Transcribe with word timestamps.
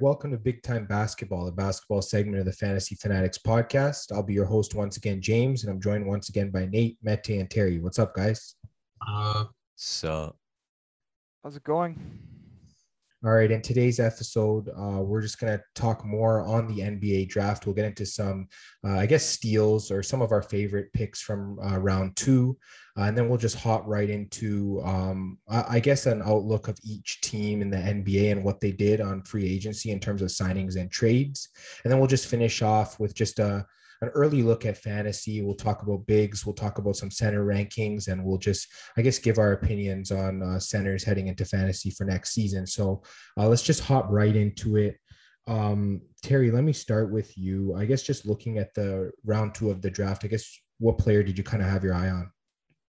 welcome 0.00 0.30
to 0.30 0.38
Big 0.38 0.62
Time 0.62 0.86
Basketball, 0.86 1.44
the 1.44 1.52
basketball 1.52 2.00
segment 2.00 2.38
of 2.38 2.44
the 2.44 2.52
Fantasy 2.52 2.94
Fanatics 2.94 3.38
podcast. 3.38 4.12
I'll 4.12 4.22
be 4.22 4.34
your 4.34 4.44
host 4.44 4.74
once 4.74 4.96
again, 4.96 5.20
James, 5.20 5.64
and 5.64 5.70
I'm 5.72 5.80
joined 5.80 6.06
once 6.06 6.28
again 6.28 6.50
by 6.50 6.66
Nate, 6.66 6.96
Mete, 7.02 7.30
and 7.30 7.50
Terry. 7.50 7.78
What's 7.78 7.98
up, 7.98 8.14
guys? 8.14 8.54
Uh, 9.06 9.44
so, 9.74 10.34
how's 11.42 11.56
it 11.56 11.64
going? 11.64 11.98
All 13.24 13.32
right, 13.32 13.50
in 13.50 13.62
today's 13.62 13.98
episode, 13.98 14.68
uh, 14.68 15.00
we're 15.00 15.22
just 15.22 15.40
going 15.40 15.56
to 15.56 15.64
talk 15.74 16.04
more 16.04 16.42
on 16.42 16.68
the 16.68 16.82
NBA 16.82 17.30
draft. 17.30 17.64
We'll 17.64 17.74
get 17.74 17.86
into 17.86 18.04
some, 18.04 18.46
uh, 18.84 18.98
I 18.98 19.06
guess, 19.06 19.24
steals 19.24 19.90
or 19.90 20.02
some 20.02 20.20
of 20.20 20.32
our 20.32 20.42
favorite 20.42 20.92
picks 20.92 21.22
from 21.22 21.58
uh, 21.60 21.78
round 21.78 22.14
two. 22.14 22.58
Uh, 22.96 23.04
and 23.04 23.16
then 23.16 23.26
we'll 23.30 23.38
just 23.38 23.56
hop 23.56 23.84
right 23.86 24.10
into, 24.10 24.82
um, 24.84 25.38
I 25.48 25.80
guess, 25.80 26.04
an 26.04 26.20
outlook 26.22 26.68
of 26.68 26.78
each 26.84 27.22
team 27.22 27.62
in 27.62 27.70
the 27.70 27.78
NBA 27.78 28.32
and 28.32 28.44
what 28.44 28.60
they 28.60 28.70
did 28.70 29.00
on 29.00 29.22
free 29.22 29.50
agency 29.50 29.92
in 29.92 29.98
terms 29.98 30.20
of 30.20 30.28
signings 30.28 30.76
and 30.76 30.90
trades. 30.90 31.48
And 31.84 31.90
then 31.90 31.98
we'll 31.98 32.08
just 32.08 32.28
finish 32.28 32.60
off 32.60 33.00
with 33.00 33.14
just 33.14 33.38
a, 33.38 33.64
an 34.02 34.08
early 34.08 34.42
look 34.42 34.66
at 34.66 34.78
fantasy. 34.78 35.42
We'll 35.42 35.54
talk 35.54 35.82
about 35.82 36.06
bigs, 36.06 36.44
we'll 36.44 36.54
talk 36.54 36.78
about 36.78 36.96
some 36.96 37.10
center 37.10 37.44
rankings, 37.44 38.08
and 38.08 38.24
we'll 38.24 38.38
just, 38.38 38.68
I 38.96 39.02
guess, 39.02 39.18
give 39.18 39.38
our 39.38 39.52
opinions 39.52 40.10
on 40.10 40.42
uh, 40.42 40.58
centers 40.58 41.04
heading 41.04 41.28
into 41.28 41.44
fantasy 41.44 41.90
for 41.90 42.04
next 42.04 42.32
season. 42.32 42.66
So 42.66 43.02
uh, 43.38 43.48
let's 43.48 43.62
just 43.62 43.82
hop 43.82 44.06
right 44.10 44.34
into 44.34 44.76
it. 44.76 44.96
Um, 45.48 46.00
Terry, 46.22 46.50
let 46.50 46.64
me 46.64 46.72
start 46.72 47.12
with 47.12 47.36
you. 47.38 47.74
I 47.74 47.84
guess 47.84 48.02
just 48.02 48.26
looking 48.26 48.58
at 48.58 48.74
the 48.74 49.12
round 49.24 49.54
two 49.54 49.70
of 49.70 49.80
the 49.80 49.90
draft, 49.90 50.24
I 50.24 50.28
guess 50.28 50.50
what 50.78 50.98
player 50.98 51.22
did 51.22 51.38
you 51.38 51.44
kind 51.44 51.62
of 51.62 51.68
have 51.68 51.84
your 51.84 51.94
eye 51.94 52.10
on? 52.10 52.30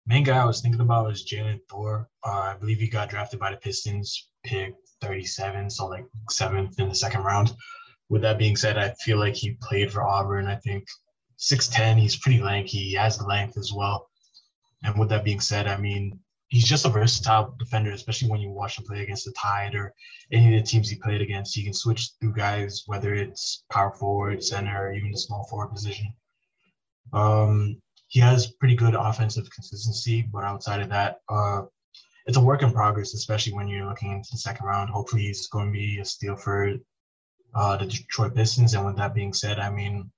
main 0.06 0.22
guy 0.22 0.38
I 0.38 0.44
was 0.44 0.60
thinking 0.60 0.80
about 0.80 1.06
was 1.06 1.26
Jalen 1.26 1.60
Thor. 1.68 2.08
Uh, 2.24 2.54
I 2.54 2.56
believe 2.58 2.78
he 2.78 2.88
got 2.88 3.10
drafted 3.10 3.40
by 3.40 3.50
the 3.50 3.56
Pistons, 3.56 4.28
pick 4.44 4.74
37, 5.02 5.68
so 5.70 5.86
like 5.86 6.06
seventh 6.30 6.78
in 6.78 6.88
the 6.88 6.94
second 6.94 7.22
round. 7.22 7.52
With 8.08 8.22
that 8.22 8.38
being 8.38 8.56
said, 8.56 8.78
I 8.78 8.94
feel 9.04 9.18
like 9.18 9.34
he 9.34 9.58
played 9.60 9.92
for 9.92 10.02
Auburn. 10.02 10.46
I 10.46 10.56
think 10.56 10.86
6'10, 11.38 11.98
he's 11.98 12.16
pretty 12.16 12.40
lanky. 12.40 12.78
He 12.78 12.94
has 12.94 13.18
the 13.18 13.26
length 13.26 13.56
as 13.58 13.72
well. 13.72 14.08
And 14.84 14.98
with 14.98 15.08
that 15.08 15.24
being 15.24 15.40
said, 15.40 15.66
I 15.66 15.76
mean, 15.76 16.18
he's 16.48 16.64
just 16.64 16.86
a 16.86 16.88
versatile 16.88 17.54
defender, 17.58 17.90
especially 17.90 18.30
when 18.30 18.40
you 18.40 18.50
watch 18.50 18.78
him 18.78 18.84
play 18.84 19.02
against 19.02 19.24
the 19.24 19.32
Tide 19.32 19.74
or 19.74 19.92
any 20.30 20.56
of 20.56 20.62
the 20.62 20.66
teams 20.66 20.88
he 20.88 20.96
played 20.96 21.20
against. 21.20 21.54
He 21.54 21.64
can 21.64 21.74
switch 21.74 22.10
through 22.20 22.34
guys, 22.34 22.84
whether 22.86 23.14
it's 23.14 23.64
power 23.70 23.92
forward, 23.92 24.42
center, 24.42 24.88
or 24.88 24.92
even 24.92 25.10
the 25.10 25.18
small 25.18 25.46
forward 25.50 25.72
position. 25.72 26.12
Um, 27.12 27.80
he 28.08 28.20
has 28.20 28.52
pretty 28.52 28.76
good 28.76 28.94
offensive 28.94 29.50
consistency, 29.50 30.22
but 30.22 30.44
outside 30.44 30.80
of 30.80 30.88
that, 30.90 31.18
uh, 31.28 31.62
it's 32.26 32.36
a 32.36 32.40
work 32.40 32.62
in 32.62 32.72
progress, 32.72 33.14
especially 33.14 33.52
when 33.52 33.68
you're 33.68 33.88
looking 33.88 34.12
into 34.12 34.28
the 34.32 34.38
second 34.38 34.66
round. 34.66 34.90
Hopefully, 34.90 35.22
he's 35.22 35.48
going 35.48 35.66
to 35.66 35.72
be 35.72 35.98
a 35.98 36.04
steal 36.04 36.36
for 36.36 36.74
uh, 37.56 37.76
the 37.78 37.86
Detroit 37.86 38.34
Pistons. 38.34 38.74
And 38.74 38.84
with 38.84 38.96
that 38.96 39.14
being 39.14 39.32
said, 39.32 39.58
I 39.58 39.70
mean, 39.70 40.10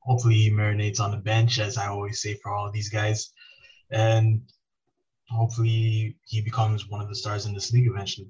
hopefully 0.00 0.34
he 0.34 0.50
marinates 0.50 1.00
on 1.00 1.12
the 1.12 1.16
bench, 1.16 1.60
as 1.60 1.78
I 1.78 1.86
always 1.86 2.20
say 2.20 2.34
for 2.42 2.52
all 2.52 2.66
of 2.66 2.72
these 2.72 2.88
guys, 2.88 3.30
and 3.90 4.42
hopefully 5.30 6.16
he 6.26 6.40
becomes 6.40 6.88
one 6.88 7.00
of 7.00 7.08
the 7.08 7.14
stars 7.14 7.46
in 7.46 7.54
this 7.54 7.72
league 7.72 7.88
eventually. 7.88 8.28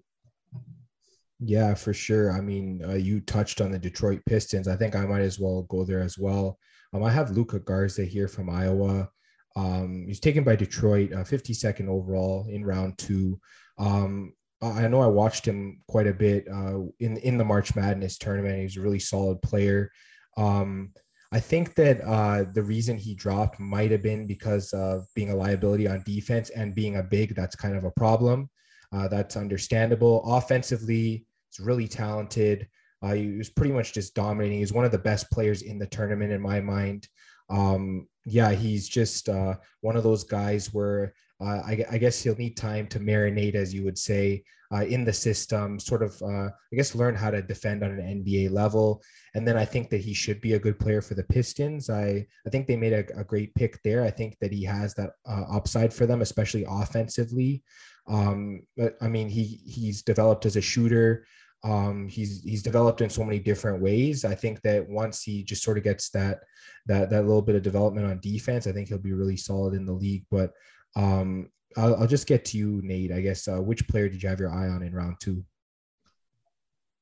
Yeah, 1.40 1.74
for 1.74 1.94
sure. 1.94 2.32
I 2.32 2.40
mean, 2.40 2.82
uh, 2.84 2.94
you 2.94 3.20
touched 3.20 3.60
on 3.60 3.70
the 3.70 3.78
Detroit 3.78 4.20
Pistons. 4.26 4.66
I 4.68 4.76
think 4.76 4.96
I 4.96 5.06
might 5.06 5.20
as 5.20 5.38
well 5.38 5.62
go 5.62 5.84
there 5.84 6.00
as 6.00 6.18
well. 6.18 6.58
Um, 6.92 7.04
I 7.04 7.10
have 7.10 7.30
Luka 7.30 7.60
Garza 7.60 8.04
here 8.04 8.28
from 8.28 8.50
Iowa. 8.50 9.08
Um, 9.54 10.04
he's 10.06 10.20
taken 10.20 10.42
by 10.42 10.56
Detroit, 10.56 11.12
uh, 11.12 11.24
52nd 11.24 11.88
overall 11.88 12.46
in 12.50 12.64
round 12.64 12.98
two. 12.98 13.40
Um, 13.78 14.32
I 14.60 14.88
know 14.88 15.00
I 15.00 15.06
watched 15.06 15.46
him 15.46 15.82
quite 15.86 16.06
a 16.06 16.12
bit 16.12 16.48
uh, 16.48 16.80
in 16.98 17.16
in 17.18 17.38
the 17.38 17.44
March 17.44 17.76
Madness 17.76 18.18
tournament. 18.18 18.60
He's 18.60 18.76
a 18.76 18.80
really 18.80 18.98
solid 18.98 19.40
player. 19.42 19.90
Um, 20.36 20.92
I 21.30 21.40
think 21.40 21.74
that 21.74 22.00
uh, 22.00 22.44
the 22.52 22.62
reason 22.62 22.96
he 22.96 23.14
dropped 23.14 23.60
might 23.60 23.90
have 23.90 24.02
been 24.02 24.26
because 24.26 24.72
of 24.72 25.06
being 25.14 25.30
a 25.30 25.36
liability 25.36 25.86
on 25.86 26.02
defense 26.06 26.50
and 26.50 26.74
being 26.74 26.96
a 26.96 27.02
big. 27.02 27.34
That's 27.34 27.54
kind 27.54 27.76
of 27.76 27.84
a 27.84 27.90
problem. 27.90 28.48
Uh, 28.92 29.08
that's 29.08 29.36
understandable. 29.36 30.24
Offensively, 30.24 31.26
he's 31.50 31.64
really 31.64 31.86
talented. 31.86 32.66
Uh, 33.02 33.12
he 33.12 33.36
was 33.36 33.50
pretty 33.50 33.72
much 33.72 33.92
just 33.92 34.14
dominating. 34.14 34.58
He's 34.58 34.72
one 34.72 34.86
of 34.86 34.90
the 34.90 34.98
best 34.98 35.30
players 35.30 35.62
in 35.62 35.78
the 35.78 35.86
tournament 35.86 36.32
in 36.32 36.40
my 36.40 36.60
mind. 36.60 37.06
Um, 37.50 38.08
yeah, 38.24 38.52
he's 38.52 38.88
just 38.88 39.28
uh, 39.28 39.56
one 39.82 39.96
of 39.96 40.04
those 40.04 40.24
guys 40.24 40.72
where 40.72 41.14
uh, 41.40 41.62
I, 41.64 41.84
I, 41.92 41.98
guess 41.98 42.20
he'll 42.20 42.34
need 42.34 42.56
time 42.56 42.88
to 42.88 42.98
marinate, 42.98 43.54
as 43.54 43.72
you 43.72 43.84
would 43.84 43.96
say, 43.96 44.42
uh, 44.74 44.84
in 44.84 45.04
the 45.04 45.12
system, 45.12 45.78
sort 45.78 46.02
of, 46.02 46.20
uh, 46.20 46.48
I 46.48 46.76
guess, 46.76 46.96
learn 46.96 47.14
how 47.14 47.30
to 47.30 47.40
defend 47.40 47.84
on 47.84 47.92
an 47.92 48.24
NBA 48.24 48.50
level. 48.50 49.02
And 49.34 49.46
then 49.46 49.56
I 49.56 49.64
think 49.64 49.88
that 49.90 50.00
he 50.00 50.14
should 50.14 50.40
be 50.40 50.54
a 50.54 50.58
good 50.58 50.80
player 50.80 51.00
for 51.00 51.14
the 51.14 51.22
Pistons. 51.22 51.90
I, 51.90 52.26
I 52.44 52.50
think 52.50 52.66
they 52.66 52.76
made 52.76 52.92
a, 52.92 53.20
a 53.20 53.24
great 53.24 53.54
pick 53.54 53.80
there. 53.84 54.02
I 54.02 54.10
think 54.10 54.36
that 54.40 54.52
he 54.52 54.64
has 54.64 54.94
that 54.94 55.12
uh, 55.28 55.44
upside 55.50 55.94
for 55.94 56.06
them, 56.06 56.22
especially 56.22 56.66
offensively. 56.68 57.62
Um, 58.08 58.62
but 58.76 58.96
I 59.00 59.08
mean, 59.08 59.28
he 59.28 59.60
he's 59.64 60.02
developed 60.02 60.46
as 60.46 60.56
a 60.56 60.60
shooter. 60.60 61.26
Um, 61.62 62.08
he's 62.08 62.42
he's 62.42 62.62
developed 62.62 63.00
in 63.00 63.10
so 63.10 63.24
many 63.24 63.38
different 63.38 63.82
ways. 63.82 64.24
I 64.24 64.34
think 64.34 64.62
that 64.62 64.88
once 64.88 65.22
he 65.22 65.42
just 65.42 65.62
sort 65.62 65.78
of 65.78 65.84
gets 65.84 66.08
that 66.10 66.40
that 66.86 67.10
that 67.10 67.26
little 67.26 67.42
bit 67.42 67.56
of 67.56 67.62
development 67.62 68.06
on 68.06 68.20
defense, 68.20 68.66
I 68.66 68.72
think 68.72 68.88
he'll 68.88 68.98
be 68.98 69.12
really 69.12 69.36
solid 69.36 69.74
in 69.74 69.84
the 69.84 69.92
league. 69.92 70.24
But 70.30 70.52
um, 70.98 71.48
I'll, 71.76 71.94
I'll 71.96 72.06
just 72.06 72.26
get 72.26 72.44
to 72.46 72.58
you, 72.58 72.80
Nate. 72.82 73.12
I 73.12 73.20
guess 73.20 73.46
uh, 73.46 73.62
which 73.62 73.86
player 73.88 74.08
did 74.08 74.22
you 74.22 74.28
have 74.28 74.40
your 74.40 74.50
eye 74.50 74.68
on 74.68 74.82
in 74.82 74.92
round 74.92 75.16
two? 75.20 75.44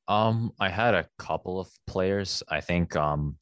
Um, 0.07 0.53
I 0.59 0.69
had 0.69 0.93
a 0.93 1.07
couple 1.17 1.59
of 1.59 1.67
players. 1.87 2.43
I 2.47 2.61
think 2.61 2.95
um, 2.95 3.37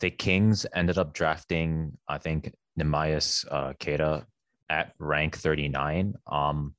the 0.00 0.10
Kings 0.10 0.66
ended 0.74 0.98
up 0.98 1.12
drafting. 1.12 1.96
I 2.08 2.18
think 2.18 2.52
Neemias 2.80 3.44
uh, 3.50 3.74
Queta 3.78 4.26
at 4.70 4.94
rank 4.98 5.36
39. 5.36 6.14
Um, 6.26 6.74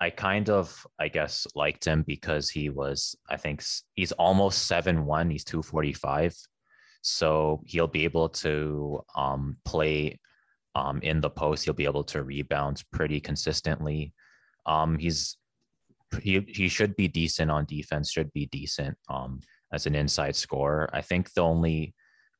I 0.00 0.10
kind 0.10 0.50
of, 0.50 0.84
I 0.98 1.06
guess, 1.06 1.46
liked 1.54 1.84
him 1.84 2.02
because 2.02 2.50
he 2.50 2.70
was, 2.70 3.16
I 3.30 3.36
think 3.36 3.62
he's 3.94 4.12
almost 4.12 4.66
7 4.66 5.06
1. 5.06 5.30
He's 5.30 5.44
245. 5.44 6.36
So 7.02 7.62
he'll 7.66 7.86
be 7.86 8.04
able 8.04 8.28
to 8.30 9.00
um, 9.16 9.56
play 9.64 10.18
um, 10.74 11.00
in 11.02 11.20
the 11.20 11.30
post. 11.30 11.64
He'll 11.64 11.74
be 11.74 11.84
able 11.84 12.04
to 12.04 12.22
rebound 12.22 12.82
pretty 12.92 13.20
consistently. 13.20 14.12
Um, 14.66 14.98
he's 14.98 15.36
he, 16.20 16.44
he 16.46 16.68
should 16.68 16.94
be 16.96 17.08
decent 17.08 17.50
on 17.50 17.64
defense, 17.64 18.10
should 18.10 18.32
be 18.32 18.46
decent 18.46 18.96
um, 19.08 19.40
as 19.72 19.86
an 19.86 19.94
inside 19.94 20.36
scorer. 20.36 20.90
I 20.92 21.00
think 21.00 21.32
the 21.32 21.40
only 21.40 21.94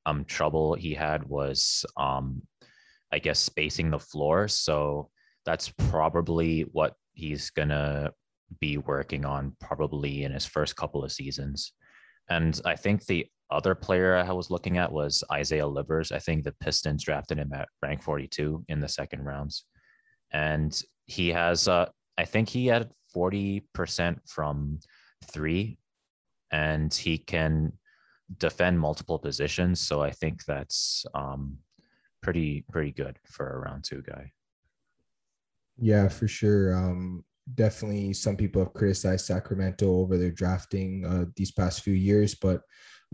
um, 0.04 0.24
trouble 0.24 0.74
he 0.74 0.94
had 0.94 1.24
was, 1.24 1.84
um, 1.96 2.42
I 3.10 3.18
guess, 3.18 3.38
spacing 3.38 3.90
the 3.90 3.98
floor. 3.98 4.48
So 4.48 5.08
that's 5.46 5.72
probably 5.88 6.62
what 6.62 6.94
he's 7.14 7.50
gonna 7.50 8.12
be 8.60 8.78
working 8.78 9.24
on 9.24 9.56
probably 9.60 10.24
in 10.24 10.32
his 10.32 10.46
first 10.46 10.76
couple 10.76 11.04
of 11.04 11.12
seasons. 11.12 11.72
And 12.28 12.60
I 12.64 12.76
think 12.76 13.06
the 13.06 13.26
other 13.52 13.74
player 13.74 14.16
I 14.16 14.32
was 14.32 14.50
looking 14.50 14.78
at 14.78 14.90
was 14.90 15.22
Isaiah 15.30 15.66
Livers. 15.66 16.12
I 16.12 16.18
think 16.18 16.44
the 16.44 16.52
Pistons 16.52 17.04
drafted 17.04 17.38
him 17.38 17.52
at 17.52 17.68
rank 17.82 18.02
42 18.02 18.64
in 18.68 18.80
the 18.80 18.88
second 18.88 19.24
rounds. 19.24 19.64
And 20.32 20.80
he 21.06 21.28
has, 21.28 21.68
uh, 21.68 21.88
I 22.16 22.24
think 22.24 22.48
he 22.48 22.66
had 22.66 22.90
40% 23.14 24.18
from 24.26 24.78
three, 25.30 25.78
and 26.50 26.92
he 26.92 27.18
can 27.18 27.72
defend 28.38 28.80
multiple 28.80 29.18
positions. 29.18 29.80
So 29.80 30.02
I 30.02 30.10
think 30.10 30.44
that's 30.44 31.04
um, 31.14 31.58
pretty, 32.22 32.64
pretty 32.70 32.92
good 32.92 33.18
for 33.26 33.48
a 33.48 33.58
round 33.58 33.84
two 33.84 34.02
guy. 34.02 34.32
Yeah, 35.78 36.08
for 36.08 36.28
sure. 36.28 36.74
Um, 36.74 37.24
definitely, 37.54 38.12
some 38.12 38.36
people 38.36 38.62
have 38.62 38.74
criticized 38.74 39.26
Sacramento 39.26 39.86
over 39.86 40.16
their 40.16 40.30
drafting 40.30 41.04
uh, 41.04 41.24
these 41.36 41.52
past 41.52 41.82
few 41.82 41.94
years, 41.94 42.34
but 42.34 42.62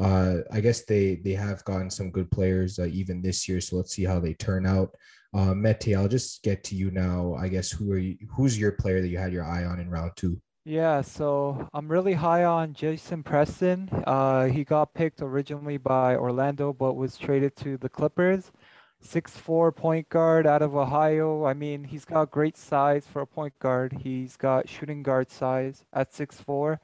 uh, 0.01 0.39
I 0.53 0.61
guess 0.61 0.85
they 0.85 1.17
they 1.17 1.33
have 1.33 1.65
gotten 1.65 1.91
some 1.91 2.11
good 2.11 2.31
players 2.31 2.79
uh, 2.79 2.87
even 2.87 3.23
this 3.23 3.49
year. 3.49 3.61
So 3.61 3.77
let's 3.77 3.93
see 3.93 4.05
how 4.05 4.21
they 4.21 4.35
turn 4.35 4.67
out. 4.67 4.91
Uh, 5.35 5.55
Mete, 5.55 5.95
I'll 5.95 6.09
just 6.09 6.43
get 6.43 6.65
to 6.65 6.75
you 6.75 6.91
now. 6.91 7.35
I 7.35 7.49
guess 7.49 7.71
who 7.71 7.93
are 7.93 7.99
you? 7.99 8.17
Who's 8.37 8.59
your 8.59 8.73
player 8.73 9.01
that 9.01 9.09
you 9.09 9.19
had 9.19 9.33
your 9.33 9.45
eye 9.45 9.65
on 9.65 9.81
in 9.81 9.91
round 9.91 10.13
two? 10.17 10.41
Yeah, 10.65 11.01
so 11.01 11.69
I'm 11.73 11.89
really 11.89 12.13
high 12.13 12.45
on 12.45 12.75
Jason 12.75 13.23
Preston. 13.23 13.89
Uh, 14.07 14.47
he 14.47 14.65
got 14.65 14.93
picked 14.93 15.23
originally 15.23 15.79
by 15.79 16.17
Orlando, 16.17 16.75
but 16.75 16.95
was 16.95 17.17
traded 17.17 17.57
to 17.57 17.79
the 17.79 17.89
Clippers 17.89 18.53
six-four 19.01 19.71
point 19.73 20.09
guard 20.09 20.47
out 20.47 20.61
of 20.61 20.75
Ohio. 20.75 21.45
I 21.45 21.55
mean, 21.55 21.85
he's 21.85 22.05
got 22.05 22.31
great 22.31 22.57
size 22.57 23.07
for 23.07 23.23
a 23.23 23.27
point 23.27 23.55
guard. 23.61 23.93
He's 24.03 24.37
got 24.37 24.69
shooting 24.69 25.03
guard 25.03 25.31
size 25.31 25.85
at 25.93 26.13
six-four, 26.13 26.81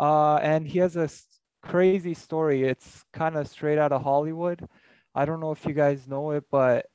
uh, 0.00 0.36
and 0.36 0.66
he 0.66 0.78
has 0.78 0.96
a 0.96 1.08
crazy 1.68 2.14
story. 2.14 2.64
It's 2.64 3.04
kind 3.12 3.36
of 3.36 3.48
straight 3.48 3.78
out 3.78 3.92
of 3.92 4.02
Hollywood. 4.02 4.66
I 5.14 5.24
don't 5.24 5.40
know 5.40 5.52
if 5.52 5.64
you 5.66 5.72
guys 5.72 6.06
know 6.06 6.30
it, 6.32 6.44
but 6.50 6.86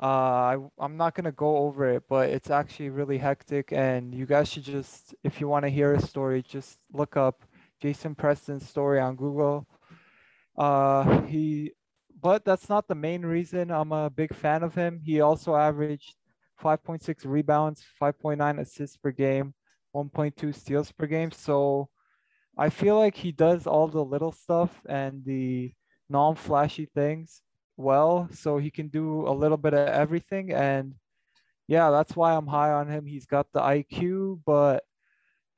uh, 0.00 0.04
I, 0.04 0.56
I'm 0.78 0.96
not 0.96 1.14
gonna 1.14 1.32
go 1.32 1.56
over 1.58 1.88
it, 1.88 2.04
but 2.08 2.28
it's 2.28 2.50
actually 2.50 2.90
really 2.90 3.18
hectic, 3.18 3.72
and 3.72 4.14
you 4.14 4.26
guys 4.26 4.48
should 4.48 4.64
just, 4.64 5.14
if 5.24 5.40
you 5.40 5.48
want 5.48 5.64
to 5.64 5.70
hear 5.70 5.94
a 5.94 6.00
story, 6.00 6.42
just 6.42 6.78
look 6.92 7.16
up 7.16 7.44
Jason 7.80 8.14
Preston's 8.14 8.68
story 8.68 9.00
on 9.00 9.16
Google. 9.16 9.66
Uh, 10.56 11.22
he, 11.22 11.72
but 12.20 12.44
that's 12.44 12.68
not 12.68 12.88
the 12.88 12.94
main 12.94 13.22
reason 13.22 13.70
I'm 13.70 13.92
a 13.92 14.10
big 14.10 14.34
fan 14.34 14.62
of 14.62 14.74
him. 14.74 15.00
He 15.02 15.20
also 15.20 15.54
averaged 15.54 16.14
5.6 16.62 17.24
rebounds, 17.24 17.84
5.9 18.00 18.60
assists 18.60 18.96
per 18.96 19.10
game, 19.10 19.54
1.2 19.94 20.54
steals 20.54 20.92
per 20.92 21.06
game. 21.06 21.30
So 21.30 21.88
I 22.56 22.70
feel 22.70 22.96
like 22.98 23.16
he 23.16 23.32
does 23.32 23.66
all 23.66 23.88
the 23.88 24.04
little 24.04 24.32
stuff 24.32 24.70
and 24.88 25.24
the 25.24 25.72
non-flashy 26.08 26.86
things 26.94 27.42
well, 27.76 28.28
so 28.32 28.56
he 28.58 28.70
can 28.70 28.88
do 28.88 29.28
a 29.28 29.30
little 29.30 29.58
bit 29.58 29.74
of 29.74 29.88
everything. 29.88 30.52
And 30.52 30.94
yeah, 31.68 31.90
that's 31.90 32.16
why 32.16 32.34
I'm 32.34 32.46
high 32.46 32.72
on 32.72 32.88
him. 32.88 33.04
He's 33.04 33.26
got 33.26 33.46
the 33.52 33.60
IQ, 33.60 34.40
but 34.46 34.84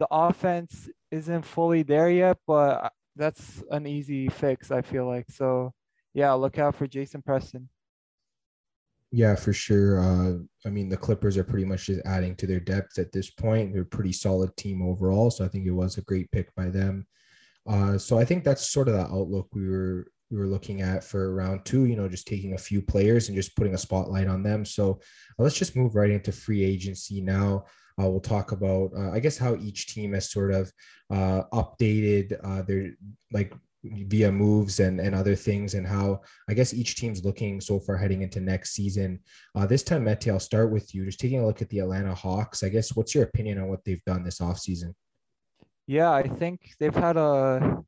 the 0.01 0.09
offense 0.11 0.89
isn't 1.11 1.43
fully 1.43 1.83
there 1.83 2.11
yet. 2.11 2.39
But 2.47 2.93
that's 3.15 3.63
an 3.71 3.87
easy 3.87 4.29
fix, 4.29 4.71
I 4.71 4.83
feel 4.83 5.07
like. 5.07 5.31
So 5.31 5.73
yeah, 6.15 6.33
look 6.33 6.59
out 6.59 6.75
for 6.75 6.87
Jason 6.87 7.23
Preston. 7.23 7.69
Yeah, 9.11 9.35
for 9.37 9.53
sure. 9.53 10.01
Uh, 10.01 10.39
I 10.67 10.71
mean, 10.71 10.89
the 10.89 10.97
Clippers 10.97 11.39
are 11.39 11.45
pretty 11.45 11.65
much 11.65 11.87
just 11.87 12.03
adding 12.05 12.37
to 12.37 12.47
their 12.47 12.61
depth 12.61 12.99
at 12.99 13.11
this 13.11 13.31
point. 13.31 13.73
They're 13.73 13.83
a 13.83 13.87
pretty 13.87 14.13
solid 14.13 14.55
team 14.57 14.83
overall. 14.83 15.31
So 15.31 15.45
I 15.45 15.49
think 15.49 15.67
it 15.67 15.71
was 15.73 15.97
a 15.97 16.03
great 16.03 16.31
pick 16.31 16.55
by 16.55 16.69
them. 16.69 17.07
Uh, 17.67 17.97
so 17.97 18.19
I 18.19 18.25
think 18.25 18.45
that's 18.45 18.71
sort 18.71 18.89
of 18.89 18.95
the 18.95 19.07
outlook 19.07 19.49
we 19.55 19.69
were 19.69 20.07
we 20.31 20.37
were 20.37 20.47
looking 20.47 20.83
at 20.83 21.03
for 21.05 21.35
round 21.35 21.65
two. 21.65 21.87
You 21.87 21.97
know, 21.97 22.09
just 22.09 22.27
taking 22.27 22.53
a 22.53 22.59
few 22.59 22.83
players 22.83 23.29
and 23.29 23.37
just 23.37 23.57
putting 23.57 23.75
a 23.75 23.79
spotlight 23.79 24.27
on 24.27 24.43
them. 24.43 24.65
So 24.67 25.01
uh, 25.39 25.43
let's 25.43 25.57
just 25.59 25.77
move 25.77 25.95
right 25.95 26.11
into 26.11 26.33
free 26.33 26.63
agency 26.63 27.23
now. 27.23 27.65
Uh, 28.01 28.09
we'll 28.09 28.21
talk 28.21 28.53
about, 28.53 28.91
uh, 28.97 29.11
I 29.11 29.19
guess, 29.21 29.37
how 29.39 29.57
each 29.57 29.89
team 29.93 30.13
has 30.13 30.31
sort 30.31 30.53
of 30.53 30.71
uh, 31.11 31.43
updated 31.53 32.39
uh, 32.45 32.63
their 32.63 32.91
like 33.33 33.53
via 33.85 34.31
moves 34.31 34.81
and, 34.81 35.01
and 35.01 35.15
other 35.15 35.37
things 35.37 35.75
and 35.75 35.87
how 35.87 36.21
I 36.49 36.55
guess 36.55 36.75
each 36.75 36.97
team's 36.97 37.25
looking 37.25 37.61
so 37.61 37.79
far 37.79 37.97
heading 37.97 38.23
into 38.23 38.41
next 38.41 38.73
season. 38.73 39.21
Uh, 39.55 39.67
this 39.67 39.83
time, 39.83 40.05
Mete, 40.05 40.29
I'll 40.29 40.41
start 40.41 40.71
with 40.71 40.95
you. 40.95 41.05
Just 41.05 41.21
taking 41.21 41.41
a 41.41 41.47
look 41.47 41.63
at 41.63 41.69
the 41.69 41.81
Atlanta 41.81 42.15
Hawks. 42.15 42.63
I 42.63 42.69
guess 42.69 42.97
what's 42.97 43.15
your 43.15 43.25
opinion 43.25 43.59
on 43.59 43.69
what 43.69 43.85
they've 43.85 44.05
done 44.05 44.25
this 44.25 44.41
offseason? 44.41 44.95
Yeah, 45.87 46.13
I 46.13 46.23
think 46.25 46.73
they've 46.79 46.95
had 46.95 47.17
a 47.17 47.83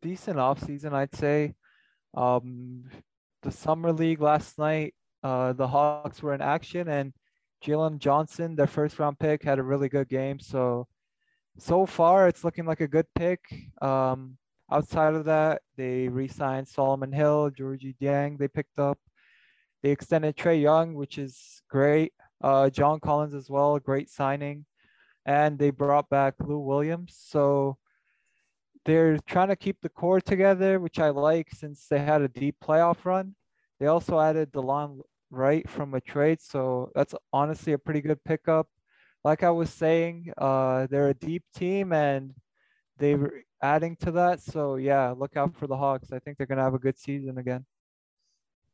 decent 0.00 0.38
offseason, 0.38 0.92
I'd 0.92 1.14
say. 1.14 1.54
Um, 2.14 2.84
the 3.42 3.50
summer 3.50 3.92
league 3.92 4.20
last 4.20 4.58
night, 4.58 4.94
uh, 5.22 5.52
the 5.52 5.68
Hawks 5.68 6.22
were 6.22 6.34
in 6.34 6.40
action 6.40 6.88
and 6.88 7.12
Jalen 7.64 7.98
Johnson, 7.98 8.56
their 8.56 8.66
first 8.66 8.98
round 8.98 9.18
pick, 9.18 9.42
had 9.42 9.58
a 9.58 9.62
really 9.62 9.88
good 9.88 10.08
game. 10.08 10.40
So 10.40 10.86
so 11.58 11.84
far 11.86 12.28
it's 12.28 12.44
looking 12.44 12.64
like 12.64 12.80
a 12.80 12.88
good 12.88 13.06
pick. 13.14 13.40
Um, 13.80 14.36
Outside 14.72 15.12
of 15.12 15.26
that, 15.26 15.60
they 15.76 16.08
re-signed 16.08 16.66
Solomon 16.66 17.12
Hill, 17.12 17.50
Gorgui 17.50 17.94
Dieng. 18.00 18.38
They 18.38 18.48
picked 18.48 18.78
up. 18.78 18.98
They 19.82 19.90
extended 19.90 20.34
Trae 20.34 20.62
Young, 20.62 20.94
which 20.94 21.18
is 21.18 21.60
great. 21.68 22.14
Uh, 22.42 22.70
John 22.70 22.98
Collins 22.98 23.34
as 23.34 23.50
well, 23.50 23.78
great 23.78 24.08
signing, 24.08 24.64
and 25.26 25.58
they 25.58 25.68
brought 25.68 26.08
back 26.08 26.36
Lou 26.40 26.58
Williams. 26.58 27.14
So 27.20 27.76
they're 28.86 29.18
trying 29.26 29.48
to 29.48 29.56
keep 29.56 29.76
the 29.82 29.90
core 29.90 30.22
together, 30.22 30.80
which 30.80 30.98
I 30.98 31.10
like 31.10 31.50
since 31.52 31.86
they 31.86 31.98
had 31.98 32.22
a 32.22 32.28
deep 32.28 32.56
playoff 32.64 33.04
run. 33.04 33.34
They 33.78 33.88
also 33.88 34.18
added 34.20 34.52
Delon 34.52 35.00
Wright 35.30 35.68
from 35.68 35.92
a 35.92 36.00
trade, 36.00 36.40
so 36.40 36.90
that's 36.94 37.14
honestly 37.30 37.74
a 37.74 37.78
pretty 37.78 38.00
good 38.00 38.24
pickup. 38.24 38.68
Like 39.22 39.42
I 39.42 39.50
was 39.50 39.68
saying, 39.68 40.32
uh, 40.38 40.86
they're 40.90 41.10
a 41.10 41.14
deep 41.14 41.44
team 41.54 41.92
and 41.92 42.32
they 42.96 43.14
were 43.14 43.42
adding 43.62 43.96
to 43.96 44.10
that. 44.12 44.42
So 44.42 44.76
yeah, 44.76 45.14
look 45.16 45.36
out 45.36 45.56
for 45.56 45.66
the 45.66 45.76
Hawks. 45.76 46.12
I 46.12 46.18
think 46.18 46.36
they're 46.36 46.46
gonna 46.46 46.62
have 46.62 46.74
a 46.74 46.78
good 46.78 46.98
season 46.98 47.38
again. 47.38 47.64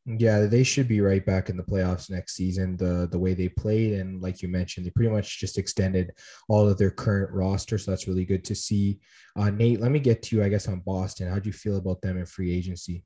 Yeah, 0.07 0.47
they 0.47 0.63
should 0.63 0.89
be 0.89 1.03
right 1.03 1.25
back 1.25 1.51
in 1.51 1.59
the 1.59 1.63
playoffs 1.63 2.11
next 2.11 2.35
season. 2.35 2.79
The 2.79 3.09
the 3.11 3.19
way 3.19 3.35
they 3.35 3.51
played 3.51 3.93
and 3.93 4.23
like 4.23 4.41
you 4.41 4.49
mentioned, 4.49 4.87
they 4.87 4.91
pretty 4.91 5.11
much 5.11 5.39
just 5.39 5.59
extended 5.59 6.13
all 6.49 6.67
of 6.67 6.79
their 6.79 6.91
current 6.91 7.31
roster, 7.31 7.77
so 7.77 7.91
that's 7.91 8.09
really 8.09 8.25
good 8.25 8.43
to 8.45 8.55
see. 8.55 9.01
Uh, 9.37 9.51
Nate, 9.51 9.81
let 9.81 9.91
me 9.91 9.99
get 9.99 10.23
to 10.23 10.37
you. 10.37 10.43
I 10.43 10.49
guess 10.49 10.67
on 10.67 10.81
Boston. 10.81 11.29
How 11.29 11.39
do 11.39 11.49
you 11.49 11.53
feel 11.53 11.77
about 11.77 12.01
them 12.01 12.17
in 12.17 12.25
free 12.25 12.55
agency? 12.55 13.05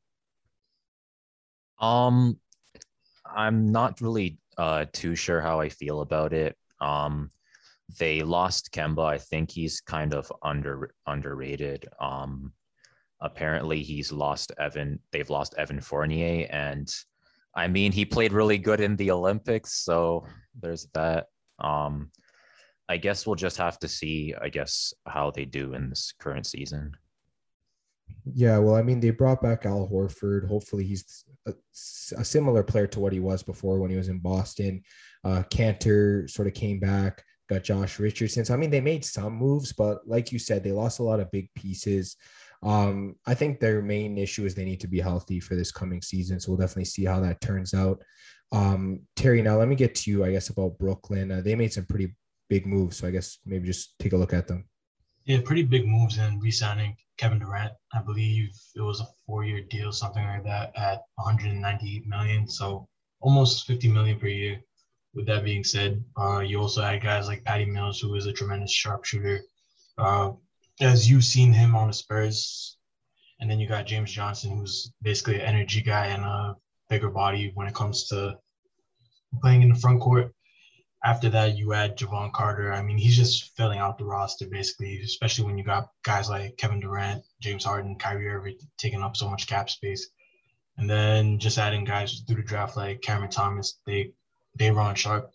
Um, 1.81 2.39
I'm 3.27 3.73
not 3.73 4.01
really 4.01 4.39
uh 4.57 4.85
too 4.93 5.17
sure 5.17 5.41
how 5.41 5.59
I 5.61 5.71
feel 5.71 6.03
about 6.03 6.33
it. 6.33 6.57
Um, 6.81 7.31
they 7.99 8.23
lost 8.23 8.73
Kemba. 8.73 9.05
I 9.05 9.19
think 9.19 9.51
he's 9.51 9.81
kind 9.81 10.15
of 10.15 10.31
under 10.43 10.95
underrated. 11.07 11.89
Um, 12.01 12.53
apparently 13.21 13.83
he's 13.83 14.13
lost 14.13 14.53
Evan. 14.59 14.99
They've 15.13 15.31
lost 15.31 15.55
Evan 15.59 15.81
Fournier, 15.81 16.49
and 16.51 16.93
I 17.55 17.69
mean 17.69 17.93
he 17.93 18.05
played 18.05 18.33
really 18.33 18.59
good 18.59 18.81
in 18.81 18.97
the 18.97 19.11
Olympics, 19.11 19.75
so 19.75 20.27
there's 20.61 20.87
that. 20.95 21.27
Um, 21.59 22.11
I 22.89 22.97
guess 22.97 23.27
we'll 23.27 23.37
just 23.37 23.57
have 23.57 23.79
to 23.81 23.89
see. 23.89 24.35
I 24.41 24.49
guess 24.49 24.93
how 25.07 25.31
they 25.31 25.45
do 25.45 25.75
in 25.75 25.91
this 25.91 26.13
current 26.19 26.47
season. 26.47 26.93
Yeah, 28.35 28.59
well, 28.59 28.77
I 28.77 28.83
mean, 28.83 29.01
they 29.01 29.11
brought 29.11 29.43
back 29.43 29.65
Al 29.67 29.89
Horford. 29.89 30.47
Hopefully, 30.47 30.85
he's 30.85 31.25
a, 31.47 31.55
a 32.17 32.25
similar 32.25 32.63
player 32.63 32.87
to 32.89 33.01
what 33.01 33.13
he 33.13 33.21
was 33.21 33.43
before 33.43 33.79
when 33.79 33.91
he 33.91 33.97
was 33.97 34.09
in 34.09 34.19
Boston. 34.19 34.83
Uh, 35.25 35.43
Kanter 35.51 36.29
sort 36.29 36.49
of 36.49 36.55
came 36.55 36.79
back 36.79 37.25
got 37.53 37.65
Josh 37.65 37.99
Richardson. 37.99 38.45
So 38.45 38.55
I 38.55 38.57
mean, 38.57 38.71
they 38.71 38.81
made 38.81 39.05
some 39.05 39.35
moves, 39.35 39.73
but 39.73 40.07
like 40.07 40.33
you 40.33 40.39
said, 40.39 40.63
they 40.63 40.73
lost 40.73 40.99
a 40.99 41.03
lot 41.05 41.21
of 41.21 41.31
big 41.31 41.49
pieces. 41.55 42.17
Um, 42.63 43.17
I 43.27 43.35
think 43.35 43.59
their 43.59 43.83
main 43.83 44.19
issue 44.19 44.45
is 44.45 44.55
they 44.55 44.65
need 44.65 44.81
to 44.81 44.89
be 44.89 45.01
healthy 45.01 45.41
for 45.41 45.57
this 45.57 45.73
coming 45.73 46.01
season. 46.01 46.39
So 46.39 46.53
we'll 46.53 46.61
definitely 46.61 46.85
see 46.85 47.05
how 47.05 47.21
that 47.21 47.41
turns 47.41 47.75
out. 47.75 48.03
Um, 48.53 49.01
Terry, 49.17 49.43
now 49.43 49.59
let 49.59 49.69
me 49.69 49.75
get 49.75 49.95
to 49.97 50.11
you, 50.11 50.25
I 50.25 50.31
guess, 50.31 50.51
about 50.51 50.79
Brooklyn. 50.79 51.33
Uh, 51.33 51.41
they 51.41 51.55
made 51.55 51.73
some 51.73 51.87
pretty 51.87 52.15
big 52.49 52.67
moves. 52.67 52.99
So 52.99 53.09
I 53.09 53.11
guess 53.11 53.39
maybe 53.45 53.67
just 53.67 53.99
take 53.99 54.13
a 54.13 54.17
look 54.17 54.33
at 54.33 54.47
them. 54.47 54.69
Yeah, 55.25 55.41
pretty 55.45 55.63
big 55.63 55.87
moves 55.87 56.19
in 56.19 56.39
re-signing 56.41 56.97
Kevin 57.17 57.39
Durant. 57.39 57.73
I 57.95 58.03
believe 58.03 58.51
it 58.75 58.81
was 58.81 59.01
a 59.01 59.07
four-year 59.27 59.63
deal, 59.71 59.93
something 59.93 60.25
like 60.25 60.45
that, 60.45 60.73
at 60.77 61.03
198 61.17 62.07
million. 62.07 62.49
So 62.49 62.89
almost 63.21 63.67
50 63.67 63.89
million 63.89 64.19
per 64.19 64.27
year 64.27 64.61
with 65.15 65.27
that 65.27 65.45
being 65.45 65.65
said, 65.65 66.03
uh, 66.17 66.41
you 66.41 66.61
also 66.61 66.83
had 66.83 67.03
guys 67.03 67.27
like 67.27 67.45
Patty 67.45 67.67
Mills, 67.67 68.01
who 68.01 68.15
is 68.15 68.27
a 68.27 68.33
tremendous 68.33 68.73
sharpshooter. 68.73 69.41
Uh, 69.99 70.33
as 70.81 71.09
you've 71.09 71.25
seen 71.25 71.53
him 71.53 71.75
on 71.75 71.89
the 71.89 71.93
Spurs, 71.93 72.77
and 73.41 73.51
then 73.51 73.61
you 73.61 73.69
got 73.69 73.87
James 73.87 74.11
Johnson, 74.11 74.57
who's 74.57 74.93
basically 75.03 75.35
an 75.35 75.43
energy 75.43 75.83
guy 75.83 76.07
and 76.07 76.23
a 76.23 76.57
bigger 76.89 77.11
body 77.11 77.51
when 77.55 77.67
it 77.67 77.75
comes 77.75 78.09
to 78.09 78.39
playing 79.41 79.63
in 79.63 79.69
the 79.69 79.79
front 79.79 80.01
court. 80.01 80.33
After 81.05 81.29
that, 81.31 81.57
you 81.57 81.73
add 81.73 81.99
Jevon 81.99 82.33
Carter. 82.33 82.73
I 82.73 82.83
mean, 82.83 82.97
he's 82.97 83.17
just 83.17 83.57
filling 83.57 83.81
out 83.81 83.99
the 83.99 84.05
roster 84.05 84.47
basically, 84.47 85.01
especially 85.01 85.45
when 85.45 85.59
you 85.59 85.65
got 85.65 85.89
guys 86.05 86.31
like 86.31 86.57
Kevin 86.57 86.79
Durant, 86.79 87.25
James 87.41 87.65
Harden, 87.65 87.99
Kyrie 87.99 88.29
Irving 88.29 88.59
taking 88.79 89.03
up 89.03 89.17
so 89.17 89.29
much 89.29 89.49
cap 89.49 89.69
space. 89.69 90.09
And 90.79 90.89
then 90.89 91.41
just 91.41 91.59
adding 91.59 91.85
guys 91.85 92.23
through 92.27 92.37
the 92.37 92.43
draft 92.43 92.77
like 92.77 93.03
Cameron 93.03 93.31
Thomas, 93.31 93.81
they 93.85 94.13
Day'Ron 94.57 94.95
Sharpe. 94.95 95.33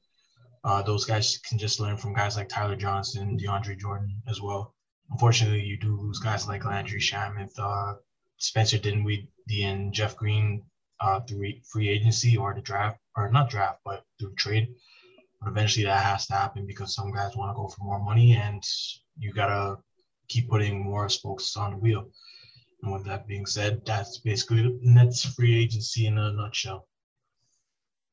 Uh, 0.63 0.81
those 0.81 1.05
guys 1.05 1.37
can 1.37 1.57
just 1.57 1.79
learn 1.79 1.97
from 1.97 2.13
guys 2.13 2.35
like 2.35 2.49
Tyler 2.49 2.75
Johnson, 2.75 3.37
DeAndre 3.39 3.77
Jordan 3.79 4.21
as 4.27 4.41
well. 4.41 4.73
Unfortunately, 5.11 5.63
you 5.63 5.77
do 5.77 5.95
lose 5.99 6.19
guys 6.19 6.47
like 6.47 6.65
Landry 6.65 6.99
Shamet, 6.99 7.51
uh, 7.57 7.95
Spencer 8.37 8.77
Dinwiddie, 8.77 9.29
and 9.63 9.93
Jeff 9.93 10.15
Green 10.15 10.63
uh, 10.99 11.21
through 11.21 11.53
free 11.71 11.89
agency 11.89 12.35
or 12.35 12.53
the 12.53 12.61
draft, 12.61 12.99
or 13.15 13.31
not 13.31 13.49
draft, 13.49 13.79
but 13.85 14.03
through 14.19 14.35
trade. 14.35 14.69
But 15.39 15.49
eventually 15.49 15.85
that 15.85 16.03
has 16.03 16.27
to 16.27 16.33
happen 16.33 16.65
because 16.65 16.95
some 16.95 17.11
guys 17.11 17.35
want 17.35 17.51
to 17.51 17.55
go 17.55 17.67
for 17.67 17.83
more 17.83 18.03
money 18.03 18.35
and 18.35 18.63
you 19.17 19.31
got 19.31 19.47
to 19.47 19.77
keep 20.27 20.49
putting 20.49 20.83
more 20.83 21.07
spokes 21.09 21.55
on 21.55 21.71
the 21.71 21.77
wheel. 21.77 22.09
And 22.83 22.91
with 22.91 23.05
that 23.05 23.27
being 23.27 23.45
said, 23.45 23.85
that's 23.85 24.17
basically 24.17 24.77
Nets 24.81 25.23
free 25.23 25.57
agency 25.57 26.07
in 26.07 26.17
a 26.17 26.31
nutshell. 26.31 26.87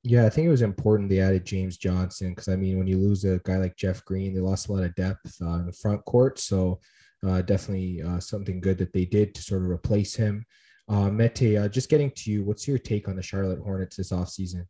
Yeah, 0.06 0.26
I 0.26 0.30
think 0.30 0.46
it 0.46 0.50
was 0.50 0.60
important 0.60 1.08
they 1.08 1.20
added 1.20 1.46
James 1.46 1.78
Johnson 1.78 2.30
because 2.30 2.48
I 2.48 2.56
mean, 2.56 2.76
when 2.76 2.86
you 2.86 2.98
lose 2.98 3.24
a 3.24 3.40
guy 3.42 3.56
like 3.56 3.74
Jeff 3.76 4.04
Green, 4.04 4.34
they 4.34 4.40
lost 4.40 4.68
a 4.68 4.72
lot 4.72 4.84
of 4.84 4.94
depth 4.96 5.34
uh, 5.40 5.54
in 5.54 5.66
the 5.66 5.72
front 5.72 6.04
court. 6.04 6.38
So 6.38 6.78
uh, 7.26 7.40
definitely 7.40 8.02
uh, 8.02 8.20
something 8.20 8.60
good 8.60 8.76
that 8.78 8.92
they 8.92 9.06
did 9.06 9.34
to 9.34 9.42
sort 9.42 9.62
of 9.62 9.70
replace 9.70 10.14
him. 10.14 10.44
Uh, 10.88 11.10
Mete, 11.10 11.56
uh, 11.56 11.68
just 11.68 11.88
getting 11.88 12.10
to 12.16 12.30
you, 12.30 12.44
what's 12.44 12.68
your 12.68 12.76
take 12.76 13.08
on 13.08 13.16
the 13.16 13.22
Charlotte 13.22 13.60
Hornets 13.60 13.96
this 13.96 14.12
offseason? 14.12 14.66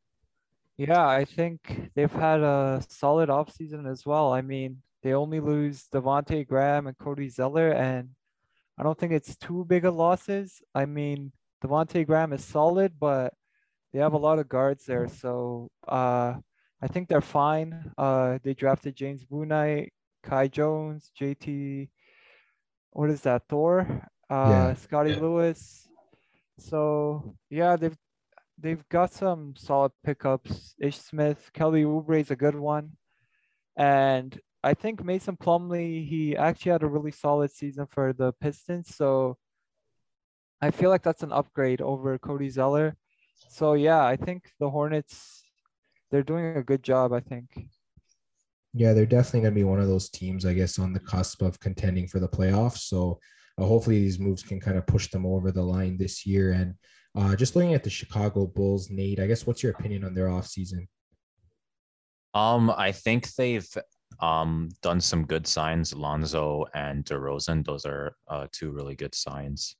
Yeah, 0.76 1.06
I 1.06 1.24
think 1.24 1.90
they've 1.94 2.12
had 2.12 2.40
a 2.40 2.80
solid 2.88 3.28
offseason 3.28 3.90
as 3.90 4.06
well. 4.06 4.32
I 4.32 4.40
mean, 4.40 4.82
they 5.02 5.14
only 5.14 5.40
lose 5.40 5.88
Devonte 5.92 6.46
Graham 6.46 6.86
and 6.86 6.96
Cody 6.96 7.28
Zeller, 7.28 7.72
and 7.72 8.10
I 8.78 8.84
don't 8.84 8.98
think 8.98 9.12
it's 9.12 9.36
too 9.36 9.64
big 9.64 9.84
of 9.84 9.96
losses. 9.96 10.62
I 10.74 10.86
mean, 10.86 11.32
Devonte 11.62 12.06
Graham 12.06 12.32
is 12.32 12.44
solid, 12.44 12.92
but 12.98 13.34
they 13.94 14.00
have 14.00 14.12
a 14.12 14.18
lot 14.18 14.40
of 14.40 14.48
guards 14.48 14.84
there. 14.86 15.06
So 15.06 15.70
uh, 15.86 16.34
I 16.82 16.86
think 16.88 17.08
they're 17.08 17.20
fine. 17.20 17.92
Uh, 17.96 18.38
they 18.42 18.52
drafted 18.52 18.96
James 18.96 19.24
Bouknight, 19.24 19.90
Kai 20.24 20.48
Jones, 20.48 21.12
JT. 21.18 21.88
What 22.90 23.10
is 23.10 23.20
that? 23.22 23.42
Thor, 23.48 23.86
uh, 24.28 24.50
Yeah. 24.50 24.74
Scotty 24.74 25.10
Yeah. 25.12 25.20
Lewis. 25.20 25.88
So 26.58 27.36
yeah, 27.50 27.76
they've 27.76 27.96
they've 28.58 28.88
got 28.88 29.12
some 29.12 29.54
solid 29.56 29.92
pickups. 30.04 30.74
Ish 30.78 30.98
Smith, 30.98 31.50
Kelly 31.52 31.84
Oubre 31.84 32.20
is 32.20 32.30
a 32.32 32.36
good 32.36 32.54
one, 32.56 32.96
and 33.76 34.38
I 34.62 34.74
think 34.74 35.04
Mason 35.04 35.36
Plumlee 35.36 36.06
he 36.08 36.36
actually 36.36 36.72
had 36.72 36.82
a 36.82 36.88
really 36.88 37.10
solid 37.12 37.50
season 37.52 37.86
for 37.86 38.12
the 38.12 38.32
Pistons. 38.40 38.94
So 38.94 39.36
I 40.60 40.70
feel 40.70 40.90
like 40.90 41.02
that's 41.02 41.22
an 41.24 41.32
upgrade 41.32 41.80
over 41.80 42.18
Cody 42.18 42.48
Zeller. 42.50 42.96
So 43.48 43.74
yeah, 43.74 44.04
I 44.04 44.16
think 44.16 44.50
the 44.58 44.70
Hornets 44.70 45.42
they're 46.10 46.22
doing 46.22 46.56
a 46.56 46.62
good 46.62 46.82
job. 46.82 47.12
I 47.12 47.20
think. 47.20 47.46
Yeah, 48.72 48.92
they're 48.92 49.06
definitely 49.06 49.42
going 49.42 49.54
to 49.54 49.60
be 49.60 49.64
one 49.64 49.80
of 49.80 49.86
those 49.86 50.10
teams, 50.10 50.44
I 50.44 50.52
guess, 50.52 50.80
on 50.80 50.92
the 50.92 51.00
cusp 51.00 51.42
of 51.42 51.60
contending 51.60 52.08
for 52.08 52.18
the 52.18 52.28
playoffs. 52.28 52.78
So 52.78 53.20
uh, 53.56 53.64
hopefully 53.64 54.00
these 54.00 54.18
moves 54.18 54.42
can 54.42 54.58
kind 54.58 54.76
of 54.76 54.86
push 54.86 55.08
them 55.08 55.24
over 55.24 55.52
the 55.52 55.62
line 55.62 55.96
this 55.96 56.26
year. 56.26 56.50
And 56.52 56.74
uh, 57.16 57.36
just 57.36 57.54
looking 57.54 57.74
at 57.74 57.84
the 57.84 57.90
Chicago 57.90 58.46
Bulls, 58.48 58.90
Nate, 58.90 59.20
I 59.20 59.28
guess 59.28 59.46
what's 59.46 59.62
your 59.62 59.72
opinion 59.72 60.04
on 60.04 60.12
their 60.12 60.26
offseason? 60.26 60.88
Um, 62.34 62.68
I 62.76 62.90
think 62.90 63.32
they've 63.34 63.68
um 64.20 64.70
done 64.82 65.00
some 65.00 65.24
good 65.24 65.46
signs. 65.46 65.94
Lonzo 65.94 66.66
and 66.74 67.04
DeRozan, 67.04 67.64
those 67.64 67.84
are 67.84 68.16
uh, 68.28 68.48
two 68.50 68.72
really 68.72 68.96
good 68.96 69.14
signs. 69.14 69.76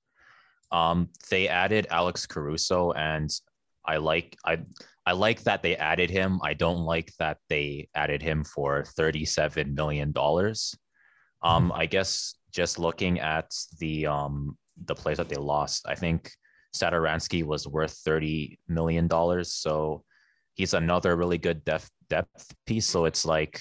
Um, 0.75 1.09
they 1.31 1.47
added 1.47 1.87
Alex 1.91 2.27
Caruso, 2.27 2.91
and 2.93 3.31
I 3.87 3.99
like 3.99 4.37
I 4.45 4.59
I 5.07 5.13
like 5.13 5.41
that 5.45 5.63
they 5.63 5.77
added 5.77 6.11
him. 6.11 6.41
I 6.43 6.55
don't 6.55 6.83
like 6.83 7.13
that 7.21 7.39
they 7.49 7.89
added 7.95 8.23
him 8.23 8.43
for 8.43 8.83
thirty-seven 8.99 9.75
million 9.75 10.11
dollars. 10.11 10.75
Um, 11.43 11.71
I 11.71 11.87
guess 11.87 12.35
just 12.51 12.79
looking 12.79 13.21
at 13.21 13.55
the 13.79 14.07
um 14.07 14.59
the 14.87 14.97
players 14.97 15.19
that 15.19 15.29
they 15.29 15.37
lost, 15.37 15.87
I 15.87 15.95
think 15.95 16.33
Satoransky 16.75 17.45
was 17.45 17.69
worth 17.69 17.95
thirty 18.05 18.59
million 18.67 19.07
dollars. 19.07 19.55
So 19.55 20.03
he's 20.59 20.75
another 20.75 21.15
really 21.15 21.39
good 21.39 21.65
depth 21.65 21.91
depth 22.09 22.51
piece. 22.67 22.89
So 22.91 23.05
it's 23.05 23.25
like 23.25 23.61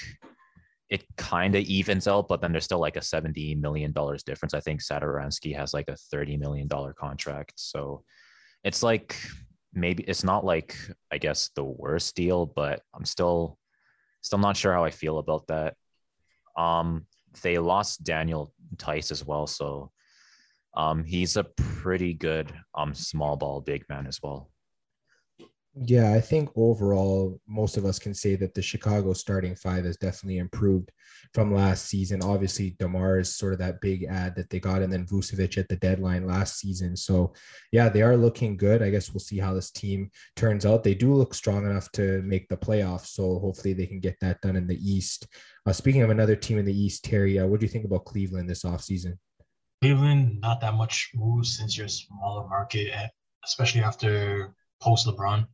it 0.94 1.04
kind 1.18 1.56
of 1.56 1.64
evens 1.64 2.08
out, 2.08 2.28
but 2.28 2.40
then 2.40 2.52
there's 2.52 2.66
still 2.66 2.80
like 2.80 2.98
a 2.98 3.02
seventy 3.02 3.56
million 3.56 3.92
dollars 3.92 4.22
difference. 4.22 4.54
I 4.54 4.60
think 4.60 4.80
Satoransky 4.80 5.56
has 5.56 5.74
like 5.74 5.88
a 5.88 5.96
thirty 5.96 6.38
million 6.38 6.68
dollar 6.68 6.94
contract. 6.94 7.54
So 7.56 8.04
it's 8.64 8.84
like 8.84 9.18
maybe 9.74 10.04
it's 10.04 10.24
not 10.24 10.46
like 10.46 10.78
I 11.12 11.18
guess 11.18 11.50
the 11.56 11.64
worst 11.64 12.16
deal, 12.16 12.46
but 12.46 12.84
I'm 12.94 13.06
still 13.06 13.58
still 14.22 14.38
not 14.38 14.56
sure 14.56 14.72
how 14.72 14.84
I 14.84 14.92
feel 14.92 15.18
about 15.18 15.48
that. 15.48 15.74
Um, 16.56 17.08
they 17.42 17.58
lost 17.58 18.04
Daniel 18.04 18.54
Theis 18.78 19.10
as 19.10 19.26
well, 19.26 19.48
so 19.48 19.90
um, 20.78 21.04
he's 21.04 21.38
a 21.38 21.44
pretty 21.44 22.14
good 22.14 22.54
um 22.76 22.94
small 22.94 23.36
ball 23.36 23.62
big 23.62 23.84
man 23.90 24.06
as 24.06 24.20
well. 24.22 24.53
Yeah, 25.76 26.14
I 26.14 26.22
think 26.22 26.52
overall, 26.56 27.42
most 27.48 27.78
of 27.78 27.86
us 27.86 27.98
can 27.98 28.14
say 28.14 28.36
that 28.36 28.54
the 28.54 28.62
Chicago 28.62 29.12
starting 29.14 29.56
five 29.56 29.86
has 29.86 29.98
definitely 29.98 30.38
improved 30.38 30.92
from 31.34 31.52
last 31.52 31.88
season. 31.88 32.22
Obviously, 32.22 32.76
DeMar 32.78 33.18
is 33.18 33.36
sort 33.36 33.54
of 33.54 33.60
that 33.60 33.82
big 33.82 34.04
ad 34.04 34.36
that 34.36 34.52
they 34.52 34.60
got, 34.60 34.84
and 34.84 34.94
then 34.94 35.08
Vucevic 35.08 35.58
at 35.58 35.68
the 35.70 35.78
deadline 35.78 36.28
last 36.28 36.60
season. 36.60 36.96
So, 36.96 37.34
yeah, 37.72 37.90
they 37.90 38.04
are 38.04 38.16
looking 38.16 38.56
good. 38.56 38.84
I 38.84 38.92
guess 38.92 39.12
we'll 39.12 39.20
see 39.20 39.40
how 39.40 39.56
this 39.56 39.72
team 39.72 40.12
turns 40.36 40.64
out. 40.64 40.84
They 40.84 40.94
do 40.94 41.12
look 41.12 41.34
strong 41.34 41.66
enough 41.66 41.92
to 41.94 42.22
make 42.22 42.48
the 42.50 42.58
playoffs. 42.58 43.08
So, 43.08 43.40
hopefully, 43.40 43.74
they 43.74 43.88
can 43.88 44.00
get 44.00 44.18
that 44.22 44.42
done 44.42 44.56
in 44.56 44.68
the 44.68 44.78
East. 44.78 45.26
Uh, 45.66 45.74
speaking 45.74 46.04
of 46.04 46.12
another 46.12 46.36
team 46.36 46.60
in 46.60 46.66
the 46.66 46.80
East, 46.80 47.04
Terry, 47.04 47.40
uh, 47.40 47.48
what 47.48 47.60
do 47.60 47.66
you 47.66 47.72
think 47.72 47.86
about 47.86 48.06
Cleveland 48.06 48.48
this 48.48 48.64
offseason? 48.64 49.18
Cleveland, 49.82 50.40
not 50.40 50.62
that 50.62 50.76
much 50.76 51.10
moves 51.16 51.58
since 51.58 51.76
you're 51.76 51.88
a 51.88 51.90
smaller 51.90 52.48
market, 52.48 52.94
especially 53.44 53.82
after 53.82 54.54
post 54.80 55.08
LeBron. 55.08 55.48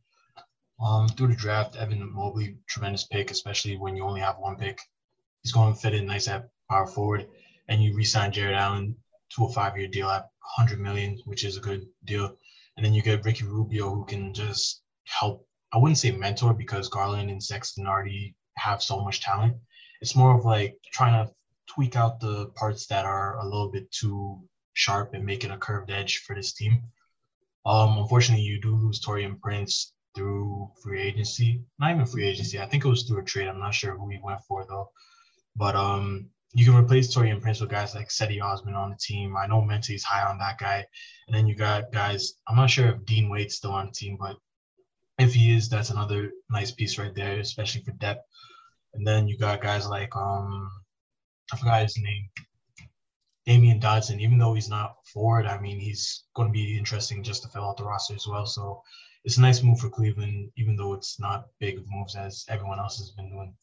Um, 0.82 1.08
through 1.08 1.28
the 1.28 1.36
draft, 1.36 1.76
Evan 1.76 2.10
Mobley, 2.10 2.56
tremendous 2.66 3.04
pick, 3.04 3.30
especially 3.30 3.76
when 3.76 3.96
you 3.96 4.04
only 4.04 4.20
have 4.20 4.38
one 4.38 4.56
pick. 4.56 4.80
He's 5.42 5.52
going 5.52 5.74
to 5.74 5.78
fit 5.78 5.94
in 5.94 6.06
nice 6.06 6.26
at 6.26 6.48
power 6.70 6.86
forward, 6.86 7.28
and 7.68 7.82
you 7.82 7.94
re-sign 7.94 8.32
Jarrett 8.32 8.56
Allen 8.56 8.96
to 9.36 9.44
a 9.44 9.52
five-year 9.52 9.88
deal 9.88 10.08
at 10.08 10.30
100 10.56 10.80
million, 10.80 11.20
which 11.26 11.44
is 11.44 11.58
a 11.58 11.60
good 11.60 11.86
deal. 12.04 12.34
And 12.76 12.86
then 12.86 12.94
you 12.94 13.02
get 13.02 13.24
Ricky 13.24 13.44
Rubio, 13.44 13.94
who 13.94 14.06
can 14.06 14.32
just 14.32 14.82
help. 15.04 15.46
I 15.72 15.76
wouldn't 15.76 15.98
say 15.98 16.12
mentor 16.12 16.54
because 16.54 16.88
Garland 16.88 17.30
and 17.30 17.42
Sexton 17.42 17.86
already 17.86 18.34
have 18.56 18.82
so 18.82 19.04
much 19.04 19.20
talent. 19.20 19.56
It's 20.00 20.16
more 20.16 20.36
of 20.36 20.46
like 20.46 20.78
trying 20.92 21.26
to 21.26 21.32
tweak 21.66 21.94
out 21.94 22.20
the 22.20 22.46
parts 22.56 22.86
that 22.86 23.04
are 23.04 23.38
a 23.38 23.44
little 23.44 23.70
bit 23.70 23.90
too 23.92 24.40
sharp 24.72 25.12
and 25.12 25.26
make 25.26 25.44
it 25.44 25.50
a 25.50 25.58
curved 25.58 25.90
edge 25.90 26.18
for 26.18 26.34
this 26.34 26.54
team. 26.54 26.82
Um, 27.66 27.98
unfortunately, 27.98 28.44
you 28.44 28.60
do 28.60 28.74
lose 28.74 29.00
Taurean 29.00 29.38
Prince 29.38 29.92
through 30.14 30.70
free 30.82 31.00
agency. 31.00 31.62
Not 31.78 31.92
even 31.92 32.06
free 32.06 32.26
agency. 32.26 32.58
I 32.58 32.66
think 32.66 32.84
it 32.84 32.88
was 32.88 33.04
through 33.04 33.20
a 33.20 33.24
trade. 33.24 33.48
I'm 33.48 33.60
not 33.60 33.74
sure 33.74 33.96
who 33.96 34.08
he 34.08 34.18
went 34.22 34.40
for 34.48 34.64
though. 34.68 34.90
But 35.56 35.76
um, 35.76 36.30
you 36.52 36.64
can 36.64 36.74
replace 36.74 37.14
Taurean 37.14 37.40
Prince 37.40 37.60
with 37.60 37.70
guys 37.70 37.94
like 37.94 38.08
Cedi 38.08 38.42
Osman 38.42 38.74
on 38.74 38.90
the 38.90 38.96
team. 38.96 39.36
I 39.36 39.46
know 39.46 39.62
Mete 39.62 39.90
is 39.90 40.04
high 40.04 40.28
on 40.28 40.38
that 40.38 40.58
guy. 40.58 40.84
And 41.26 41.36
then 41.36 41.46
you 41.46 41.54
got 41.54 41.92
guys. 41.92 42.34
I'm 42.48 42.56
not 42.56 42.70
sure 42.70 42.88
if 42.88 43.04
Dean 43.04 43.28
Wade's 43.28 43.56
still 43.56 43.72
on 43.72 43.86
the 43.86 43.92
team, 43.92 44.16
but 44.18 44.36
if 45.18 45.34
he 45.34 45.54
is, 45.54 45.68
that's 45.68 45.90
another 45.90 46.32
nice 46.50 46.70
piece 46.70 46.98
right 46.98 47.14
there, 47.14 47.38
especially 47.38 47.82
for 47.82 47.92
depth. 47.92 48.26
And 48.94 49.06
then 49.06 49.28
you 49.28 49.38
got 49.38 49.62
guys 49.62 49.86
like 49.86 50.14
um, 50.16 50.70
I 51.52 51.56
forgot 51.56 51.82
his 51.82 51.98
name. 51.98 52.28
Damian 53.46 53.80
Dodson, 53.80 54.20
even 54.20 54.38
though 54.38 54.54
he's 54.54 54.68
not 54.68 54.96
forward, 55.12 55.46
I 55.46 55.58
mean, 55.60 55.78
he's 55.78 56.24
going 56.34 56.48
to 56.48 56.52
be 56.52 56.76
interesting 56.76 57.22
just 57.22 57.42
to 57.42 57.48
fill 57.48 57.64
out 57.64 57.76
the 57.76 57.84
roster 57.84 58.14
as 58.14 58.26
well. 58.26 58.46
So 58.46 58.82
it's 59.24 59.36
a 59.36 59.40
nice 59.40 59.62
move 59.62 59.78
for 59.78 59.90
Cleveland, 59.90 60.50
even 60.56 60.76
though 60.76 60.94
it's 60.94 61.20
not 61.20 61.46
big 61.58 61.78
of 61.78 61.90
moves 61.90 62.16
as 62.16 62.44
everyone 62.48 62.78
else 62.78 62.98
has 62.98 63.10
been 63.10 63.30
doing. 63.30 63.54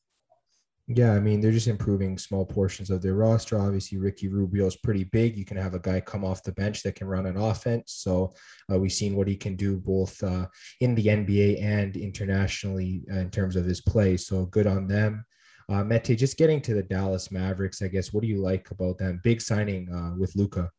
Yeah, 0.90 1.14
I 1.14 1.20
mean, 1.20 1.42
they're 1.42 1.52
just 1.52 1.68
improving 1.68 2.18
small 2.18 2.46
portions 2.46 2.90
of 2.90 3.02
their 3.02 3.16
roster. 3.16 3.60
Obviously, 3.60 3.98
Ricky 3.98 4.30
Rubio 4.30 4.68
is 4.68 4.78
pretty 4.78 5.04
big. 5.04 5.38
You 5.38 5.44
can 5.44 5.58
have 5.58 5.74
a 5.74 5.80
guy 5.80 6.00
come 6.00 6.24
off 6.24 6.44
the 6.44 6.54
bench 6.54 6.82
that 6.84 6.96
can 6.96 7.08
run 7.08 7.26
an 7.26 7.36
offense. 7.36 7.96
So 7.98 8.34
uh, 8.72 8.80
we've 8.80 8.94
seen 8.94 9.18
what 9.18 9.28
he 9.28 9.36
can 9.36 9.58
do 9.58 9.78
both 9.78 10.24
uh, 10.24 10.48
in 10.80 10.96
the 10.96 11.08
NBA 11.08 11.62
and 11.62 11.98
internationally 11.98 13.04
uh, 13.12 13.18
in 13.18 13.30
terms 13.30 13.58
of 13.58 13.66
his 13.66 13.82
play. 13.82 14.16
So 14.16 14.46
good 14.46 14.66
on 14.66 14.88
them. 14.88 15.26
Uh, 15.68 15.84
Mete, 15.84 16.18
just 16.18 16.38
getting 16.38 16.62
to 16.62 16.74
the 16.74 16.84
Dallas 16.84 17.32
Mavericks, 17.32 17.82
I 17.82 17.90
guess. 17.90 18.14
What 18.14 18.22
do 18.22 18.30
you 18.30 18.42
like 18.42 18.72
about 18.72 18.98
them? 18.98 19.20
Big 19.26 19.42
signing 19.42 19.92
uh, 19.92 20.16
with 20.18 20.38
Luka. 20.38 20.72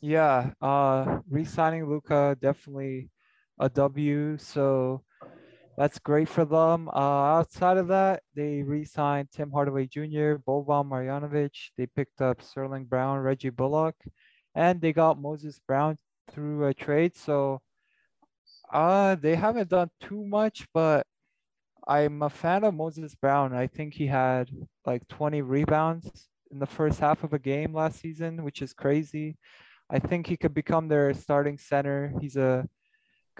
Yeah, 0.00 0.52
uh, 0.62 1.18
re-signing 1.28 1.86
Luka 1.86 2.36
definitely 2.40 3.10
a 3.60 3.68
W. 3.68 4.36
So 4.38 5.02
that's 5.76 5.98
great 5.98 6.28
for 6.28 6.44
them. 6.44 6.88
Uh, 6.88 7.38
outside 7.38 7.76
of 7.76 7.88
that, 7.88 8.22
they 8.34 8.62
re-signed 8.62 9.28
Tim 9.32 9.50
Hardaway 9.50 9.86
Jr., 9.86 10.36
Boban 10.46 10.88
Marjanovic. 10.88 11.52
They 11.76 11.86
picked 11.86 12.20
up 12.20 12.42
Sterling 12.42 12.86
Brown, 12.86 13.18
Reggie 13.20 13.50
Bullock, 13.50 13.94
and 14.54 14.80
they 14.80 14.92
got 14.92 15.20
Moses 15.20 15.60
Brown 15.66 15.96
through 16.30 16.66
a 16.66 16.74
trade. 16.74 17.16
So 17.16 17.60
uh, 18.72 19.14
they 19.16 19.36
haven't 19.36 19.70
done 19.70 19.90
too 20.00 20.24
much, 20.24 20.66
but 20.74 21.06
I'm 21.86 22.22
a 22.22 22.30
fan 22.30 22.64
of 22.64 22.74
Moses 22.74 23.14
Brown. 23.14 23.54
I 23.54 23.66
think 23.66 23.94
he 23.94 24.06
had 24.06 24.50
like 24.86 25.06
20 25.08 25.42
rebounds 25.42 26.28
in 26.50 26.58
the 26.58 26.66
first 26.66 27.00
half 27.00 27.24
of 27.24 27.32
a 27.32 27.38
game 27.38 27.74
last 27.74 28.00
season, 28.00 28.44
which 28.44 28.62
is 28.62 28.72
crazy. 28.72 29.38
I 29.88 29.98
think 29.98 30.26
he 30.26 30.36
could 30.36 30.54
become 30.54 30.88
their 30.88 31.12
starting 31.14 31.58
center. 31.58 32.12
He's 32.20 32.36
a 32.36 32.68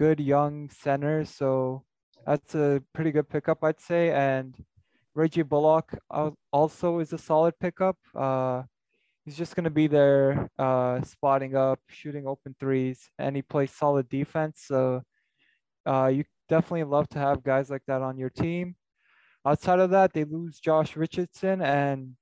good 0.00 0.18
young 0.18 0.70
center, 0.70 1.26
so 1.26 1.84
that's 2.26 2.54
a 2.54 2.82
pretty 2.94 3.12
good 3.12 3.28
pickup, 3.28 3.62
I'd 3.62 3.78
say. 3.78 4.10
And 4.10 4.56
Reggie 5.14 5.42
Bullock 5.42 5.92
also 6.50 7.00
is 7.00 7.12
a 7.12 7.18
solid 7.18 7.52
pickup. 7.60 7.98
Uh, 8.14 8.62
he's 9.26 9.36
just 9.36 9.54
going 9.54 9.64
to 9.64 9.70
be 9.82 9.88
there, 9.88 10.48
uh, 10.58 11.02
spotting 11.02 11.54
up, 11.54 11.80
shooting 11.90 12.26
open 12.26 12.56
threes, 12.58 13.10
and 13.18 13.36
he 13.36 13.42
plays 13.42 13.72
solid 13.72 14.08
defense. 14.08 14.64
So 14.66 15.02
uh, 15.84 16.06
you 16.06 16.24
definitely 16.48 16.84
love 16.84 17.06
to 17.10 17.18
have 17.18 17.44
guys 17.44 17.68
like 17.68 17.82
that 17.86 18.00
on 18.00 18.16
your 18.16 18.30
team. 18.30 18.76
Outside 19.44 19.80
of 19.80 19.90
that, 19.90 20.14
they 20.14 20.24
lose 20.24 20.60
Josh 20.60 20.96
Richardson, 20.96 21.60
and 21.60 22.16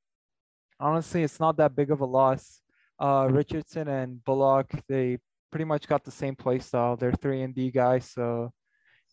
honestly, 0.81 1.23
it's 1.23 1.39
not 1.39 1.57
that 1.59 1.77
big 1.77 1.93
of 1.93 2.01
a 2.01 2.07
loss. 2.07 2.61
Uh, 2.99 3.29
Richardson 3.31 3.87
and 3.87 4.25
Bullock, 4.25 4.69
they 4.89 5.19
pretty 5.51 5.65
much 5.65 5.89
got 5.89 6.05
the 6.05 6.11
same 6.11 6.37
play 6.37 6.59
style. 6.59 6.97
They're 6.97 7.13
three 7.13 7.43
and 7.43 7.55
D 7.55 7.71
guys, 7.71 8.11
so 8.11 8.53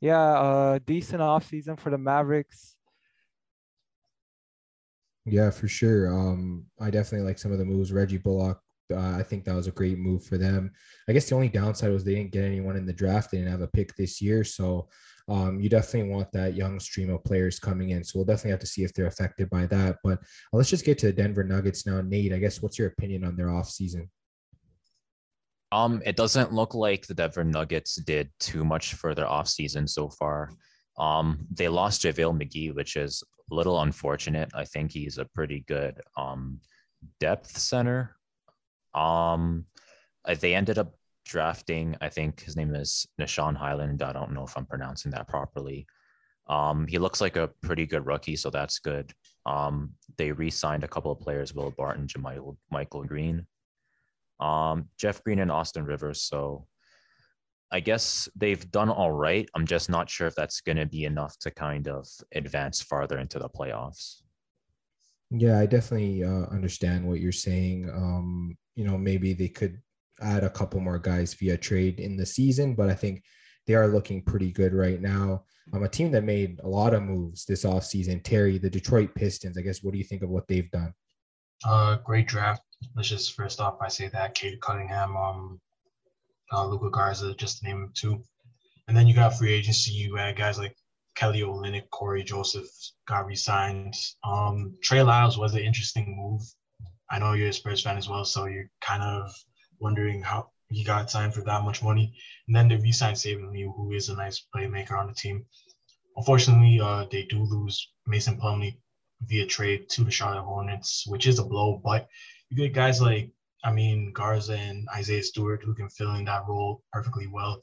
yeah, 0.01 0.21
uh, 0.21 0.79
decent 0.85 1.21
offseason 1.21 1.79
for 1.79 1.89
the 1.89 1.97
Mavericks. 1.97 2.75
Yeah, 5.25 5.49
for 5.49 5.67
sure. 5.67 6.07
Um, 6.07 6.65
I 6.79 6.91
definitely 6.91 7.25
like 7.25 7.39
some 7.39 7.51
of 7.51 7.57
the 7.57 7.65
moves. 7.65 7.91
Reggie 7.91 8.17
Bullock 8.17 8.59
uh, 8.93 9.15
I 9.17 9.23
think 9.23 9.45
that 9.45 9.55
was 9.55 9.67
a 9.67 9.71
great 9.71 9.97
move 9.97 10.23
for 10.23 10.37
them. 10.37 10.71
I 11.09 11.13
guess 11.13 11.29
the 11.29 11.35
only 11.35 11.49
downside 11.49 11.91
was 11.91 12.03
they 12.03 12.15
didn't 12.15 12.31
get 12.31 12.43
anyone 12.43 12.75
in 12.75 12.85
the 12.85 12.93
draft. 12.93 13.31
They 13.31 13.37
didn't 13.37 13.51
have 13.51 13.61
a 13.61 13.67
pick 13.67 13.95
this 13.95 14.21
year, 14.21 14.43
so 14.43 14.89
um, 15.27 15.59
you 15.59 15.69
definitely 15.69 16.11
want 16.11 16.31
that 16.33 16.55
young 16.55 16.79
stream 16.79 17.09
of 17.09 17.23
players 17.23 17.59
coming 17.59 17.91
in. 17.91 18.03
So 18.03 18.19
we'll 18.19 18.25
definitely 18.25 18.51
have 18.51 18.59
to 18.59 18.67
see 18.67 18.83
if 18.83 18.93
they're 18.93 19.07
affected 19.07 19.49
by 19.49 19.65
that. 19.67 19.97
But 20.03 20.19
uh, 20.19 20.57
let's 20.57 20.69
just 20.69 20.85
get 20.85 20.99
to 20.99 21.07
the 21.07 21.13
Denver 21.13 21.43
Nuggets 21.43 21.87
now. 21.87 22.01
Nate, 22.01 22.33
I 22.33 22.37
guess 22.37 22.61
what's 22.61 22.77
your 22.77 22.89
opinion 22.89 23.23
on 23.23 23.35
their 23.35 23.47
offseason? 23.47 24.09
Um, 25.71 26.01
it 26.05 26.15
doesn't 26.15 26.53
look 26.53 26.73
like 26.73 27.05
the 27.05 27.13
Denver 27.13 27.43
Nuggets 27.43 27.95
did 27.95 28.29
too 28.39 28.63
much 28.63 28.93
for 28.93 29.13
their 29.13 29.25
offseason 29.25 29.89
so 29.89 30.09
far. 30.09 30.51
Um, 30.97 31.45
they 31.51 31.67
lost 31.67 32.03
JaVale 32.03 32.41
McGee, 32.41 32.73
which 32.73 32.95
is 32.95 33.23
a 33.51 33.55
little 33.55 33.81
unfortunate. 33.81 34.49
I 34.53 34.65
think 34.65 34.91
he's 34.91 35.17
a 35.17 35.25
pretty 35.25 35.65
good 35.67 36.01
um 36.15 36.59
depth 37.19 37.57
center. 37.57 38.15
Um, 38.93 39.65
uh, 40.23 40.35
they 40.35 40.55
ended 40.55 40.77
up 40.77 40.93
drafting, 41.25 41.95
I 42.01 42.09
think 42.09 42.41
his 42.41 42.55
name 42.55 42.73
is 42.75 43.05
Nah'Shon 43.19 43.55
Hyland. 43.55 44.01
I 44.01 44.13
don't 44.13 44.31
know 44.31 44.43
if 44.43 44.55
I'm 44.55 44.65
pronouncing 44.65 45.11
that 45.11 45.27
properly. 45.27 45.85
Um, 46.47 46.87
he 46.87 46.99
looks 46.99 47.21
like 47.21 47.35
a 47.35 47.49
pretty 47.61 47.85
good 47.85 48.05
rookie, 48.05 48.35
so 48.35 48.49
that's 48.49 48.79
good. 48.79 49.11
Um, 49.45 49.93
they 50.17 50.31
re-signed 50.31 50.83
a 50.83 50.87
couple 50.87 51.11
of 51.11 51.19
players, 51.19 51.53
Will 51.53 51.71
Barton, 51.71 52.07
JaMychal 52.07 52.55
Michael 52.71 53.03
Green, 53.03 53.45
um, 54.39 54.89
Jeff 54.97 55.23
Green, 55.23 55.39
and 55.39 55.51
Austin 55.51 55.85
Rivers. 55.85 56.21
So 56.21 56.67
I 57.71 57.79
guess 57.79 58.29
they've 58.35 58.69
done 58.71 58.89
all 58.89 59.11
right. 59.11 59.49
I'm 59.55 59.65
just 59.65 59.89
not 59.89 60.09
sure 60.09 60.27
if 60.27 60.35
that's 60.35 60.61
going 60.61 60.77
to 60.77 60.85
be 60.85 61.05
enough 61.05 61.37
to 61.39 61.51
kind 61.51 61.87
of 61.87 62.07
advance 62.33 62.81
farther 62.81 63.19
into 63.19 63.39
the 63.39 63.49
playoffs. 63.49 64.21
Yeah, 65.31 65.59
I 65.59 65.65
definitely 65.65 66.23
uh, 66.23 66.45
understand 66.51 67.07
what 67.07 67.19
you're 67.19 67.31
saying. 67.31 67.89
Um, 67.89 68.55
you 68.75 68.85
know, 68.85 68.97
maybe 68.97 69.33
they 69.33 69.47
could 69.47 69.81
add 70.21 70.43
a 70.43 70.49
couple 70.49 70.79
more 70.79 70.99
guys 70.99 71.33
via 71.33 71.57
trade 71.57 71.99
in 71.99 72.15
the 72.15 72.25
season, 72.25 72.75
but 72.75 72.89
I 72.89 72.93
think 72.93 73.23
they 73.67 73.73
are 73.73 73.87
looking 73.87 74.21
pretty 74.21 74.51
good 74.51 74.73
right 74.73 75.01
now. 75.01 75.43
I'm 75.73 75.83
a 75.83 75.89
team 75.89 76.11
that 76.11 76.23
made 76.23 76.59
a 76.63 76.67
lot 76.67 76.93
of 76.93 77.01
moves 77.01 77.45
this 77.45 77.65
offseason. 77.65 78.23
Terry, 78.23 78.59
the 78.59 78.69
Detroit 78.69 79.15
Pistons, 79.15 79.57
I 79.57 79.61
guess, 79.61 79.81
what 79.81 79.93
do 79.93 79.97
you 79.97 80.03
think 80.03 80.21
of 80.21 80.29
what 80.29 80.47
they've 80.47 80.69
done? 80.69 80.93
Uh, 81.65 81.97
great 81.97 82.27
draft. 82.27 82.61
Let's 82.95 83.09
just 83.09 83.33
first 83.33 83.59
off, 83.59 83.77
I 83.81 83.87
say 83.87 84.09
that 84.09 84.35
Cade 84.35 84.61
Cunningham, 84.61 85.15
um, 85.15 85.61
uh, 86.51 86.65
Luka 86.67 86.89
Garza, 86.89 87.33
just 87.35 87.59
to 87.59 87.65
name 87.65 87.91
two. 87.93 88.23
And 88.87 88.95
then 88.95 89.07
you 89.07 89.15
got 89.15 89.37
free 89.37 89.53
agency. 89.53 89.91
You 89.91 90.15
had 90.15 90.35
guys 90.35 90.59
like 90.59 90.75
Kelly 91.15 91.41
Olynyk, 91.41 91.89
Cory 91.89 92.23
Joseph 92.23 92.67
got 93.07 93.25
re-signed. 93.25 93.95
Um, 94.23 94.75
Trey 94.83 95.01
Lyles 95.01 95.37
was 95.37 95.53
an 95.53 95.61
interesting 95.61 96.15
move. 96.17 96.41
I 97.09 97.19
know 97.19 97.33
you're 97.33 97.49
a 97.49 97.53
Spurs 97.53 97.81
fan 97.81 97.97
as 97.97 98.09
well, 98.09 98.25
so 98.25 98.45
you're 98.45 98.69
kind 98.81 99.01
of 99.01 99.33
wondering 99.79 100.21
how 100.21 100.49
he 100.69 100.83
got 100.83 101.09
signed 101.09 101.33
for 101.33 101.41
that 101.41 101.63
much 101.63 101.83
money. 101.83 102.13
And 102.47 102.55
then 102.55 102.67
they 102.67 102.75
re-signed 102.75 103.17
Saben 103.17 103.51
Lee, 103.51 103.63
who 103.75 103.91
is 103.93 104.09
a 104.09 104.15
nice 104.15 104.45
playmaker 104.55 104.97
on 104.97 105.07
the 105.07 105.13
team. 105.13 105.45
Unfortunately, 106.17 106.79
uh, 106.79 107.05
they 107.11 107.23
do 107.23 107.43
lose 107.43 107.91
Mason 108.07 108.39
Plumlee 108.39 108.77
via 109.21 109.45
trade 109.45 109.89
to 109.89 110.03
the 110.03 110.11
Charlotte 110.11 110.43
Hornets, 110.43 111.05
which 111.07 111.27
is 111.27 111.39
a 111.39 111.43
blow. 111.43 111.81
But 111.83 112.07
you 112.55 112.67
get 112.67 112.73
guys 112.73 113.01
like, 113.01 113.29
I 113.63 113.71
mean, 113.71 114.13
Garza 114.13 114.57
and 114.57 114.87
Isaiah 114.95 115.23
Stewart 115.23 115.63
who 115.63 115.73
can 115.73 115.89
fill 115.89 116.15
in 116.15 116.25
that 116.25 116.47
role 116.47 116.83
perfectly 116.93 117.27
well. 117.27 117.61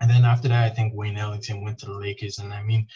And 0.00 0.10
then 0.10 0.24
after 0.24 0.48
that, 0.48 0.64
I 0.64 0.74
think 0.74 0.94
Wayne 0.94 1.16
Ellington 1.16 1.62
went 1.62 1.78
to 1.78 1.86
the 1.86 1.92
Lakers. 1.98 2.38
And 2.38 2.52
I 2.52 2.62
mean, 2.62 2.86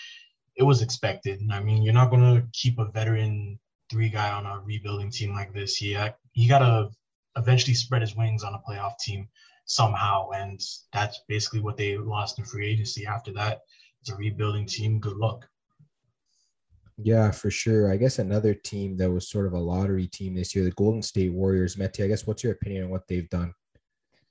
it 0.56 0.62
was 0.62 0.82
expected. 0.82 1.40
I 1.50 1.60
mean, 1.60 1.82
you're 1.82 1.92
not 1.92 2.10
going 2.10 2.22
to 2.22 2.46
keep 2.52 2.78
a 2.78 2.86
veteran 2.86 3.58
three 3.90 4.08
guy 4.08 4.30
on 4.30 4.46
a 4.46 4.60
rebuilding 4.60 5.10
team 5.10 5.34
like 5.34 5.52
this. 5.52 5.76
He, 5.76 5.96
uh, 5.96 6.10
you 6.34 6.48
got 6.48 6.60
to 6.60 6.90
eventually 7.36 7.74
spread 7.74 8.02
his 8.02 8.16
wings 8.16 8.44
on 8.44 8.54
a 8.54 8.62
playoff 8.70 8.98
team 8.98 9.28
somehow. 9.64 10.30
And 10.30 10.60
that's 10.92 11.20
basically 11.28 11.60
what 11.60 11.76
they 11.76 11.98
lost 11.98 12.38
in 12.38 12.44
free 12.44 12.70
agency. 12.70 13.06
After 13.06 13.32
that, 13.32 13.60
it's 14.00 14.10
a 14.10 14.16
rebuilding 14.16 14.66
team. 14.66 15.00
Good 15.00 15.16
luck. 15.16 15.48
Yeah, 16.98 17.30
for 17.30 17.50
sure. 17.50 17.90
I 17.90 17.96
guess 17.96 18.18
another 18.18 18.54
team 18.54 18.96
that 18.98 19.10
was 19.10 19.28
sort 19.28 19.46
of 19.46 19.54
a 19.54 19.58
lottery 19.58 20.06
team 20.06 20.34
this 20.34 20.54
year, 20.54 20.64
the 20.64 20.70
Golden 20.72 21.02
State 21.02 21.32
Warriors. 21.32 21.76
Mete, 21.76 22.00
I 22.00 22.08
guess 22.08 22.26
what's 22.26 22.44
your 22.44 22.52
opinion 22.52 22.84
on 22.84 22.90
what 22.90 23.08
they've 23.08 23.28
done? 23.28 23.54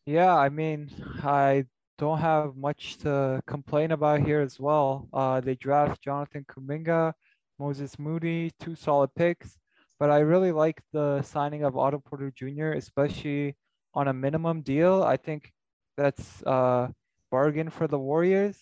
Yeah, 0.06 0.36
I 0.36 0.50
mean, 0.50 0.90
I 1.24 1.66
don't 1.98 2.20
have 2.20 2.56
much 2.56 2.98
to 3.00 3.42
complain 3.46 3.92
about 3.92 4.22
here 4.22 4.42
as 4.42 4.60
well. 4.60 5.08
Uh, 5.14 5.42
they 5.42 5.56
draft 5.56 6.02
Jonathan 6.04 6.46
Kuminga, 6.50 7.14
Moses 7.60 7.98
Moody, 8.00 8.52
two 8.60 8.76
solid 8.76 9.14
picks. 9.16 9.58
But 10.00 10.10
I 10.10 10.20
really 10.20 10.52
like 10.52 10.82
the 10.94 11.22
signing 11.22 11.64
of 11.64 11.78
Otto 11.78 12.00
Porter 12.00 12.32
Jr., 12.32 12.72
especially 12.72 13.56
on 13.94 14.08
a 14.08 14.14
minimum 14.14 14.62
deal. 14.62 15.04
I 15.04 15.18
think 15.18 15.52
that's 15.96 16.42
a 16.42 16.92
bargain 17.30 17.70
for 17.70 17.88
the 17.88 18.00
Warriors. 18.00 18.58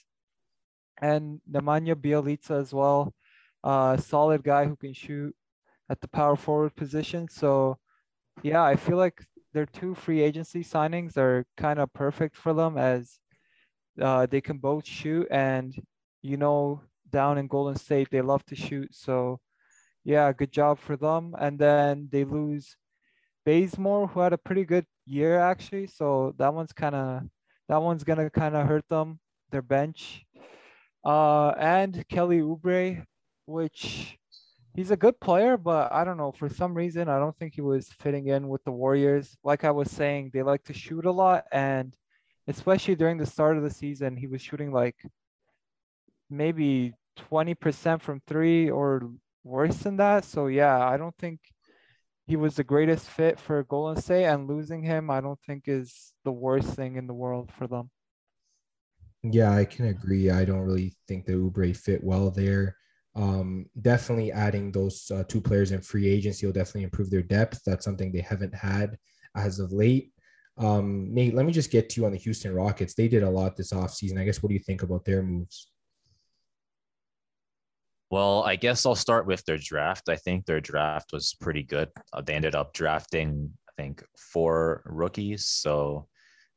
And 1.01 1.39
Nemanja 1.49 1.95
Bjelica 1.95 2.59
as 2.59 2.73
well, 2.73 3.13
uh, 3.63 3.97
solid 3.97 4.43
guy 4.43 4.65
who 4.65 4.75
can 4.75 4.93
shoot 4.93 5.35
at 5.89 5.99
the 6.01 6.07
power 6.07 6.35
forward 6.35 6.75
position. 6.75 7.27
So, 7.29 7.77
yeah, 8.43 8.63
I 8.63 8.75
feel 8.75 8.97
like 8.97 9.25
their 9.53 9.65
two 9.65 9.95
free 9.95 10.21
agency 10.21 10.63
signings 10.63 11.17
are 11.17 11.45
kind 11.57 11.79
of 11.79 11.91
perfect 11.93 12.35
for 12.35 12.53
them 12.53 12.77
as 12.77 13.19
uh, 14.01 14.25
they 14.25 14.41
can 14.41 14.57
both 14.57 14.85
shoot. 14.85 15.27
And, 15.31 15.75
you 16.21 16.37
know, 16.37 16.81
down 17.09 17.37
in 17.37 17.47
Golden 17.47 17.75
State, 17.75 18.09
they 18.11 18.21
love 18.21 18.45
to 18.45 18.55
shoot. 18.55 18.93
So, 18.93 19.39
yeah, 20.03 20.31
good 20.31 20.51
job 20.51 20.79
for 20.79 20.95
them. 20.95 21.35
And 21.39 21.59
then 21.59 22.09
they 22.11 22.23
lose 22.23 22.77
Bazemore, 23.45 24.07
who 24.07 24.19
had 24.19 24.33
a 24.33 24.37
pretty 24.37 24.63
good 24.63 24.85
year 25.05 25.39
actually. 25.39 25.87
So 25.87 26.35
that 26.37 26.53
one's 26.53 26.73
kind 26.73 26.95
of 26.95 27.23
that 27.67 27.81
one's 27.81 28.03
gonna 28.03 28.29
kind 28.29 28.55
of 28.55 28.67
hurt 28.67 28.85
them, 28.89 29.19
their 29.51 29.61
bench. 29.61 30.25
Uh, 31.03 31.49
and 31.51 32.05
Kelly 32.09 32.41
Oubre, 32.41 33.03
which 33.49 34.17
he's 34.75 34.91
a 34.91 34.97
good 34.97 35.19
player, 35.19 35.57
but 35.57 35.91
I 35.91 36.03
don't 36.03 36.17
know 36.17 36.31
for 36.31 36.49
some 36.49 36.73
reason 36.73 37.09
I 37.09 37.19
don't 37.19 37.37
think 37.37 37.55
he 37.55 37.61
was 37.61 37.89
fitting 37.99 38.27
in 38.27 38.47
with 38.47 38.63
the 38.63 38.71
Warriors. 38.71 39.35
Like 39.43 39.63
I 39.63 39.71
was 39.71 39.91
saying, 39.91 40.31
they 40.33 40.43
like 40.43 40.63
to 40.65 40.73
shoot 40.73 41.05
a 41.05 41.11
lot, 41.11 41.45
and 41.51 41.95
especially 42.47 42.95
during 42.95 43.17
the 43.17 43.25
start 43.25 43.57
of 43.57 43.63
the 43.63 43.69
season, 43.69 44.15
he 44.15 44.27
was 44.27 44.41
shooting 44.41 44.71
like 44.71 44.95
maybe 46.29 46.93
20% 47.31 48.01
from 48.01 48.21
three 48.27 48.69
or 48.69 49.11
worse 49.43 49.77
than 49.77 49.97
that. 49.97 50.23
So 50.25 50.47
yeah, 50.47 50.87
I 50.87 50.97
don't 50.97 51.17
think 51.17 51.39
he 52.27 52.35
was 52.35 52.55
the 52.55 52.63
greatest 52.63 53.07
fit 53.07 53.39
for 53.39 53.63
Golden 53.63 54.01
State, 54.01 54.25
and 54.25 54.47
losing 54.47 54.83
him, 54.83 55.09
I 55.09 55.19
don't 55.19 55.39
think 55.47 55.63
is 55.67 56.13
the 56.23 56.31
worst 56.31 56.75
thing 56.75 56.95
in 56.95 57.07
the 57.07 57.13
world 57.13 57.51
for 57.57 57.67
them. 57.67 57.89
Yeah, 59.23 59.51
I 59.51 59.65
can 59.65 59.87
agree. 59.87 60.29
I 60.29 60.45
don't 60.45 60.61
really 60.61 60.93
think 61.07 61.25
the 61.25 61.33
Oubre 61.33 61.75
fit 61.75 62.03
well 62.03 62.29
there. 62.29 62.77
Um, 63.15 63.65
definitely 63.81 64.31
adding 64.31 64.71
those 64.71 65.11
uh, 65.11 65.23
two 65.27 65.41
players 65.41 65.71
in 65.71 65.81
free 65.81 66.07
agency 66.07 66.45
will 66.45 66.53
definitely 66.53 66.83
improve 66.83 67.09
their 67.09 67.23
depth. 67.23 67.61
That's 67.65 67.85
something 67.85 68.11
they 68.11 68.21
haven't 68.21 68.53
had 68.53 68.97
as 69.35 69.59
of 69.59 69.71
late. 69.71 70.11
Um, 70.57 71.13
Nate, 71.13 71.33
let 71.33 71.45
me 71.45 71.51
just 71.51 71.71
get 71.71 71.89
to 71.89 72.01
you 72.01 72.05
on 72.05 72.11
the 72.11 72.17
Houston 72.17 72.53
Rockets. 72.53 72.93
They 72.93 73.07
did 73.07 73.23
a 73.23 73.29
lot 73.29 73.55
this 73.55 73.73
offseason. 73.73 74.19
I 74.19 74.25
guess 74.25 74.43
what 74.43 74.49
do 74.49 74.53
you 74.53 74.59
think 74.59 74.83
about 74.83 75.05
their 75.05 75.23
moves? 75.23 75.71
Well, 78.11 78.43
I 78.43 78.55
guess 78.55 78.85
I'll 78.85 78.95
start 78.95 79.27
with 79.27 79.45
their 79.45 79.57
draft. 79.57 80.09
I 80.09 80.15
think 80.15 80.45
their 80.45 80.59
draft 80.59 81.13
was 81.13 81.35
pretty 81.39 81.63
good. 81.63 81.89
Uh, 82.11 82.21
they 82.21 82.33
ended 82.33 82.55
up 82.55 82.73
drafting, 82.73 83.51
I 83.69 83.81
think, 83.81 84.03
four 84.17 84.81
rookies. 84.85 85.45
So 85.45 86.07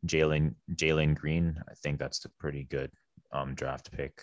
Jalen 0.07 0.55
Jalen 0.75 1.15
Green, 1.15 1.63
I 1.69 1.75
think 1.83 1.99
that's 1.99 2.25
a 2.25 2.31
pretty 2.41 2.65
good 2.65 2.91
um, 3.33 3.55
draft 3.55 3.93
pick. 3.93 4.23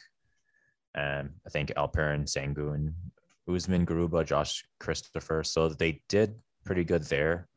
And 0.95 1.29
I 1.45 1.49
think 1.49 1.69
Alperen 1.77 2.25
Sengun, 2.25 2.93
Usman 3.47 3.85
Garuba, 3.85 4.25
Josh 4.25 4.65
Christopher. 4.79 5.43
So 5.43 5.69
they 5.69 6.01
did 6.09 6.35
pretty 6.65 6.83
good 6.83 7.03
there. 7.03 7.47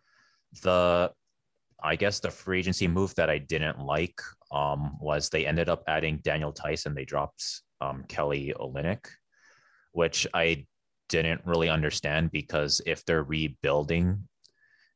The 0.63 1.13
I 1.85 1.97
guess 1.97 2.21
the 2.21 2.31
free 2.31 2.61
agency 2.61 2.87
move 2.87 3.15
that 3.17 3.29
I 3.29 3.39
didn't 3.39 3.81
like 3.81 4.21
um, 4.53 4.97
was 5.01 5.29
they 5.29 5.47
ended 5.47 5.69
up 5.69 5.83
adding 5.89 6.21
Daniel 6.23 6.55
and 6.87 6.97
they 6.97 7.05
dropped 7.05 7.45
um, 7.81 8.05
Kelly 8.07 8.55
Olynyk 8.57 9.05
which 9.93 10.27
I 10.35 10.67
didn't 11.09 11.43
really 11.45 11.69
understand 11.69 12.33
because 12.33 12.81
if 12.87 13.05
they're 13.05 13.23
rebuilding, 13.23 14.27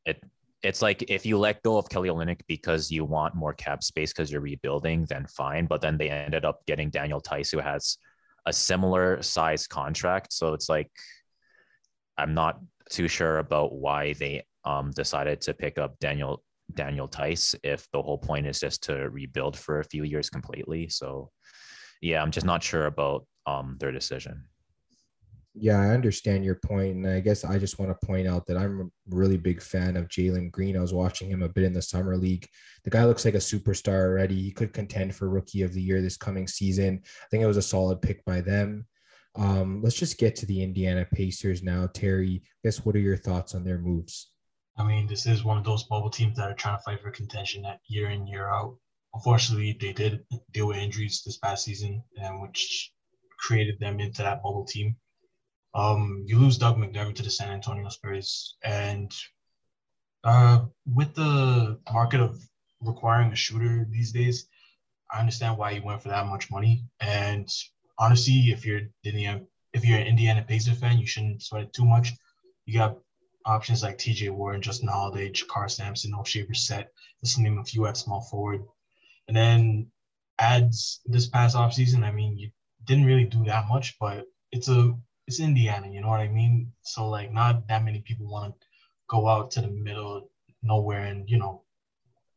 it 0.05 0.23
it's 0.63 0.83
like 0.83 1.05
if 1.09 1.25
you 1.25 1.39
let 1.39 1.63
go 1.63 1.77
of 1.79 1.89
Kelly 1.89 2.09
Olynyk 2.09 2.41
because 2.49 2.91
you 2.91 3.05
want 3.05 3.35
more 3.35 3.53
cap 3.53 3.85
space 3.85 4.13
because 4.13 4.33
you're 4.33 4.41
rebuilding, 4.41 5.05
then 5.05 5.27
fine. 5.27 5.67
But 5.67 5.81
then 5.81 5.97
they 5.97 6.11
ended 6.11 6.45
up 6.45 6.67
getting 6.67 6.91
Daniel 6.91 7.21
Theis, 7.21 7.51
who 7.51 7.59
has 7.59 7.99
a 8.47 8.53
similar 8.53 9.23
size 9.23 9.67
contract. 9.67 10.33
So 10.33 10.55
it's 10.55 10.69
like 10.69 10.91
I'm 12.17 12.35
not 12.35 12.61
too 12.91 13.09
sure 13.09 13.39
about 13.39 13.75
why 13.75 14.15
they 14.15 14.45
um, 14.65 14.91
decided 14.93 15.41
to 15.43 15.55
pick 15.55 15.79
up 15.79 15.99
Daniel 15.99 16.43
Daniel 16.75 17.07
Theis 17.09 17.55
if 17.63 17.89
the 17.93 18.03
whole 18.03 18.19
point 18.19 18.47
is 18.47 18.61
just 18.61 18.83
to 18.85 19.11
rebuild 19.11 19.57
for 19.57 19.81
a 19.81 19.85
few 19.85 20.03
years 20.03 20.31
completely. 20.31 20.89
So 20.89 21.31
yeah, 22.01 22.23
I'm 22.23 22.31
just 22.31 22.47
not 22.47 22.63
sure 22.63 22.87
about 22.87 23.27
um, 23.47 23.77
their 23.79 23.93
decision. 23.93 24.45
Yeah, 25.59 25.81
I 25.81 25.95
understand 25.95 26.45
your 26.45 26.57
point, 26.57 26.97
and 26.97 27.07
I 27.07 27.21
guess 27.21 27.43
I 27.43 27.59
just 27.59 27.79
want 27.79 27.91
to 27.91 28.07
point 28.07 28.29
out 28.29 28.45
that 28.47 28.59
I'm 28.59 28.81
a 28.81 29.15
really 29.15 29.39
big 29.39 29.63
fan 29.63 29.97
of 29.97 30.09
Jalen 30.09 30.51
Green. 30.51 30.77
I 30.77 30.81
was 30.81 30.93
watching 30.93 31.31
him 31.31 31.43
a 31.43 31.49
bit 31.49 31.65
in 31.65 31.73
the 31.73 31.81
summer 31.81 32.15
league. 32.15 32.47
The 32.85 32.91
guy 32.91 33.07
looks 33.07 33.25
like 33.25 33.35
a 33.35 33.39
superstar 33.39 34.03
already. 34.03 34.35
He 34.43 34.51
could 34.53 34.75
contend 34.75 35.15
for 35.15 35.31
Rookie 35.31 35.63
of 35.63 35.73
the 35.73 35.81
Year 35.81 36.03
this 36.03 36.19
coming 36.19 36.47
season. 36.47 37.01
I 37.03 37.27
think 37.31 37.43
it 37.43 37.47
was 37.47 37.57
a 37.57 37.63
solid 37.63 38.03
pick 38.03 38.23
by 38.27 38.43
them. 38.43 38.87
Um, 39.35 39.81
let's 39.83 39.97
just 39.97 40.19
get 40.19 40.37
to 40.37 40.47
the 40.47 40.63
Indiana 40.63 41.07
Pacers 41.11 41.63
now. 41.63 41.87
Terry, 41.87 42.43
I 42.45 42.69
guess 42.69 42.85
what 42.85 42.95
are 42.95 43.01
your 43.01 43.17
thoughts 43.17 43.55
on 43.55 43.65
their 43.65 43.79
moves? 43.79 44.33
I 44.77 44.85
mean, 44.85 45.07
this 45.07 45.25
is 45.25 45.43
one 45.43 45.57
of 45.57 45.65
those 45.65 45.85
bubble 45.85 46.11
teams 46.11 46.37
that 46.37 46.51
are 46.51 46.55
trying 46.55 46.77
to 46.77 46.83
fight 46.83 47.01
for 47.01 47.11
contention 47.11 47.63
that 47.63 47.81
year 47.87 48.11
in 48.11 48.27
year 48.27 48.51
out. 48.51 48.77
Unfortunately, 49.15 49.75
they 49.81 49.95
did 49.95 50.23
deal 50.53 50.69
with 50.69 50.77
injuries 50.77 51.23
this 51.25 51.39
past 51.39 51.65
season, 51.65 52.03
and 52.21 52.43
which 52.43 52.93
created 53.39 53.81
them 53.81 54.01
into 54.01 54.23
that 54.23 54.43
bubble 54.43 54.67
team. 54.67 54.95
Um, 55.77 56.25
you 56.27 56.39
lose 56.39 56.57
Doug 56.57 56.79
McDermott 56.79 57.17
to 57.17 57.23
the 57.23 57.31
San 57.31 57.51
Antonio 57.51 57.91
Spurs, 57.91 58.57
and 58.65 59.13
uh, 60.25 60.65
with 60.87 61.15
the 61.15 61.79
market 61.93 62.21
of 62.21 62.41
requiring 62.81 63.31
a 63.31 63.37
shooter 63.37 63.87
these 63.91 64.11
days, 64.11 64.49
I 65.13 65.21
understand 65.21 65.59
why 65.59 65.73
you 65.73 65.83
went 65.85 66.03
for 66.03 66.09
that 66.09 66.27
much 66.27 66.51
money. 66.51 66.83
And 67.01 67.47
honestly, 67.99 68.51
if 68.51 68.65
you're 68.65 68.89
Indiana, 69.05 69.43
if 69.75 69.85
you're 69.85 69.99
an 69.99 70.07
Indiana 70.07 70.43
Pacer 70.49 70.73
fan, 70.73 70.99
you 70.99 71.07
shouldn't 71.07 71.43
sweat 71.43 71.65
it 71.65 71.75
too 71.75 71.85
much. 71.85 72.15
You 72.65 72.79
got 72.79 72.97
options 73.45 73.83
like 73.83 73.99
T.J. 73.99 74.31
Warren, 74.31 74.63
Justin 74.63 74.89
Holiday, 74.89 75.31
JaKarr 75.31 75.71
Sampson, 75.71 76.13
Oshae 76.13 76.49
Brissett, 76.49 76.87
just 77.23 77.37
to 77.37 77.43
name 77.43 77.59
a 77.59 77.65
few 77.65 77.87
at 77.87 77.99
small 77.99 78.23
forward. 78.23 78.63
And 79.29 79.37
then 79.37 79.91
ads 80.39 81.03
this 81.05 81.27
past 81.29 81.55
offseason, 81.55 82.03
I 82.03 82.13
mean, 82.13 82.39
you 82.39 82.51
didn't 82.87 83.05
really 83.05 83.25
do 83.25 83.45
that 83.45 83.69
much, 83.69 83.97
but 84.01 84.25
it's 84.53 84.69
a 84.69 84.97
it's 85.27 85.41
Indiana, 85.41 85.91
you 85.91 86.01
know 86.01 86.09
what 86.09 86.21
I 86.21 86.29
mean? 86.29 86.73
So 86.83 87.09
like 87.09 87.33
not 87.33 87.67
that 87.69 87.85
many 87.85 88.01
people 88.01 88.27
want 88.27 88.59
to 88.61 88.67
go 89.09 89.29
out 89.29 89.51
to 89.53 89.61
the 89.61 89.69
middle 89.69 90.31
nowhere 90.63 91.05
and, 91.05 91.29
you 91.29 91.39
know, 91.39 91.63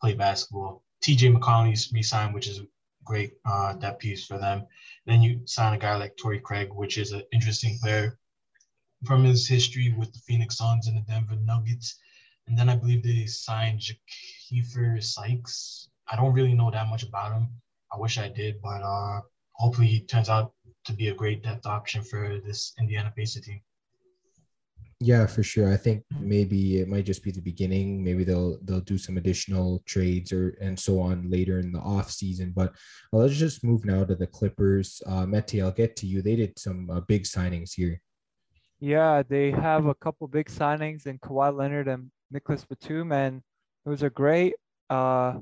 play 0.02 0.14
basketball. 0.14 0.84
TJ 1.04 1.36
McConnell's 1.36 1.92
re-signed, 1.94 2.34
which 2.34 2.48
is 2.48 2.60
a 2.60 2.68
great 3.04 3.34
uh, 3.46 3.74
depth 3.74 4.00
piece 4.00 4.26
for 4.26 4.38
them. 4.38 4.66
Then 5.06 5.22
you 5.22 5.42
sign 5.46 5.74
a 5.74 5.78
guy 5.78 5.96
like 5.96 6.18
Torrey 6.18 6.40
Craig, 6.40 6.70
which 6.72 6.98
is 6.98 7.12
an 7.12 7.24
interesting 7.32 7.78
player 7.82 8.18
from 9.06 9.24
his 9.24 9.48
history 9.48 9.94
with 9.98 10.12
the 10.14 10.20
Phoenix 10.20 10.58
Suns 10.58 10.88
and 10.88 10.98
the 10.98 11.02
Denver 11.02 11.36
Nuggets. 11.36 11.98
And 12.48 12.58
then 12.58 12.70
I 12.70 12.76
believe 12.76 13.04
they 13.04 13.26
signed 13.26 13.82
Keifer 14.52 15.02
Sykes. 15.02 15.90
I 16.12 16.16
don't 16.16 16.34
really 16.34 16.54
know 16.54 16.72
that 16.72 16.88
much 16.88 17.04
about 17.04 17.34
him. 17.34 17.48
I 17.94 17.98
wish 17.98 18.18
I 18.18 18.28
did, 18.28 18.62
but 18.62 18.82
uh, 18.82 19.22
hopefully 19.60 19.88
he 19.88 20.00
turns 20.00 20.30
out 20.30 20.54
to 20.86 20.94
be 20.94 21.10
a 21.10 21.14
great 21.14 21.44
depth 21.44 21.66
option 21.66 22.02
for 22.02 22.40
this 22.46 22.74
Indiana 22.80 23.14
Pacers 23.16 23.44
team. 23.46 23.62
Yeah, 25.02 25.28
for 25.28 25.44
sure. 25.44 25.72
I 25.72 25.78
think 25.78 26.04
maybe 26.20 26.82
it 26.82 26.90
might 26.90 27.06
just 27.06 27.24
be 27.24 27.32
the 27.32 27.42
beginning. 27.42 28.04
Maybe 28.04 28.26
they'll 28.26 28.58
they'll 28.64 28.82
do 28.82 28.98
some 28.98 29.16
additional 29.16 29.82
trades 29.86 30.34
or 30.34 30.58
and 30.60 30.78
so 30.78 31.00
on 31.00 31.30
later 31.30 31.60
in 31.60 31.72
the 31.72 31.80
off 31.80 32.12
season. 32.12 32.52
But 32.54 32.74
uh, 33.14 33.18
let's 33.18 33.38
just 33.38 33.64
move 33.64 33.86
now 33.86 34.04
to 34.04 34.16
the 34.16 34.28
Clippers. 34.28 35.02
Uh, 35.06 35.26
Mete, 35.26 35.62
I'll 35.62 35.72
get 35.72 35.96
to 35.98 36.08
you. 36.08 36.22
They 36.22 36.36
did 36.36 36.60
some 36.60 36.90
uh, 36.90 37.00
big 37.02 37.24
signings 37.24 37.74
here. 37.74 38.02
Yeah, 38.82 39.24
they 39.28 39.52
have 39.52 39.86
a 39.86 39.96
couple 39.96 40.28
big 40.28 40.48
signings 40.48 41.06
in 41.06 41.18
Kawhi 41.20 41.56
Leonard 41.56 41.88
and 41.88 42.12
Nicolas 42.30 42.66
Batum, 42.66 43.14
and 43.14 43.42
those 43.86 44.04
are 44.04 44.10
great. 44.10 44.56
Uh, 44.90 45.36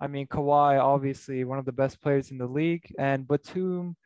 I 0.00 0.06
mean, 0.06 0.26
Kawhi 0.26 0.80
obviously 0.80 1.44
one 1.44 1.58
of 1.58 1.64
the 1.64 1.72
best 1.72 2.00
players 2.00 2.30
in 2.30 2.38
the 2.38 2.46
league, 2.46 2.92
and 2.98 3.26
Batum 3.26 3.96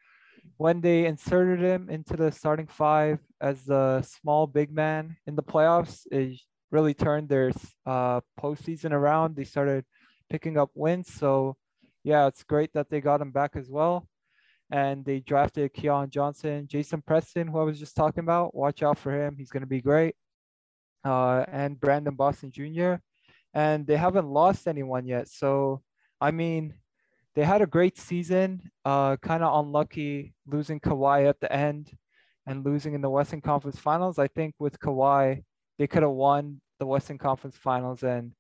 when 0.56 0.80
they 0.80 1.06
inserted 1.06 1.60
him 1.60 1.88
into 1.88 2.16
the 2.16 2.32
starting 2.32 2.66
five 2.66 3.20
as 3.40 3.62
the 3.64 4.02
small 4.02 4.46
big 4.46 4.72
man 4.72 5.16
in 5.26 5.36
the 5.36 5.42
playoffs, 5.42 6.06
it 6.10 6.40
really 6.70 6.94
turned 6.94 7.28
their 7.28 7.52
uh, 7.86 8.20
postseason 8.38 8.92
around. 8.92 9.36
They 9.36 9.44
started 9.44 9.84
picking 10.30 10.58
up 10.58 10.70
wins. 10.74 11.12
So, 11.12 11.56
yeah, 12.02 12.26
it's 12.26 12.42
great 12.42 12.72
that 12.74 12.90
they 12.90 13.00
got 13.00 13.20
him 13.20 13.30
back 13.30 13.52
as 13.54 13.70
well. 13.70 14.08
And 14.70 15.04
they 15.04 15.20
drafted 15.20 15.72
Keon 15.72 16.10
Johnson, 16.10 16.66
Jason 16.66 17.02
Preston, 17.02 17.48
who 17.48 17.58
I 17.58 17.64
was 17.64 17.78
just 17.78 17.96
talking 17.96 18.24
about. 18.24 18.54
Watch 18.54 18.82
out 18.82 18.98
for 18.98 19.12
him. 19.12 19.36
He's 19.38 19.50
going 19.50 19.62
to 19.62 19.66
be 19.66 19.80
great. 19.80 20.14
Uh, 21.04 21.44
and 21.50 21.80
Brandon 21.80 22.14
Boston 22.14 22.50
Jr. 22.50 22.96
And 23.54 23.86
they 23.86 23.96
haven't 23.96 24.28
lost 24.28 24.68
anyone 24.68 25.06
yet. 25.06 25.28
So, 25.28 25.82
I 26.20 26.30
mean, 26.30 26.74
they 27.34 27.44
had 27.44 27.62
a 27.62 27.66
great 27.66 27.98
season. 27.98 28.70
Uh, 28.84 29.16
kind 29.16 29.42
of 29.42 29.64
unlucky 29.64 30.34
losing 30.46 30.80
Kawhi 30.80 31.28
at 31.28 31.40
the 31.40 31.52
end 31.52 31.96
and 32.46 32.64
losing 32.64 32.94
in 32.94 33.00
the 33.00 33.10
Western 33.10 33.40
Conference 33.40 33.78
Finals. 33.78 34.18
I 34.18 34.26
think 34.28 34.54
with 34.58 34.80
Kawhi, 34.80 35.44
they 35.78 35.86
could 35.86 36.02
have 36.02 36.12
won 36.12 36.60
the 36.78 36.86
Western 36.86 37.18
Conference 37.18 37.56
Finals, 37.56 38.02
and 38.02 38.32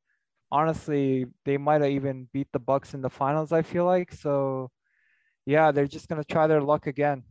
honestly, 0.50 1.26
they 1.44 1.58
might 1.58 1.82
have 1.82 1.90
even 1.90 2.28
beat 2.32 2.48
the 2.52 2.58
Bucks 2.58 2.94
in 2.94 3.02
the 3.02 3.10
finals. 3.10 3.52
I 3.52 3.62
feel 3.62 3.84
like 3.84 4.12
so. 4.12 4.70
Yeah, 5.46 5.72
they're 5.72 5.86
just 5.86 6.08
gonna 6.08 6.24
try 6.24 6.46
their 6.46 6.60
luck 6.60 6.86
again. 6.86 7.22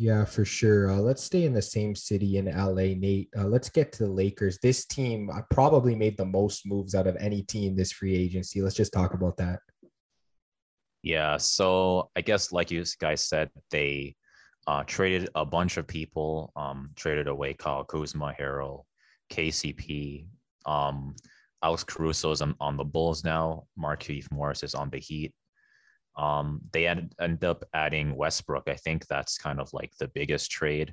Yeah, 0.00 0.24
for 0.24 0.44
sure. 0.44 0.92
Uh, 0.92 0.98
let's 0.98 1.24
stay 1.24 1.44
in 1.44 1.52
the 1.52 1.60
same 1.60 1.96
city 1.96 2.36
in 2.36 2.44
LA, 2.44 2.94
Nate. 2.96 3.30
Uh, 3.36 3.46
let's 3.46 3.68
get 3.68 3.90
to 3.94 4.04
the 4.04 4.08
Lakers. 4.08 4.56
This 4.62 4.86
team 4.86 5.28
uh, 5.28 5.40
probably 5.50 5.96
made 5.96 6.16
the 6.16 6.24
most 6.24 6.64
moves 6.64 6.94
out 6.94 7.08
of 7.08 7.16
any 7.16 7.42
team 7.42 7.74
this 7.74 7.90
free 7.90 8.14
agency. 8.14 8.62
Let's 8.62 8.76
just 8.76 8.92
talk 8.92 9.12
about 9.12 9.36
that. 9.38 9.58
Yeah, 11.02 11.36
so 11.36 12.10
I 12.14 12.20
guess 12.20 12.52
like 12.52 12.70
you 12.70 12.84
guys 13.00 13.24
said, 13.24 13.50
they 13.72 14.14
uh, 14.68 14.84
traded 14.86 15.30
a 15.34 15.44
bunch 15.44 15.78
of 15.78 15.88
people, 15.88 16.52
um, 16.54 16.90
traded 16.94 17.26
away 17.26 17.54
Kyle 17.54 17.82
Kuzma, 17.82 18.36
Harrell, 18.38 18.84
KCP, 19.32 20.26
um, 20.64 21.16
Alex 21.64 21.82
Caruso 21.82 22.30
is 22.30 22.40
on, 22.40 22.54
on 22.60 22.76
the 22.76 22.84
Bulls 22.84 23.24
now. 23.24 23.64
Markieff 23.76 24.30
Morris 24.30 24.62
is 24.62 24.76
on 24.76 24.90
the 24.90 24.98
Heat. 24.98 25.34
Um, 26.18 26.60
they 26.72 26.86
end, 26.86 27.14
end 27.20 27.44
up 27.44 27.64
adding 27.72 28.16
Westbrook. 28.16 28.64
I 28.68 28.74
think 28.74 29.06
that's 29.06 29.38
kind 29.38 29.60
of 29.60 29.72
like 29.72 29.92
the 29.98 30.08
biggest 30.08 30.50
trade. 30.50 30.92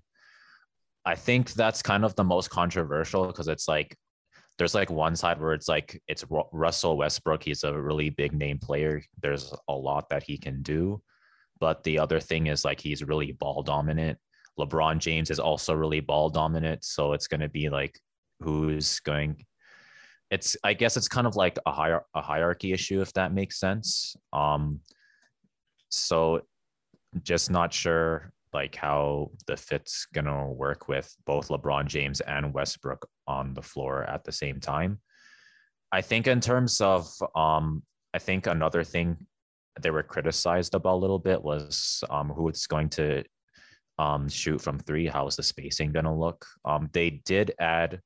I 1.03 1.15
think 1.15 1.51
that's 1.53 1.81
kind 1.81 2.05
of 2.05 2.15
the 2.15 2.23
most 2.23 2.49
controversial 2.49 3.27
because 3.27 3.47
it's 3.47 3.67
like 3.67 3.97
there's 4.57 4.75
like 4.75 4.89
one 4.89 5.15
side 5.15 5.41
where 5.41 5.53
it's 5.53 5.67
like 5.67 6.01
it's 6.07 6.23
Russell 6.53 6.97
Westbrook. 6.97 7.43
He's 7.43 7.63
a 7.63 7.73
really 7.73 8.09
big 8.09 8.33
name 8.33 8.59
player. 8.59 9.01
There's 9.21 9.53
a 9.67 9.73
lot 9.73 10.09
that 10.09 10.23
he 10.23 10.38
can 10.38 10.61
do. 10.61 11.01
But 11.59 11.83
the 11.83 11.99
other 11.99 12.19
thing 12.19 12.47
is 12.47 12.63
like 12.63 12.79
he's 12.79 13.03
really 13.03 13.31
ball 13.31 13.63
dominant. 13.63 14.17
LeBron 14.59 14.99
James 14.99 15.29
is 15.29 15.39
also 15.39 15.73
really 15.73 15.99
ball 15.99 16.29
dominant. 16.29 16.85
So 16.85 17.13
it's 17.13 17.27
going 17.27 17.41
to 17.41 17.49
be 17.49 17.69
like 17.69 17.99
who's 18.39 18.99
going. 19.01 19.45
It's 20.31 20.55
I 20.63 20.73
guess 20.73 20.97
it's 20.97 21.07
kind 21.07 21.27
of 21.27 21.35
like 21.35 21.57
a 21.65 21.71
higher 21.71 22.03
a 22.13 22.21
hierarchy 22.21 22.73
issue 22.73 23.01
if 23.01 23.11
that 23.13 23.33
makes 23.33 23.59
sense. 23.59 24.15
Um, 24.31 24.79
so 25.95 26.41
just 27.23 27.49
not 27.49 27.73
sure 27.73 28.31
like 28.53 28.75
how 28.75 29.31
the 29.47 29.58
fit's 29.58 30.08
gonna 30.13 30.51
work 30.51 30.88
with 30.88 31.13
both 31.25 31.49
LeBron 31.49 31.88
James 31.88 32.21
and 32.21 32.53
Westbrook 32.53 33.08
on 33.27 33.53
the 33.53 33.62
floor 33.62 34.03
at 34.03 34.23
the 34.23 34.31
same 34.31 34.60
time. 34.60 34.99
I 35.91 36.01
think 36.01 36.27
in 36.27 36.39
terms 36.39 36.81
of 36.81 37.08
um, 37.36 37.84
I 38.13 38.19
think 38.19 38.47
another 38.47 38.84
thing 38.84 39.17
they 39.81 39.91
were 39.91 40.03
criticized 40.03 40.73
about 40.73 40.95
a 40.95 41.03
little 41.03 41.19
bit 41.19 41.43
was 41.43 42.03
um, 42.10 42.29
who 42.29 42.47
it's 42.47 42.67
going 42.67 42.89
to 42.89 43.23
um, 43.99 44.29
shoot 44.29 44.62
from 44.62 44.79
three. 44.79 45.08
How 45.08 45.27
is 45.27 45.36
the 45.36 45.43
spacing 45.43 45.93
to 45.93 46.12
look? 46.12 46.45
Um, 46.63 46.89
they 46.93 47.21
did 47.25 47.53
add, 47.60 48.01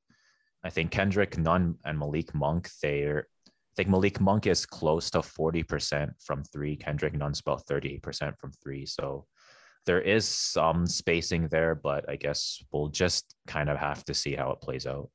I 0.64 0.70
think 0.70 0.92
Kendrick 0.92 1.38
Nunn 1.38 1.76
and 1.86 2.00
Malik 2.00 2.34
Monk. 2.34 2.70
They're, 2.82 3.28
I 3.72 3.76
think 3.76 3.90
Malik 3.90 4.20
Monk 4.20 4.48
is 4.48 4.66
close 4.66 5.10
to 5.12 5.22
forty 5.22 5.64
percent 5.64 6.12
from 6.20 6.44
three. 6.44 6.76
Kendrick 6.76 7.14
Nunn's 7.14 7.40
about 7.40 7.66
thirty-eight 7.68 8.02
percent 8.02 8.38
from 8.40 8.52
three. 8.64 8.86
So 8.86 9.26
there 9.86 10.02
is 10.02 10.28
some 10.28 10.86
spacing 10.86 11.48
there, 11.48 11.76
but 11.76 12.10
I 12.10 12.16
guess 12.16 12.62
we'll 12.72 12.90
just 12.90 13.36
kind 13.48 13.70
of 13.70 13.78
have 13.78 14.04
to 14.06 14.14
see 14.14 14.36
how 14.36 14.52
it 14.52 14.62
plays 14.62 14.86
out. 14.86 15.10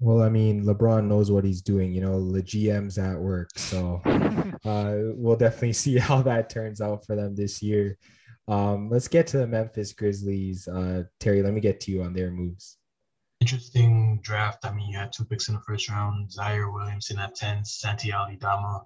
Well, 0.00 0.22
I 0.22 0.28
mean, 0.28 0.64
LeBron 0.64 1.06
knows 1.06 1.30
what 1.30 1.44
he's 1.44 1.62
doing. 1.62 1.92
You 1.92 2.00
know, 2.00 2.32
the 2.32 2.42
GM's 2.42 2.98
at 2.98 3.18
work, 3.18 3.50
so 3.56 4.00
uh, 4.64 5.14
we'll 5.14 5.36
definitely 5.36 5.72
see 5.84 5.96
how 5.96 6.22
that 6.22 6.50
turns 6.50 6.80
out 6.80 7.06
for 7.06 7.14
them 7.14 7.36
this 7.36 7.62
year. 7.62 7.98
Um, 8.48 8.90
let's 8.90 9.06
get 9.06 9.28
to 9.28 9.38
the 9.38 9.46
Memphis 9.46 9.92
Grizzlies. 9.92 10.66
Uh, 10.66 11.04
Terry, 11.20 11.42
let 11.42 11.52
me 11.52 11.60
get 11.60 11.80
to 11.80 11.92
you 11.92 12.02
on 12.02 12.12
their 12.12 12.30
moves. 12.30 12.78
Interesting 13.42 14.20
draft. 14.22 14.64
I 14.64 14.72
mean, 14.72 14.88
you 14.90 14.98
had 14.98 15.12
two 15.12 15.24
picks 15.24 15.48
in 15.48 15.54
the 15.54 15.60
first 15.66 15.88
round: 15.88 16.30
Ziaire 16.30 16.72
Williamson 16.72 17.18
at 17.18 17.34
ten, 17.34 17.64
Santi 17.64 18.12
Aldama 18.12 18.82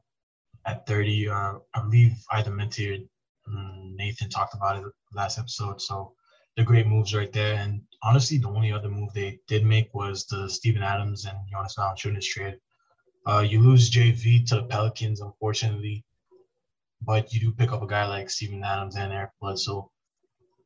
at 0.64 0.86
thirty. 0.86 1.28
Uh, 1.28 1.54
I 1.74 1.80
believe 1.82 2.14
either 2.30 2.50
Mete 2.50 3.06
Mm, 3.48 3.94
Nathan 3.94 4.28
talked 4.28 4.54
about 4.54 4.82
it 4.82 4.92
last 5.12 5.38
episode. 5.38 5.80
So 5.80 6.12
the 6.56 6.64
great 6.64 6.86
moves 6.86 7.14
right 7.14 7.32
there. 7.32 7.54
And 7.54 7.82
honestly, 8.02 8.38
the 8.38 8.48
only 8.48 8.72
other 8.72 8.88
move 8.88 9.12
they 9.12 9.38
did 9.46 9.64
make 9.64 9.92
was 9.94 10.26
the 10.26 10.48
Steven 10.48 10.82
Adams 10.82 11.24
and 11.26 11.38
Jonas 11.50 11.76
Valanciunas 11.78 12.24
trade. 12.24 12.58
Uh, 13.26 13.40
you 13.40 13.60
lose 13.60 13.90
JV 13.90 14.46
to 14.46 14.56
the 14.56 14.62
Pelicans, 14.64 15.20
unfortunately, 15.20 16.04
but 17.02 17.32
you 17.32 17.40
do 17.40 17.52
pick 17.52 17.72
up 17.72 17.82
a 17.82 17.86
guy 17.86 18.06
like 18.06 18.30
Steven 18.30 18.62
Adams 18.62 18.96
and 18.96 19.12
Eric 19.12 19.30
Bledsoe. 19.40 19.90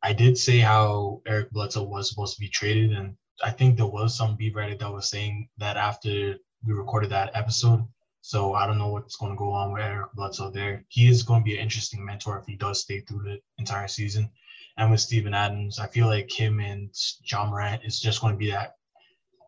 I 0.03 0.13
did 0.13 0.37
say 0.37 0.59
how 0.59 1.23
Eric 1.27 1.51
Bledsoe 1.51 1.83
was 1.83 2.09
supposed 2.09 2.35
to 2.35 2.41
be 2.41 2.49
traded, 2.49 2.93
and 2.93 3.17
I 3.43 3.51
think 3.51 3.77
there 3.77 3.87
was 3.87 4.17
some 4.17 4.37
beat 4.37 4.55
Reddit 4.55 4.81
that 4.81 4.93
was 4.93 5.09
saying 5.09 5.49
that 5.59 5.77
after 5.77 6.37
we 6.67 6.73
recorded 6.73 7.11
that 7.11 7.31
episode. 7.35 7.87
So 8.23 8.53
I 8.53 8.67
don't 8.67 8.79
know 8.79 8.89
what's 8.89 9.17
going 9.17 9.33
to 9.33 9.39
go 9.39 9.53
on 9.53 9.73
with 9.73 9.83
Eric 9.83 10.13
Bledsoe 10.13 10.51
there. 10.51 10.85
He 10.89 11.09
is 11.09 11.23
going 11.23 11.41
to 11.41 11.45
be 11.45 11.57
an 11.57 11.63
interesting 11.63 12.05
mentor 12.05 12.39
if 12.39 12.47
he 12.47 12.55
does 12.55 12.83
stay 12.83 13.01
through 13.01 13.23
the 13.23 13.41
entire 13.59 13.89
season. 13.89 14.31
And 14.77 14.91
with 14.91 15.01
Steven 15.01 15.33
Adams, 15.33 15.79
I 15.79 15.87
feel 15.87 16.07
like 16.07 16.31
him 16.31 16.61
and 16.61 16.95
John 17.23 17.51
Morant 17.51 17.83
is 17.85 17.99
just 17.99 18.21
going 18.21 18.35
to 18.35 18.39
be 18.39 18.51
that. 18.51 18.77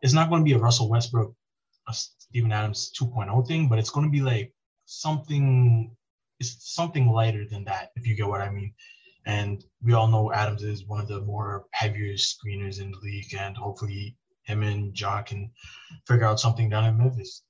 It's 0.01 0.13
not 0.13 0.29
going 0.29 0.41
to 0.41 0.45
be 0.45 0.53
a 0.53 0.59
Russell 0.59 0.89
Westbrook, 0.89 1.33
a 1.87 1.93
Steven 1.93 2.51
Adams 2.51 2.91
2.0 2.99 3.47
thing, 3.47 3.69
but 3.69 3.79
it's 3.79 3.89
going 3.89 4.05
to 4.07 4.11
be 4.11 4.21
like 4.21 4.51
something. 4.85 5.95
It's 6.39 6.73
something 6.73 7.07
lighter 7.07 7.45
than 7.47 7.63
that, 7.65 7.91
if 7.95 8.07
you 8.07 8.15
get 8.15 8.27
what 8.27 8.41
I 8.41 8.49
mean. 8.49 8.73
And 9.25 9.63
we 9.81 9.93
all 9.93 10.07
know 10.07 10.31
Adams 10.33 10.63
is 10.63 10.85
one 10.85 11.01
of 11.01 11.07
the 11.07 11.21
more 11.21 11.65
heavier 11.71 12.13
screeners 12.13 12.81
in 12.81 12.91
the 12.91 12.97
league, 13.01 13.33
and 13.37 13.55
hopefully 13.55 14.17
him 14.43 14.63
and 14.63 14.99
Ja 14.99 15.21
can 15.21 15.49
figure 16.07 16.25
out 16.25 16.39
something 16.39 16.69
down 16.69 16.85
in 16.85 16.97
Memphis. 16.97 17.43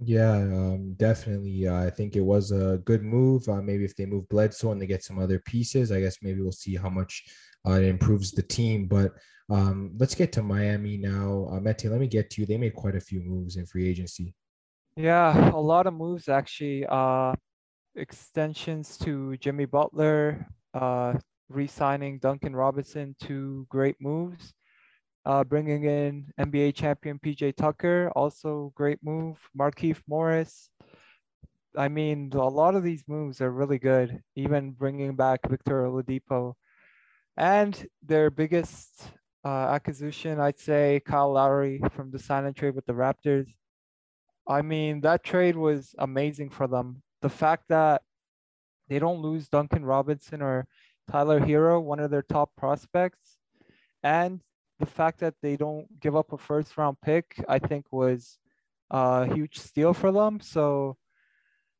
Yeah, 0.00 0.32
um, 0.32 0.94
definitely. 0.96 1.66
Uh, 1.66 1.84
I 1.84 1.90
think 1.90 2.14
it 2.14 2.20
was 2.20 2.52
a 2.52 2.80
good 2.84 3.02
move. 3.02 3.48
Uh, 3.48 3.60
maybe 3.60 3.84
if 3.84 3.96
they 3.96 4.06
move 4.06 4.28
Bledsoe 4.28 4.70
and 4.70 4.80
they 4.80 4.86
get 4.86 5.02
some 5.02 5.18
other 5.18 5.40
pieces, 5.40 5.90
I 5.90 6.00
guess 6.00 6.18
maybe 6.22 6.40
we'll 6.40 6.52
see 6.52 6.76
how 6.76 6.88
much 6.88 7.24
uh, 7.66 7.72
it 7.72 7.84
improves 7.84 8.30
the 8.30 8.42
team. 8.42 8.86
But 8.86 9.12
um, 9.50 9.92
let's 9.98 10.14
get 10.14 10.30
to 10.32 10.42
Miami 10.42 10.98
now. 10.98 11.48
Uh, 11.50 11.58
Mete, 11.60 11.86
let 11.86 12.00
me 12.00 12.06
get 12.06 12.30
to 12.30 12.40
you. 12.40 12.46
They 12.46 12.56
made 12.56 12.74
quite 12.74 12.94
a 12.94 13.00
few 13.00 13.20
moves 13.20 13.56
in 13.56 13.66
free 13.66 13.88
agency. 13.88 14.34
Yeah, 14.96 15.50
a 15.50 15.60
lot 15.60 15.86
of 15.86 15.94
moves 15.94 16.28
actually. 16.28 16.86
Uh, 16.86 17.34
extensions 17.98 18.96
to 18.98 19.36
Jimmy 19.38 19.66
Butler, 19.66 20.46
uh, 20.74 21.14
re-signing 21.48 22.18
Duncan 22.18 22.54
Robinson, 22.54 23.14
two 23.20 23.66
great 23.68 23.96
moves. 24.00 24.54
Uh, 25.26 25.44
bringing 25.44 25.84
in 25.84 26.32
NBA 26.40 26.74
champion 26.74 27.18
PJ 27.18 27.54
Tucker, 27.56 28.10
also 28.16 28.72
great 28.74 28.98
move. 29.02 29.36
Markieff 29.58 30.00
Morris. 30.08 30.70
I 31.76 31.88
mean, 31.88 32.30
a 32.32 32.48
lot 32.48 32.74
of 32.74 32.82
these 32.82 33.04
moves 33.06 33.42
are 33.42 33.50
really 33.50 33.78
good. 33.78 34.22
Even 34.36 34.70
bringing 34.70 35.16
back 35.16 35.40
Victor 35.46 35.84
Oladipo, 35.84 36.54
and 37.36 37.86
their 38.02 38.30
biggest 38.30 39.10
uh, 39.44 39.68
acquisition, 39.68 40.40
I'd 40.40 40.58
say, 40.58 41.00
Kyle 41.04 41.32
Lowry 41.32 41.80
from 41.92 42.10
the 42.10 42.18
sign 42.18 42.46
and 42.46 42.56
trade 42.56 42.74
with 42.74 42.86
the 42.86 42.94
Raptors. 42.94 43.46
I 44.46 44.62
mean, 44.62 45.02
that 45.02 45.22
trade 45.22 45.56
was 45.56 45.94
amazing 45.98 46.50
for 46.50 46.66
them. 46.66 47.02
The 47.22 47.28
fact 47.28 47.64
that 47.68 48.02
they 48.88 48.98
don't 48.98 49.20
lose 49.20 49.48
Duncan 49.48 49.84
Robinson 49.84 50.42
or 50.42 50.66
Tyler 51.10 51.40
Herro, 51.40 51.82
one 51.82 52.00
of 52.00 52.10
their 52.10 52.22
top 52.22 52.50
prospects, 52.56 53.38
and 54.02 54.40
the 54.78 54.86
fact 54.86 55.20
that 55.20 55.34
they 55.42 55.56
don't 55.56 56.00
give 56.00 56.16
up 56.16 56.32
a 56.32 56.38
first 56.38 56.76
round 56.76 57.00
pick, 57.00 57.42
I 57.48 57.58
think 57.58 57.86
was 57.90 58.38
a 58.90 59.32
huge 59.32 59.58
steal 59.58 59.92
for 59.92 60.12
them. 60.12 60.40
So, 60.40 60.96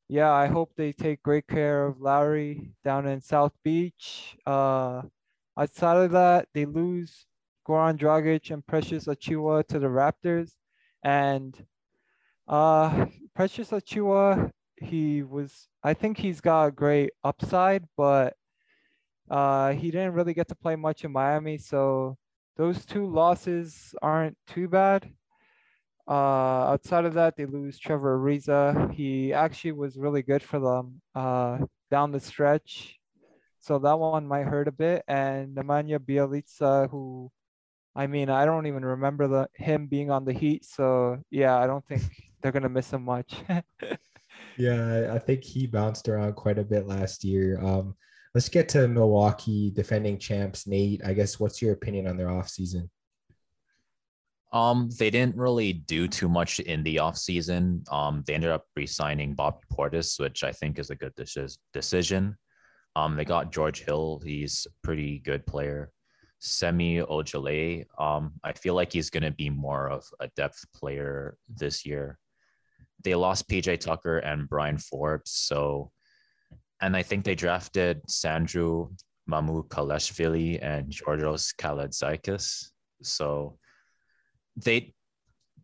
yeah, 0.08 0.32
I 0.32 0.46
hope 0.46 0.72
they 0.76 0.92
take 0.92 1.22
great 1.22 1.46
care 1.46 1.86
of 1.86 2.00
Lowry 2.00 2.72
down 2.84 3.06
in 3.06 3.20
South 3.20 3.52
Beach. 3.62 4.36
Uh, 4.46 5.02
outside 5.56 5.98
of 5.98 6.10
that, 6.12 6.48
they 6.54 6.64
lose 6.64 7.26
Goran 7.66 7.98
Dragic 7.98 8.50
and 8.50 8.66
Precious 8.66 9.04
Achiuwa 9.06 9.66
to 9.68 9.78
the 9.78 9.86
Raptors. 9.86 10.52
And 11.04 11.54
uh, 12.48 13.06
Precious 13.34 13.70
Achiuwa, 13.70 14.50
he 14.80 15.22
was, 15.22 15.68
I 15.82 15.94
think 15.94 16.18
he's 16.18 16.40
got 16.40 16.66
a 16.66 16.70
great 16.72 17.10
upside, 17.24 17.84
but 17.96 18.34
uh, 19.30 19.72
he 19.72 19.90
didn't 19.90 20.14
really 20.14 20.34
get 20.34 20.48
to 20.48 20.54
play 20.54 20.76
much 20.76 21.04
in 21.04 21.12
Miami. 21.12 21.58
So, 21.58 22.16
those 22.56 22.84
two 22.84 23.06
losses 23.06 23.94
aren't 24.02 24.36
too 24.48 24.68
bad. 24.68 25.08
Uh, 26.08 26.72
outside 26.72 27.04
of 27.04 27.14
that, 27.14 27.36
they 27.36 27.46
lose 27.46 27.78
Trevor 27.78 28.18
Ariza. 28.18 28.92
He 28.92 29.32
actually 29.32 29.72
was 29.72 29.96
really 29.96 30.22
good 30.22 30.42
for 30.42 30.58
them 30.58 31.00
uh, 31.14 31.58
down 31.90 32.10
the 32.10 32.20
stretch. 32.20 32.98
So 33.60 33.78
that 33.78 33.98
one 33.98 34.26
might 34.26 34.46
hurt 34.46 34.68
a 34.68 34.72
bit. 34.72 35.04
And 35.06 35.54
Nemanja 35.54 35.98
Bjelica, 35.98 36.90
who, 36.90 37.30
I 37.94 38.06
mean, 38.06 38.30
I 38.30 38.44
don't 38.44 38.66
even 38.66 38.84
remember 38.84 39.28
the 39.28 39.48
him 39.54 39.86
being 39.86 40.10
on 40.10 40.24
the 40.24 40.32
Heat. 40.32 40.64
So 40.64 41.18
yeah, 41.30 41.56
I 41.56 41.66
don't 41.66 41.84
think 41.86 42.02
they're 42.40 42.52
gonna 42.52 42.68
miss 42.68 42.92
him 42.92 43.04
much. 43.04 43.34
yeah, 44.58 45.12
I 45.12 45.18
think 45.18 45.44
he 45.44 45.66
bounced 45.66 46.08
around 46.08 46.34
quite 46.34 46.58
a 46.58 46.64
bit 46.64 46.86
last 46.86 47.24
year. 47.24 47.58
Um, 47.62 47.94
Let's 48.34 48.48
get 48.48 48.68
to 48.70 48.86
Milwaukee 48.86 49.70
defending 49.70 50.18
champs. 50.18 50.66
Nate, 50.66 51.00
I 51.04 51.14
guess 51.14 51.40
what's 51.40 51.62
your 51.62 51.72
opinion 51.72 52.06
on 52.06 52.16
their 52.16 52.28
offseason? 52.28 52.88
Um, 54.52 54.90
they 54.98 55.10
didn't 55.10 55.36
really 55.36 55.72
do 55.72 56.08
too 56.08 56.28
much 56.28 56.60
in 56.60 56.82
the 56.82 56.96
offseason. 56.96 57.90
Um, 57.92 58.22
they 58.26 58.34
ended 58.34 58.50
up 58.50 58.66
re-signing 58.76 59.34
Bobby 59.34 59.58
Portis, 59.72 60.20
which 60.20 60.44
I 60.44 60.52
think 60.52 60.78
is 60.78 60.90
a 60.90 60.94
good 60.94 61.12
decision. 61.72 62.36
Um, 62.96 63.16
they 63.16 63.24
got 63.24 63.52
George 63.52 63.84
Hill. 63.84 64.22
He's 64.24 64.66
a 64.66 64.86
pretty 64.86 65.18
good 65.18 65.46
player. 65.46 65.90
Semi 66.38 66.98
Ojeleye. 66.98 67.86
Um, 67.98 68.32
I 68.44 68.52
feel 68.52 68.74
like 68.74 68.92
he's 68.92 69.10
going 69.10 69.24
to 69.24 69.30
be 69.30 69.50
more 69.50 69.90
of 69.90 70.04
a 70.20 70.28
depth 70.36 70.64
player 70.72 71.36
this 71.48 71.84
year. 71.84 72.18
They 73.04 73.14
lost 73.14 73.48
PJ 73.48 73.80
Tucker 73.80 74.18
and 74.18 74.48
Bryn 74.48 74.78
Forbes, 74.78 75.30
so 75.30 75.92
and 76.80 76.96
I 76.96 77.02
think 77.02 77.24
they 77.24 77.34
drafted 77.34 78.02
Sandro 78.08 78.92
Mamukelashvili 79.30 80.58
and 80.62 80.90
Georgios 80.90 81.52
Kalaitzakis. 81.58 82.70
So 83.02 83.58
they 84.56 84.94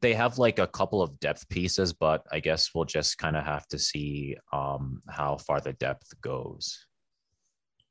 they 0.01 0.13
have 0.13 0.39
like 0.39 0.59
a 0.59 0.67
couple 0.67 1.01
of 1.01 1.19
depth 1.19 1.49
pieces, 1.49 1.93
but 1.93 2.23
I 2.31 2.41
guess 2.41 2.75
we'll 2.75 2.85
just 2.85 3.17
kind 3.17 3.37
of 3.37 3.45
have 3.45 3.67
to 3.69 3.79
see 3.79 4.37
um, 4.53 5.03
how 5.09 5.39
far 5.39 5.61
the 5.61 5.73
depth 5.73 6.13
goes. 6.21 6.87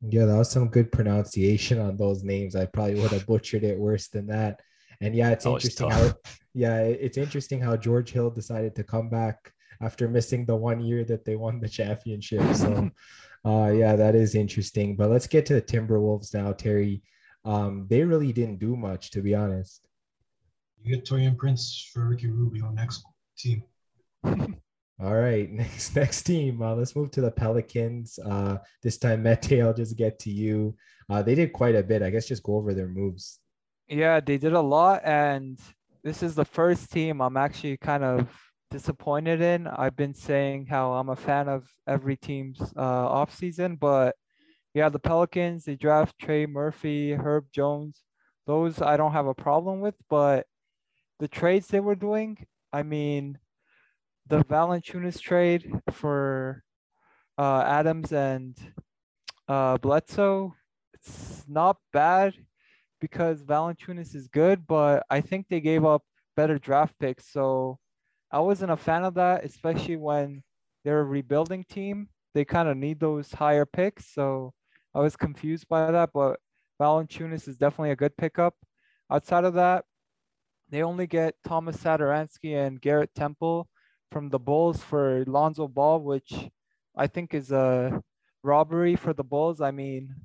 Yeah, 0.02 0.26
that 0.26 0.38
was 0.38 0.52
some 0.52 0.68
good 0.68 0.92
pronunciation 0.92 1.80
on 1.80 1.98
those 1.98 2.24
names. 2.24 2.56
I 2.56 2.66
probably 2.66 2.96
would 2.96 3.12
have 3.12 3.26
butchered 3.26 3.64
it 3.64 3.80
worse 3.80 4.10
than 4.10 4.28
that. 4.28 4.60
And 5.04 5.14
yeah, 5.14 5.32
it's 5.32 5.44
that 5.44 5.52
interesting 5.52 5.90
how 5.90 6.14
yeah, 6.54 6.80
it's 6.80 7.18
interesting 7.18 7.60
how 7.60 7.76
George 7.76 8.12
Hill 8.12 8.30
decided 8.30 8.76
to 8.76 8.84
come 8.84 9.10
back 9.10 9.52
after 9.82 10.08
missing 10.08 10.46
the 10.46 10.56
one 10.56 10.80
year 10.80 11.04
that 11.04 11.26
they 11.26 11.36
won 11.36 11.60
the 11.60 11.68
championship. 11.68 12.42
So, 12.56 12.90
uh, 13.46 13.72
yeah, 13.72 13.96
that 13.98 14.16
is 14.16 14.34
interesting. 14.34 14.96
But 14.96 15.10
let's 15.10 15.28
get 15.28 15.46
to 15.48 15.56
the 15.56 15.62
Timberwolves 15.62 16.34
now, 16.34 16.54
Terry. 16.54 17.02
Um, 17.44 17.86
they 17.90 18.04
really 18.04 18.32
didn't 18.32 18.60
do 18.60 18.78
much, 18.78 19.12
to 19.12 19.22
be 19.22 19.36
honest. 19.36 19.86
You 20.82 20.96
get 20.96 21.06
Taurean 21.06 21.38
Prince 21.38 21.90
for 21.94 22.08
Ricky 22.08 22.28
Rubio 22.28 22.70
next 22.72 23.04
team. 23.38 23.64
All 24.24 25.16
right, 25.16 25.52
next 25.52 25.96
next 25.98 26.22
team. 26.24 26.62
Uh, 26.62 26.76
let's 26.76 26.96
move 26.96 27.12
to 27.12 27.22
the 27.22 27.32
Pelicans. 27.32 28.20
Uh, 28.20 28.60
this 28.82 28.98
time, 28.98 29.24
Mete, 29.24 29.62
I'll 29.62 29.74
just 29.74 29.98
get 29.98 30.18
to 30.20 30.32
you. 30.32 30.78
Uh, 31.10 31.22
they 31.22 31.36
did 31.36 31.52
quite 31.52 31.76
a 31.76 31.84
bit. 31.84 32.04
I 32.04 32.10
guess 32.10 32.28
just 32.28 32.44
go 32.44 32.56
over 32.56 32.74
their 32.74 32.88
moves. 32.88 33.40
Yeah, 33.94 34.22
they 34.22 34.40
did 34.40 34.54
a 34.54 34.62
lot, 34.62 35.02
and 35.06 35.60
this 36.04 36.24
is 36.24 36.34
the 36.34 36.46
first 36.46 36.92
team 36.92 37.22
I'm 37.22 37.38
actually 37.38 37.78
kind 37.78 38.04
of 38.04 38.28
disappointed 38.72 39.40
in. 39.40 39.68
I've 39.68 39.96
been 39.96 40.16
saying 40.16 40.66
how 40.66 40.94
I'm 40.94 41.10
a 41.10 41.16
fan 41.16 41.48
of 41.48 41.70
every 41.86 42.18
team's 42.18 42.60
uh, 42.76 43.08
offseason, 43.08 43.80
but 43.80 44.16
yeah, 44.74 44.90
the 44.90 44.98
Pelicans, 44.98 45.66
they 45.66 45.76
draft 45.76 46.18
Trey 46.18 46.48
Murphy, 46.48 47.14
Herb 47.14 47.46
Jones. 47.52 48.02
Those 48.48 48.82
I 48.82 48.98
don't 48.98 49.12
have 49.12 49.28
a 49.28 49.36
problem 49.36 49.80
with, 49.80 49.94
but 50.10 50.48
the 51.20 51.28
trades 51.28 51.68
they 51.68 51.80
were 51.80 51.94
doing, 51.94 52.48
I 52.74 52.82
mean, 52.82 53.38
the 54.26 54.44
Valanciunas 54.44 55.22
trade 55.22 55.72
for 55.92 56.64
uh, 57.38 57.62
Adams 57.62 58.12
and 58.12 58.58
uh, 59.48 59.78
Bledsoe, 59.78 60.56
it's 60.96 61.44
not 61.48 61.78
bad 61.92 62.34
because 63.04 63.44
Valanciunas 63.44 64.16
is 64.16 64.30
good, 64.30 64.66
but 64.66 65.06
I 65.10 65.20
think 65.20 65.48
they 65.50 65.60
gave 65.60 65.84
up 65.84 66.04
better 66.38 66.58
draft 66.58 66.98
picks. 67.02 67.30
So 67.34 67.78
I 68.32 68.40
wasn't 68.40 68.72
a 68.72 68.78
fan 68.78 69.04
of 69.04 69.16
that, 69.16 69.44
especially 69.44 69.98
when 69.98 70.42
they're 70.86 71.02
a 71.02 71.04
rebuilding 71.04 71.66
team. 71.66 72.08
They 72.34 72.46
kind 72.46 72.70
of 72.70 72.78
need 72.78 73.02
those 73.02 73.30
higher 73.34 73.66
picks. 73.66 74.14
So 74.14 74.54
I 74.96 75.02
was 75.02 75.18
confused 75.18 75.68
by 75.68 75.92
that, 75.92 76.12
but 76.14 76.40
Valanciunas 76.82 77.46
is 77.50 77.58
definitely 77.58 77.92
a 77.92 77.98
good 77.98 78.16
pickup. 78.16 78.56
Outside 79.12 79.44
of 79.44 79.56
that, 79.56 79.84
they 80.70 80.82
only 80.82 81.06
get 81.06 81.36
Thomas 81.46 81.76
Satoransky 81.76 82.56
and 82.56 82.80
Garrett 82.80 83.14
Temple 83.14 83.68
from 84.12 84.30
the 84.30 84.40
Bulls 84.40 84.82
for 84.82 85.26
Lonzo 85.28 85.68
Ball, 85.68 86.00
which 86.00 86.32
I 86.96 87.08
think 87.08 87.34
is 87.34 87.52
a 87.52 88.02
robbery 88.44 88.96
for 88.96 89.12
the 89.12 89.26
Bulls. 89.26 89.60
I 89.60 89.72
mean, 89.72 90.16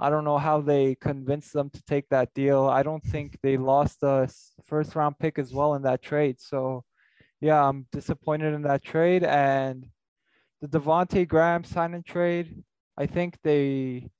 I 0.00 0.10
don't 0.10 0.24
know 0.24 0.38
how 0.38 0.60
they 0.60 0.94
convinced 0.94 1.52
them 1.52 1.70
to 1.70 1.82
take 1.82 2.08
that 2.08 2.32
deal. 2.34 2.66
I 2.66 2.82
don't 2.82 3.04
think 3.04 3.38
they 3.42 3.56
lost 3.56 4.02
a 4.02 4.28
first 4.64 4.96
round 4.96 5.18
pick 5.18 5.38
as 5.38 5.52
well 5.52 5.74
in 5.74 5.82
that 5.82 6.02
trade. 6.02 6.40
So 6.40 6.84
yeah, 7.40 7.62
I'm 7.62 7.86
disappointed 7.92 8.54
in 8.54 8.62
that 8.62 8.82
trade. 8.82 9.24
And 9.24 9.86
the 10.60 10.68
Devonte 10.68 11.26
Graham 11.28 11.64
sign 11.64 11.94
and 11.94 12.04
trade, 12.04 12.64
I 12.96 13.06
think 13.06 13.38
they 13.42 14.10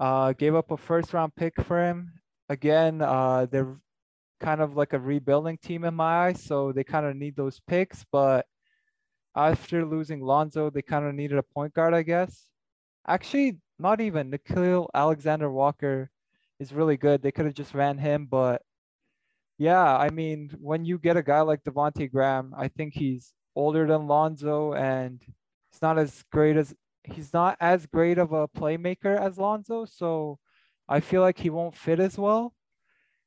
Uh, 0.00 0.32
gave 0.32 0.54
up 0.56 0.70
a 0.70 0.78
first 0.78 1.12
round 1.12 1.34
pick 1.36 1.52
for 1.60 1.76
him. 1.76 2.16
Again, 2.48 3.02
uh, 3.02 3.44
they're 3.50 3.76
kind 4.40 4.62
of 4.62 4.74
like 4.74 4.94
a 4.94 4.98
rebuilding 4.98 5.58
team 5.58 5.84
in 5.84 5.92
my 5.94 6.24
eyes, 6.24 6.42
so 6.42 6.72
they 6.72 6.84
kind 6.84 7.04
of 7.04 7.14
need 7.16 7.36
those 7.36 7.60
picks. 7.68 8.02
But 8.10 8.46
after 9.36 9.84
losing 9.84 10.22
Lonzo, 10.24 10.70
they 10.70 10.80
kind 10.80 11.04
of 11.04 11.12
needed 11.14 11.36
a 11.36 11.42
point 11.42 11.74
guard, 11.74 11.92
I 11.92 12.00
guess. 12.02 12.48
Actually, 13.04 13.60
not 13.80 14.00
even. 14.00 14.30
Nickeil 14.30 14.88
Alexander 14.94 15.50
Walker 15.50 16.10
is 16.58 16.72
really 16.72 16.96
good. 16.96 17.22
They 17.22 17.32
could 17.32 17.46
have 17.46 17.54
just 17.54 17.74
ran 17.74 17.98
him, 17.98 18.26
but 18.30 18.62
yeah, 19.58 19.96
I 19.96 20.10
mean, 20.10 20.56
when 20.60 20.84
you 20.84 20.98
get 20.98 21.16
a 21.16 21.22
guy 21.22 21.40
like 21.40 21.64
Devonte 21.64 22.10
Graham, 22.10 22.54
I 22.56 22.68
think 22.68 22.94
he's 22.94 23.32
older 23.54 23.86
than 23.86 24.06
Lonzo 24.06 24.72
and 24.72 25.20
he's 25.70 25.82
not 25.82 25.98
as 25.98 26.24
great 26.32 26.56
as 26.56 26.74
he's 27.04 27.32
not 27.32 27.56
as 27.60 27.86
great 27.86 28.18
of 28.18 28.32
a 28.32 28.48
playmaker 28.48 29.18
as 29.18 29.38
Lonzo, 29.38 29.84
so 29.84 30.38
I 30.88 31.00
feel 31.00 31.22
like 31.22 31.38
he 31.38 31.50
won't 31.50 31.76
fit 31.76 32.00
as 32.00 32.18
well. 32.18 32.54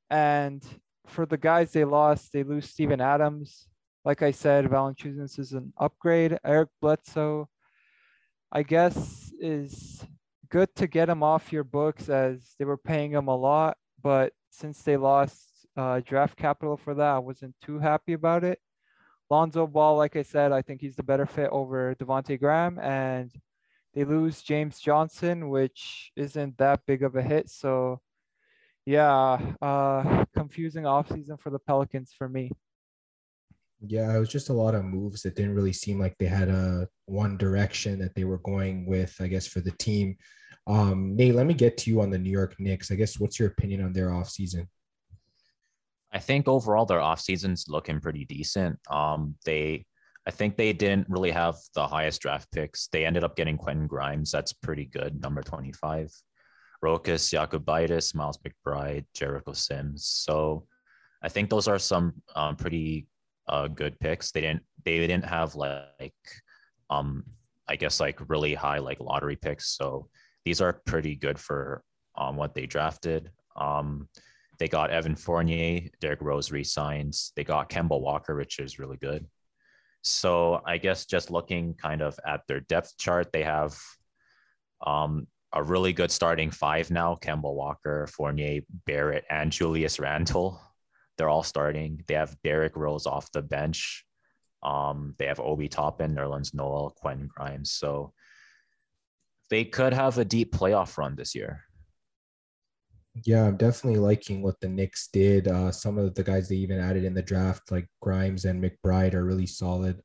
And 0.09 0.63
for 1.07 1.25
the 1.25 1.37
guys 1.37 1.71
they 1.71 1.85
lost, 1.85 2.31
they 2.33 2.43
lose 2.43 2.69
Steven 2.69 3.01
Adams. 3.01 3.67
Like 4.05 4.21
I 4.21 4.31
said, 4.31 4.65
Valanciunas 4.65 5.39
is 5.39 5.53
an 5.53 5.73
upgrade. 5.77 6.37
Eric 6.43 6.69
Bledsoe, 6.81 7.47
I 8.51 8.63
guess, 8.63 9.31
is 9.39 10.05
good 10.53 10.75
to 10.75 10.85
get 10.85 11.09
him 11.09 11.23
off 11.23 11.51
your 11.51 11.63
books 11.63 12.09
as 12.09 12.53
they 12.59 12.65
were 12.65 12.77
paying 12.77 13.11
him 13.11 13.27
a 13.27 13.35
lot. 13.35 13.75
But 14.03 14.33
since 14.51 14.83
they 14.83 14.97
lost 14.97 15.49
uh, 15.75 16.01
draft 16.05 16.37
capital 16.37 16.77
for 16.77 16.93
that, 16.93 17.15
I 17.15 17.17
wasn't 17.17 17.55
too 17.63 17.79
happy 17.79 18.13
about 18.13 18.43
it. 18.43 18.59
Lonzo 19.31 19.65
Ball, 19.65 19.97
like 19.97 20.15
I 20.15 20.21
said, 20.21 20.51
I 20.51 20.61
think 20.61 20.79
he's 20.79 20.95
the 20.95 21.01
better 21.01 21.25
fit 21.25 21.49
over 21.51 21.95
Devonte 21.95 22.39
Graham, 22.39 22.77
and 22.77 23.31
they 23.95 24.03
lose 24.03 24.43
James 24.43 24.79
Johnson, 24.79 25.49
which 25.49 26.11
isn't 26.15 26.55
that 26.59 26.81
big 26.85 27.01
of 27.01 27.15
a 27.15 27.23
hit. 27.23 27.49
So, 27.49 27.99
yeah, 28.85 29.39
uh, 29.59 30.25
confusing 30.35 30.83
offseason 30.83 31.39
for 31.39 31.49
the 31.49 31.57
Pelicans 31.57 32.11
for 32.15 32.29
me. 32.29 32.51
Yeah, 33.81 34.15
it 34.15 34.19
was 34.19 34.29
just 34.29 34.49
a 34.49 34.53
lot 34.53 34.75
of 34.75 34.85
moves 34.85 35.23
that 35.23 35.35
didn't 35.35 35.55
really 35.55 35.73
seem 35.73 35.99
like 35.99 36.15
they 36.19 36.27
had 36.27 36.49
a 36.49 36.87
one 37.05 37.37
direction 37.37 37.97
that 37.99 38.13
they 38.13 38.23
were 38.23 38.37
going 38.37 38.85
with, 38.85 39.15
I 39.19 39.25
guess, 39.27 39.47
for 39.47 39.61
the 39.61 39.71
team. 39.71 40.15
Um, 40.65 41.15
Nate, 41.15 41.35
let 41.35 41.45
me 41.45 41.53
get 41.53 41.77
to 41.79 41.89
you 41.89 42.01
on 42.01 42.09
the 42.09 42.17
New 42.17 42.31
York 42.31 42.55
Knicks. 42.59 42.91
I 42.91 42.95
guess 42.95 43.19
what's 43.19 43.39
your 43.39 43.49
opinion 43.49 43.83
on 43.83 43.93
their 43.93 44.09
offseason? 44.09 44.67
I 46.11 46.19
think 46.19 46.47
overall 46.47 46.85
their 46.85 47.01
off 47.01 47.19
season's 47.19 47.65
looking 47.67 47.99
pretty 47.99 48.23
decent. 48.25 48.79
Um, 48.89 49.35
they, 49.45 49.85
I 50.27 50.31
think 50.31 50.55
they 50.55 50.71
didn't 50.71 51.09
really 51.09 51.31
have 51.31 51.55
the 51.73 51.87
highest 51.87 52.21
draft 52.21 52.51
picks. 52.51 52.87
They 52.87 53.05
ended 53.05 53.23
up 53.23 53.35
getting 53.35 53.57
Quentin 53.57 53.87
Grimes. 53.87 54.31
That's 54.31 54.53
pretty 54.53 54.85
good, 54.85 55.21
number 55.21 55.41
25. 55.41 56.11
Rokas 56.83 57.33
Jokubaitis, 57.33 58.13
Miles 58.13 58.39
McBride, 58.39 59.05
Jericho 59.13 59.53
Sims. 59.53 60.05
So 60.05 60.67
I 61.21 61.29
think 61.29 61.49
those 61.49 61.67
are 61.67 61.79
some 61.79 62.13
um, 62.35 62.55
pretty 62.57 63.07
uh, 63.47 63.67
good 63.67 63.99
picks. 63.99 64.31
They 64.31 64.41
didn't 64.41 64.63
they 64.83 64.99
didn't 64.99 65.25
have 65.25 65.55
like 65.55 66.13
um 66.89 67.23
I 67.67 67.77
guess 67.77 67.99
like 67.99 68.19
really 68.29 68.53
high 68.53 68.79
like 68.79 68.99
lottery 68.99 69.37
picks. 69.37 69.69
So 69.77 70.09
these 70.45 70.61
are 70.61 70.81
pretty 70.85 71.15
good 71.15 71.39
for 71.39 71.83
um 72.15 72.35
what 72.35 72.53
they 72.53 72.65
drafted. 72.65 73.31
Um 73.55 74.07
they 74.59 74.67
got 74.67 74.91
Evan 74.91 75.15
Fournier, 75.15 75.89
Derrick 75.99 76.21
Rose 76.21 76.51
resigns. 76.51 77.31
They 77.35 77.43
got 77.43 77.69
Kemba 77.69 77.99
Walker, 77.99 78.35
which 78.35 78.59
is 78.59 78.79
really 78.79 78.97
good. 78.97 79.25
So 80.03 80.61
I 80.65 80.77
guess 80.77 81.05
just 81.05 81.31
looking 81.31 81.73
kind 81.73 82.01
of 82.01 82.19
at 82.25 82.41
their 82.47 82.59
depth 82.59 82.97
chart, 82.97 83.31
they 83.31 83.43
have 83.43 83.77
um, 84.85 85.27
a 85.53 85.63
really 85.63 85.93
good 85.93 86.11
starting 86.11 86.51
five 86.51 86.91
now: 86.91 87.15
Kemba 87.15 87.53
Walker, 87.53 88.07
Fournier, 88.07 88.61
Barrett, 88.85 89.25
and 89.29 89.51
Julius 89.51 89.99
Randle. 89.99 90.59
They're 91.17 91.29
all 91.29 91.43
starting. 91.43 92.03
They 92.07 92.15
have 92.15 92.35
Derrick 92.43 92.75
Rose 92.75 93.05
off 93.05 93.31
the 93.31 93.41
bench. 93.41 94.05
Um, 94.61 95.15
they 95.19 95.25
have 95.25 95.39
Obi 95.39 95.67
Toppin, 95.67 96.15
Nerlens 96.15 96.53
Noel, 96.53 96.93
Quentin 96.97 97.27
Grimes. 97.27 97.71
So 97.71 98.13
they 99.49 99.65
could 99.65 99.93
have 99.93 100.17
a 100.17 100.25
deep 100.25 100.53
playoff 100.53 100.97
run 100.97 101.15
this 101.15 101.35
year. 101.35 101.63
Yeah, 103.25 103.45
I'm 103.45 103.57
definitely 103.57 103.99
liking 103.99 104.41
what 104.41 104.59
the 104.59 104.69
Knicks 104.69 105.07
did. 105.07 105.47
Uh, 105.47 105.71
some 105.71 105.99
of 105.99 106.15
the 106.15 106.23
guys 106.23 106.49
they 106.49 106.55
even 106.55 106.79
added 106.79 107.03
in 107.03 107.13
the 107.13 107.21
draft, 107.21 107.71
like 107.71 107.87
Grimes 108.01 108.45
and 108.45 108.63
McBride, 108.63 109.13
are 109.13 109.23
really 109.23 109.45
solid. 109.45 110.01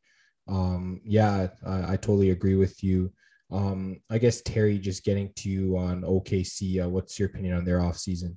Um, 0.46 1.01
yeah, 1.05 1.48
I, 1.66 1.92
I 1.92 1.96
totally 1.96 2.31
agree 2.31 2.57
with 2.57 2.83
you. 2.83 3.11
Um, 3.51 4.01
I 4.11 4.18
guess 4.18 4.42
Terry, 4.42 4.79
just 4.79 5.05
getting 5.05 5.33
to 5.37 5.48
you 5.48 5.79
on 5.79 6.03
OKC, 6.03 6.85
uh, 6.85 6.88
what's 6.88 7.18
your 7.18 7.29
opinion 7.29 7.55
on 7.55 7.64
their 7.64 7.79
offseason? 7.79 8.37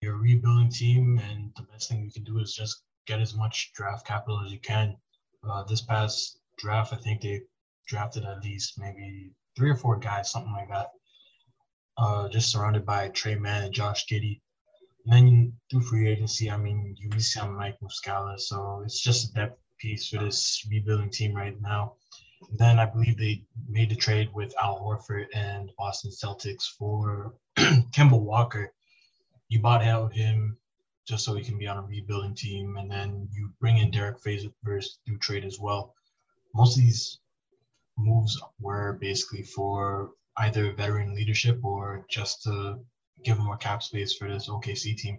You're 0.00 0.14
a 0.14 0.18
rebuilding 0.18 0.70
team, 0.70 1.20
and 1.30 1.52
the 1.56 1.62
best 1.62 1.88
thing 1.88 2.04
you 2.04 2.10
can 2.10 2.24
do 2.24 2.38
is 2.38 2.54
just 2.54 2.82
get 3.06 3.20
as 3.20 3.34
much 3.34 3.72
draft 3.74 4.06
capital 4.06 4.40
as 4.44 4.52
you 4.52 4.58
can. 4.58 4.96
Uh, 5.48 5.62
this 5.64 5.82
past 5.82 6.40
draft, 6.56 6.92
I 6.92 6.96
think 6.96 7.20
they 7.20 7.42
drafted 7.86 8.24
at 8.24 8.42
least 8.42 8.78
maybe 8.78 9.30
three 9.58 9.70
or 9.70 9.76
four 9.76 9.98
guys, 9.98 10.30
something 10.30 10.52
like 10.52 10.68
that 10.68 10.88
uh, 11.98 12.28
just 12.28 12.50
surrounded 12.50 12.86
by 12.86 13.08
Tre 13.08 13.34
Mann 13.34 13.64
and 13.64 13.74
Josh 13.74 14.06
Giddey. 14.06 14.40
And 15.04 15.12
then 15.12 15.52
through 15.70 15.82
free 15.82 16.08
agency, 16.08 16.50
I 16.50 16.56
mean, 16.56 16.94
you 16.98 17.20
see 17.20 17.40
on 17.40 17.56
Mike 17.56 17.78
Muscala. 17.82 18.38
So 18.38 18.82
it's 18.84 19.00
just 19.00 19.30
a 19.30 19.34
depth 19.34 19.58
piece 19.78 20.08
for 20.08 20.18
this 20.18 20.64
rebuilding 20.70 21.10
team 21.10 21.34
right 21.34 21.60
now. 21.60 21.94
And 22.48 22.58
then 22.58 22.78
I 22.78 22.86
believe 22.86 23.18
they 23.18 23.42
made 23.68 23.90
the 23.90 23.96
trade 23.96 24.30
with 24.32 24.54
Al 24.62 24.78
Horford 24.78 25.26
and 25.34 25.70
Boston 25.76 26.12
Celtics 26.12 26.64
for 26.78 27.34
Kemba 27.58 28.18
Walker. 28.18 28.72
You 29.48 29.60
bought 29.60 29.82
out 29.82 30.12
him 30.12 30.56
just 31.06 31.24
so 31.24 31.34
he 31.34 31.42
can 31.42 31.58
be 31.58 31.66
on 31.66 31.78
a 31.78 31.82
rebuilding 31.82 32.34
team, 32.34 32.76
and 32.76 32.90
then 32.90 33.28
you 33.32 33.50
bring 33.60 33.78
in 33.78 33.90
Derrick 33.90 34.20
Favors 34.20 34.98
through 35.06 35.18
trade 35.18 35.44
as 35.44 35.58
well. 35.58 35.94
Most 36.54 36.76
of 36.76 36.84
these 36.84 37.18
moves 37.98 38.40
were 38.60 38.98
basically 39.00 39.42
for 39.42 40.12
either 40.38 40.72
veteran 40.72 41.14
leadership 41.14 41.62
or 41.64 42.06
just 42.08 42.42
to 42.44 42.78
give 43.24 43.38
more 43.38 43.56
cap 43.56 43.82
space 43.82 44.14
for 44.14 44.28
this 44.28 44.48
OKC 44.48 44.96
team. 44.96 45.18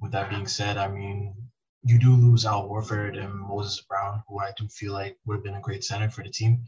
With 0.00 0.12
that 0.12 0.30
being 0.30 0.46
said, 0.46 0.76
I 0.76 0.88
mean, 0.88 1.34
you 1.82 1.98
do 1.98 2.14
lose 2.14 2.44
Al 2.44 2.68
Horford 2.68 3.18
and 3.22 3.34
Moses 3.34 3.80
Brown, 3.82 4.22
who 4.28 4.40
I 4.40 4.52
do 4.56 4.68
feel 4.68 4.92
like 4.92 5.16
would 5.24 5.36
have 5.36 5.44
been 5.44 5.54
a 5.54 5.60
great 5.60 5.84
center 5.84 6.10
for 6.10 6.22
the 6.22 6.30
team. 6.30 6.64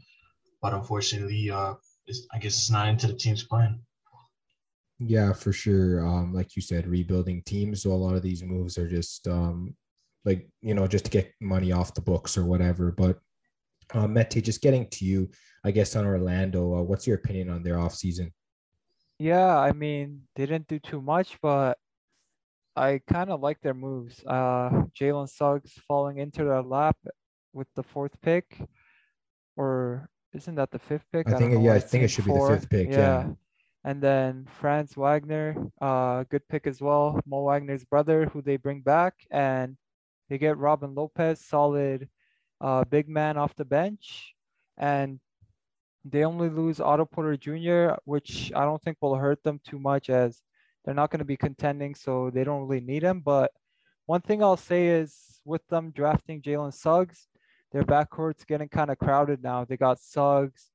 But 0.61 0.73
unfortunately, 0.73 1.51
uh, 1.51 1.73
I 2.33 2.39
guess 2.39 2.57
it's 2.57 2.71
not 2.71 2.87
into 2.87 3.07
the 3.07 3.13
team's 3.13 3.43
plan. 3.43 3.79
Yeah, 4.99 5.33
for 5.33 5.53
sure. 5.53 6.05
Um, 6.05 6.33
like 6.33 6.55
you 6.55 6.61
said, 6.61 6.87
rebuilding 6.87 7.43
teams. 7.43 7.83
So 7.83 7.91
a 7.91 7.93
lot 7.93 8.15
of 8.15 8.23
these 8.23 8.43
moves 8.43 8.77
are 8.77 8.87
just 8.87 9.27
um, 9.27 9.75
like 10.25 10.47
you 10.61 10.73
know 10.73 10.87
just 10.87 11.05
to 11.05 11.11
get 11.11 11.31
money 11.39 11.71
off 11.71 11.93
the 11.93 12.01
books 12.01 12.37
or 12.37 12.45
whatever. 12.45 12.91
But 12.91 13.19
uh, 13.93 14.07
Mete, 14.07 14.43
just 14.43 14.61
getting 14.61 14.87
to 14.89 15.05
you, 15.05 15.29
I 15.63 15.71
guess 15.71 15.95
on 15.95 16.05
Orlando, 16.05 16.75
uh, 16.75 16.81
what's 16.81 17.07
your 17.07 17.17
opinion 17.17 17.49
on 17.49 17.63
their 17.63 17.75
offseason? 17.75 18.31
Yeah, 19.19 19.57
I 19.57 19.71
mean, 19.71 20.21
they 20.35 20.45
didn't 20.45 20.67
do 20.67 20.79
too 20.79 21.01
much, 21.01 21.37
but 21.41 21.77
I 22.75 23.01
kind 23.09 23.31
of 23.31 23.41
like 23.41 23.59
their 23.61 23.73
moves. 23.73 24.23
Uh, 24.25 24.83
Jalen 24.99 25.29
Suggs 25.29 25.73
falling 25.87 26.19
into 26.19 26.43
their 26.43 26.61
lap 26.61 26.97
with 27.53 27.67
the 27.75 27.83
fourth 27.83 28.15
pick, 28.21 28.59
or 29.55 30.09
isn't 30.33 30.55
that 30.55 30.69
the 30.69 30.79
fifth 30.79 31.05
pick? 31.11 31.27
I, 31.27 31.33
I 31.33 31.37
think, 31.37 31.63
yeah, 31.63 31.73
I 31.73 31.79
think 31.79 32.03
it 32.03 32.09
should 32.09 32.25
four. 32.25 32.49
be 32.49 32.53
the 32.53 32.59
fifth 32.59 32.69
pick. 32.69 32.89
Yeah. 32.89 32.97
yeah. 32.97 33.29
And 33.83 34.01
then 34.01 34.47
Franz 34.59 34.95
Wagner, 34.95 35.55
uh, 35.81 36.25
good 36.29 36.47
pick 36.49 36.67
as 36.67 36.81
well. 36.81 37.19
Mo 37.25 37.41
Wagner's 37.41 37.85
brother, 37.85 38.25
who 38.25 38.41
they 38.41 38.57
bring 38.57 38.81
back, 38.81 39.13
and 39.31 39.77
they 40.29 40.37
get 40.37 40.57
Robin 40.57 40.93
Lopez, 40.93 41.39
solid 41.39 42.09
uh, 42.61 42.83
big 42.85 43.07
man 43.07 43.37
off 43.37 43.55
the 43.55 43.65
bench, 43.65 44.33
and 44.77 45.19
they 46.05 46.23
only 46.23 46.49
lose 46.49 46.79
Otto 46.79 47.05
Porter 47.05 47.37
Jr., 47.37 47.95
which 48.05 48.51
I 48.55 48.63
don't 48.63 48.81
think 48.81 48.97
will 49.01 49.15
hurt 49.15 49.43
them 49.43 49.59
too 49.65 49.79
much 49.79 50.09
as 50.09 50.41
they're 50.85 50.93
not 50.93 51.11
going 51.11 51.19
to 51.19 51.25
be 51.25 51.37
contending, 51.37 51.95
so 51.95 52.29
they 52.29 52.43
don't 52.43 52.67
really 52.67 52.81
need 52.81 53.03
him. 53.03 53.19
But 53.19 53.51
one 54.05 54.21
thing 54.21 54.41
I'll 54.41 54.57
say 54.57 54.87
is 54.87 55.41
with 55.43 55.67
them 55.67 55.91
drafting 55.91 56.41
Jalen 56.41 56.73
Suggs, 56.73 57.27
their 57.71 57.83
backcourt's 57.83 58.45
getting 58.45 58.69
kind 58.69 58.89
of 58.89 58.97
crowded 58.97 59.43
now. 59.43 59.65
They 59.65 59.75
got 59.75 59.99
Suggs, 59.99 60.71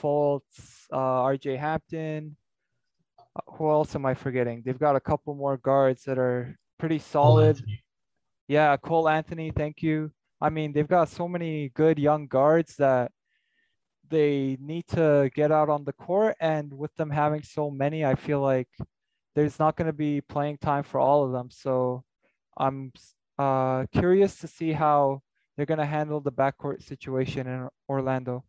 Fultz, 0.00 0.86
uh, 0.92 1.22
RJ 1.22 1.58
Hampton. 1.58 2.36
Uh, 3.34 3.40
who 3.52 3.68
else 3.70 3.94
am 3.96 4.06
I 4.06 4.14
forgetting? 4.14 4.62
They've 4.64 4.78
got 4.78 4.96
a 4.96 5.00
couple 5.00 5.34
more 5.34 5.56
guards 5.56 6.04
that 6.04 6.18
are 6.18 6.56
pretty 6.78 7.00
solid. 7.00 7.60
Yeah, 8.46 8.76
Cole 8.76 9.08
Anthony, 9.08 9.50
thank 9.50 9.82
you. 9.82 10.12
I 10.40 10.50
mean, 10.50 10.72
they've 10.72 10.88
got 10.88 11.08
so 11.08 11.26
many 11.26 11.70
good 11.70 11.98
young 11.98 12.26
guards 12.26 12.76
that 12.76 13.10
they 14.08 14.56
need 14.60 14.86
to 14.88 15.30
get 15.34 15.50
out 15.52 15.68
on 15.68 15.84
the 15.84 15.92
court. 15.92 16.36
And 16.40 16.72
with 16.72 16.94
them 16.94 17.10
having 17.10 17.42
so 17.42 17.70
many, 17.70 18.04
I 18.04 18.14
feel 18.14 18.40
like 18.40 18.68
there's 19.34 19.58
not 19.58 19.76
going 19.76 19.86
to 19.86 19.92
be 19.92 20.20
playing 20.20 20.58
time 20.58 20.84
for 20.84 21.00
all 21.00 21.24
of 21.24 21.32
them. 21.32 21.50
So 21.50 22.04
I'm 22.56 22.92
uh, 23.38 23.86
curious 23.92 24.36
to 24.38 24.48
see 24.48 24.72
how 24.72 25.22
they're 25.56 25.66
going 25.66 25.78
to 25.78 25.86
handle 25.86 26.20
the 26.20 26.32
backcourt 26.32 26.82
situation 26.82 27.46
in 27.46 27.68
Orlando. 27.88 28.44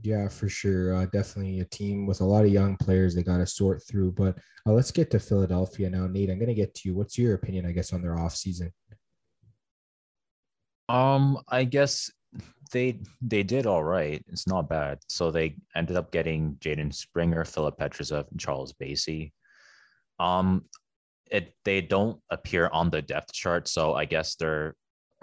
Yeah, 0.00 0.28
for 0.28 0.48
sure. 0.48 0.94
Uh, 0.94 1.06
definitely 1.06 1.60
a 1.60 1.64
team 1.64 2.06
with 2.06 2.20
a 2.20 2.24
lot 2.24 2.44
of 2.44 2.50
young 2.50 2.76
players 2.76 3.14
they 3.14 3.22
got 3.22 3.38
to 3.38 3.46
sort 3.46 3.82
through. 3.86 4.12
But 4.12 4.36
uh, 4.66 4.72
let's 4.72 4.90
get 4.90 5.10
to 5.12 5.18
Philadelphia 5.18 5.88
now. 5.88 6.06
Nate, 6.06 6.30
I'm 6.30 6.38
going 6.38 6.48
to 6.48 6.54
get 6.54 6.74
to 6.74 6.88
you. 6.88 6.94
What's 6.94 7.16
your 7.16 7.34
opinion, 7.34 7.64
I 7.64 7.72
guess, 7.72 7.92
on 7.92 8.02
their 8.02 8.16
offseason? 8.16 8.70
Um, 10.88 11.38
I 11.48 11.64
guess 11.64 12.10
they 12.72 13.00
they 13.20 13.42
did 13.42 13.66
all 13.66 13.84
right. 13.84 14.22
It's 14.28 14.46
not 14.46 14.68
bad. 14.68 14.98
So 15.08 15.30
they 15.30 15.56
ended 15.76 15.96
up 15.96 16.12
getting 16.12 16.56
Jaden 16.56 16.92
Springer, 16.92 17.44
Filip 17.44 17.78
Petrusev, 17.78 18.30
and 18.30 18.40
Charles 18.40 18.74
Bassey. 18.74 19.32
Um, 20.18 20.64
it 21.30 21.54
they 21.64 21.80
don't 21.80 22.20
appear 22.30 22.68
on 22.72 22.90
the 22.90 23.02
depth 23.02 23.32
chart, 23.32 23.68
so 23.68 23.94
I 23.94 24.04
guess 24.04 24.36
they're 24.36 24.74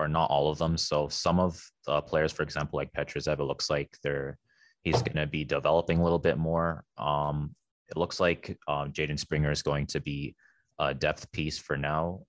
not 0.08 0.32
all 0.32 0.50
of 0.50 0.58
them. 0.58 0.78
So 0.78 1.08
some 1.10 1.40
of 1.40 1.62
the 1.86 2.02
players, 2.02 2.32
for 2.32 2.44
example, 2.44 2.78
like 2.78 2.92
Petrusev, 2.94 3.40
it 3.40 3.44
looks 3.44 3.70
like 3.70 3.96
they're 4.04 4.38
he's 4.84 5.02
going 5.02 5.18
to 5.18 5.28
be 5.28 5.44
developing 5.44 6.00
a 6.00 6.04
little 6.04 6.20
bit 6.20 6.38
more. 6.38 6.84
Um, 6.98 7.56
it 7.90 7.98
looks 7.98 8.20
like 8.20 8.58
um, 8.68 8.92
Jaden 8.92 9.20
Springer 9.20 9.52
is 9.52 9.62
going 9.62 9.86
to 9.88 10.00
be 10.00 10.36
a 10.80 10.94
depth 10.94 11.32
piece 11.32 11.60
for 11.60 11.78
now. 11.78 12.22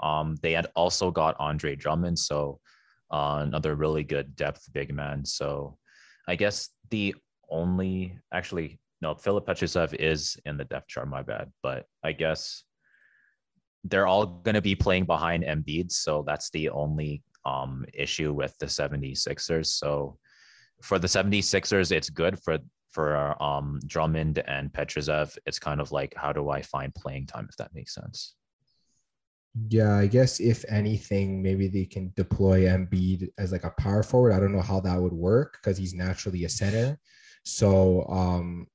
Um, 0.00 0.36
they 0.42 0.52
had 0.52 0.68
also 0.76 1.10
got 1.10 1.36
Andre 1.38 1.76
Drummond, 1.76 2.18
so 2.18 2.60
uh, 3.10 3.42
another 3.42 3.74
really 3.74 4.04
good 4.04 4.36
depth 4.36 4.72
big 4.72 4.92
man. 4.92 5.24
So 5.24 5.78
I 6.28 6.36
guess 6.36 6.70
the 6.90 7.14
only 7.48 8.18
actually 8.32 8.80
no 9.00 9.14
Filip 9.14 9.46
Petrusev 9.46 9.94
is 9.94 10.36
in 10.44 10.56
the 10.56 10.64
depth 10.64 10.88
chart. 10.88 11.08
My 11.08 11.22
bad, 11.22 11.52
but 11.62 11.86
I 12.02 12.12
guess 12.12 12.64
they're 13.84 14.06
all 14.06 14.26
going 14.26 14.54
to 14.54 14.62
be 14.62 14.74
playing 14.74 15.04
behind 15.04 15.44
Embiid, 15.44 15.92
so 15.92 16.24
that's 16.26 16.50
the 16.50 16.70
only 16.70 17.22
um, 17.44 17.84
issue 17.94 18.32
with 18.32 18.56
the 18.58 18.66
76ers. 18.66 19.66
So 19.66 20.18
for 20.82 20.98
the 20.98 21.06
76ers, 21.06 21.92
it's 21.92 22.10
good 22.10 22.38
for 22.42 22.58
for 22.90 23.40
um, 23.42 23.78
Drummond 23.86 24.38
and 24.46 24.72
Petrusev. 24.72 25.36
It's 25.44 25.58
kind 25.58 25.80
of 25.80 25.92
like 25.92 26.14
how 26.16 26.32
do 26.32 26.48
I 26.48 26.62
find 26.62 26.94
playing 26.94 27.26
time 27.26 27.46
if 27.48 27.56
that 27.56 27.74
makes 27.74 27.94
sense. 27.94 28.34
Yeah, 29.68 29.96
I 29.96 30.06
guess 30.06 30.38
if 30.38 30.64
anything, 30.68 31.42
maybe 31.42 31.68
they 31.68 31.86
can 31.86 32.12
deploy 32.14 32.62
Embiid 32.62 33.28
as 33.38 33.52
like 33.52 33.64
a 33.64 33.70
power 33.78 34.02
forward. 34.02 34.32
I 34.32 34.40
don't 34.40 34.52
know 34.52 34.60
how 34.60 34.80
that 34.80 35.00
would 35.00 35.12
work 35.12 35.58
because 35.60 35.78
he's 35.78 35.94
naturally 35.94 36.44
a 36.44 36.48
center. 36.48 36.98
So 37.44 38.06
um 38.08 38.66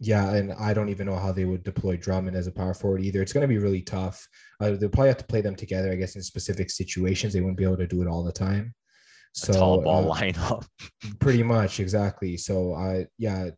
yeah, 0.00 0.34
and 0.34 0.52
I 0.52 0.74
don't 0.74 0.90
even 0.90 1.06
know 1.06 1.16
how 1.16 1.32
they 1.32 1.44
would 1.44 1.64
deploy 1.64 1.96
Drummond 1.96 2.36
as 2.36 2.46
a 2.46 2.52
power 2.52 2.74
forward 2.74 3.02
either. 3.02 3.20
It's 3.20 3.32
going 3.32 3.42
to 3.42 3.48
be 3.48 3.58
really 3.58 3.82
tough. 3.82 4.26
Uh, 4.60 4.70
they'll 4.70 4.88
probably 4.88 5.08
have 5.08 5.18
to 5.18 5.24
play 5.24 5.40
them 5.40 5.56
together, 5.56 5.90
I 5.90 5.96
guess, 5.96 6.14
in 6.14 6.22
specific 6.22 6.70
situations. 6.70 7.32
They 7.32 7.40
wouldn't 7.40 7.58
be 7.58 7.64
able 7.64 7.78
to 7.78 7.86
do 7.86 8.02
it 8.02 8.06
all 8.06 8.22
the 8.22 8.30
time. 8.30 8.74
So 9.34 9.52
a 9.52 9.56
tall 9.56 9.80
ball 9.82 10.12
uh, 10.12 10.16
lineup. 10.20 10.66
pretty 11.18 11.42
much, 11.42 11.80
exactly. 11.80 12.36
So 12.36 12.74
I, 12.74 13.00
uh, 13.00 13.04
yeah, 13.18 13.50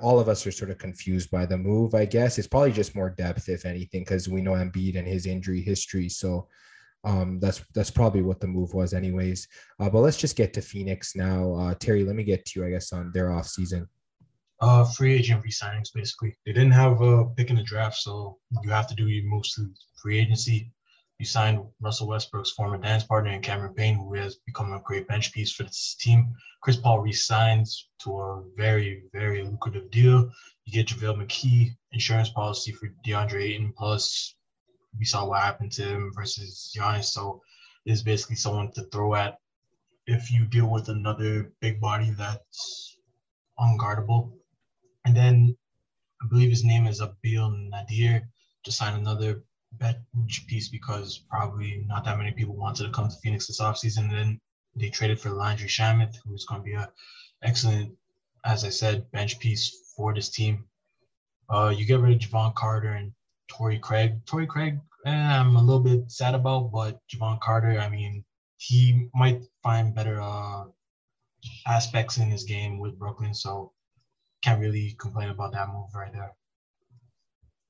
all 0.00 0.18
of 0.18 0.28
us 0.28 0.46
are 0.46 0.52
sort 0.52 0.70
of 0.70 0.78
confused 0.78 1.30
by 1.30 1.46
the 1.46 1.56
move. 1.56 1.94
I 1.94 2.04
guess 2.04 2.38
it's 2.38 2.48
probably 2.48 2.72
just 2.72 2.94
more 2.94 3.10
depth, 3.10 3.48
if 3.48 3.64
anything, 3.64 4.02
because 4.02 4.28
we 4.28 4.40
know 4.40 4.52
Embiid 4.52 4.98
and 4.98 5.06
his 5.06 5.26
injury 5.26 5.60
history. 5.60 6.08
So 6.08 6.48
um, 7.04 7.38
that's 7.40 7.64
that's 7.74 7.90
probably 7.90 8.22
what 8.22 8.40
the 8.40 8.46
move 8.46 8.74
was, 8.74 8.92
anyways. 8.92 9.46
Uh, 9.80 9.88
but 9.88 10.00
let's 10.00 10.16
just 10.16 10.36
get 10.36 10.52
to 10.54 10.62
Phoenix 10.62 11.14
now. 11.14 11.54
Uh, 11.54 11.74
Terry, 11.74 12.04
let 12.04 12.16
me 12.16 12.24
get 12.24 12.44
to 12.46 12.60
you, 12.60 12.66
I 12.66 12.70
guess, 12.70 12.92
on 12.92 13.12
their 13.14 13.32
off 13.32 13.46
season. 13.46 13.88
Uh, 14.60 14.84
free 14.84 15.14
agent 15.14 15.44
re-signings, 15.44 15.90
basically. 15.94 16.36
They 16.44 16.52
didn't 16.52 16.72
have 16.72 17.00
a 17.00 17.26
pick 17.26 17.50
in 17.50 17.56
the 17.56 17.62
draft, 17.62 17.96
so 17.96 18.38
you 18.64 18.70
have 18.70 18.88
to 18.88 18.94
do 18.96 19.06
your 19.06 19.24
mostly 19.30 19.66
free 20.02 20.18
agency. 20.18 20.72
You 21.18 21.26
signed 21.26 21.66
Russell 21.80 22.06
Westbrook's 22.06 22.52
former 22.52 22.78
dance 22.78 23.02
partner 23.02 23.32
and 23.32 23.42
Cameron 23.42 23.74
Payne, 23.74 23.96
who 23.96 24.14
has 24.14 24.36
become 24.46 24.72
a 24.72 24.80
great 24.80 25.08
bench 25.08 25.32
piece 25.32 25.52
for 25.52 25.64
this 25.64 25.96
team. 25.98 26.32
Chris 26.60 26.76
Paul 26.76 27.00
resigns 27.00 27.88
to 28.02 28.20
a 28.20 28.44
very, 28.56 29.02
very 29.12 29.42
lucrative 29.42 29.90
deal. 29.90 30.30
You 30.64 30.72
get 30.72 30.86
JaVale 30.86 31.26
McGee, 31.26 31.76
insurance 31.90 32.28
policy 32.28 32.70
for 32.70 32.88
DeAndre 33.04 33.42
Ayton, 33.42 33.72
plus 33.76 34.36
we 34.96 35.04
saw 35.04 35.26
what 35.26 35.42
happened 35.42 35.72
to 35.72 35.82
him 35.82 36.12
versus 36.14 36.72
Giannis. 36.76 37.06
So 37.06 37.42
it's 37.84 38.02
basically 38.02 38.36
someone 38.36 38.70
to 38.72 38.82
throw 38.82 39.16
at 39.16 39.40
if 40.06 40.30
you 40.30 40.44
deal 40.44 40.70
with 40.70 40.88
another 40.88 41.52
big 41.60 41.80
body 41.80 42.10
that's 42.10 42.96
unguardable. 43.58 44.30
And 45.04 45.16
then 45.16 45.56
I 46.22 46.28
believe 46.28 46.50
his 46.50 46.64
name 46.64 46.86
is 46.86 47.02
Abdel 47.02 47.50
Nader 47.50 48.22
to 48.62 48.72
sign 48.72 48.94
another 48.94 49.42
bench 49.72 50.46
piece 50.46 50.68
because 50.68 51.18
probably 51.30 51.84
not 51.86 52.04
that 52.04 52.18
many 52.18 52.32
people 52.32 52.56
wanted 52.56 52.84
to 52.84 52.92
come 52.92 53.08
to 53.08 53.16
Phoenix 53.16 53.46
this 53.46 53.60
offseason. 53.60 54.04
And 54.04 54.10
then 54.10 54.40
they 54.74 54.88
traded 54.88 55.20
for 55.20 55.30
Landry 55.30 55.68
Shamet, 55.68 56.16
who's 56.24 56.44
going 56.44 56.60
to 56.60 56.64
be 56.64 56.74
a 56.74 56.90
excellent, 57.42 57.96
as 58.44 58.64
I 58.64 58.70
said, 58.70 59.10
bench 59.10 59.38
piece 59.38 59.92
for 59.96 60.14
this 60.14 60.28
team. 60.28 60.64
Uh, 61.48 61.72
you 61.76 61.84
get 61.86 62.00
rid 62.00 62.12
of 62.12 62.30
Jevon 62.30 62.54
Carter 62.54 62.92
and 62.92 63.12
Torrey 63.48 63.78
Craig. 63.78 64.24
Torrey 64.26 64.46
Craig, 64.46 64.78
eh, 65.06 65.10
I'm 65.10 65.56
a 65.56 65.62
little 65.62 65.82
bit 65.82 66.10
sad 66.10 66.34
about, 66.34 66.70
but 66.72 67.00
Jevon 67.08 67.40
Carter, 67.40 67.78
I 67.78 67.88
mean, 67.88 68.24
he 68.58 69.08
might 69.14 69.42
find 69.62 69.94
better 69.94 70.20
uh, 70.20 70.64
aspects 71.66 72.18
in 72.18 72.30
his 72.30 72.44
game 72.44 72.78
with 72.78 72.98
Brooklyn. 72.98 73.34
So 73.34 73.72
can't 74.42 74.60
really 74.60 74.96
complain 74.98 75.30
about 75.30 75.52
that 75.52 75.68
move 75.68 75.94
right 75.94 76.12
there. 76.12 76.32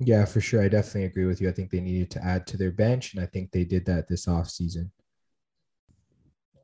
Yeah, 0.00 0.24
for 0.24 0.40
sure. 0.40 0.62
I 0.62 0.68
definitely 0.68 1.04
agree 1.04 1.26
with 1.26 1.40
you. 1.40 1.48
I 1.48 1.52
think 1.52 1.70
they 1.70 1.80
needed 1.80 2.10
to 2.12 2.24
add 2.24 2.46
to 2.48 2.56
their 2.56 2.70
bench, 2.70 3.14
and 3.14 3.22
I 3.22 3.26
think 3.26 3.50
they 3.50 3.64
did 3.64 3.84
that 3.86 4.08
this 4.08 4.26
offseason. 4.26 4.90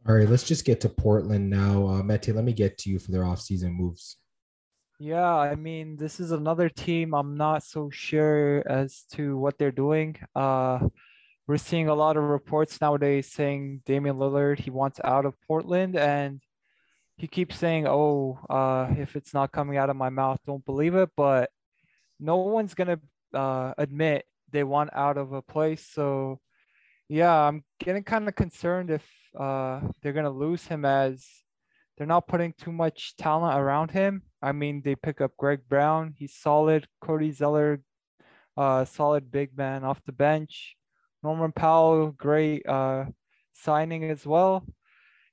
All 0.06 0.14
right, 0.14 0.28
let's 0.28 0.44
just 0.44 0.64
get 0.64 0.80
to 0.82 0.88
Portland 0.88 1.50
now. 1.50 1.86
Uh, 1.86 2.02
Mete, 2.02 2.34
let 2.34 2.44
me 2.44 2.52
get 2.52 2.78
to 2.78 2.90
you 2.90 2.98
for 2.98 3.10
their 3.10 3.22
offseason 3.22 3.72
moves. 3.72 4.18
Yeah, 5.00 5.34
I 5.34 5.56
mean, 5.56 5.96
this 5.96 6.20
is 6.20 6.30
another 6.30 6.68
team 6.68 7.14
I'm 7.14 7.36
not 7.36 7.64
so 7.64 7.90
sure 7.90 8.62
as 8.68 9.04
to 9.12 9.36
what 9.36 9.58
they're 9.58 9.72
doing. 9.72 10.16
Uh, 10.36 10.88
we're 11.46 11.56
seeing 11.56 11.88
a 11.88 11.94
lot 11.94 12.16
of 12.16 12.22
reports 12.22 12.80
nowadays 12.80 13.32
saying 13.32 13.82
Damian 13.84 14.16
Lillard 14.16 14.60
he 14.60 14.70
wants 14.70 15.00
out 15.02 15.26
of 15.26 15.34
Portland, 15.48 15.96
and 15.96 16.40
he 17.16 17.26
keeps 17.26 17.56
saying, 17.58 17.86
"Oh, 17.88 18.38
uh, 18.48 18.94
if 18.96 19.16
it's 19.16 19.34
not 19.34 19.52
coming 19.52 19.76
out 19.76 19.90
of 19.90 19.96
my 19.96 20.10
mouth, 20.10 20.38
don't 20.46 20.64
believe 20.64 20.94
it." 20.94 21.10
But 21.16 21.50
no 22.20 22.36
one's 22.36 22.74
gonna 22.74 23.00
uh, 23.34 23.74
admit 23.78 24.24
they 24.50 24.64
want 24.64 24.90
out 24.92 25.18
of 25.18 25.32
a 25.32 25.42
place. 25.42 25.86
So, 25.92 26.40
yeah, 27.08 27.32
I'm 27.32 27.64
getting 27.80 28.04
kind 28.04 28.28
of 28.28 28.34
concerned 28.34 28.90
if 28.90 29.04
uh, 29.38 29.80
they're 30.02 30.12
gonna 30.12 30.30
lose 30.30 30.66
him 30.66 30.84
as 30.84 31.26
they're 31.96 32.06
not 32.06 32.28
putting 32.28 32.52
too 32.52 32.72
much 32.72 33.16
talent 33.16 33.58
around 33.58 33.90
him. 33.90 34.22
I 34.42 34.52
mean, 34.52 34.82
they 34.84 34.96
pick 34.96 35.20
up 35.20 35.32
Greg 35.36 35.60
Brown, 35.68 36.14
he's 36.16 36.34
solid. 36.34 36.86
Cody 37.00 37.30
Zeller, 37.32 37.80
uh, 38.56 38.84
solid 38.84 39.30
big 39.30 39.56
man 39.56 39.84
off 39.84 40.04
the 40.04 40.12
bench. 40.12 40.76
Norman 41.22 41.52
Powell, 41.52 42.12
great 42.12 42.66
uh, 42.66 43.06
signing 43.54 44.04
as 44.04 44.26
well 44.26 44.64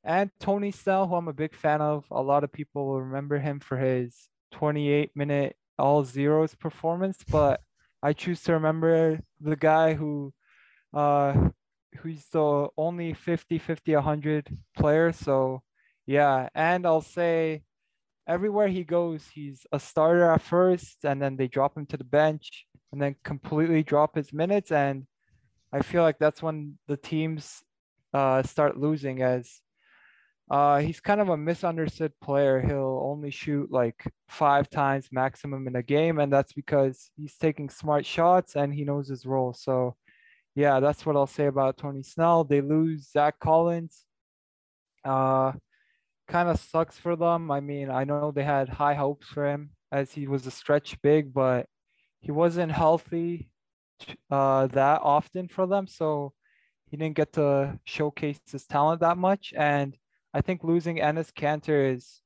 and 0.03 0.31
Tony 0.39 0.71
Snell, 0.71 1.07
who 1.07 1.15
I'm 1.15 1.27
a 1.27 1.33
big 1.33 1.55
fan 1.55 1.81
of. 1.81 2.05
A 2.11 2.21
lot 2.21 2.43
of 2.43 2.51
people 2.51 2.87
will 2.87 3.01
remember 3.01 3.37
him 3.39 3.59
for 3.59 3.77
his 3.77 4.29
28 4.53 5.11
minute 5.15 5.55
all 5.77 6.03
zeros 6.03 6.55
performance, 6.55 7.17
but 7.29 7.61
I 8.03 8.13
choose 8.13 8.41
to 8.43 8.53
remember 8.53 9.19
the 9.39 9.55
guy 9.55 9.93
who 9.93 10.33
uh 10.93 11.49
who's 11.99 12.25
the 12.31 12.67
only 12.77 13.13
50 13.13 13.59
50 13.59 13.95
100 13.95 14.57
player. 14.77 15.11
So 15.11 15.61
yeah. 16.05 16.49
And 16.55 16.85
i'll 16.85 17.01
say 17.01 17.63
everywhere 18.27 18.67
he 18.67 18.83
goes 18.83 19.27
he's 19.33 19.65
a 19.71 19.79
starter 19.79 20.31
at 20.31 20.41
first 20.41 20.97
and 21.03 21.21
then 21.21 21.35
they 21.37 21.47
drop 21.47 21.77
him 21.77 21.85
to 21.87 21.97
the 21.97 22.03
bench 22.03 22.65
and 22.91 23.01
then 23.01 23.15
completely 23.23 23.83
drop 23.83 24.15
his 24.15 24.33
minutes. 24.33 24.71
And 24.71 25.05
i 25.73 25.81
feel 25.81 26.03
like 26.03 26.19
that's 26.19 26.41
when 26.41 26.77
the 26.87 26.97
teams 26.97 27.63
uh, 28.13 28.43
start 28.43 28.77
losing 28.77 29.21
as 29.21 29.61
uh, 30.51 30.79
he's 30.79 30.99
kind 30.99 31.21
of 31.21 31.29
a 31.29 31.37
misunderstood 31.37 32.11
player. 32.21 32.59
He'll 32.59 33.01
only 33.05 33.31
shoot 33.31 33.71
like 33.71 34.03
five 34.27 34.69
times 34.69 35.07
maximum 35.09 35.65
in 35.65 35.77
a 35.77 35.81
game, 35.81 36.19
and 36.19 36.31
that's 36.31 36.51
because 36.51 37.09
he's 37.15 37.37
taking 37.37 37.69
smart 37.69 38.05
shots 38.05 38.57
and 38.57 38.73
he 38.73 38.83
knows 38.83 39.07
his 39.07 39.25
role. 39.25 39.53
So, 39.53 39.95
yeah, 40.53 40.81
that's 40.81 41.05
what 41.05 41.15
I'll 41.15 41.25
say 41.25 41.45
about 41.45 41.77
Tony 41.77 42.03
Snell. 42.03 42.43
They 42.43 42.59
lose 42.59 43.09
Zach 43.09 43.39
Collins. 43.39 44.03
Uh, 45.05 45.53
kind 46.27 46.49
of 46.49 46.59
sucks 46.59 46.97
for 46.97 47.15
them. 47.15 47.49
I 47.49 47.61
mean, 47.61 47.89
I 47.89 48.03
know 48.03 48.31
they 48.31 48.43
had 48.43 48.67
high 48.67 48.95
hopes 48.95 49.27
for 49.27 49.47
him 49.47 49.69
as 49.89 50.11
he 50.11 50.27
was 50.27 50.45
a 50.47 50.51
stretch 50.51 51.01
big, 51.01 51.33
but 51.33 51.65
he 52.19 52.31
wasn't 52.31 52.73
healthy 52.73 53.49
uh, 54.29 54.67
that 54.67 54.99
often 55.01 55.47
for 55.47 55.65
them. 55.65 55.87
So 55.87 56.33
he 56.89 56.97
didn't 56.97 57.15
get 57.15 57.31
to 57.33 57.79
showcase 57.85 58.41
his 58.51 58.65
talent 58.65 58.99
that 58.99 59.17
much. 59.17 59.53
And 59.55 59.95
I 60.33 60.41
think 60.41 60.63
losing 60.63 60.97
Enes 60.97 61.31
Kanter 61.33 61.93
is 61.93 62.21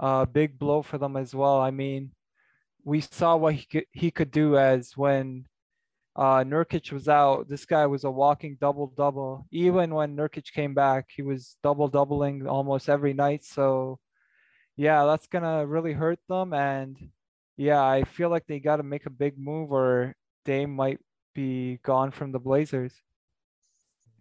a 0.00 0.26
big 0.26 0.58
blow 0.58 0.82
for 0.82 0.98
them 0.98 1.16
as 1.16 1.34
well. 1.34 1.60
I 1.60 1.70
mean, 1.70 2.12
we 2.84 3.00
saw 3.00 3.36
what 3.36 3.54
he 3.54 3.66
could, 3.66 3.86
he 3.92 4.10
could 4.10 4.30
do 4.30 4.56
as 4.56 4.96
when 4.96 5.46
uh, 6.14 6.44
Nurkic 6.44 6.92
was 6.92 7.08
out. 7.08 7.48
This 7.48 7.66
guy 7.66 7.86
was 7.86 8.04
a 8.04 8.10
walking 8.10 8.56
double 8.60 8.92
double. 8.96 9.46
Even 9.50 9.94
when 9.94 10.16
Nurkic 10.16 10.52
came 10.52 10.74
back, 10.74 11.06
he 11.14 11.22
was 11.22 11.56
double 11.62 11.88
doubling 11.88 12.46
almost 12.46 12.88
every 12.88 13.12
night. 13.14 13.44
So, 13.44 13.98
yeah, 14.76 15.04
that's 15.04 15.26
gonna 15.26 15.66
really 15.66 15.92
hurt 15.92 16.18
them. 16.28 16.52
And 16.52 16.96
yeah, 17.56 17.82
I 17.82 18.04
feel 18.04 18.30
like 18.30 18.46
they 18.46 18.60
got 18.60 18.76
to 18.76 18.82
make 18.82 19.06
a 19.06 19.10
big 19.10 19.38
move, 19.38 19.72
or 19.72 20.14
they 20.44 20.66
might 20.66 21.00
be 21.34 21.78
gone 21.82 22.10
from 22.10 22.32
the 22.32 22.38
Blazers. 22.38 22.92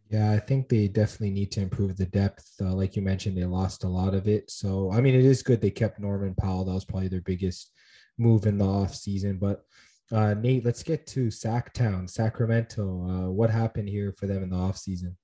Yeah, 0.09 0.31
I 0.31 0.39
think 0.39 0.69
they 0.69 0.87
definitely 0.87 1.31
need 1.31 1.51
to 1.53 1.61
improve 1.61 1.97
the 1.97 2.05
depth. 2.05 2.51
Uh, 2.61 2.73
like 2.73 2.95
you 2.95 3.01
mentioned, 3.01 3.37
they 3.37 3.45
lost 3.45 3.83
a 3.83 3.87
lot 3.87 4.13
of 4.13 4.27
it. 4.27 4.51
So, 4.51 4.91
I 4.91 5.01
mean, 5.01 5.15
it 5.15 5.25
is 5.25 5.41
good 5.41 5.61
they 5.61 5.71
kept 5.71 5.99
Norman 5.99 6.35
Powell. 6.35 6.63
That 6.63 6.73
was 6.73 6.85
probably 6.85 7.07
their 7.07 7.21
biggest 7.21 7.71
move 8.17 8.45
in 8.45 8.59
the 8.59 8.65
off 8.65 8.93
season. 8.93 9.37
But 9.37 9.63
uh, 10.11 10.35
Nate, 10.35 10.63
let's 10.63 10.83
get 10.83 11.07
to 11.07 11.27
Sacktown, 11.27 12.07
Sacramento. 12.07 12.83
Uh, 12.83 13.31
what 13.31 13.49
happened 13.49 13.89
here 13.89 14.13
for 14.17 14.27
them 14.27 14.43
in 14.43 14.49
the 14.49 14.55
off 14.55 14.77
season? 14.77 15.17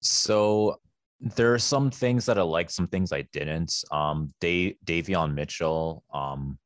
So 0.00 0.80
there 1.20 1.54
are 1.54 1.58
some 1.58 1.90
things 1.90 2.26
that 2.26 2.38
I 2.38 2.42
like, 2.42 2.70
some 2.70 2.88
things 2.88 3.12
I 3.12 3.22
didn't. 3.32 3.72
Um, 3.92 4.34
Dave 4.40 4.74
Davion 4.84 5.32
Mitchell. 5.32 6.02
Um, 6.12 6.58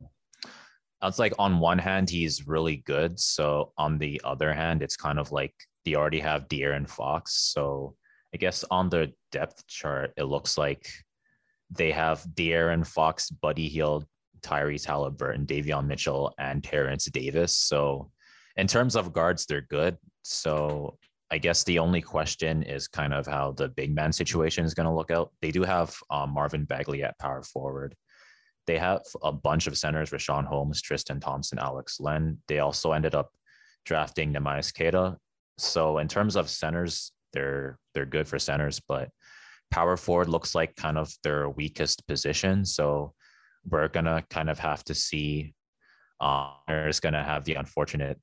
it's 1.02 1.18
like 1.18 1.34
on 1.38 1.60
one 1.60 1.78
hand 1.78 2.10
he's 2.10 2.48
really 2.48 2.76
good, 2.76 3.20
so 3.20 3.72
on 3.78 3.98
the 3.98 4.20
other 4.24 4.52
hand, 4.52 4.82
it's 4.82 4.96
kind 4.96 5.18
of 5.18 5.30
like 5.30 5.54
they 5.84 5.94
already 5.94 6.20
have 6.20 6.48
De'Aaron 6.48 6.88
Fox. 6.88 7.34
So 7.34 7.94
I 8.34 8.36
guess 8.36 8.64
on 8.70 8.88
the 8.88 9.12
depth 9.32 9.66
chart, 9.66 10.12
it 10.16 10.24
looks 10.24 10.58
like 10.58 10.88
they 11.70 11.92
have 11.92 12.22
De'Aaron 12.34 12.86
Fox, 12.86 13.30
Buddy 13.30 13.68
Hield, 13.68 14.06
Tyrese 14.40 14.84
Halliburton, 14.84 15.46
Davion 15.46 15.86
Mitchell, 15.86 16.34
and 16.38 16.62
Terrence 16.62 17.06
Davis. 17.06 17.54
So 17.54 18.10
in 18.56 18.66
terms 18.66 18.96
of 18.96 19.12
guards, 19.12 19.46
they're 19.46 19.62
good. 19.62 19.96
So 20.22 20.98
I 21.30 21.38
guess 21.38 21.64
the 21.64 21.78
only 21.78 22.00
question 22.00 22.62
is 22.62 22.88
kind 22.88 23.12
of 23.12 23.26
how 23.26 23.52
the 23.52 23.68
big 23.68 23.94
man 23.94 24.12
situation 24.12 24.64
is 24.64 24.74
going 24.74 24.88
to 24.88 24.94
look 24.94 25.10
out. 25.10 25.30
They 25.42 25.50
do 25.50 25.62
have 25.62 25.94
um, 26.10 26.30
Marvin 26.30 26.64
Bagley 26.64 27.02
at 27.02 27.18
power 27.18 27.42
forward. 27.42 27.94
They 28.66 28.78
have 28.78 29.02
a 29.22 29.32
bunch 29.32 29.66
of 29.66 29.78
centers: 29.78 30.10
Richaun 30.10 30.46
Holmes, 30.46 30.82
Tristan 30.82 31.20
Thompson, 31.20 31.58
Alex 31.58 32.00
Len. 32.00 32.38
They 32.48 32.58
also 32.58 32.92
ended 32.92 33.14
up 33.14 33.30
drafting 33.84 34.32
Neemias 34.32 34.74
Queta. 34.74 35.16
So 35.58 35.98
in 35.98 36.08
terms 36.08 36.36
of 36.36 36.48
centers, 36.48 37.12
they're 37.32 37.78
they're 37.94 38.06
good 38.06 38.28
for 38.28 38.38
centers, 38.38 38.80
but 38.80 39.10
power 39.70 39.96
forward 39.96 40.28
looks 40.28 40.54
like 40.54 40.76
kind 40.76 40.96
of 40.96 41.12
their 41.22 41.48
weakest 41.48 42.06
position. 42.06 42.64
So 42.64 43.12
we're 43.68 43.88
gonna 43.88 44.24
kind 44.30 44.50
of 44.50 44.58
have 44.58 44.84
to 44.84 44.94
see. 44.94 45.54
Uh, 46.20 46.50
is 46.68 46.98
gonna 46.98 47.22
have 47.22 47.44
the 47.44 47.54
unfortunate 47.54 48.18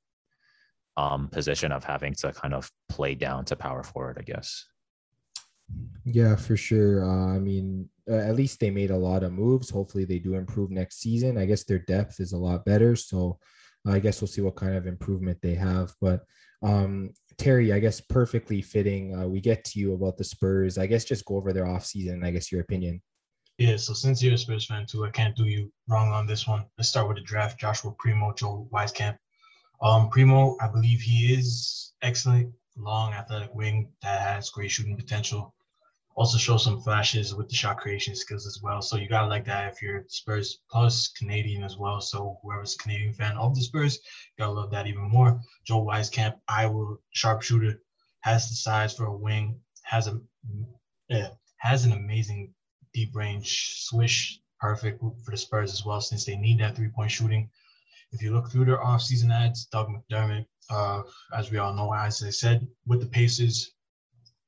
um, 0.97 1.27
position 1.29 1.71
of 1.71 1.83
having 1.83 2.13
to 2.13 2.31
kind 2.33 2.53
of 2.53 2.69
play 2.89 3.15
down 3.15 3.45
to 3.45 3.55
power 3.55 3.83
forward, 3.83 4.17
I 4.19 4.23
guess. 4.23 4.65
Yeah, 6.03 6.35
for 6.35 6.55
sure. 6.55 7.03
Uh, 7.03 7.35
I 7.35 7.39
mean, 7.39 7.89
uh, 8.09 8.17
at 8.17 8.35
least 8.35 8.59
they 8.59 8.69
made 8.69 8.91
a 8.91 8.97
lot 8.97 9.23
of 9.23 9.33
moves. 9.33 9.69
Hopefully, 9.69 10.05
they 10.05 10.19
do 10.19 10.35
improve 10.35 10.71
next 10.71 10.99
season. 10.99 11.37
I 11.37 11.45
guess 11.45 11.63
their 11.63 11.79
depth 11.79 12.19
is 12.19 12.33
a 12.33 12.37
lot 12.37 12.65
better. 12.65 12.95
So, 12.95 13.39
I 13.87 13.99
guess 13.99 14.21
we'll 14.21 14.27
see 14.27 14.41
what 14.41 14.55
kind 14.55 14.75
of 14.75 14.87
improvement 14.87 15.39
they 15.41 15.55
have. 15.55 15.93
But 16.01 16.23
um, 16.61 17.11
Terry, 17.37 17.73
I 17.73 17.79
guess 17.79 18.01
perfectly 18.01 18.61
fitting. 18.61 19.15
Uh, 19.15 19.27
we 19.27 19.41
get 19.41 19.63
to 19.65 19.79
you 19.79 19.93
about 19.93 20.17
the 20.17 20.23
Spurs. 20.23 20.77
I 20.77 20.87
guess 20.87 21.05
just 21.05 21.25
go 21.25 21.37
over 21.37 21.53
their 21.53 21.65
offseason. 21.65 22.25
I 22.25 22.31
guess 22.31 22.51
your 22.51 22.61
opinion. 22.61 23.01
Yeah, 23.57 23.77
so 23.77 23.93
since 23.93 24.21
you're 24.21 24.33
a 24.33 24.37
Spurs 24.37 24.65
fan 24.65 24.85
too, 24.85 25.05
I 25.05 25.09
can't 25.11 25.35
do 25.35 25.45
you 25.45 25.71
wrong 25.87 26.11
on 26.11 26.27
this 26.27 26.47
one. 26.47 26.65
Let's 26.77 26.89
start 26.89 27.07
with 27.07 27.17
the 27.17 27.23
draft. 27.23 27.59
Joshua 27.59 27.93
Primo, 27.97 28.33
Joe 28.33 28.67
Wieskamp. 28.71 29.17
Um, 29.81 30.09
Primo, 30.09 30.57
I 30.61 30.67
believe 30.67 31.01
he 31.01 31.33
is 31.33 31.93
excellent, 32.01 32.53
long, 32.77 33.13
athletic 33.13 33.53
wing 33.53 33.91
that 34.01 34.21
has 34.21 34.49
great 34.49 34.71
shooting 34.71 34.97
potential. 34.97 35.53
Also 36.15 36.37
show 36.37 36.55
some 36.55 36.81
flashes 36.81 37.35
with 37.35 37.49
the 37.49 37.55
shot 37.55 37.77
creation 37.77 38.15
skills 38.15 38.47
as 38.47 38.61
well. 38.63 38.81
So 38.81 38.95
you 38.95 39.09
gotta 39.09 39.27
like 39.27 39.45
that 39.45 39.73
if 39.73 39.81
you're 39.81 40.05
Spurs 40.07 40.59
plus 40.71 41.09
Canadian 41.09 41.63
as 41.63 41.77
well. 41.77 41.99
So 41.99 42.39
whoever's 42.41 42.75
Canadian 42.75 43.13
fan 43.13 43.37
of 43.37 43.53
the 43.53 43.61
Spurs, 43.61 43.99
gotta 44.39 44.51
love 44.51 44.71
that 44.71 44.87
even 44.87 45.09
more. 45.09 45.41
Joe 45.65 45.83
Wieskamp, 45.83 46.39
Iowa 46.47 46.95
sharpshooter, 47.11 47.81
has 48.21 48.49
the 48.49 48.55
size 48.55 48.95
for 48.95 49.05
a 49.05 49.15
wing, 49.15 49.59
has 49.83 50.07
a 50.07 50.19
yeah, 51.09 51.29
has 51.57 51.85
an 51.85 51.91
amazing 51.91 52.53
deep 52.93 53.13
range 53.13 53.83
swish, 53.83 54.39
perfect 54.59 55.01
for 55.01 55.31
the 55.31 55.37
Spurs 55.37 55.73
as 55.73 55.85
well, 55.85 56.01
since 56.01 56.25
they 56.25 56.35
need 56.35 56.59
that 56.59 56.75
three 56.75 56.89
point 56.89 57.11
shooting. 57.11 57.49
If 58.11 58.21
you 58.21 58.33
look 58.33 58.49
through 58.49 58.65
their 58.65 58.77
offseason 58.77 59.31
ads, 59.33 59.65
Doug 59.65 59.89
McDermott, 59.89 60.45
uh, 60.69 61.01
as 61.37 61.51
we 61.51 61.57
all 61.57 61.73
know, 61.73 61.93
as 61.93 62.23
I 62.23 62.29
said, 62.29 62.65
with 62.87 63.01
the 63.01 63.07
Pacers, 63.07 63.74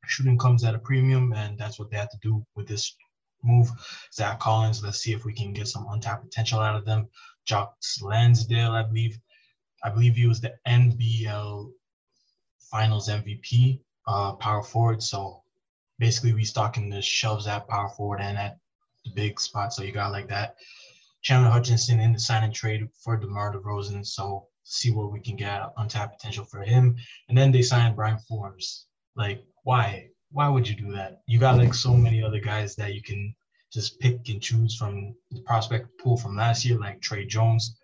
shooting 0.07 0.37
comes 0.37 0.63
at 0.63 0.75
a 0.75 0.79
premium, 0.79 1.33
and 1.33 1.57
that's 1.57 1.79
what 1.79 1.89
they 1.89 1.97
have 1.97 2.11
to 2.11 2.19
do 2.21 2.45
with 2.55 2.67
this 2.67 2.95
move. 3.43 3.69
Zach 4.13 4.39
Collins, 4.39 4.83
let's 4.83 4.99
see 4.99 5.13
if 5.13 5.25
we 5.25 5.33
can 5.33 5.53
get 5.53 5.67
some 5.67 5.87
untapped 5.89 6.23
potential 6.23 6.59
out 6.59 6.75
of 6.75 6.85
them. 6.85 7.07
Jock 7.45 7.75
Landale, 8.01 8.71
I 8.71 8.83
believe. 8.83 9.17
I 9.83 9.89
believe 9.89 10.15
he 10.15 10.27
was 10.27 10.41
the 10.41 10.53
NBL 10.67 11.71
Finals 12.59 13.09
MVP, 13.09 13.79
uh, 14.07 14.33
power 14.33 14.63
forward. 14.63 15.01
So 15.03 15.43
basically, 15.99 16.33
restocking 16.33 16.89
the 16.89 17.01
shelves 17.01 17.47
at 17.47 17.67
power 17.67 17.89
forward 17.89 18.19
and 18.19 18.37
at 18.37 18.57
the 19.05 19.11
big 19.11 19.39
spot. 19.39 19.73
So 19.73 19.83
you 19.83 19.91
got 19.91 20.11
like 20.11 20.27
that. 20.29 20.55
Chandler 21.21 21.49
Hutchison 21.49 21.99
in 21.99 22.13
the 22.13 22.19
sign 22.19 22.43
and 22.43 22.53
trade 22.53 22.87
for 23.03 23.17
DeMar 23.17 23.53
DeRozan. 23.53 24.05
So 24.05 24.47
see 24.63 24.91
what 24.91 25.11
we 25.11 25.19
can 25.19 25.35
get 25.35 25.61
untapped 25.77 26.19
potential 26.19 26.45
for 26.45 26.61
him. 26.61 26.95
And 27.29 27.37
then 27.37 27.51
they 27.51 27.61
signed 27.61 27.95
Bryn 27.95 28.17
Forbes. 28.27 28.87
Like, 29.17 29.43
why? 29.63 30.09
Why 30.31 30.47
would 30.47 30.67
you 30.67 30.75
do 30.75 30.91
that? 30.91 31.21
You 31.25 31.39
got 31.39 31.57
like 31.57 31.73
so 31.73 31.93
many 31.93 32.23
other 32.23 32.39
guys 32.39 32.75
that 32.75 32.93
you 32.93 33.01
can 33.01 33.35
just 33.73 33.99
pick 33.99 34.29
and 34.29 34.41
choose 34.41 34.75
from 34.75 35.15
the 35.31 35.41
prospect 35.41 35.89
pool 35.99 36.17
from 36.17 36.35
last 36.35 36.63
year, 36.63 36.77
like 36.77 37.01
Tre 37.01 37.25
Jones, 37.25 37.79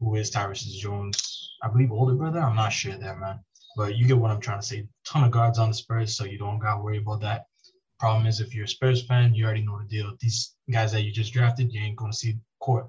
who 0.00 0.16
is 0.16 0.30
Tyus 0.30 0.64
Jones, 0.78 1.50
I 1.62 1.68
believe 1.68 1.92
older 1.92 2.14
brother. 2.14 2.40
I'm 2.40 2.56
not 2.56 2.72
sure 2.72 2.96
there, 2.96 3.16
man. 3.16 3.40
But 3.76 3.96
you 3.96 4.06
get 4.06 4.18
what 4.18 4.30
I'm 4.30 4.40
trying 4.40 4.60
to 4.60 4.66
say. 4.66 4.88
Ton 5.04 5.24
of 5.24 5.30
guards 5.30 5.58
on 5.58 5.68
the 5.68 5.74
Spurs, 5.74 6.16
so 6.16 6.24
you 6.24 6.38
don't 6.38 6.58
gotta 6.58 6.82
worry 6.82 6.98
about 6.98 7.20
that. 7.20 7.46
Problem 8.00 8.26
is, 8.26 8.40
if 8.40 8.54
you're 8.54 8.64
a 8.64 8.68
Spurs 8.68 9.02
fan, 9.06 9.34
you 9.34 9.44
already 9.44 9.64
know 9.64 9.78
the 9.78 9.88
deal. 9.88 10.12
These 10.20 10.54
guys 10.70 10.92
that 10.92 11.02
you 11.02 11.12
just 11.12 11.32
drafted, 11.32 11.72
you 11.72 11.82
ain't 11.82 11.96
gonna 11.96 12.12
see 12.12 12.38
court 12.60 12.88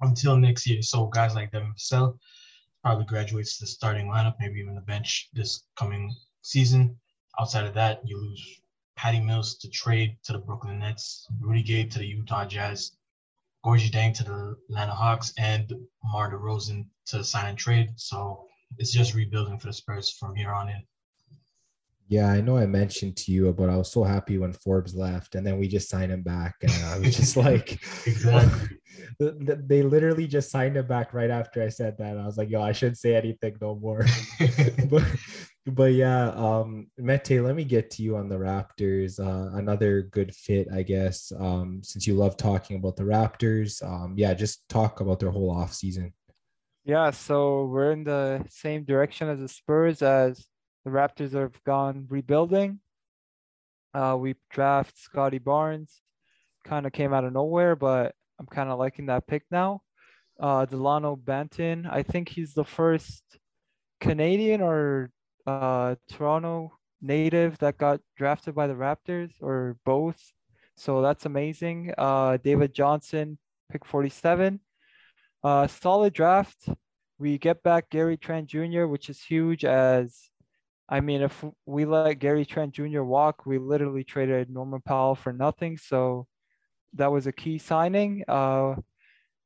until 0.00 0.36
next 0.36 0.66
year. 0.66 0.80
So 0.82 1.06
guys 1.06 1.34
like 1.34 1.52
Devin 1.52 1.74
probably 2.82 3.04
graduates 3.04 3.58
to 3.58 3.64
the 3.64 3.68
starting 3.68 4.06
lineup, 4.06 4.36
maybe 4.40 4.60
even 4.60 4.74
the 4.74 4.80
bench 4.80 5.28
this 5.34 5.64
coming 5.76 6.14
season. 6.42 6.96
Outside 7.38 7.66
of 7.66 7.74
that, 7.74 8.00
you 8.04 8.18
lose 8.18 8.60
Patty 8.96 9.20
Mills 9.20 9.56
to 9.58 9.68
trade 9.70 10.16
to 10.24 10.32
the 10.32 10.38
Brooklyn 10.38 10.80
Nets, 10.80 11.26
Rudy 11.40 11.62
Gay 11.62 11.84
to 11.84 11.98
the 11.98 12.06
Utah 12.06 12.44
Jazz, 12.44 12.92
Gorgui 13.64 13.90
Dieng 13.90 14.14
to 14.14 14.24
the 14.24 14.56
Atlanta 14.68 14.94
Hawks, 14.94 15.32
and 15.38 15.72
Mar 16.04 16.32
DeRozan 16.32 16.86
to 17.06 17.22
sign 17.22 17.50
and 17.50 17.58
trade. 17.58 17.90
So 17.96 18.46
it's 18.78 18.92
just 18.92 19.14
rebuilding 19.14 19.58
for 19.58 19.68
the 19.68 19.72
Spurs 19.72 20.10
from 20.10 20.34
here 20.34 20.52
on 20.52 20.68
in. 20.68 20.82
Yeah, 22.10 22.30
I 22.30 22.40
know 22.40 22.56
I 22.56 22.64
mentioned 22.64 23.16
to 23.18 23.32
you, 23.32 23.52
but 23.52 23.68
I 23.68 23.76
was 23.76 23.92
so 23.92 24.02
happy 24.02 24.38
when 24.38 24.54
Forbes 24.54 24.94
left, 24.94 25.34
and 25.34 25.46
then 25.46 25.58
we 25.58 25.68
just 25.68 25.90
signed 25.90 26.10
him 26.10 26.22
back, 26.22 26.54
and 26.62 26.72
I 26.86 26.98
was 26.98 27.14
just 27.14 27.36
like, 27.46 27.72
exactly. 28.06 28.78
they 29.20 29.82
literally 29.82 30.26
just 30.26 30.50
signed 30.50 30.76
him 30.78 30.86
back 30.86 31.12
right 31.12 31.30
after 31.30 31.62
I 31.62 31.68
said 31.68 31.98
that. 31.98 32.16
I 32.16 32.24
was 32.24 32.38
like, 32.38 32.48
yo, 32.48 32.62
I 32.62 32.72
shouldn't 32.72 32.96
say 32.96 33.14
anything 33.14 33.56
no 33.60 33.74
more. 33.74 34.06
but, 34.90 35.04
but 35.72 35.92
yeah, 35.92 36.28
um, 36.30 36.88
Mete, 36.96 37.42
let 37.42 37.54
me 37.54 37.64
get 37.64 37.90
to 37.92 38.02
you 38.02 38.16
on 38.16 38.28
the 38.28 38.36
Raptors. 38.36 39.18
Uh, 39.18 39.56
another 39.56 40.02
good 40.02 40.34
fit, 40.34 40.68
I 40.72 40.82
guess. 40.82 41.32
Um, 41.38 41.80
since 41.82 42.06
you 42.06 42.14
love 42.14 42.36
talking 42.36 42.76
about 42.76 42.96
the 42.96 43.04
Raptors, 43.04 43.82
um, 43.82 44.14
yeah, 44.16 44.34
just 44.34 44.68
talk 44.68 45.00
about 45.00 45.18
their 45.20 45.30
whole 45.30 45.50
off 45.50 45.72
season. 45.72 46.12
Yeah, 46.84 47.10
so 47.10 47.66
we're 47.66 47.92
in 47.92 48.04
the 48.04 48.44
same 48.48 48.84
direction 48.84 49.28
as 49.28 49.40
the 49.40 49.48
Spurs 49.48 50.00
as 50.00 50.46
the 50.84 50.90
Raptors 50.90 51.32
have 51.32 51.62
gone 51.64 52.06
rebuilding. 52.08 52.80
Uh, 53.92 54.16
we 54.18 54.36
draft 54.50 54.98
Scottie 54.98 55.38
Barnes, 55.38 56.00
kind 56.64 56.86
of 56.86 56.92
came 56.92 57.12
out 57.12 57.24
of 57.24 57.32
nowhere, 57.32 57.76
but 57.76 58.14
I'm 58.38 58.46
kind 58.46 58.70
of 58.70 58.78
liking 58.78 59.06
that 59.06 59.26
pick 59.26 59.42
now. 59.50 59.82
Uh, 60.40 60.64
Delano 60.64 61.16
Banton, 61.16 61.90
I 61.90 62.02
think 62.02 62.28
he's 62.28 62.54
the 62.54 62.64
first 62.64 63.22
Canadian 64.00 64.60
or 64.60 65.10
uh, 65.48 65.94
Toronto 66.10 66.72
native 67.00 67.58
that 67.58 67.78
got 67.78 68.00
drafted 68.16 68.54
by 68.54 68.66
the 68.66 68.74
Raptors 68.74 69.30
or 69.40 69.76
both. 69.84 70.20
So 70.76 71.00
that's 71.00 71.26
amazing. 71.26 71.92
Uh, 71.96 72.36
David 72.36 72.74
Johnson, 72.74 73.38
pick 73.70 73.84
47. 73.84 74.60
Uh, 75.42 75.66
solid 75.66 76.12
draft. 76.12 76.68
We 77.18 77.38
get 77.38 77.62
back 77.62 77.90
Gary 77.90 78.16
Trent 78.16 78.48
Jr., 78.48 78.86
which 78.86 79.08
is 79.08 79.22
huge 79.22 79.64
as 79.64 80.30
I 80.90 81.00
mean, 81.00 81.20
if 81.20 81.44
we 81.66 81.84
let 81.84 82.18
Gary 82.18 82.46
Trent 82.46 82.72
Jr. 82.72 83.02
walk, 83.02 83.44
we 83.44 83.58
literally 83.58 84.04
traded 84.04 84.48
Norman 84.48 84.80
Powell 84.80 85.14
for 85.14 85.34
nothing. 85.34 85.76
So 85.76 86.26
that 86.94 87.12
was 87.12 87.26
a 87.26 87.32
key 87.32 87.58
signing. 87.58 88.24
Uh, 88.26 88.76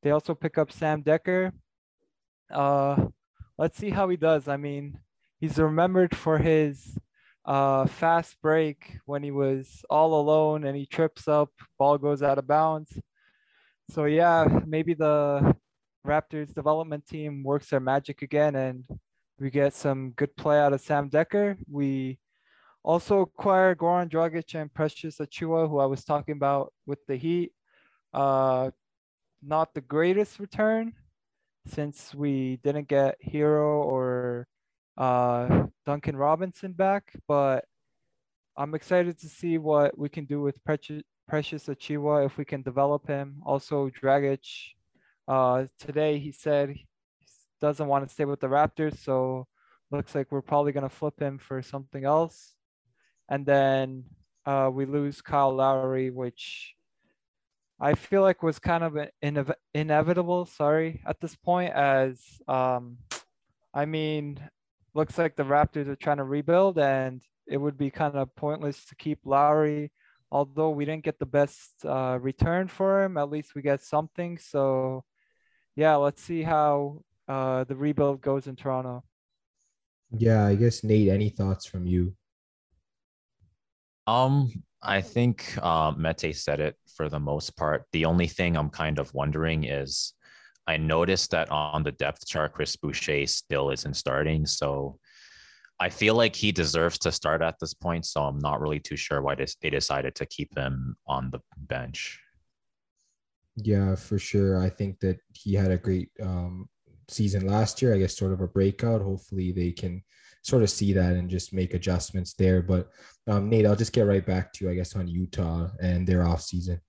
they 0.03 0.13
also 0.13 0.35
pick 0.35 0.57
up 0.57 0.71
Sam 0.71 1.03
Dekker. 1.03 1.51
Uh, 2.49 3.07
let's 3.59 3.77
see 3.77 3.91
how 3.91 4.09
he 4.09 4.17
does. 4.17 4.47
I 4.47 4.57
mean, 4.57 4.99
he's 5.43 5.59
remembered 5.59 6.17
for 6.17 6.39
his 6.39 6.97
uh, 7.45 7.85
fast 7.87 8.41
break 8.41 8.97
when 9.07 9.25
he 9.25 9.33
was 9.33 9.85
all 9.91 10.21
alone 10.21 10.63
and 10.63 10.77
he 10.77 10.87
trips 10.87 11.27
up, 11.27 11.51
ball 11.81 11.99
goes 11.99 12.23
out 12.23 12.39
of 12.39 12.47
bounds. 12.47 12.97
So 13.91 14.05
yeah, 14.05 14.47
maybe 14.65 14.95
the 14.95 15.53
Raptors 16.07 16.55
development 16.55 17.07
team 17.09 17.43
works 17.43 17.71
their 17.71 17.81
magic 17.81 18.23
again 18.23 18.55
and 18.55 18.85
we 19.41 19.51
get 19.51 19.75
some 19.75 20.11
good 20.11 20.35
play 20.37 20.61
out 20.61 20.75
of 20.75 20.81
Sam 20.81 21.11
Dekker. 21.11 21.57
We 21.69 22.21
also 22.85 23.23
acquire 23.23 23.75
Goran 23.75 24.09
Dragic 24.09 24.55
and 24.55 24.73
Precious 24.73 25.19
Achiuwa, 25.19 25.69
who 25.69 25.81
I 25.81 25.87
was 25.87 26.05
talking 26.05 26.37
about 26.37 26.73
with 26.87 27.05
the 27.09 27.17
Heat. 27.17 27.51
Uh, 28.15 28.71
not 29.43 29.75
the 29.75 29.81
greatest 29.81 30.39
return 30.39 30.93
since 31.67 32.15
we 32.15 32.61
didn't 32.63 32.87
get 32.87 33.17
Herro 33.21 33.83
or 33.83 34.47
uh, 34.97 35.67
Duncan 35.87 36.17
Robinson 36.17 36.73
back, 36.73 37.13
but 37.27 37.65
I'm 38.57 38.75
excited 38.75 39.19
to 39.21 39.29
see 39.29 39.59
what 39.59 39.97
we 39.97 40.09
can 40.09 40.25
do 40.25 40.41
with 40.41 40.63
Precious, 40.65 41.03
Precious 41.29 41.67
Achiuwa 41.67 42.27
if 42.27 42.37
we 42.37 42.45
can 42.45 42.63
develop 42.63 43.07
him. 43.07 43.43
Also, 43.45 43.89
Dragic. 43.91 44.47
Uh, 45.27 45.67
today 45.79 46.19
he 46.19 46.33
said 46.33 46.71
he 46.71 46.87
doesn't 47.61 47.87
want 47.87 48.07
to 48.07 48.13
stay 48.13 48.25
with 48.25 48.41
the 48.41 48.49
Raptors, 48.49 48.99
so 48.99 49.47
looks 49.91 50.15
like 50.15 50.31
we're 50.31 50.43
probably 50.43 50.73
gonna 50.73 50.89
flip 50.89 51.19
him 51.21 51.39
for 51.39 51.63
something 51.63 52.05
else. 52.05 52.55
And 53.29 53.47
then 53.47 54.05
uh, 54.45 54.71
we 54.73 54.85
lose 54.85 55.23
Kyle 55.23 55.55
Lowry, 55.55 56.11
which 56.11 56.75
I 57.81 57.95
feel 57.95 58.23
like 58.23 58.43
was 58.43 58.59
kind 58.59 58.85
of 58.85 58.97
inev- 59.25 59.55
inevitable. 59.73 60.45
Sorry, 60.45 61.03
at 61.07 61.21
this 61.21 61.35
point, 61.37 61.73
as 61.73 62.21
um, 62.49 62.99
I 63.73 63.87
mean, 63.87 64.39
looks 64.95 65.19
like 65.19 65.37
the 65.37 65.45
Raptors 65.45 65.89
are 65.89 65.97
trying 65.97 66.19
to 66.19 66.25
rebuild, 66.25 66.79
and 66.79 67.23
it 67.47 67.57
would 67.57 67.77
be 67.77 67.91
kind 67.91 68.15
of 68.15 68.35
pointless 68.37 68.85
to 68.87 68.95
keep 68.95 69.21
Lowry. 69.25 69.91
Although 70.31 70.71
we 70.71 70.85
didn't 70.85 71.05
get 71.05 71.19
the 71.19 71.27
best 71.27 71.85
uh, 71.85 72.19
return 72.21 72.69
for 72.69 73.05
him, 73.05 73.19
at 73.19 73.31
least 73.31 73.55
we 73.55 73.63
get 73.63 73.83
something. 73.83 74.39
So, 74.39 75.05
yeah, 75.77 75.97
let's 75.97 76.23
see 76.23 76.43
how 76.43 77.03
uh, 77.29 77.65
the 77.65 77.77
rebuild 77.77 78.23
goes 78.23 78.47
in 78.47 78.57
Toronto. 78.57 79.05
Yeah, 80.11 80.47
I 80.47 80.55
guess 80.55 80.85
Nate, 80.85 81.09
any 81.09 81.29
thoughts 81.29 81.67
from 81.67 81.87
you? 81.87 82.15
Um, 84.07 84.51
I 84.83 85.01
think 85.01 85.57
uh, 85.63 85.93
Mete 85.97 86.35
said 86.35 86.61
it 86.61 86.77
for 86.97 87.09
the 87.09 87.21
most 87.21 87.57
part. 87.57 87.85
The 87.93 88.05
only 88.05 88.27
thing 88.27 88.57
I'm 88.57 88.71
kind 88.71 88.99
of 88.99 89.13
wondering 89.15 89.65
is 89.65 90.15
I 90.67 90.77
noticed 90.77 91.31
that 91.33 91.51
on 91.51 91.83
the 91.83 91.93
depth 91.93 92.27
chart, 92.27 92.55
Chris 92.55 92.77
Boucher 92.77 93.27
still 93.27 93.71
isn't 93.71 93.95
starting. 93.95 94.47
So 94.47 94.99
I 95.81 95.89
feel 95.89 96.15
like 96.15 96.37
he 96.37 96.53
deserves 96.53 96.99
to 97.01 97.11
start 97.13 97.43
at 97.43 97.57
this 97.61 97.75
point. 97.75 98.07
So 98.07 98.23
I'm 98.23 98.39
not 98.39 98.61
really 98.61 98.79
too 98.79 98.97
sure 98.97 99.21
why 99.21 99.35
they 99.35 99.71
decided 99.71 100.15
to 100.17 100.27
keep 100.27 100.57
him 100.57 100.97
on 101.07 101.31
the 101.31 101.41
bench. 101.57 102.21
Yeah, 103.57 103.97
for 103.97 104.19
sure. 104.19 104.63
I 104.63 104.71
think 104.71 105.01
that 105.01 105.19
he 105.35 105.55
had 105.55 105.73
a 105.73 105.79
great 105.79 106.11
um, 106.23 106.69
season 107.09 107.47
last 107.47 107.83
year. 107.83 107.95
I 107.95 107.99
guess 107.99 108.17
sort 108.17 108.33
of 108.33 108.41
a 108.41 108.47
breakout. 108.47 109.03
Hopefully 109.03 109.53
they 109.53 109.73
can 109.73 110.03
sort 110.45 110.63
of 110.63 110.71
see 110.71 110.93
that 110.93 111.15
and 111.15 111.29
just 111.29 111.53
make 111.53 111.75
adjustments 111.75 112.35
there. 112.35 112.63
But 112.63 112.89
um, 113.27 113.49
Nate, 113.49 113.67
I'll 113.67 113.77
just 113.77 113.93
get 113.93 114.07
right 114.07 114.25
back 114.25 114.53
to 114.53 114.65
you, 114.65 114.71
I 114.71 114.75
guess, 114.75 114.97
on 114.97 115.09
Utah 115.09 115.69
and 115.81 116.07
their 116.07 116.27
off 116.27 116.43
season. 116.43 116.81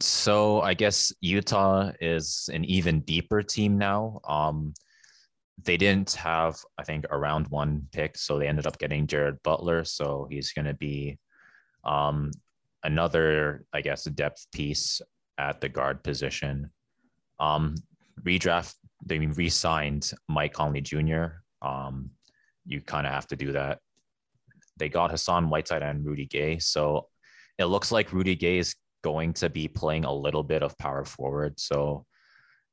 So 0.00 0.60
I 0.60 0.74
guess 0.74 1.12
Utah 1.20 1.92
is 2.00 2.50
an 2.52 2.64
even 2.64 3.00
deeper 3.00 3.42
team 3.42 3.78
now. 3.78 4.20
Um, 4.26 4.74
they 5.62 5.76
didn't 5.76 6.12
have, 6.14 6.56
I 6.78 6.82
think, 6.82 7.06
a 7.10 7.18
round 7.18 7.46
one 7.48 7.86
pick, 7.92 8.16
so 8.16 8.38
they 8.38 8.48
ended 8.48 8.66
up 8.66 8.78
getting 8.78 9.06
Jared 9.06 9.42
Butler. 9.42 9.84
So 9.84 10.26
he's 10.28 10.52
going 10.52 10.66
to 10.66 10.74
be 10.74 11.18
um, 11.84 12.32
another, 12.82 13.64
I 13.72 13.80
guess, 13.80 14.04
depth 14.04 14.46
piece 14.52 15.00
at 15.38 15.60
the 15.60 15.68
guard 15.68 16.02
position. 16.02 16.70
Um, 17.38 17.76
redraft, 18.22 18.74
they 19.04 19.18
re-signed 19.18 20.10
Mike 20.28 20.54
Conley 20.54 20.80
Jr. 20.80 21.26
Um, 21.62 22.10
you 22.66 22.80
kind 22.80 23.06
of 23.06 23.12
have 23.12 23.26
to 23.28 23.36
do 23.36 23.52
that. 23.52 23.78
They 24.76 24.88
got 24.88 25.12
Hassan 25.12 25.50
Whiteside 25.50 25.82
and 25.82 26.04
Rudy 26.04 26.26
Gay, 26.26 26.58
so 26.58 27.08
it 27.58 27.66
looks 27.66 27.92
like 27.92 28.12
Rudy 28.12 28.34
Gay 28.34 28.58
is 28.58 28.74
going 29.04 29.34
to 29.34 29.50
be 29.50 29.68
playing 29.68 30.06
a 30.06 30.12
little 30.12 30.42
bit 30.42 30.62
of 30.62 30.76
power 30.78 31.04
forward. 31.04 31.60
So 31.60 32.06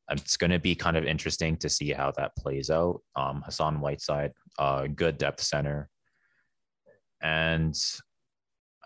it's 0.10 0.38
going 0.38 0.52
to 0.52 0.60
be 0.60 0.76
kind 0.76 0.96
of 0.96 1.04
interesting 1.04 1.58
to 1.58 1.70
see 1.70 1.92
how 1.92 2.14
that 2.18 2.36
plays 2.38 2.70
out. 2.70 3.02
Um, 3.18 3.44
Hassan 3.46 3.82
Whiteside, 3.82 4.32
uh, 4.58 4.88
good 4.88 5.18
depth 5.18 5.42
center, 5.42 5.90
and 7.22 7.76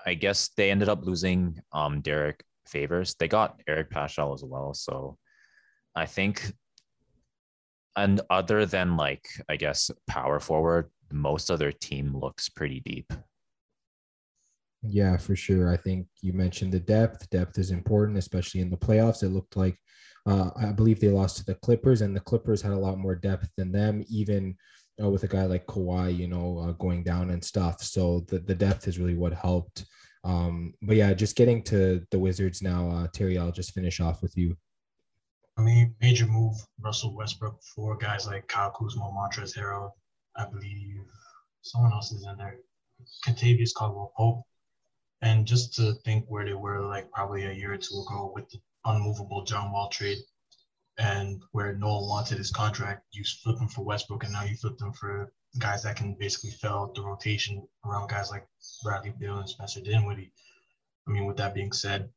I 0.05 0.15
guess 0.15 0.49
they 0.57 0.71
ended 0.71 0.89
up 0.89 1.05
losing 1.05 1.61
um, 1.71 2.01
Derrick 2.01 2.43
Favors. 2.67 3.15
They 3.19 3.27
got 3.27 3.61
Eric 3.67 3.91
Paschall 3.91 4.33
as 4.33 4.43
well, 4.43 4.73
so 4.73 5.17
I 5.95 6.07
think 6.07 6.51
and 7.95 8.21
other 8.29 8.65
than 8.65 8.97
like 8.97 9.25
I 9.47 9.55
guess 9.55 9.91
power 10.07 10.39
forward, 10.39 10.89
most 11.11 11.49
of 11.49 11.59
their 11.59 11.71
team 11.71 12.17
looks 12.17 12.49
pretty 12.49 12.81
deep. 12.81 13.13
Yeah, 14.87 15.17
for 15.17 15.35
sure. 15.35 15.71
I 15.71 15.77
think 15.77 16.07
you 16.21 16.33
mentioned 16.33 16.71
the 16.71 16.79
depth. 16.79 17.29
Depth 17.29 17.57
is 17.57 17.71
important, 17.71 18.17
especially 18.17 18.61
in 18.61 18.69
the 18.69 18.77
playoffs. 18.77 19.23
It 19.23 19.29
looked 19.29 19.55
like 19.55 19.77
uh, 20.25 20.49
I 20.55 20.71
believe 20.71 20.99
they 20.99 21.09
lost 21.09 21.37
to 21.37 21.45
the 21.45 21.55
Clippers, 21.55 22.01
and 22.01 22.15
the 22.15 22.21
Clippers 22.21 22.61
had 22.61 22.73
a 22.73 22.77
lot 22.77 22.97
more 22.97 23.15
depth 23.15 23.49
than 23.57 23.71
them, 23.71 24.03
even 24.09 24.55
uh, 25.01 25.09
with 25.09 25.23
a 25.23 25.27
guy 25.27 25.45
like 25.45 25.65
Kawhi, 25.67 26.15
you 26.15 26.27
know, 26.27 26.59
uh, 26.59 26.71
going 26.73 27.03
down 27.03 27.29
and 27.29 27.43
stuff. 27.43 27.81
So 27.81 28.21
the, 28.27 28.39
the 28.39 28.55
depth 28.55 28.87
is 28.87 28.99
really 28.99 29.15
what 29.15 29.33
helped. 29.33 29.85
Um, 30.23 30.73
but 30.81 30.95
yeah, 30.95 31.13
just 31.13 31.35
getting 31.35 31.61
to 31.63 32.03
the 32.09 32.17
Wizards 32.17 32.61
now, 32.61 32.89
uh, 32.89 33.07
Terry, 33.13 33.37
I'll 33.37 33.51
just 33.51 33.73
finish 33.73 33.99
off 33.99 34.21
with 34.21 34.35
you. 34.35 34.57
I 35.57 35.61
mean, 35.61 35.95
major 36.01 36.25
move, 36.25 36.55
Russell 36.81 37.15
Westbrook 37.15 37.61
for 37.75 37.95
guys 37.95 38.27
like 38.27 38.47
Kyle 38.47 38.71
Kuzma, 38.71 39.03
Montrezl 39.03 39.57
Harrell, 39.57 39.91
I 40.35 40.45
believe 40.45 41.01
someone 41.61 41.93
else 41.93 42.11
is 42.11 42.25
in 42.25 42.35
there, 42.37 42.57
Kentavious 43.25 43.73
Caldwell 43.73 44.11
Pope. 44.17 44.43
And 45.21 45.45
just 45.45 45.73
to 45.75 45.93
think 46.03 46.25
where 46.27 46.45
they 46.45 46.53
were 46.53 46.81
like 46.81 47.11
probably 47.11 47.45
a 47.45 47.53
year 47.53 47.73
or 47.73 47.77
two 47.77 48.03
ago 48.05 48.31
with 48.35 48.49
the 48.49 48.59
unmovable 48.85 49.43
John 49.43 49.71
Wall 49.71 49.89
trade 49.89 50.19
and 50.97 51.41
where 51.51 51.73
Noel 51.73 52.07
wanted 52.07 52.37
his 52.37 52.51
contract, 52.51 53.03
you 53.11 53.23
flip 53.23 53.59
him 53.59 53.67
for 53.67 53.83
Westbrook 53.83 54.23
and 54.23 54.33
now 54.33 54.43
you 54.43 54.55
flip 54.55 54.77
them 54.77 54.93
for 54.93 55.31
guys 55.59 55.83
that 55.83 55.95
can 55.95 56.15
basically 56.19 56.51
fill 56.51 56.91
the 56.95 57.01
rotation 57.01 57.67
around 57.85 58.09
guys 58.09 58.29
like 58.29 58.45
Bradley 58.83 59.13
Beal 59.19 59.39
and 59.39 59.49
Spencer 59.49 59.81
Dinwiddie. 59.81 60.31
I 61.07 61.11
mean, 61.11 61.25
with 61.25 61.37
that 61.37 61.53
being 61.53 61.71
said, 61.71 62.09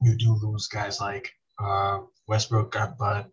you 0.00 0.16
do 0.16 0.34
lose 0.34 0.68
guys 0.68 1.00
like 1.00 1.32
uh, 1.58 2.00
Westbrook, 2.28 2.76
but 2.98 3.30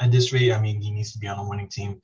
at 0.00 0.10
this 0.10 0.32
rate, 0.32 0.52
I 0.52 0.60
mean, 0.60 0.80
he 0.80 0.90
needs 0.90 1.12
to 1.12 1.18
be 1.18 1.26
on 1.26 1.38
a 1.38 1.48
winning 1.48 1.68
team 1.68 2.00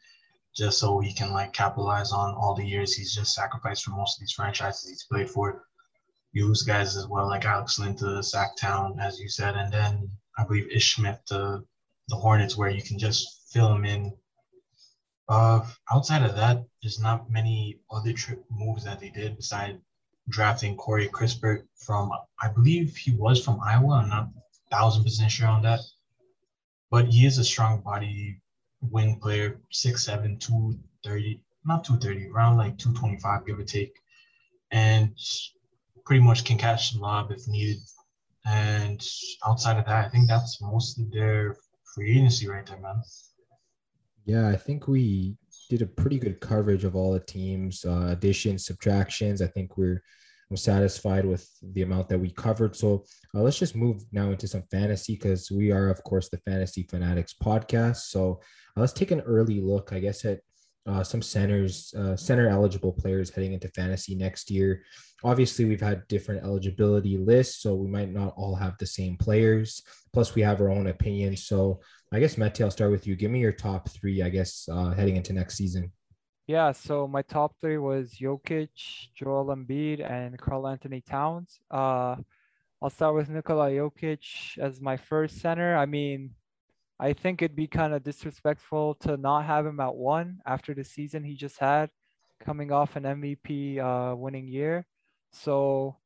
just 0.56 0.78
so 0.78 0.98
he 0.98 1.12
can 1.12 1.32
like 1.32 1.52
capitalize 1.52 2.12
on 2.12 2.34
all 2.34 2.54
the 2.54 2.64
years 2.64 2.94
he's 2.94 3.14
just 3.14 3.34
sacrificed 3.34 3.84
for 3.84 3.92
most 3.92 4.16
of 4.16 4.20
these 4.20 4.32
franchises 4.32 4.88
he's 4.88 5.04
played 5.04 5.30
for. 5.30 5.64
Lose 6.34 6.62
guys 6.62 6.96
as 6.96 7.06
well 7.06 7.26
like 7.26 7.44
Alex 7.44 7.78
Len 7.78 7.96
to 7.96 8.04
Sacktown, 8.22 9.00
as 9.00 9.18
you 9.18 9.28
said, 9.28 9.56
and 9.56 9.72
then 9.72 10.10
I 10.38 10.44
believe 10.44 10.70
Ish 10.70 10.94
Smith 10.96 11.18
to 11.28 11.64
the 12.08 12.16
Hornets, 12.16 12.56
where 12.56 12.70
you 12.70 12.82
can 12.82 12.98
just 12.98 13.50
fill 13.52 13.72
him 13.72 13.84
in. 13.84 14.12
Uh, 15.28 15.66
outside 15.92 16.22
of 16.22 16.36
that, 16.36 16.64
there's 16.82 17.00
not 17.00 17.30
many 17.30 17.80
other 17.90 18.12
trip 18.12 18.44
moves 18.50 18.84
that 18.84 19.00
they 19.00 19.10
did 19.10 19.36
besides 19.36 19.78
drafting 20.28 20.76
Corey 20.76 21.08
Kispert 21.08 21.64
from, 21.76 22.10
I 22.40 22.48
believe 22.48 22.96
he 22.96 23.12
was 23.12 23.44
from 23.44 23.60
Iowa. 23.60 24.02
I'm 24.02 24.08
not 24.08 24.28
thousand 24.70 25.04
percent 25.04 25.30
sure 25.30 25.48
on 25.48 25.62
that. 25.62 25.80
But 26.90 27.08
he 27.08 27.26
is 27.26 27.38
a 27.38 27.44
strong 27.44 27.80
body 27.80 28.40
wing 28.80 29.18
player, 29.20 29.60
6'7, 29.72 30.40
230, 30.40 31.40
not 31.64 31.84
230, 31.84 32.30
around 32.30 32.56
like 32.56 32.78
225, 32.78 33.46
give 33.46 33.58
or 33.58 33.64
take. 33.64 33.94
And 34.70 35.14
pretty 36.08 36.22
much 36.22 36.44
can 36.44 36.56
catch 36.56 36.94
the 36.94 37.00
lob 37.00 37.30
if 37.30 37.46
needed. 37.46 37.76
And 38.46 39.06
outside 39.46 39.78
of 39.78 39.84
that, 39.84 40.06
I 40.06 40.08
think 40.08 40.26
that's 40.26 40.58
mostly 40.62 41.06
their 41.12 41.54
free 41.94 42.16
agency 42.16 42.48
right 42.48 42.64
there, 42.64 42.80
man. 42.80 43.02
Yeah, 44.24 44.48
I 44.48 44.56
think 44.56 44.88
we 44.88 45.36
did 45.68 45.82
a 45.82 45.86
pretty 45.86 46.18
good 46.18 46.40
coverage 46.40 46.84
of 46.84 46.96
all 46.96 47.12
the 47.12 47.20
teams, 47.20 47.84
uh, 47.84 48.06
additions, 48.08 48.64
subtractions. 48.64 49.42
I 49.42 49.48
think 49.48 49.76
we're 49.76 50.02
I'm 50.50 50.56
satisfied 50.56 51.26
with 51.26 51.46
the 51.62 51.82
amount 51.82 52.08
that 52.08 52.18
we 52.18 52.30
covered. 52.30 52.74
So 52.74 53.04
uh, 53.34 53.42
let's 53.42 53.58
just 53.58 53.76
move 53.76 54.02
now 54.12 54.30
into 54.30 54.48
some 54.48 54.62
fantasy 54.70 55.14
because 55.14 55.50
we 55.50 55.72
are, 55.72 55.90
of 55.90 56.02
course, 56.04 56.30
the 56.30 56.38
Fantasy 56.38 56.84
Fanatics 56.84 57.34
podcast. 57.34 58.08
So 58.08 58.40
uh, 58.74 58.80
let's 58.80 58.94
take 58.94 59.10
an 59.10 59.20
early 59.20 59.60
look, 59.60 59.92
I 59.92 59.98
guess, 59.98 60.24
at 60.24 60.40
uh, 60.88 61.04
some 61.04 61.22
centers, 61.22 61.94
uh, 61.98 62.16
center 62.16 62.48
eligible 62.48 62.92
players 62.92 63.30
heading 63.30 63.52
into 63.52 63.68
fantasy 63.68 64.14
next 64.14 64.50
year. 64.50 64.82
Obviously, 65.22 65.64
we've 65.64 65.80
had 65.80 66.06
different 66.08 66.44
eligibility 66.44 67.18
lists, 67.18 67.62
so 67.62 67.74
we 67.74 67.88
might 67.88 68.12
not 68.12 68.34
all 68.36 68.54
have 68.54 68.76
the 68.78 68.86
same 68.86 69.16
players. 69.16 69.82
Plus, 70.12 70.34
we 70.34 70.42
have 70.42 70.60
our 70.60 70.70
own 70.70 70.86
opinions. 70.86 71.44
So 71.44 71.80
I 72.12 72.20
guess, 72.20 72.38
Mete, 72.38 72.62
I'll 72.62 72.70
start 72.70 72.90
with 72.90 73.06
you. 73.06 73.16
Give 73.16 73.30
me 73.30 73.40
your 73.40 73.52
top 73.52 73.90
three, 73.90 74.22
I 74.22 74.30
guess, 74.30 74.68
uh, 74.70 74.90
heading 74.90 75.16
into 75.16 75.32
next 75.32 75.56
season. 75.56 75.92
Yeah, 76.46 76.72
so 76.72 77.06
my 77.06 77.20
top 77.20 77.56
three 77.60 77.76
was 77.76 78.14
Jokic, 78.18 78.70
Joel 79.14 79.54
Embiid, 79.54 80.10
and 80.10 80.38
Karl 80.38 80.66
Anthony 80.66 81.02
Towns. 81.02 81.60
Uh, 81.70 82.16
I'll 82.80 82.90
start 82.90 83.14
with 83.14 83.28
Nikola 83.28 83.70
Jokic 83.70 84.56
as 84.58 84.80
my 84.80 84.96
first 84.96 85.40
center. 85.40 85.76
I 85.76 85.84
mean, 85.84 86.30
I 87.00 87.12
think 87.12 87.42
it'd 87.42 87.56
be 87.56 87.66
kind 87.66 87.94
of 87.94 88.02
disrespectful 88.02 88.94
to 89.02 89.16
not 89.16 89.44
have 89.44 89.66
him 89.66 89.80
at 89.80 89.94
one 89.94 90.38
after 90.46 90.74
the 90.74 90.84
season 90.84 91.22
he 91.22 91.34
just 91.34 91.58
had, 91.58 91.90
coming 92.44 92.72
off 92.72 92.96
an 92.96 93.04
MVP 93.04 93.78
uh, 93.78 94.16
winning 94.16 94.48
year. 94.48 94.86
So, 95.32 95.96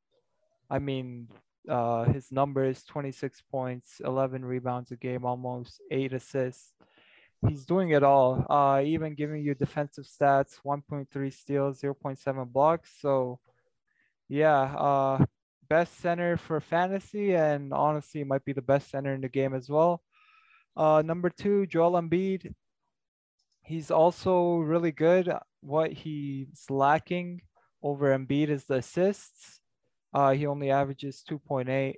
I 0.69 0.79
mean, 0.79 1.29
uh, 1.69 2.05
his 2.05 2.31
numbers 2.31 2.83
26 2.85 3.43
points, 3.51 4.01
11 4.05 4.45
rebounds 4.45 4.91
a 4.91 4.97
game, 4.97 5.25
almost 5.25 5.81
eight 5.91 6.13
assists 6.13 6.73
he's 7.49 7.65
doing 7.65 7.91
it 7.91 8.03
all. 8.03 8.47
Uh, 8.49 8.83
even 8.85 9.15
giving 9.15 9.43
you 9.43 9.55
defensive 9.55 10.05
stats, 10.05 10.59
1.3 10.65 11.33
steals, 11.33 11.81
0.7 11.81 12.53
blocks. 12.53 12.91
So, 13.01 13.41
yeah, 14.29 14.61
uh, 14.61 15.25
best 15.69 15.99
center 16.01 16.37
for 16.37 16.61
fantasy, 16.61 17.35
and 17.35 17.73
honestly, 17.73 18.25
might 18.25 18.45
be 18.45 18.53
the 18.53 18.63
best 18.63 18.91
center 18.91 19.15
in 19.15 19.21
the 19.21 19.29
game 19.29 19.55
as 19.55 19.69
well. 19.69 20.03
Uh, 20.77 21.03
number 21.05 21.31
two, 21.31 21.67
Joel 21.67 22.01
Embiid. 22.01 22.55
He's 23.63 23.91
also 23.91 24.57
really 24.57 24.93
good. 24.93 25.33
What 25.61 25.93
he's 25.93 26.65
lacking 26.69 27.43
over 27.83 28.17
Embiid 28.17 28.49
is 28.49 28.65
the 28.65 28.77
assists. 28.77 29.61
Uh, 30.13 30.33
he 30.33 30.47
only 30.47 30.71
averages 30.71 31.23
2.8. 31.29 31.95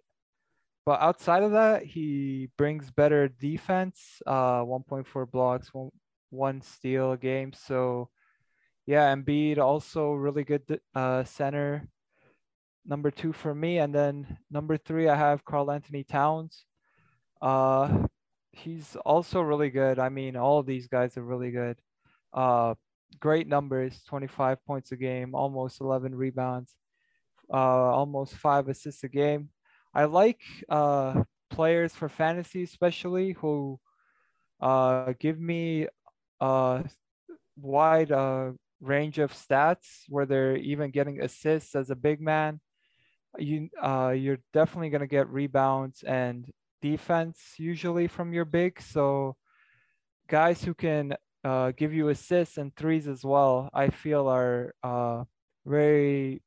But 0.86 1.00
outside 1.00 1.42
of 1.42 1.52
that, 1.52 1.82
he 1.82 2.50
brings 2.58 2.90
better 2.90 3.28
defense, 3.28 4.20
uh, 4.26 4.60
1.4 4.60 5.30
blocks, 5.30 5.72
one, 5.72 5.90
one 6.30 6.60
steal 6.60 7.12
a 7.12 7.16
game. 7.16 7.52
So, 7.54 8.10
yeah, 8.86 9.14
Embiid 9.14 9.58
also 9.58 10.12
really 10.12 10.44
good 10.44 10.80
uh, 10.94 11.24
center. 11.24 11.88
Number 12.86 13.10
two 13.10 13.32
for 13.32 13.54
me, 13.54 13.78
and 13.78 13.94
then 13.94 14.36
number 14.50 14.76
three, 14.76 15.08
I 15.08 15.16
have 15.16 15.42
Karl 15.46 15.70
Anthony 15.70 16.04
Towns. 16.04 16.66
Uh, 17.40 18.06
he's 18.55 18.96
also 19.05 19.40
really 19.40 19.70
good. 19.70 19.98
I 19.98 20.09
mean, 20.09 20.36
all 20.36 20.62
these 20.62 20.86
guys 20.88 21.16
are 21.16 21.22
really 21.24 21.50
good. 21.50 21.76
Uh, 22.32 22.74
great 23.20 23.46
numbers, 23.46 24.02
25 24.07 24.64
points 24.64 24.92
a 24.92 24.96
game, 24.96 25.34
almost 25.34 25.80
11 25.80 26.14
rebounds, 26.14 26.74
uh, 27.52 27.57
almost 27.57 28.34
five 28.34 28.68
assists 28.68 29.05
a 29.05 29.09
game. 29.09 29.50
I 29.94 30.05
like 30.05 30.40
uh, 30.68 31.22
players 31.50 31.94
for 31.94 32.09
fantasy, 32.09 32.62
especially 32.62 33.32
who 33.32 33.78
uh, 34.61 35.12
give 35.18 35.38
me 35.38 35.86
a 36.40 36.84
wide 37.57 38.11
uh, 38.11 38.52
range 38.80 39.18
of 39.18 39.32
stats 39.32 40.02
where 40.09 40.26
they're 40.26 40.57
even 40.57 40.90
getting 40.90 41.20
assists 41.20 41.74
as 41.74 41.90
a 41.90 41.96
big 41.96 42.20
man. 42.20 42.61
You 43.38 43.68
uh, 43.82 44.14
you're 44.16 44.38
definitely 44.52 44.90
gonna 44.90 45.09
get 45.09 45.28
rebounds 45.28 46.02
and 46.05 46.46
defense 46.85 47.39
usually 47.57 48.07
from 48.07 48.35
your 48.35 48.45
big. 48.45 48.80
So 48.80 49.37
guys 50.28 50.62
who 50.62 50.74
can 50.74 51.16
uh, 51.43 51.72
give 51.72 51.95
you 51.95 52.11
assists 52.11 52.59
and 52.59 52.76
threes 52.76 53.09
as 53.09 53.24
well, 53.24 53.70
I 53.72 53.89
feel 53.89 54.28
are 54.28 54.74
uh, 54.82 55.24
very 55.64 56.43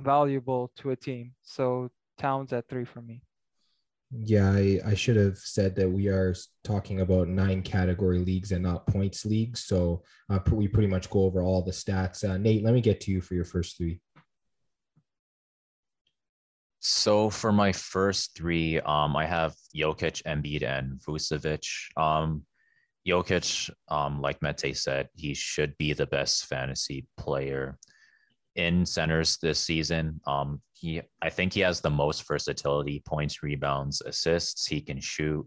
valuable 0.00 0.70
to 0.76 0.90
a 0.90 0.96
team. 0.96 1.32
So 1.42 1.90
Towns 2.18 2.52
at 2.52 2.68
three 2.68 2.84
for 2.84 3.00
me. 3.00 3.22
Yeah, 4.10 4.50
I, 4.50 4.80
I 4.84 4.94
should 4.94 5.16
have 5.16 5.38
said 5.38 5.76
that 5.76 5.88
we 5.88 6.08
are 6.08 6.34
talking 6.64 7.00
about 7.00 7.28
nine 7.28 7.62
category 7.62 8.18
leagues 8.18 8.52
and 8.52 8.62
not 8.62 8.86
points 8.86 9.24
leagues. 9.24 9.64
So 9.64 10.02
uh, 10.30 10.40
we 10.50 10.66
pretty 10.66 10.88
much 10.88 11.10
go 11.10 11.20
over 11.24 11.42
all 11.42 11.62
the 11.62 11.70
stats. 11.70 12.28
Uh, 12.28 12.38
Nate, 12.38 12.64
let 12.64 12.74
me 12.74 12.80
get 12.80 13.00
to 13.02 13.12
you 13.12 13.20
for 13.20 13.34
your 13.34 13.44
first 13.44 13.76
three. 13.76 14.00
So 16.90 17.28
for 17.28 17.52
my 17.52 17.70
first 17.72 18.34
three, 18.34 18.80
um, 18.80 19.14
I 19.14 19.26
have 19.26 19.54
Jokic, 19.76 20.22
Embiid, 20.22 20.62
and 20.62 20.98
Vucevic. 21.06 21.66
Um, 21.98 22.46
Jokic, 23.06 23.68
um, 23.88 24.22
like 24.22 24.40
Mete 24.40 24.74
said, 24.74 25.10
he 25.14 25.34
should 25.34 25.76
be 25.76 25.92
the 25.92 26.06
best 26.06 26.46
fantasy 26.46 27.06
player 27.18 27.78
in 28.56 28.86
centers 28.86 29.36
this 29.36 29.60
season. 29.60 30.18
Um, 30.26 30.62
he, 30.72 31.02
I 31.20 31.28
think 31.28 31.52
he 31.52 31.60
has 31.60 31.82
the 31.82 31.90
most 31.90 32.26
versatility: 32.26 33.02
points, 33.04 33.42
rebounds, 33.42 34.00
assists. 34.00 34.66
He 34.66 34.80
can 34.80 34.98
shoot. 34.98 35.46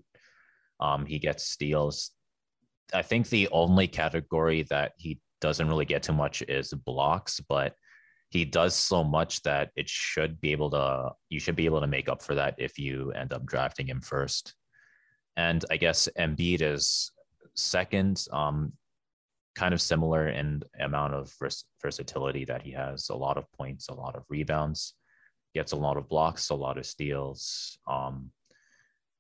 Um, 0.79 1.07
he 1.07 1.17
gets 1.17 1.49
steals. 1.49 2.11
I 2.93 3.01
think 3.01 3.29
the 3.29 3.49
only 3.51 3.87
category 3.87 4.61
that 4.69 4.91
he 4.97 5.19
doesn't 5.39 5.67
really 5.67 5.85
get 5.85 6.03
too 6.03 6.13
much 6.13 6.43
is 6.43 6.71
blocks, 6.71 7.39
but 7.39 7.73
he 8.32 8.45
does 8.45 8.75
so 8.75 9.03
much 9.03 9.43
that 9.43 9.69
it 9.75 9.88
should 9.88 10.41
be 10.41 10.51
able 10.51 10.71
to. 10.71 11.11
You 11.29 11.39
should 11.39 11.55
be 11.55 11.65
able 11.65 11.82
to 11.82 11.88
make 11.88 12.09
up 12.09 12.21
for 12.21 12.36
that 12.36 12.55
if 12.57 12.79
you 12.79 13.11
end 13.11 13.34
up 13.34 13.45
drafting 13.45 13.88
him 13.88 14.01
first. 14.01 14.55
And 15.38 15.63
I 15.69 15.77
guess 15.77 16.09
Embiid 16.17 16.61
is 16.61 17.11
second. 17.55 18.25
Um, 18.32 18.73
kind 19.53 19.73
of 19.73 19.82
similar 19.82 20.29
in 20.29 20.63
amount 20.79 21.13
of 21.13 21.34
vers- 21.38 21.65
versatility 21.82 22.45
that 22.45 22.61
he 22.61 22.71
has 22.71 23.09
a 23.09 23.15
lot 23.15 23.38
of 23.38 23.51
points 23.51 23.89
a 23.89 23.93
lot 23.93 24.15
of 24.15 24.23
rebounds 24.29 24.93
gets 25.53 25.73
a 25.73 25.75
lot 25.75 25.97
of 25.97 26.07
blocks 26.07 26.51
a 26.51 26.55
lot 26.55 26.77
of 26.77 26.86
steals 26.86 27.77
um, 27.86 28.32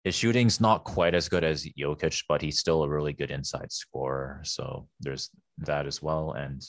his 0.03 0.15
shooting's 0.15 0.59
not 0.59 0.83
quite 0.83 1.13
as 1.13 1.29
good 1.29 1.43
as 1.43 1.67
Jokic, 1.77 2.23
but 2.27 2.41
he's 2.41 2.57
still 2.57 2.83
a 2.83 2.89
really 2.89 3.13
good 3.13 3.29
inside 3.29 3.71
scorer. 3.71 4.41
So 4.43 4.87
there's 4.99 5.29
that 5.59 5.85
as 5.85 6.01
well. 6.01 6.31
And 6.31 6.63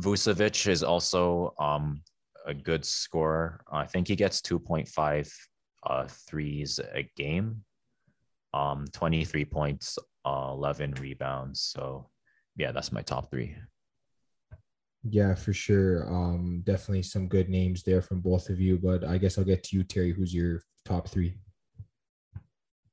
Vucevic 0.00 0.68
is 0.68 0.82
also 0.82 1.54
um, 1.58 2.02
a 2.46 2.54
good 2.54 2.84
scorer. 2.84 3.60
I 3.70 3.86
think 3.86 4.08
he 4.08 4.16
gets 4.16 4.40
2.5 4.40 5.32
uh, 5.84 6.06
threes 6.28 6.80
a 6.94 7.08
game, 7.16 7.64
um, 8.54 8.86
23 8.92 9.44
points, 9.44 9.98
uh, 10.24 10.50
11 10.52 10.94
rebounds. 10.94 11.60
So 11.60 12.10
yeah, 12.56 12.72
that's 12.72 12.92
my 12.92 13.02
top 13.02 13.30
three. 13.30 13.56
Yeah, 15.04 15.34
for 15.34 15.52
sure. 15.52 16.08
Um, 16.12 16.62
definitely 16.64 17.02
some 17.02 17.28
good 17.28 17.48
names 17.48 17.82
there 17.82 18.02
from 18.02 18.20
both 18.20 18.50
of 18.50 18.60
you, 18.60 18.78
but 18.78 19.04
I 19.04 19.18
guess 19.18 19.38
I'll 19.38 19.44
get 19.44 19.62
to 19.64 19.76
you, 19.76 19.84
Terry. 19.84 20.12
Who's 20.12 20.34
your 20.34 20.62
top 20.84 21.08
three? 21.08 21.38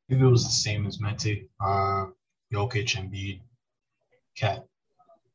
Maybe 0.07 0.21
it 0.21 0.29
was 0.29 0.45
the 0.45 0.51
same 0.51 0.85
as 0.85 1.01
Mete, 1.01 1.49
uh, 1.59 2.05
Jokic, 2.53 2.95
Embiid, 2.95 3.41
KAT. 4.37 4.65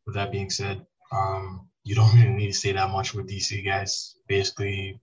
With 0.07 0.15
that 0.15 0.31
being 0.31 0.49
said, 0.49 0.87
um, 1.13 1.69
you 1.85 1.95
don't 1.95 2.15
really 2.15 2.31
need 2.31 2.49
to 2.49 2.53
say 2.53 2.73
that 2.73 2.91
much 2.91 3.15
with 3.15 3.29
DC 3.29 3.65
guys. 3.65 4.17
Basically, 4.29 5.01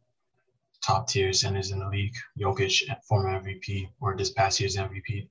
top 0.86 1.08
tier 1.08 1.34
centers 1.34 1.72
in 1.72 1.80
the 1.80 1.88
league. 1.88 2.16
Jokic, 2.39 2.84
former 3.08 3.39
MVP, 3.41 3.89
or 3.99 4.16
this 4.16 4.32
past 4.32 4.60
year's 4.60 4.78
MVP 4.78 5.28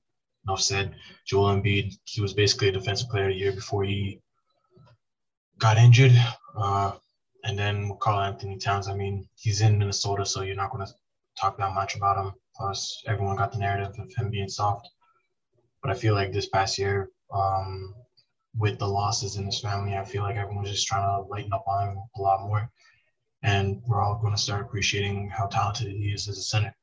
enough 0.47 0.61
said. 0.61 0.95
Joel 1.25 1.55
Embiid, 1.55 1.97
he 2.05 2.21
was 2.21 2.33
basically 2.33 2.69
a 2.69 2.71
defensive 2.71 3.09
player 3.09 3.27
the 3.27 3.35
year 3.35 3.51
before 3.51 3.83
he 3.83 4.21
got 5.57 5.77
injured. 5.77 6.13
Uh, 6.55 6.93
and 7.43 7.57
then 7.57 7.91
Karl 7.99 8.19
Anthony 8.19 8.57
Towns, 8.57 8.87
I 8.87 8.95
mean, 8.95 9.27
he's 9.35 9.61
in 9.61 9.77
Minnesota, 9.77 10.25
so 10.25 10.41
you're 10.41 10.55
not 10.55 10.71
going 10.71 10.85
to 10.85 10.93
talk 11.39 11.57
that 11.57 11.73
much 11.73 11.95
about 11.95 12.17
him. 12.17 12.33
Plus, 12.55 13.03
everyone 13.07 13.35
got 13.35 13.51
the 13.51 13.59
narrative 13.59 13.95
of 13.99 14.11
him 14.15 14.29
being 14.31 14.49
soft. 14.49 14.89
But 15.81 15.91
I 15.91 15.93
feel 15.93 16.15
like 16.15 16.31
this 16.31 16.49
past 16.49 16.77
year, 16.77 17.09
um, 17.31 17.93
with 18.57 18.79
the 18.79 18.87
losses 18.87 19.37
in 19.37 19.45
his 19.45 19.59
family, 19.59 19.95
I 19.95 20.03
feel 20.03 20.23
like 20.23 20.35
everyone's 20.35 20.71
just 20.71 20.87
trying 20.87 21.03
to 21.03 21.27
lighten 21.29 21.53
up 21.53 21.65
on 21.67 21.89
him 21.89 21.97
a 22.15 22.21
lot 22.21 22.47
more. 22.47 22.69
And 23.43 23.81
we're 23.87 24.01
all 24.01 24.19
going 24.19 24.35
to 24.35 24.41
start 24.41 24.61
appreciating 24.61 25.29
how 25.29 25.45
talented 25.45 25.87
he 25.87 26.11
is 26.11 26.27
as 26.27 26.37
a 26.39 26.43
center. 26.43 26.73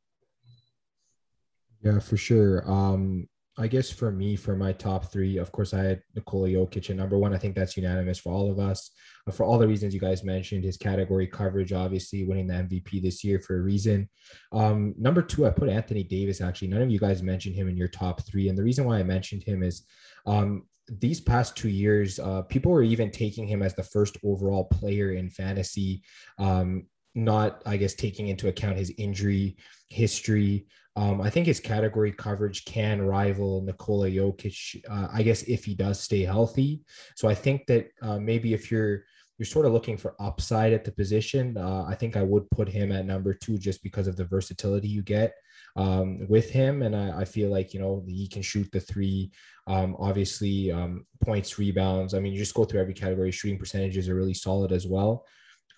Yeah, 1.82 1.98
for 1.98 2.16
sure. 2.16 2.68
Um, 2.70 3.28
I 3.56 3.68
guess 3.68 3.90
for 3.90 4.10
me, 4.10 4.34
for 4.34 4.56
my 4.56 4.72
top 4.72 5.12
three, 5.12 5.36
of 5.36 5.52
course, 5.52 5.74
I 5.74 5.78
had 5.78 6.02
Nikola 6.16 6.48
Jokic 6.48 6.90
at 6.90 6.96
number 6.96 7.18
one. 7.18 7.32
I 7.32 7.38
think 7.38 7.54
that's 7.54 7.76
unanimous 7.76 8.18
for 8.18 8.32
all 8.32 8.50
of 8.50 8.58
us. 8.58 8.90
Uh, 9.28 9.32
for 9.32 9.44
all 9.44 9.58
the 9.58 9.68
reasons 9.68 9.94
you 9.94 10.00
guys 10.00 10.24
mentioned, 10.24 10.64
his 10.64 10.76
category 10.76 11.28
coverage, 11.28 11.72
obviously 11.72 12.24
winning 12.24 12.48
the 12.48 12.54
MVP 12.54 13.00
this 13.00 13.22
year 13.22 13.38
for 13.38 13.58
a 13.58 13.62
reason. 13.62 14.08
Um, 14.50 14.94
number 14.98 15.22
two, 15.22 15.46
I 15.46 15.50
put 15.50 15.68
Anthony 15.68 16.02
Davis. 16.02 16.40
Actually, 16.40 16.68
none 16.68 16.82
of 16.82 16.90
you 16.90 16.98
guys 16.98 17.22
mentioned 17.22 17.54
him 17.54 17.68
in 17.68 17.76
your 17.76 17.88
top 17.88 18.22
three, 18.26 18.48
and 18.48 18.58
the 18.58 18.64
reason 18.64 18.86
why 18.86 18.98
I 18.98 19.04
mentioned 19.04 19.44
him 19.44 19.62
is 19.62 19.84
um, 20.26 20.64
these 20.88 21.20
past 21.20 21.56
two 21.56 21.68
years, 21.68 22.18
uh, 22.18 22.42
people 22.42 22.70
were 22.70 22.82
even 22.82 23.10
taking 23.10 23.46
him 23.46 23.62
as 23.62 23.74
the 23.74 23.82
first 23.82 24.16
overall 24.24 24.64
player 24.64 25.12
in 25.12 25.30
fantasy. 25.30 26.02
Um, 26.38 26.86
not, 27.14 27.62
I 27.64 27.76
guess, 27.76 27.94
taking 27.94 28.28
into 28.28 28.48
account 28.48 28.76
his 28.76 28.92
injury 28.98 29.56
history. 29.88 30.66
Um, 30.96 31.20
I 31.20 31.30
think 31.30 31.46
his 31.46 31.60
category 31.60 32.12
coverage 32.12 32.64
can 32.64 33.02
rival 33.02 33.62
Nikola 33.62 34.08
Jokic, 34.10 34.82
uh, 34.88 35.08
I 35.12 35.22
guess, 35.22 35.42
if 35.42 35.64
he 35.64 35.74
does 35.74 36.00
stay 36.00 36.22
healthy. 36.22 36.82
So 37.16 37.28
I 37.28 37.34
think 37.34 37.66
that 37.66 37.88
uh, 38.02 38.18
maybe 38.18 38.52
if 38.52 38.70
you're 38.70 39.04
you're 39.38 39.46
sort 39.46 39.66
of 39.66 39.72
looking 39.72 39.96
for 39.96 40.14
upside 40.20 40.72
at 40.72 40.84
the 40.84 40.92
position, 40.92 41.56
uh, 41.56 41.84
I 41.88 41.96
think 41.96 42.16
I 42.16 42.22
would 42.22 42.48
put 42.50 42.68
him 42.68 42.92
at 42.92 43.04
number 43.04 43.34
two 43.34 43.58
just 43.58 43.82
because 43.82 44.06
of 44.06 44.16
the 44.16 44.24
versatility 44.24 44.86
you 44.86 45.02
get 45.02 45.34
um, 45.76 46.26
with 46.28 46.50
him. 46.50 46.82
And 46.82 46.94
I, 46.94 47.20
I, 47.20 47.24
feel 47.24 47.50
like, 47.50 47.74
you 47.74 47.80
know, 47.80 48.04
he 48.06 48.28
can 48.28 48.42
shoot 48.42 48.70
the 48.72 48.80
three, 48.80 49.32
um, 49.66 49.96
obviously, 49.98 50.70
um, 50.70 51.06
points, 51.20 51.58
rebounds. 51.58 52.14
I 52.14 52.20
mean, 52.20 52.32
you 52.32 52.38
just 52.38 52.54
go 52.54 52.64
through 52.64 52.80
every 52.80 52.94
category. 52.94 53.30
Shooting 53.30 53.58
percentages 53.58 54.08
are 54.08 54.14
really 54.14 54.34
solid 54.34 54.72
as 54.72 54.86
well. 54.86 55.26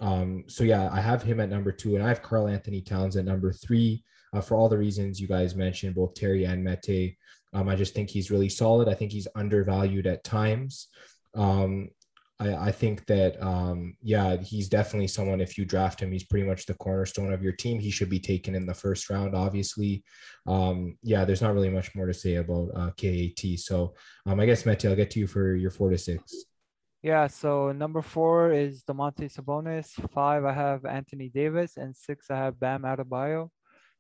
Um, 0.01 0.44
so, 0.49 0.64
yeah, 0.64 0.90
I 0.92 1.01
have 1.01 1.22
him 1.22 1.40
at 1.40 1.49
number 1.49 1.72
two, 1.72 1.94
and 1.94 2.05
I 2.05 2.09
have 2.09 2.22
Karl-Anthony 2.22 2.82
Towns 2.82 3.16
at 3.16 3.24
number 3.24 3.53
three 3.53 4.05
uh, 4.34 4.40
for 4.40 4.57
all 4.57 4.68
the 4.68 4.78
reasons 4.78 5.20
you 5.20 5.28
guys 5.28 5.55
mentioned, 5.55 5.94
both 5.94 6.14
Terry 6.14 6.44
and 6.44 6.62
Mete. 6.62 7.16
Um, 7.55 7.68
I 7.68 7.76
just 7.76 7.94
think 7.94 8.11
he's 8.11 8.30
really 8.30 8.51
solid. 8.51 8.88
I 8.88 8.94
think 8.94 9.12
he's 9.12 9.28
undervalued 9.34 10.07
at 10.07 10.24
times. 10.24 10.88
Um, 11.34 11.88
I, 12.39 12.55
I 12.55 12.72
think 12.72 13.07
that 13.07 13.43
um, 13.43 13.97
yeah, 14.03 14.37
he's 14.37 14.68
definitely 14.68 15.09
someone. 15.09 15.41
If 15.41 15.57
you 15.57 15.64
draft 15.64 16.01
him, 16.01 16.12
he's 16.12 16.24
pretty 16.24 16.47
much 16.47 16.66
the 16.66 16.74
cornerstone 16.74 17.32
of 17.32 17.43
your 17.43 17.53
team. 17.53 17.78
He 17.78 17.91
should 17.91 18.11
be 18.11 18.20
taken 18.20 18.55
in 18.55 18.66
the 18.66 18.74
first 18.74 19.09
round, 19.09 19.34
obviously. 19.34 20.05
Um, 20.47 20.99
yeah, 21.03 21.24
there's 21.24 21.43
not 21.43 21.55
really 21.55 21.70
much 21.70 21.95
more 21.95 22.07
to 22.07 22.14
say 22.14 22.37
about 22.37 22.68
uh, 22.76 22.91
KAT. 23.01 23.59
So 23.59 23.95
um, 24.26 24.41
I 24.41 24.47
guess 24.47 24.66
Mete, 24.66 24.84
I'll 24.87 24.97
get 24.97 25.11
to 25.12 25.20
you 25.20 25.26
for 25.26 25.55
your 25.55 25.70
four 25.70 25.91
to 25.91 25.99
six. 25.99 26.45
Yeah, 27.03 27.28
so 27.28 27.72
number 27.72 28.03
four 28.03 28.53
is 28.53 28.82
Domantas 28.82 29.37
Sabonis. 29.37 29.89
Five, 30.12 30.45
I 30.45 30.53
have 30.53 30.84
Anthony 30.84 31.28
Davis, 31.28 31.76
and 31.76 31.95
six, 31.95 32.30
I 32.30 32.37
have 32.37 32.59
Bam 32.59 32.82
Adebayo. 32.82 33.51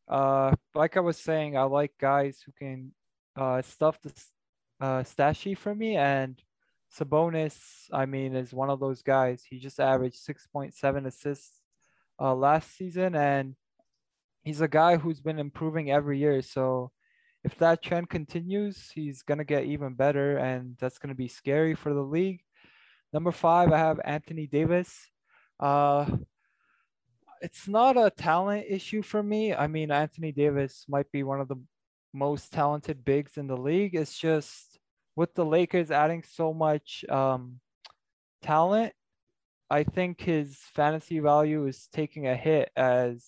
Uh, 0.08 0.54
like 0.74 0.96
I 0.96 1.00
was 1.00 1.16
saying, 1.16 1.56
I 1.56 1.62
like 1.64 1.92
guys 2.00 2.40
who 2.44 2.52
can 2.58 2.92
uh, 3.36 3.62
stuff 3.62 3.98
the 4.02 4.12
uh, 4.80 5.04
stat 5.04 5.36
sheet 5.36 5.58
for 5.58 5.74
me, 5.74 5.96
and 5.96 6.40
Sabonis, 6.98 7.56
I 7.92 8.06
mean, 8.06 8.34
is 8.34 8.52
one 8.52 8.70
of 8.70 8.80
those 8.80 9.02
guys. 9.02 9.44
He 9.48 9.58
just 9.58 9.80
averaged 9.80 10.24
6.7 10.26 11.06
assists 11.06 11.60
uh, 12.20 12.34
last 12.34 12.76
season, 12.76 13.14
and 13.14 13.54
he's 14.42 14.60
a 14.60 14.68
guy 14.68 14.96
who's 14.96 15.20
been 15.20 15.38
improving 15.38 15.90
every 15.90 16.18
year. 16.18 16.40
So 16.42 16.90
if 17.44 17.58
that 17.58 17.82
trend 17.82 18.08
continues, 18.08 18.90
he's 18.94 19.22
going 19.22 19.38
to 19.38 19.44
get 19.44 19.64
even 19.64 19.94
better, 19.94 20.36
and 20.38 20.76
that's 20.80 20.98
going 20.98 21.10
to 21.10 21.14
be 21.14 21.28
scary 21.28 21.74
for 21.74 21.92
the 21.92 22.02
league. 22.02 22.40
Number 23.12 23.32
five, 23.32 23.72
I 23.72 23.78
have 23.78 24.00
Anthony 24.04 24.46
Davis. 24.46 25.08
Uh, 25.60 26.06
it's 27.40 27.68
not 27.68 27.96
a 27.96 28.10
talent 28.10 28.66
issue 28.68 29.02
for 29.02 29.22
me. 29.22 29.54
I 29.54 29.66
mean, 29.66 29.90
Anthony 29.90 30.32
Davis 30.32 30.86
might 30.88 31.10
be 31.12 31.22
one 31.22 31.40
of 31.40 31.48
the 31.48 31.62
most 32.12 32.52
talented 32.52 33.04
bigs 33.04 33.36
in 33.36 33.46
the 33.46 33.56
league. 33.56 33.94
It's 33.94 34.18
just 34.18 34.75
with 35.16 35.34
the 35.34 35.44
Lakers 35.44 35.90
adding 35.90 36.22
so 36.22 36.52
much 36.52 37.04
um, 37.08 37.58
talent, 38.42 38.92
I 39.68 39.82
think 39.82 40.20
his 40.20 40.58
fantasy 40.74 41.18
value 41.18 41.66
is 41.66 41.88
taking 41.92 42.28
a 42.28 42.36
hit 42.36 42.70
as 42.76 43.26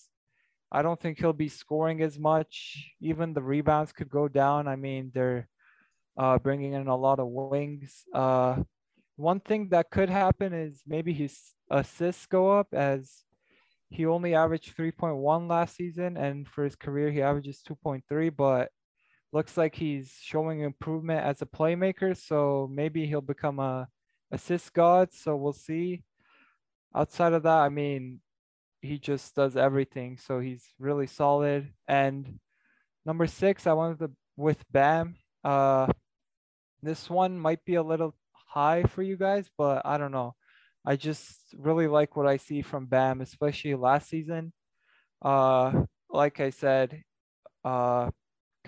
I 0.70 0.82
don't 0.82 1.00
think 1.00 1.18
he'll 1.18 1.32
be 1.32 1.48
scoring 1.48 2.02
as 2.02 2.18
much. 2.18 2.92
Even 3.00 3.32
the 3.32 3.42
rebounds 3.42 3.92
could 3.92 4.10
go 4.10 4.28
down. 4.28 4.68
I 4.68 4.76
mean, 4.76 5.10
they're 5.14 5.48
uh, 6.16 6.38
bringing 6.38 6.74
in 6.74 6.86
a 6.86 6.96
lot 6.96 7.18
of 7.18 7.28
wings. 7.28 8.04
Uh, 8.14 8.62
one 9.16 9.40
thing 9.40 9.70
that 9.70 9.90
could 9.90 10.10
happen 10.10 10.52
is 10.52 10.82
maybe 10.86 11.12
his 11.12 11.40
assists 11.70 12.26
go 12.26 12.52
up 12.52 12.68
as 12.72 13.24
he 13.88 14.04
only 14.04 14.34
averaged 14.34 14.76
3.1 14.76 15.48
last 15.48 15.74
season, 15.74 16.18
and 16.18 16.46
for 16.46 16.64
his 16.64 16.76
career, 16.76 17.10
he 17.10 17.22
averages 17.22 17.62
2.3. 17.66 18.30
But 18.36 18.70
looks 19.32 19.56
like 19.56 19.74
he's 19.74 20.14
showing 20.22 20.60
improvement 20.60 21.24
as 21.24 21.42
a 21.42 21.46
playmaker. 21.46 22.16
So 22.16 22.68
maybe 22.72 23.06
he'll 23.06 23.20
become 23.20 23.58
a 23.58 23.88
assist 24.30 24.72
god. 24.72 25.12
So 25.12 25.36
we'll 25.36 25.52
see. 25.52 26.02
Outside 26.94 27.32
of 27.32 27.42
that, 27.42 27.58
I 27.58 27.68
mean, 27.68 28.20
he 28.80 28.98
just 28.98 29.34
does 29.34 29.56
everything. 29.56 30.18
So 30.18 30.40
he's 30.40 30.64
really 30.78 31.06
solid. 31.06 31.72
And 31.86 32.38
number 33.04 33.26
six, 33.26 33.66
I 33.66 33.72
wanted 33.72 33.98
to 34.00 34.10
with 34.36 34.64
Bam. 34.70 35.16
Uh, 35.44 35.88
this 36.82 37.10
one 37.10 37.38
might 37.38 37.64
be 37.64 37.74
a 37.74 37.82
little 37.82 38.14
high 38.32 38.84
for 38.84 39.02
you 39.02 39.16
guys, 39.16 39.50
but 39.58 39.82
I 39.84 39.98
don't 39.98 40.12
know. 40.12 40.34
I 40.86 40.96
just 40.96 41.36
really 41.56 41.86
like 41.86 42.16
what 42.16 42.26
I 42.26 42.38
see 42.38 42.62
from 42.62 42.86
Bam, 42.86 43.20
especially 43.20 43.74
last 43.74 44.08
season. 44.08 44.52
Uh, 45.20 45.82
like 46.08 46.40
I 46.40 46.50
said, 46.50 47.02
uh, 47.64 48.10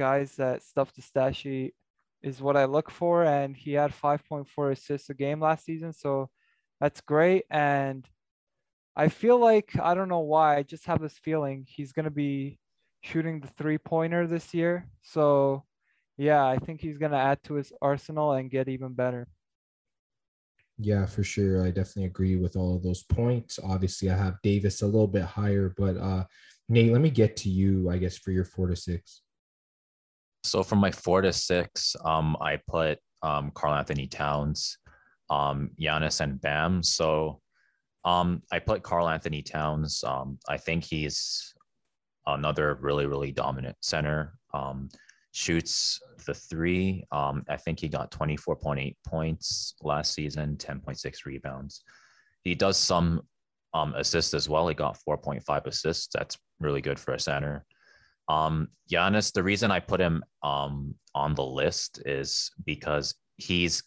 guys 0.01 0.36
that 0.36 0.62
stuff 0.62 0.94
the 0.94 1.03
stat 1.03 1.36
sheet 1.36 1.74
is 2.22 2.40
what 2.40 2.57
I 2.57 2.64
look 2.64 2.90
for. 2.90 3.22
And 3.22 3.55
he 3.55 3.74
had 3.74 3.92
5.4 3.92 4.72
assists 4.72 5.11
a 5.11 5.14
game 5.14 5.40
last 5.40 5.66
season. 5.66 5.92
So 5.92 6.30
that's 6.80 7.03
great. 7.03 7.44
And 7.51 8.09
I 8.96 9.09
feel 9.09 9.38
like, 9.38 9.78
I 9.78 9.94
don't 9.94 10.09
know 10.09 10.20
why, 10.20 10.57
I 10.57 10.62
just 10.62 10.86
have 10.86 11.03
this 11.03 11.18
feeling 11.18 11.66
he's 11.68 11.92
going 11.92 12.05
to 12.05 12.11
be 12.11 12.59
shooting 13.03 13.40
the 13.40 13.48
three 13.59 13.76
pointer 13.76 14.26
this 14.26 14.55
year. 14.55 14.88
So 15.03 15.64
yeah, 16.16 16.46
I 16.46 16.57
think 16.57 16.80
he's 16.80 16.98
going 16.98 17.12
to 17.12 17.18
add 17.18 17.42
to 17.44 17.55
his 17.55 17.72
arsenal 17.82 18.32
and 18.32 18.51
get 18.51 18.68
even 18.68 18.94
better. 18.94 19.28
Yeah, 20.78 21.05
for 21.05 21.22
sure. 21.22 21.62
I 21.62 21.68
definitely 21.68 22.07
agree 22.07 22.36
with 22.36 22.57
all 22.57 22.74
of 22.74 22.82
those 22.82 23.03
points. 23.03 23.59
Obviously, 23.62 24.11
I 24.11 24.16
have 24.16 24.40
Davis 24.42 24.80
a 24.80 24.86
little 24.86 25.12
bit 25.18 25.24
higher, 25.24 25.74
but 25.76 25.98
uh, 25.98 26.24
Nate, 26.70 26.92
let 26.92 27.03
me 27.03 27.11
get 27.11 27.36
to 27.38 27.51
you, 27.51 27.90
I 27.90 27.98
guess, 27.98 28.16
for 28.16 28.30
your 28.30 28.46
four 28.46 28.68
to 28.68 28.76
six. 28.76 29.20
So 30.43 30.62
from 30.62 30.78
my 30.78 30.91
four 30.91 31.22
to 31.22 31.32
six, 31.32 31.95
um, 32.05 32.36
I 32.41 32.59
put 32.68 32.99
um, 33.22 33.51
Karl-Anthony 33.55 34.07
Towns, 34.07 34.78
um, 35.28 35.70
Giannis, 35.80 36.20
and 36.20 36.41
Bam. 36.41 36.82
So 36.82 37.41
um, 38.05 38.43
I 38.51 38.59
put 38.59 38.82
Karl-Anthony 38.82 39.43
Towns. 39.43 40.03
Um, 40.05 40.38
I 40.49 40.57
think 40.57 40.84
he's 40.84 41.55
another 42.26 42.78
really, 42.80 43.07
really 43.07 43.32
dominant 43.32 43.76
center. 43.80 44.34
Um, 44.55 44.88
shoots 45.32 46.01
the 46.26 46.34
three. 46.34 47.05
Um, 47.12 47.45
I 47.49 47.57
think 47.57 47.78
he 47.78 47.88
got 47.88 48.11
24.8 48.11 48.97
points 49.07 49.74
last 49.82 50.14
season, 50.14 50.57
10.6 50.57 51.24
rebounds. 51.24 51.82
He 52.43 52.55
does 52.55 52.78
some 52.78 53.22
um, 53.74 53.95
assists 53.95 54.34
as 54.34 54.49
well. 54.49 54.68
He 54.68 54.74
got 54.74 54.99
4.5 55.09 55.66
assists. 55.66 56.09
That's 56.12 56.36
really 56.59 56.80
good 56.80 56.99
for 56.99 57.14
a 57.14 57.20
center. 57.20 57.64
Um, 58.31 58.68
Giannis, 58.91 59.33
the 59.33 59.43
reason 59.43 59.72
I 59.72 59.81
put 59.81 60.01
him 60.01 60.22
um, 60.43 60.95
on 61.14 61.35
the 61.35 61.45
list 61.45 62.03
is 62.07 62.53
because 62.64 63.14
he's 63.37 63.83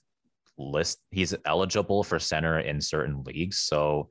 list 0.57 0.99
he's 1.11 1.33
eligible 1.45 2.03
for 2.03 2.19
center 2.19 2.59
in 2.59 2.81
certain 2.81 3.23
leagues. 3.23 3.59
So 3.59 4.09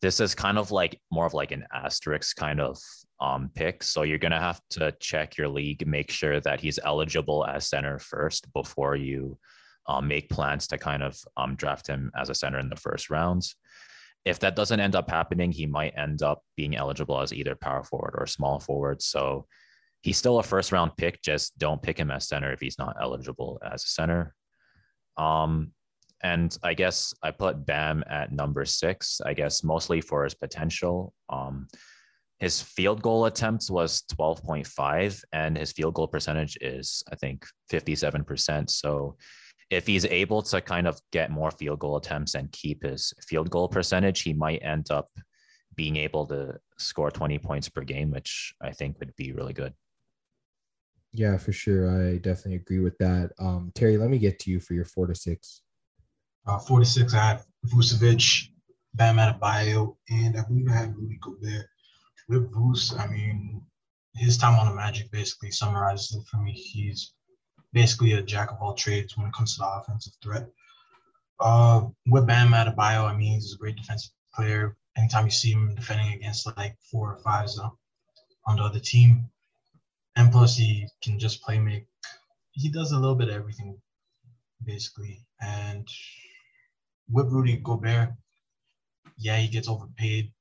this 0.00 0.20
is 0.20 0.34
kind 0.34 0.58
of 0.58 0.70
like 0.70 1.00
more 1.10 1.26
of 1.26 1.34
like 1.34 1.50
an 1.50 1.64
asterisk 1.72 2.36
kind 2.36 2.60
of 2.60 2.78
um, 3.20 3.50
pick. 3.54 3.82
So 3.82 4.02
you're 4.02 4.18
gonna 4.18 4.40
have 4.40 4.60
to 4.70 4.94
check 5.00 5.36
your 5.36 5.48
league, 5.48 5.86
make 5.86 6.10
sure 6.10 6.40
that 6.40 6.60
he's 6.60 6.78
eligible 6.84 7.44
as 7.44 7.68
center 7.68 7.98
first 7.98 8.52
before 8.52 8.96
you 8.96 9.38
um, 9.86 10.06
make 10.06 10.30
plans 10.30 10.68
to 10.68 10.78
kind 10.78 11.02
of 11.02 11.18
um, 11.36 11.56
draft 11.56 11.86
him 11.86 12.12
as 12.16 12.30
a 12.30 12.34
center 12.34 12.60
in 12.60 12.68
the 12.68 12.76
first 12.76 13.10
rounds. 13.10 13.56
If 14.24 14.38
that 14.40 14.56
doesn't 14.56 14.80
end 14.80 14.94
up 14.94 15.10
happening, 15.10 15.52
he 15.52 15.66
might 15.66 15.98
end 15.98 16.22
up 16.22 16.42
being 16.56 16.76
eligible 16.76 17.20
as 17.20 17.32
either 17.32 17.54
power 17.54 17.82
forward 17.82 18.14
or 18.16 18.26
small 18.26 18.58
forward. 18.60 19.02
So 19.02 19.46
he's 20.04 20.18
still 20.18 20.38
a 20.38 20.42
first 20.42 20.70
round 20.70 20.92
pick. 20.98 21.22
Just 21.22 21.56
don't 21.58 21.82
pick 21.82 21.98
him 21.98 22.10
as 22.10 22.28
center 22.28 22.52
if 22.52 22.60
he's 22.60 22.78
not 22.78 22.96
eligible 23.00 23.58
as 23.64 23.82
a 23.84 23.88
center. 23.88 24.34
Um, 25.16 25.72
and 26.22 26.56
I 26.62 26.74
guess 26.74 27.14
I 27.22 27.30
put 27.30 27.64
Bam 27.64 28.04
at 28.08 28.30
number 28.30 28.64
six, 28.66 29.20
I 29.24 29.32
guess 29.32 29.64
mostly 29.64 30.00
for 30.02 30.24
his 30.24 30.34
potential. 30.34 31.14
Um, 31.30 31.68
his 32.38 32.60
field 32.60 33.00
goal 33.00 33.24
attempts 33.24 33.70
was 33.70 34.02
12.5, 34.14 35.22
and 35.32 35.56
his 35.56 35.72
field 35.72 35.94
goal 35.94 36.08
percentage 36.08 36.58
is, 36.60 37.02
I 37.10 37.16
think, 37.16 37.46
57%. 37.72 38.68
So 38.68 39.16
if 39.70 39.86
he's 39.86 40.04
able 40.04 40.42
to 40.42 40.60
kind 40.60 40.86
of 40.86 41.00
get 41.12 41.30
more 41.30 41.50
field 41.50 41.78
goal 41.78 41.96
attempts 41.96 42.34
and 42.34 42.52
keep 42.52 42.84
his 42.84 43.14
field 43.26 43.48
goal 43.50 43.68
percentage, 43.68 44.22
he 44.22 44.34
might 44.34 44.62
end 44.62 44.90
up 44.90 45.08
being 45.76 45.96
able 45.96 46.26
to 46.26 46.58
score 46.78 47.10
20 47.10 47.38
points 47.38 47.68
per 47.70 47.82
game, 47.82 48.10
which 48.10 48.54
I 48.60 48.72
think 48.72 48.98
would 48.98 49.16
be 49.16 49.32
really 49.32 49.54
good. 49.54 49.72
Yeah, 51.14 51.36
for 51.38 51.52
sure. 51.52 51.88
I 51.88 52.16
definitely 52.16 52.56
agree 52.56 52.80
with 52.80 52.98
that. 52.98 53.30
Um, 53.38 53.70
Terry, 53.76 53.96
let 53.96 54.10
me 54.10 54.18
get 54.18 54.40
to 54.40 54.50
you 54.50 54.58
for 54.58 54.74
your 54.74 54.84
four 54.84 55.06
to 55.06 55.14
six. 55.14 55.62
Uh, 56.44 56.58
four 56.58 56.80
to 56.80 56.84
six, 56.84 57.14
I 57.14 57.28
have 57.28 57.46
Vucevic, 57.66 58.48
Bam 58.94 59.16
Adebayo, 59.16 59.96
and 60.10 60.36
I 60.36 60.42
believe 60.42 60.68
I 60.68 60.72
have 60.72 60.94
Rudy 60.96 61.18
Gobert. 61.22 61.66
With 62.28 62.50
Vuce, 62.52 62.98
I 62.98 63.06
mean, 63.06 63.62
his 64.16 64.36
time 64.36 64.58
on 64.58 64.68
the 64.68 64.74
Magic 64.74 65.10
basically 65.12 65.52
summarizes 65.52 66.16
it 66.16 66.26
for 66.26 66.38
me. 66.38 66.52
He's 66.52 67.12
basically 67.72 68.12
a 68.12 68.22
jack 68.22 68.50
of 68.50 68.58
all 68.60 68.74
trades 68.74 69.16
when 69.16 69.26
it 69.28 69.32
comes 69.34 69.54
to 69.54 69.60
the 69.60 69.68
offensive 69.68 70.14
threat. 70.20 70.48
Uh, 71.38 71.82
with 72.08 72.26
Bam 72.26 72.52
Adebayo, 72.52 73.08
I 73.08 73.16
mean, 73.16 73.34
he's 73.34 73.54
a 73.54 73.58
great 73.58 73.76
defensive 73.76 74.12
player. 74.34 74.76
Anytime 74.96 75.26
you 75.26 75.30
see 75.30 75.52
him 75.52 75.74
defending 75.76 76.12
against 76.12 76.46
like 76.56 76.76
four 76.90 77.12
or 77.12 77.18
five 77.18 77.48
on 78.46 78.56
the 78.56 78.62
other 78.62 78.80
team, 78.80 79.30
and 80.16 80.32
plus 80.32 80.56
he 80.56 80.88
can 81.02 81.18
just 81.18 81.42
play 81.42 81.58
make. 81.58 81.86
He 82.52 82.68
does 82.68 82.92
a 82.92 82.98
little 82.98 83.16
bit 83.16 83.28
of 83.28 83.34
everything, 83.34 83.76
basically. 84.64 85.24
And 85.40 85.88
with 87.10 87.32
Rudy 87.32 87.56
Gobert, 87.56 88.10
yeah, 89.18 89.36
he 89.36 89.48
gets 89.48 89.68
overpaid, 89.68 90.32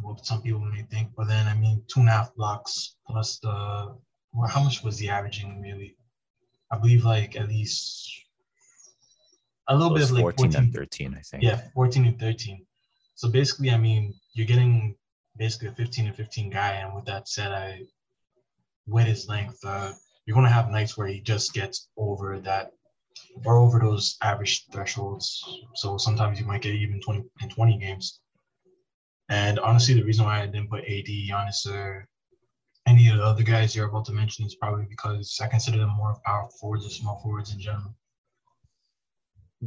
what 0.00 0.24
some 0.26 0.42
people 0.42 0.60
may 0.60 0.82
think. 0.82 1.10
But 1.16 1.28
then, 1.28 1.46
I 1.48 1.54
mean, 1.54 1.82
two 1.88 2.00
and 2.00 2.08
a 2.08 2.12
half 2.12 2.34
blocks 2.34 2.96
plus 3.06 3.38
the, 3.38 3.94
well, 4.32 4.48
how 4.48 4.62
much 4.62 4.82
was 4.82 4.98
he 4.98 5.08
averaging 5.08 5.60
really? 5.60 5.96
I 6.70 6.78
believe 6.78 7.04
like 7.04 7.36
at 7.36 7.48
least 7.48 8.08
a 9.68 9.76
little 9.76 9.94
bit 9.94 10.04
of 10.04 10.12
like 10.12 10.22
14, 10.22 10.50
14 10.50 10.62
and 10.62 10.74
13, 10.74 11.14
I 11.18 11.20
think. 11.20 11.42
Yeah, 11.42 11.60
14 11.74 12.04
and 12.06 12.18
13. 12.18 12.66
So 13.14 13.28
basically, 13.28 13.70
I 13.70 13.78
mean, 13.78 14.14
you're 14.32 14.46
getting 14.46 14.96
basically 15.36 15.68
a 15.68 15.72
15 15.72 16.06
and 16.06 16.16
15 16.16 16.50
guy. 16.50 16.72
And 16.72 16.94
with 16.94 17.04
that 17.06 17.28
said, 17.28 17.52
I, 17.52 17.82
with 18.86 19.06
his 19.06 19.28
length, 19.28 19.58
uh, 19.64 19.92
you're 20.24 20.34
going 20.34 20.46
to 20.46 20.52
have 20.52 20.70
nights 20.70 20.96
where 20.96 21.06
he 21.06 21.20
just 21.20 21.52
gets 21.52 21.88
over 21.96 22.38
that 22.40 22.72
or 23.44 23.56
over 23.56 23.78
those 23.78 24.16
average 24.22 24.66
thresholds. 24.72 25.44
So 25.74 25.96
sometimes 25.98 26.40
you 26.40 26.46
might 26.46 26.62
get 26.62 26.74
even 26.74 27.00
20 27.00 27.24
and 27.40 27.50
20 27.50 27.78
games. 27.78 28.20
And 29.28 29.58
honestly, 29.58 29.94
the 29.94 30.04
reason 30.04 30.24
why 30.24 30.42
I 30.42 30.46
didn't 30.46 30.70
put 30.70 30.84
AD, 30.84 31.06
Giannis, 31.06 31.66
or 31.66 32.06
any 32.86 33.08
of 33.08 33.16
the 33.16 33.24
other 33.24 33.42
guys 33.42 33.74
you're 33.74 33.88
about 33.88 34.04
to 34.06 34.12
mention 34.12 34.44
is 34.44 34.56
probably 34.56 34.86
because 34.88 35.38
I 35.42 35.46
consider 35.46 35.78
them 35.78 35.96
more 35.96 36.16
power 36.24 36.48
forwards 36.60 36.86
or 36.86 36.90
small 36.90 37.20
forwards 37.22 37.52
in 37.52 37.60
general. 37.60 37.94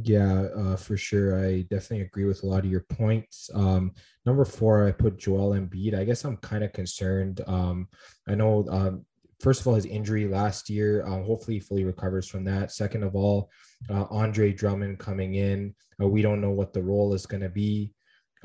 Yeah, 0.02 0.48
uh, 0.54 0.76
for 0.76 0.98
sure. 0.98 1.42
I 1.42 1.62
definitely 1.62 2.02
agree 2.02 2.26
with 2.26 2.42
a 2.42 2.46
lot 2.46 2.64
of 2.64 2.70
your 2.70 2.84
points. 2.90 3.48
Um, 3.54 3.92
number 4.26 4.44
four, 4.44 4.86
I 4.86 4.92
put 4.92 5.18
Joel 5.18 5.54
Embiid. 5.54 5.98
I 5.98 6.04
guess 6.04 6.24
I'm 6.24 6.36
kind 6.38 6.62
of 6.62 6.74
concerned. 6.74 7.40
Um, 7.46 7.88
I 8.28 8.34
know, 8.34 8.66
um, 8.68 9.06
first 9.40 9.62
of 9.62 9.66
all, 9.66 9.74
his 9.74 9.86
injury 9.86 10.28
last 10.28 10.68
year. 10.68 11.06
Um, 11.06 11.24
hopefully, 11.24 11.54
he 11.54 11.60
fully 11.60 11.84
recovers 11.84 12.28
from 12.28 12.44
that. 12.44 12.72
Second 12.72 13.04
of 13.04 13.16
all, 13.16 13.50
uh, 13.88 14.04
Andre 14.10 14.52
Drummond 14.52 14.98
coming 14.98 15.36
in. 15.36 15.74
Uh, 16.00 16.08
we 16.08 16.20
don't 16.20 16.42
know 16.42 16.50
what 16.50 16.74
the 16.74 16.82
role 16.82 17.14
is 17.14 17.24
going 17.24 17.42
to 17.42 17.48
be. 17.48 17.94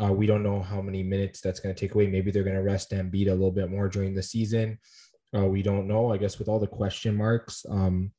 Uh, 0.02 0.14
we 0.14 0.26
don't 0.26 0.44
know 0.44 0.62
how 0.62 0.82
many 0.82 1.04
minutes 1.04 1.42
that's 1.42 1.60
going 1.60 1.76
to 1.76 1.80
take 1.80 1.96
away. 1.96 2.08
Maybe 2.08 2.32
they're 2.32 2.44
going 2.44 2.56
to 2.56 2.64
rest 2.64 2.92
Embiid 2.92 3.28
a 3.28 3.32
little 3.32 3.52
bit 3.52 3.70
more 3.70 3.90
during 3.90 4.14
the 4.14 4.24
season. 4.24 4.80
Uh, 5.36 5.46
we 5.48 5.62
don't 5.62 5.88
know. 5.88 6.14
I 6.14 6.18
guess 6.18 6.40
with 6.40 6.48
all 6.48 6.60
the 6.60 6.68
question 6.68 7.16
marks, 7.16 7.66
um, 7.70 8.12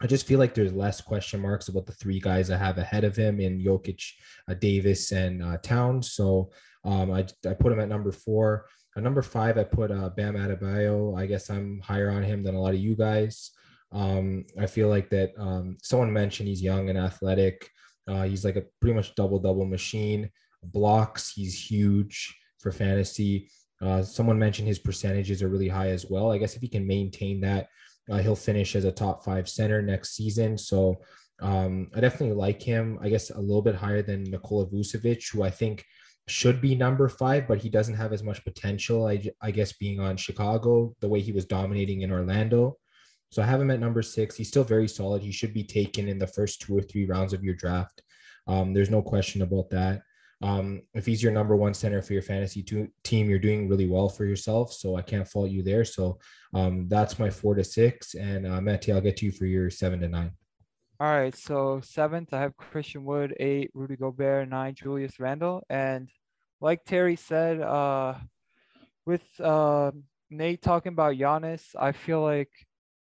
I 0.00 0.06
just 0.06 0.26
feel 0.26 0.38
like 0.38 0.54
there's 0.54 0.72
less 0.72 1.00
question 1.00 1.40
marks 1.40 1.68
about 1.68 1.86
the 1.86 1.92
three 1.92 2.20
guys 2.20 2.50
I 2.50 2.56
have 2.56 2.78
ahead 2.78 3.04
of 3.04 3.16
him 3.16 3.40
in 3.40 3.60
Jokic, 3.60 4.02
uh, 4.48 4.54
Davis, 4.54 5.10
and 5.10 5.42
uh, 5.42 5.58
Towns. 5.58 6.12
So 6.12 6.50
um, 6.84 7.10
I, 7.10 7.26
I 7.48 7.54
put 7.54 7.72
him 7.72 7.80
at 7.80 7.88
number 7.88 8.12
four. 8.12 8.66
At 8.96 9.02
number 9.02 9.22
five, 9.22 9.58
I 9.58 9.64
put 9.64 9.90
uh, 9.90 10.10
Bam 10.10 10.34
Adebayo. 10.34 11.18
I 11.18 11.26
guess 11.26 11.50
I'm 11.50 11.80
higher 11.80 12.10
on 12.10 12.22
him 12.22 12.42
than 12.42 12.54
a 12.54 12.60
lot 12.60 12.74
of 12.74 12.80
you 12.80 12.94
guys. 12.94 13.50
Um, 13.90 14.44
I 14.58 14.66
feel 14.66 14.88
like 14.88 15.10
that 15.10 15.32
um, 15.38 15.78
someone 15.82 16.12
mentioned 16.12 16.48
he's 16.48 16.62
young 16.62 16.90
and 16.90 16.98
athletic. 16.98 17.68
Uh, 18.06 18.22
he's 18.22 18.44
like 18.44 18.56
a 18.56 18.64
pretty 18.80 18.94
much 18.94 19.14
double 19.14 19.38
double 19.38 19.66
machine. 19.66 20.30
Blocks, 20.62 21.32
he's 21.32 21.70
huge 21.70 22.36
for 22.60 22.70
fantasy. 22.70 23.50
Uh, 23.80 24.02
someone 24.02 24.38
mentioned 24.38 24.66
his 24.66 24.78
percentages 24.78 25.42
are 25.42 25.48
really 25.48 25.68
high 25.68 25.90
as 25.90 26.06
well. 26.08 26.32
I 26.32 26.38
guess 26.38 26.56
if 26.56 26.62
he 26.62 26.68
can 26.68 26.86
maintain 26.86 27.40
that 27.42 27.68
uh, 28.10 28.18
he'll 28.18 28.36
finish 28.36 28.76
as 28.76 28.84
a 28.84 28.92
top 28.92 29.24
five 29.24 29.48
center 29.48 29.82
next 29.82 30.14
season. 30.14 30.56
So 30.58 30.96
um, 31.40 31.90
I 31.94 32.00
definitely 32.00 32.36
like 32.36 32.62
him. 32.62 32.98
I 33.02 33.08
guess 33.08 33.30
a 33.30 33.40
little 33.40 33.62
bit 33.62 33.74
higher 33.74 34.02
than 34.02 34.24
Nikola 34.24 34.66
Vucevic, 34.66 35.32
who 35.32 35.42
I 35.42 35.50
think 35.50 35.84
should 36.26 36.60
be 36.60 36.74
number 36.74 37.08
five, 37.08 37.48
but 37.48 37.58
he 37.58 37.68
doesn't 37.68 37.94
have 37.94 38.12
as 38.12 38.22
much 38.22 38.44
potential. 38.44 39.06
I, 39.06 39.30
I 39.40 39.50
guess 39.50 39.72
being 39.72 40.00
on 40.00 40.16
Chicago, 40.16 40.94
the 41.00 41.08
way 41.08 41.20
he 41.20 41.32
was 41.32 41.46
dominating 41.46 42.02
in 42.02 42.12
Orlando. 42.12 42.76
So 43.30 43.42
I 43.42 43.46
have 43.46 43.60
him 43.60 43.70
at 43.70 43.80
number 43.80 44.02
six. 44.02 44.36
He's 44.36 44.48
still 44.48 44.64
very 44.64 44.88
solid. 44.88 45.22
He 45.22 45.32
should 45.32 45.54
be 45.54 45.64
taken 45.64 46.08
in 46.08 46.18
the 46.18 46.26
first 46.26 46.60
two 46.60 46.76
or 46.76 46.82
three 46.82 47.06
rounds 47.06 47.32
of 47.32 47.44
your 47.44 47.54
draft. 47.54 48.02
Um, 48.46 48.72
there's 48.72 48.90
no 48.90 49.02
question 49.02 49.42
about 49.42 49.70
that. 49.70 50.02
Um, 50.40 50.82
if 50.94 51.04
he's 51.04 51.22
your 51.22 51.32
number 51.32 51.56
one 51.56 51.74
center 51.74 52.00
for 52.00 52.12
your 52.12 52.22
fantasy 52.22 52.62
to- 52.64 52.90
team, 53.02 53.28
you're 53.28 53.38
doing 53.38 53.68
really 53.68 53.88
well 53.88 54.08
for 54.08 54.24
yourself. 54.24 54.72
So 54.72 54.96
I 54.96 55.02
can't 55.02 55.26
fault 55.26 55.50
you 55.50 55.62
there. 55.62 55.84
So 55.84 56.18
um, 56.54 56.88
that's 56.88 57.18
my 57.18 57.28
four 57.28 57.54
to 57.54 57.64
six. 57.64 58.14
And 58.14 58.46
uh, 58.46 58.60
Matty, 58.60 58.92
I'll 58.92 59.00
get 59.00 59.16
to 59.18 59.26
you 59.26 59.32
for 59.32 59.46
your 59.46 59.68
seven 59.70 60.00
to 60.00 60.08
nine. 60.08 60.32
All 61.00 61.08
right. 61.08 61.34
So 61.34 61.80
seventh, 61.82 62.32
I 62.32 62.40
have 62.40 62.56
Christian 62.56 63.04
Wood. 63.04 63.34
Eight, 63.40 63.70
Rudy 63.74 63.96
Gobert. 63.96 64.48
Nine, 64.48 64.74
Julius 64.74 65.18
Randle. 65.18 65.64
And 65.68 66.08
like 66.60 66.84
Terry 66.84 67.16
said, 67.16 67.60
uh, 67.60 68.14
with 69.06 69.24
uh, 69.40 69.90
Nate 70.30 70.62
talking 70.62 70.92
about 70.92 71.14
Giannis, 71.14 71.64
I 71.78 71.92
feel 71.92 72.20
like 72.20 72.50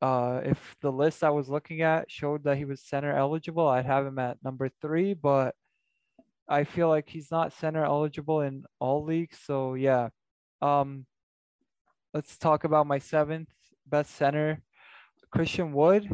uh, 0.01 0.41
if 0.43 0.75
the 0.81 0.91
list 0.91 1.23
I 1.23 1.29
was 1.29 1.49
looking 1.49 1.81
at 1.81 2.11
showed 2.11 2.43
that 2.43 2.57
he 2.57 2.65
was 2.65 2.81
center 2.81 3.15
eligible, 3.15 3.67
I'd 3.67 3.86
have 3.86 4.05
him 4.05 4.19
at 4.19 4.38
number 4.43 4.69
three. 4.81 5.13
But 5.13 5.55
I 6.47 6.63
feel 6.63 6.89
like 6.89 7.09
he's 7.09 7.31
not 7.31 7.53
center 7.53 7.85
eligible 7.85 8.41
in 8.41 8.65
all 8.79 9.03
leagues. 9.03 9.37
So 9.45 9.75
yeah. 9.75 10.09
Um 10.61 11.05
let's 12.13 12.37
talk 12.37 12.63
about 12.63 12.87
my 12.87 12.99
seventh 12.99 13.49
best 13.87 14.15
center, 14.15 14.61
Christian 15.31 15.73
Wood. 15.73 16.07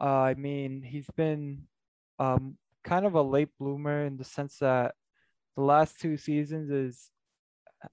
Uh, 0.00 0.04
I 0.04 0.34
mean, 0.34 0.82
he's 0.82 1.08
been 1.16 1.62
um 2.18 2.56
kind 2.84 3.06
of 3.06 3.14
a 3.14 3.22
late 3.22 3.50
bloomer 3.58 4.04
in 4.04 4.16
the 4.16 4.24
sense 4.24 4.58
that 4.58 4.94
the 5.56 5.62
last 5.62 6.00
two 6.00 6.16
seasons 6.16 6.70
is 6.70 7.10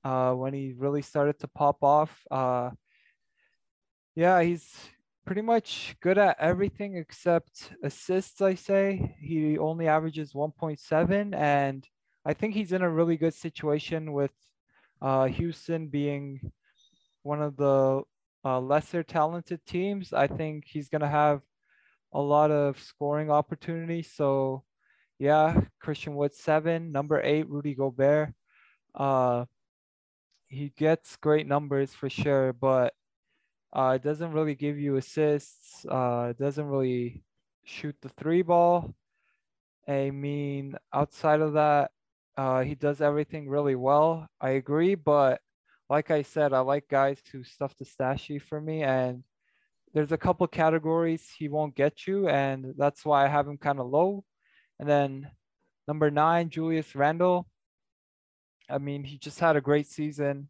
uh 0.04 0.34
when 0.34 0.54
he 0.54 0.74
really 0.78 1.02
started 1.02 1.40
to 1.40 1.48
pop 1.48 1.78
off. 1.84 2.22
Uh 2.30 2.72
yeah, 4.16 4.42
he's 4.42 4.70
pretty 5.30 5.42
much 5.44 5.96
good 6.02 6.18
at 6.18 6.36
everything 6.40 6.98
except 6.98 7.72
assists, 7.84 8.42
I 8.42 8.56
say. 8.56 9.16
He 9.22 9.60
only 9.60 9.88
averages 9.88 10.34
1.7, 10.34 11.36
and 11.36 11.88
I 12.26 12.34
think 12.34 12.56
he's 12.56 12.72
in 12.72 12.82
a 12.82 12.90
really 12.90 13.16
good 13.16 13.36
situation 13.36 14.12
with 14.12 14.32
uh, 15.04 15.26
Houston 15.26 15.88
being 15.88 16.52
one 17.22 17.44
of 17.44 17.58
the 17.58 18.02
uh, 18.44 18.60
lesser 18.60 19.04
talented 19.04 19.64
teams. 19.68 20.14
I 20.14 20.26
think 20.26 20.64
he's 20.66 20.90
going 20.90 21.02
to 21.02 21.08
have 21.08 21.42
a 22.12 22.20
lot 22.20 22.50
of 22.50 22.80
scoring 22.80 23.30
opportunities. 23.30 24.12
So, 24.12 24.64
yeah, 25.20 25.62
Christian 25.80 26.16
Wood, 26.16 26.34
seven. 26.34 26.92
Number 26.92 27.22
eight, 27.22 27.48
Rudy 27.48 27.76
Gobert. 27.76 28.34
Uh, 28.96 29.46
he 30.48 30.74
gets 30.76 31.18
great 31.18 31.46
numbers 31.46 31.94
for 31.94 32.10
sure, 32.10 32.52
but 32.52 32.96
uh, 33.74 33.94
it 33.96 34.04
doesn't 34.04 34.32
really 34.32 34.56
give 34.56 34.80
you 34.80 34.98
assists. 34.98 35.86
Uh, 35.86 36.28
it 36.32 36.40
doesn't 36.40 36.66
really 36.66 37.24
shoot 37.64 37.96
the 38.02 38.10
three 38.10 38.42
ball. 38.42 38.94
I 39.88 40.12
mean, 40.12 40.76
outside 40.94 41.42
of 41.42 41.54
that, 41.54 41.92
uh, 42.38 42.62
he 42.62 42.76
does 42.76 43.02
everything 43.02 43.50
really 43.50 43.76
well. 43.76 44.28
I 44.40 44.52
agree, 44.52 44.96
but 44.96 45.42
like 45.90 46.12
I 46.12 46.22
said, 46.22 46.54
I 46.54 46.60
like 46.60 46.88
guys 46.88 47.20
who 47.32 47.44
stuff 47.44 47.76
the 47.78 47.86
stashy 47.86 48.42
for 48.42 48.62
me, 48.62 48.84
and 48.84 49.24
there's 49.94 50.12
a 50.12 50.18
couple 50.18 50.48
categories 50.48 51.28
he 51.38 51.50
won't 51.50 51.76
get 51.76 52.08
you, 52.08 52.28
and 52.30 52.74
that's 52.78 53.04
why 53.04 53.26
I 53.26 53.28
have 53.28 53.48
him 53.48 53.58
kind 53.58 53.80
of 53.80 53.88
low. 53.88 54.24
And 54.80 54.88
then 54.88 55.32
number 55.88 56.12
nine, 56.12 56.50
Julius 56.50 56.96
Randle. 56.96 57.48
I 58.70 58.78
mean, 58.78 59.04
he 59.04 59.18
just 59.18 59.40
had 59.40 59.56
a 59.56 59.62
great 59.62 59.88
season. 59.88 60.50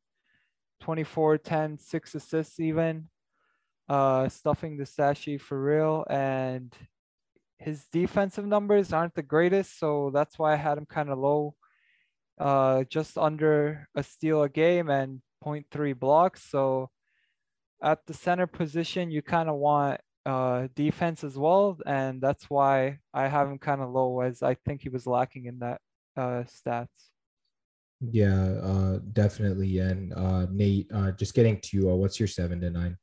24, 0.79 1.37
10, 1.37 1.77
six 1.79 2.15
assists 2.15 2.59
even, 2.59 3.09
uh, 3.87 4.29
stuffing 4.29 4.77
the 4.77 4.83
stashy 4.83 5.39
for 5.39 5.61
real. 5.61 6.05
And 6.09 6.73
his 7.57 7.85
defensive 7.91 8.45
numbers 8.45 8.93
aren't 8.93 9.15
the 9.15 9.23
greatest, 9.23 9.79
so 9.79 10.11
that's 10.13 10.39
why 10.39 10.53
I 10.53 10.57
had 10.57 10.77
him 10.77 10.85
kind 10.85 11.09
of 11.09 11.17
low, 11.17 11.55
uh, 12.39 12.83
just 12.89 13.17
under 13.17 13.87
a 13.95 14.03
steal 14.03 14.43
a 14.43 14.49
game 14.49 14.89
and 14.89 15.21
0.3 15.43 15.97
blocks. 15.97 16.49
So 16.49 16.89
at 17.81 18.05
the 18.05 18.13
center 18.13 18.47
position, 18.47 19.11
you 19.11 19.21
kind 19.21 19.49
of 19.49 19.55
want 19.55 19.99
uh, 20.25 20.67
defense 20.75 21.23
as 21.23 21.37
well, 21.37 21.77
and 21.85 22.21
that's 22.21 22.49
why 22.49 22.99
I 23.13 23.27
have 23.27 23.49
him 23.49 23.57
kind 23.57 23.81
of 23.81 23.89
low, 23.89 24.21
as 24.21 24.43
I 24.43 24.53
think 24.53 24.81
he 24.81 24.89
was 24.89 25.07
lacking 25.07 25.45
in 25.45 25.59
that 25.59 25.81
uh, 26.15 26.43
stats. 26.43 26.87
Yeah, 28.01 28.53
uh, 28.63 28.99
definitely. 29.11 29.79
And 29.79 30.13
uh, 30.13 30.47
Nate, 30.51 30.89
uh, 30.93 31.11
just 31.11 31.33
getting 31.33 31.59
to 31.61 31.91
uh, 31.91 31.95
what's 31.95 32.19
your 32.19 32.27
seven 32.27 32.61
to 32.61 32.69
nine? 32.69 32.97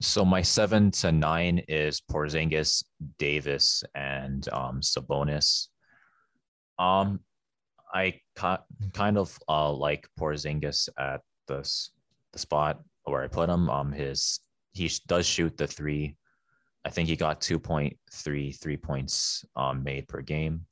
So 0.00 0.24
my 0.24 0.40
seven 0.40 0.90
to 0.92 1.12
nine 1.12 1.58
is 1.68 2.00
Porzingis, 2.00 2.84
Davis, 3.18 3.84
and 3.94 4.48
um, 4.50 4.80
Sabonis. 4.80 5.68
Um, 6.78 7.20
I 7.92 8.20
ca- 8.34 8.62
kind 8.94 9.18
of 9.18 9.36
uh, 9.48 9.72
like 9.72 10.08
Porzingis 10.18 10.88
at 10.98 11.20
this 11.48 11.90
the 12.32 12.38
spot 12.38 12.80
where 13.04 13.22
I 13.22 13.26
put 13.26 13.50
him. 13.50 13.68
Um, 13.68 13.92
his 13.92 14.40
he 14.72 14.90
does 15.08 15.26
shoot 15.26 15.56
the 15.56 15.66
three. 15.66 16.16
I 16.84 16.90
think 16.90 17.08
he 17.08 17.16
got 17.16 17.40
2.3 17.42 18.58
three 18.58 18.76
points 18.76 19.44
um, 19.56 19.82
made 19.82 20.08
per 20.08 20.22
game. 20.22 20.66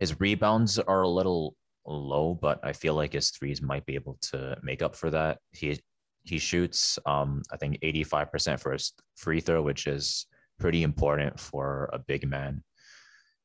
His 0.00 0.18
rebounds 0.18 0.78
are 0.78 1.02
a 1.02 1.08
little 1.08 1.54
low, 1.86 2.34
but 2.34 2.60
I 2.64 2.72
feel 2.72 2.94
like 2.94 3.12
his 3.12 3.30
threes 3.30 3.62
might 3.62 3.86
be 3.86 3.94
able 3.94 4.18
to 4.32 4.56
make 4.62 4.82
up 4.82 4.94
for 4.96 5.10
that. 5.10 5.38
He 5.52 5.78
he 6.24 6.38
shoots 6.38 6.98
um, 7.06 7.42
I 7.52 7.56
think 7.56 7.78
85% 7.82 8.58
for 8.60 8.72
his 8.72 8.92
free 9.16 9.40
throw, 9.40 9.62
which 9.62 9.86
is 9.86 10.26
pretty 10.58 10.82
important 10.82 11.38
for 11.38 11.88
a 11.92 11.98
big 12.00 12.28
man. 12.28 12.62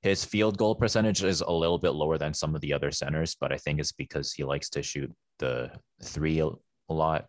his 0.02 0.26
field 0.26 0.58
goal 0.58 0.74
percentage 0.76 1.24
is 1.24 1.42
a 1.42 1.52
little 1.52 1.78
bit 1.78 1.92
lower 1.92 2.18
than 2.18 2.34
some 2.34 2.56
of 2.56 2.62
the 2.62 2.74
other 2.74 2.92
centers, 2.92 3.36
but 3.40 3.52
I 3.54 3.58
think 3.58 3.80
it's 3.80 3.92
because 3.92 4.34
he 4.34 4.44
likes 4.44 4.70
to 4.72 4.82
shoot 4.82 5.12
the 5.38 5.70
three 6.04 6.40
a 6.40 6.50
lot. 6.90 7.28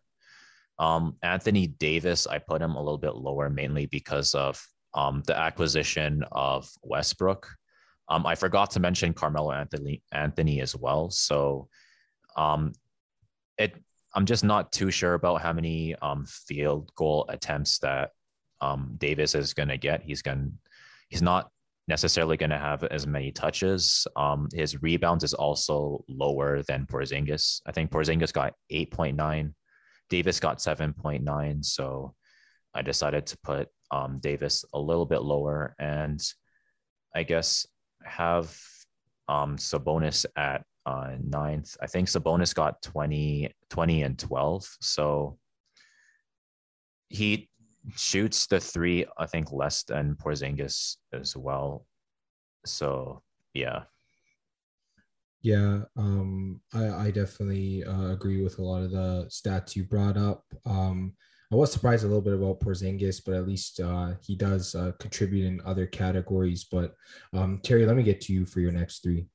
Um, 0.78 1.16
Anthony 1.22 1.66
Davis, 1.66 2.26
I 2.26 2.38
put 2.38 2.62
him 2.62 2.74
a 2.74 2.82
little 2.82 2.98
bit 2.98 3.14
lower 3.14 3.50
mainly 3.50 3.86
because 3.86 4.34
of 4.34 4.64
um, 4.94 5.22
the 5.26 5.36
acquisition 5.36 6.24
of 6.32 6.68
Westbrook. 6.82 7.46
Um, 8.08 8.26
I 8.26 8.34
forgot 8.34 8.72
to 8.72 8.80
mention 8.80 9.14
Carmelo 9.14 9.52
Anthony 9.52 10.02
Anthony 10.12 10.60
as 10.60 10.76
well. 10.76 11.10
So 11.10 11.68
um, 12.36 12.72
it 13.58 13.74
I'm 14.14 14.26
just 14.26 14.44
not 14.44 14.72
too 14.72 14.90
sure 14.90 15.14
about 15.14 15.40
how 15.40 15.52
many 15.52 15.94
um, 16.02 16.26
field 16.26 16.90
goal 16.94 17.24
attempts 17.28 17.78
that 17.78 18.10
um, 18.60 18.94
Davis 18.98 19.34
is 19.34 19.54
going 19.54 19.68
to 19.68 19.78
get. 19.78 20.02
He's 20.02 20.22
going 20.22 20.58
he's 21.08 21.22
not 21.22 21.50
necessarily 21.88 22.36
going 22.36 22.50
to 22.50 22.58
have 22.58 22.84
as 22.84 23.06
many 23.06 23.32
touches. 23.32 24.06
Um, 24.16 24.48
his 24.52 24.82
rebounds 24.82 25.24
is 25.24 25.34
also 25.34 26.04
lower 26.08 26.62
than 26.62 26.86
Porzingis. 26.86 27.60
I 27.66 27.72
think 27.72 27.90
Porzingis 27.90 28.32
got 28.32 28.54
8.9, 28.72 29.52
Davis 30.08 30.40
got 30.40 30.58
7.9. 30.58 31.64
So 31.64 32.14
I 32.74 32.82
decided 32.82 33.26
to 33.26 33.38
put 33.42 33.68
um, 33.90 34.18
Davis 34.20 34.64
a 34.72 34.78
little 34.78 35.06
bit 35.06 35.22
lower 35.22 35.74
and 35.78 36.22
I 37.14 37.24
guess 37.24 37.66
have 38.04 38.56
um, 39.28 39.56
Sabonis 39.56 40.26
at 40.36 40.64
uh, 40.86 41.12
ninth. 41.22 41.76
I 41.80 41.86
think 41.86 42.08
Sabonis 42.08 42.54
got 42.54 42.82
20, 42.82 43.54
20 43.70 44.02
and 44.02 44.18
12. 44.18 44.76
So 44.80 45.38
he 47.08 47.48
shoots 47.96 48.46
the 48.46 48.60
three, 48.60 49.06
I 49.18 49.26
think, 49.26 49.52
less 49.52 49.82
than 49.84 50.16
Porzingis 50.16 50.96
as 51.12 51.36
well. 51.36 51.86
So 52.64 53.22
yeah. 53.54 53.82
Yeah, 55.42 55.80
um, 55.96 56.60
I, 56.72 56.88
I 56.88 57.10
definitely 57.10 57.82
uh, 57.84 58.12
agree 58.12 58.42
with 58.42 58.58
a 58.58 58.62
lot 58.62 58.84
of 58.84 58.92
the 58.92 59.26
stats 59.28 59.74
you 59.74 59.82
brought 59.82 60.16
up. 60.16 60.44
Um, 60.64 61.14
I 61.52 61.56
was 61.56 61.70
surprised 61.70 62.04
a 62.04 62.06
little 62.06 62.22
bit 62.22 62.32
about 62.32 62.60
Porzingis, 62.60 63.22
but 63.22 63.34
at 63.34 63.46
least 63.46 63.78
uh, 63.78 64.12
he 64.24 64.34
does 64.34 64.74
uh, 64.74 64.92
contribute 64.98 65.44
in 65.44 65.60
other 65.66 65.86
categories. 65.86 66.64
But 66.64 66.94
um, 67.34 67.60
Terry, 67.62 67.84
let 67.84 67.94
me 67.94 68.02
get 68.02 68.22
to 68.22 68.32
you 68.32 68.46
for 68.46 68.60
your 68.60 68.72
next 68.72 69.02
three. 69.02 69.26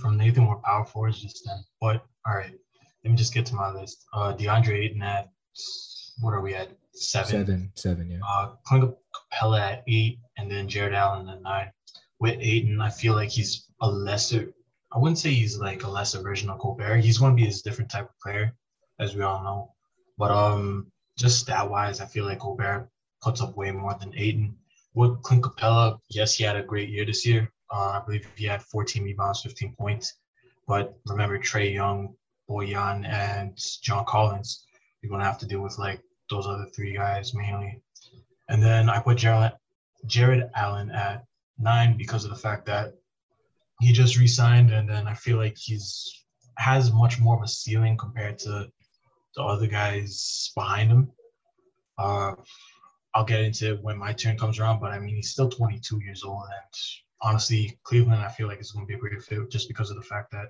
From 0.00 0.16
Nathan, 0.16 0.44
more 0.44 0.60
power 0.64 0.84
forwards 0.84 1.20
just 1.20 1.42
then. 1.44 1.64
But 1.80 2.04
all 2.28 2.36
right, 2.36 2.54
let 3.02 3.10
me 3.10 3.16
just 3.16 3.34
get 3.34 3.44
to 3.46 3.56
my 3.56 3.72
list. 3.72 4.04
Uh, 4.12 4.34
DeAndre 4.34 4.84
Ayton 4.84 5.02
at 5.02 5.30
what 6.20 6.32
are 6.32 6.40
we 6.40 6.54
at? 6.54 6.70
Seven. 6.92 7.30
Seven, 7.30 7.72
seven, 7.74 8.10
yeah. 8.10 8.18
Uh, 8.28 8.52
Clint 8.66 8.94
Capela 9.32 9.60
at 9.60 9.84
eight, 9.88 10.20
and 10.36 10.50
then 10.50 10.68
Jarrett 10.68 10.94
Allen 10.94 11.28
at 11.28 11.42
nine. 11.42 11.72
With 12.20 12.38
Ayton, 12.40 12.80
I 12.80 12.90
feel 12.90 13.14
like 13.14 13.30
he's 13.30 13.66
a 13.80 13.90
lesser. 13.90 14.52
I 14.92 14.98
wouldn't 14.98 15.18
say 15.18 15.30
he's 15.30 15.58
like 15.58 15.82
a 15.82 15.90
lesser 15.90 16.20
version 16.20 16.50
of 16.50 16.58
Gobert. 16.60 17.02
He's 17.02 17.18
going 17.18 17.36
to 17.36 17.42
be 17.42 17.48
a 17.48 17.52
different 17.52 17.90
type 17.90 18.04
of 18.04 18.18
player, 18.22 18.54
as 19.00 19.16
we 19.16 19.22
all 19.22 19.42
know. 19.42 19.74
But 20.18 20.30
um, 20.30 20.92
just 21.20 21.40
stat 21.40 21.68
wise, 21.68 22.00
I 22.00 22.06
feel 22.06 22.24
like 22.24 22.40
Gobert 22.40 22.88
puts 23.20 23.40
up 23.40 23.56
way 23.56 23.70
more 23.70 23.94
than 24.00 24.14
Ayton. 24.16 24.56
With 24.94 25.22
Clint 25.22 25.44
Capela, 25.44 25.98
yes, 26.08 26.34
he 26.34 26.44
had 26.44 26.56
a 26.56 26.62
great 26.62 26.88
year 26.88 27.04
this 27.04 27.26
year. 27.26 27.52
Uh, 27.72 28.00
I 28.00 28.02
believe 28.04 28.26
he 28.34 28.46
had 28.46 28.62
14 28.62 29.04
rebounds, 29.04 29.42
15 29.42 29.74
points. 29.78 30.14
But 30.66 30.94
remember, 31.06 31.38
Trae 31.38 31.72
Young, 31.72 32.14
Bojan, 32.48 33.06
and 33.06 33.56
John 33.82 34.04
Collins, 34.06 34.64
you're 35.00 35.10
going 35.10 35.20
to 35.20 35.26
have 35.26 35.38
to 35.38 35.46
deal 35.46 35.60
with 35.60 35.78
like 35.78 36.00
those 36.30 36.46
other 36.46 36.66
three 36.74 36.94
guys 36.94 37.34
mainly. 37.34 37.80
And 38.48 38.62
then 38.62 38.88
I 38.88 38.98
put 38.98 39.18
Jared, 39.18 39.52
Jarrett 40.06 40.50
Allen 40.54 40.90
at 40.90 41.24
nine 41.58 41.96
because 41.96 42.24
of 42.24 42.30
the 42.30 42.36
fact 42.36 42.66
that 42.66 42.94
he 43.80 43.92
just 43.92 44.18
re-signed, 44.18 44.72
and 44.72 44.88
then 44.88 45.06
I 45.06 45.14
feel 45.14 45.36
like 45.36 45.56
he's 45.56 46.24
has 46.58 46.92
much 46.92 47.18
more 47.18 47.36
of 47.36 47.42
a 47.42 47.48
ceiling 47.48 47.96
compared 47.96 48.38
to 48.38 48.70
the 49.34 49.42
other 49.42 49.66
guys 49.66 50.50
behind 50.54 50.90
him. 50.90 51.12
Uh, 51.98 52.34
I'll 53.14 53.24
get 53.24 53.40
into 53.40 53.74
it 53.74 53.82
when 53.82 53.98
my 53.98 54.12
turn 54.12 54.38
comes 54.38 54.58
around, 54.58 54.80
but 54.80 54.92
I 54.92 54.98
mean 54.98 55.16
he's 55.16 55.30
still 55.30 55.48
22 55.48 56.00
years 56.02 56.22
old, 56.22 56.44
and 56.44 56.74
honestly, 57.22 57.78
Cleveland 57.84 58.22
I 58.22 58.28
feel 58.28 58.46
like 58.46 58.60
is 58.60 58.72
going 58.72 58.86
to 58.86 58.88
be 58.88 58.94
a 58.94 58.98
great 58.98 59.22
fit 59.22 59.50
just 59.50 59.68
because 59.68 59.90
of 59.90 59.96
the 59.96 60.02
fact 60.02 60.30
that 60.32 60.48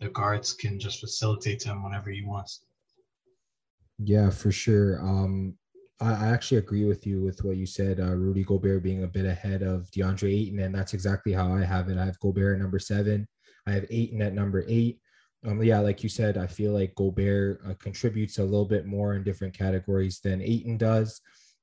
the 0.00 0.08
guards 0.08 0.52
can 0.52 0.78
just 0.78 1.00
facilitate 1.00 1.62
him 1.62 1.82
whenever 1.82 2.10
he 2.10 2.24
wants. 2.24 2.64
Yeah, 3.98 4.30
for 4.30 4.50
sure. 4.50 4.98
Um, 5.00 5.58
I, 6.00 6.12
I 6.12 6.28
actually 6.28 6.58
agree 6.58 6.84
with 6.86 7.06
you 7.06 7.22
with 7.22 7.44
what 7.44 7.56
you 7.56 7.66
said. 7.66 8.00
Uh, 8.00 8.14
Rudy 8.14 8.44
Gobert 8.44 8.82
being 8.82 9.04
a 9.04 9.08
bit 9.08 9.26
ahead 9.26 9.62
of 9.62 9.90
DeAndre 9.90 10.32
Ayton, 10.32 10.60
and 10.60 10.74
that's 10.74 10.94
exactly 10.94 11.32
how 11.32 11.52
I 11.52 11.64
have 11.64 11.88
it. 11.88 11.98
I 11.98 12.06
have 12.06 12.18
Gobert 12.20 12.56
at 12.56 12.62
number 12.62 12.78
seven. 12.78 13.28
I 13.66 13.72
have 13.72 13.86
Ayton 13.90 14.22
at 14.22 14.34
number 14.34 14.64
eight. 14.68 15.00
Um, 15.46 15.62
yeah, 15.62 15.80
like 15.80 16.02
you 16.02 16.08
said, 16.08 16.36
I 16.36 16.46
feel 16.46 16.72
like 16.72 16.94
Gobert 16.94 17.60
uh, 17.66 17.74
contributes 17.74 18.38
a 18.38 18.44
little 18.44 18.66
bit 18.66 18.86
more 18.86 19.14
in 19.14 19.24
different 19.24 19.54
categories 19.54 20.20
than 20.20 20.42
Ayton 20.42 20.76
does. 20.76 21.20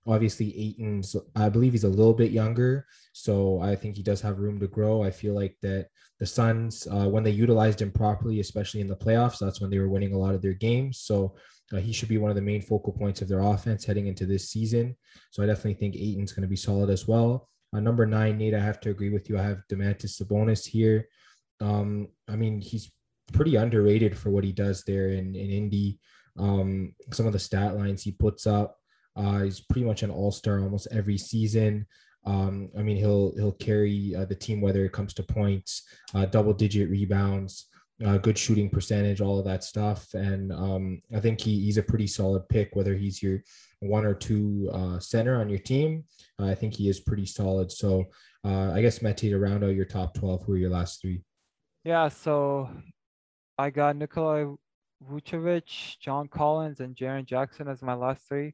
Obviously, 0.08 0.58
Ayton's, 0.58 1.16
I 1.36 1.50
believe 1.50 1.74
he's 1.74 1.84
a 1.84 1.90
little 1.90 2.14
bit 2.14 2.32
younger, 2.32 2.88
so 3.14 3.60
I 3.62 3.76
think 3.76 3.98
he 3.98 4.04
does 4.04 4.22
have 4.22 4.40
room 4.40 4.60
to 4.62 4.68
grow. 4.68 5.04
I 5.04 5.12
feel 5.12 5.36
like 5.36 5.58
that 5.62 5.90
the 6.20 6.26
Suns, 6.26 6.88
uh, 6.88 7.08
when 7.08 7.24
they 7.24 7.32
utilized 7.32 7.82
him 7.82 7.92
properly, 7.92 8.40
especially 8.40 8.82
in 8.82 8.88
the 8.88 8.96
playoffs, 8.96 9.38
that's 9.38 9.62
when 9.62 9.70
they 9.70 9.80
were 9.80 9.90
winning 9.90 10.14
a 10.14 10.18
lot 10.18 10.34
of 10.34 10.42
their 10.42 10.54
games. 10.54 11.00
So 11.00 11.36
uh, 11.74 11.78
he 11.78 11.92
should 11.92 12.10
be 12.10 12.18
one 12.18 12.32
of 12.32 12.36
the 12.36 12.42
main 12.42 12.62
focal 12.62 12.94
points 12.94 13.22
of 13.22 13.28
their 13.28 13.42
offense 13.42 13.86
heading 13.86 14.08
into 14.08 14.26
this 14.26 14.50
season. 14.50 14.96
So 15.32 15.44
I 15.44 15.46
definitely 15.46 15.76
think 15.76 15.96
Ayton's 15.96 16.32
going 16.32 16.44
to 16.44 16.48
be 16.48 16.56
solid 16.56 16.90
as 16.90 17.08
well. 17.08 17.50
Uh, 17.76 17.82
number 17.82 18.06
nine, 18.06 18.38
Nate, 18.38 18.56
I 18.56 18.60
have 18.60 18.80
to 18.82 18.90
agree 18.90 19.10
with 19.10 19.30
you. 19.30 19.38
I 19.38 19.44
have 19.44 19.62
Domantas 19.70 20.20
Sabonis 20.20 20.66
here. 20.66 21.10
Um, 21.60 22.08
I 22.30 22.38
mean, 22.38 22.62
he's 22.62 22.92
pretty 23.34 23.56
underrated 23.56 24.18
for 24.18 24.30
what 24.30 24.44
he 24.44 24.52
does 24.52 24.84
there 24.84 25.10
in, 25.10 25.36
in 25.36 25.50
Indy. 25.50 26.00
Um, 26.38 26.94
some 27.12 27.28
of 27.28 27.34
the 27.34 27.40
stat 27.40 27.76
lines 27.76 28.04
he 28.04 28.12
puts 28.12 28.46
up, 28.46 28.78
uh, 29.16 29.42
he's 29.42 29.60
pretty 29.60 29.86
much 29.86 30.04
an 30.04 30.12
all-star 30.12 30.62
almost 30.62 30.88
every 30.92 31.18
season. 31.18 31.88
Um, 32.26 32.70
I 32.78 32.82
mean, 32.82 32.98
he'll 32.98 33.34
he'll 33.36 33.54
carry 33.54 34.14
uh, 34.16 34.26
the 34.26 34.36
team 34.36 34.60
whether 34.60 34.84
it 34.86 34.92
comes 34.92 35.14
to 35.16 35.24
points, 35.24 35.84
uh, 36.14 36.26
double-digit 36.26 36.90
rebounds, 36.90 37.68
uh, 38.06 38.18
good 38.18 38.38
shooting 38.38 38.70
percentage, 38.70 39.22
all 39.22 39.40
of 39.40 39.46
that 39.46 39.64
stuff. 39.64 40.14
And 40.14 40.52
um, 40.52 41.02
I 41.16 41.20
think 41.20 41.42
he, 41.42 41.60
he's 41.62 41.78
a 41.78 41.84
pretty 41.84 42.08
solid 42.08 42.48
pick, 42.50 42.76
whether 42.76 42.96
he's 42.96 43.24
your 43.24 43.44
one 43.80 44.06
or 44.06 44.14
two 44.14 44.70
uh, 44.72 45.00
center 45.00 45.40
on 45.40 45.50
your 45.50 45.60
team. 45.60 46.04
I 46.40 46.54
think 46.54 46.76
he 46.76 46.90
is 46.90 47.00
pretty 47.00 47.26
solid. 47.26 47.72
So 47.72 48.06
uh, 48.46 48.72
I 48.72 48.82
guess, 48.82 49.02
Mete, 49.02 49.18
to 49.18 49.40
round 49.40 49.64
out 49.64 49.76
your 49.76 49.86
top 49.86 50.14
12, 50.14 50.44
who 50.44 50.54
are 50.54 50.58
your 50.58 50.70
last 50.70 51.02
three? 51.02 51.22
Yeah, 51.84 52.10
so 52.10 52.70
I 53.58 53.70
got 53.72 53.96
Nikola 53.96 54.56
Vucevic, 55.04 55.98
John 56.00 56.28
Collins, 56.28 56.80
and 56.80 56.96
Jaren 56.96 57.26
Jackson 57.26 57.68
as 57.68 57.82
my 57.82 57.94
last 57.94 58.28
three. 58.28 58.54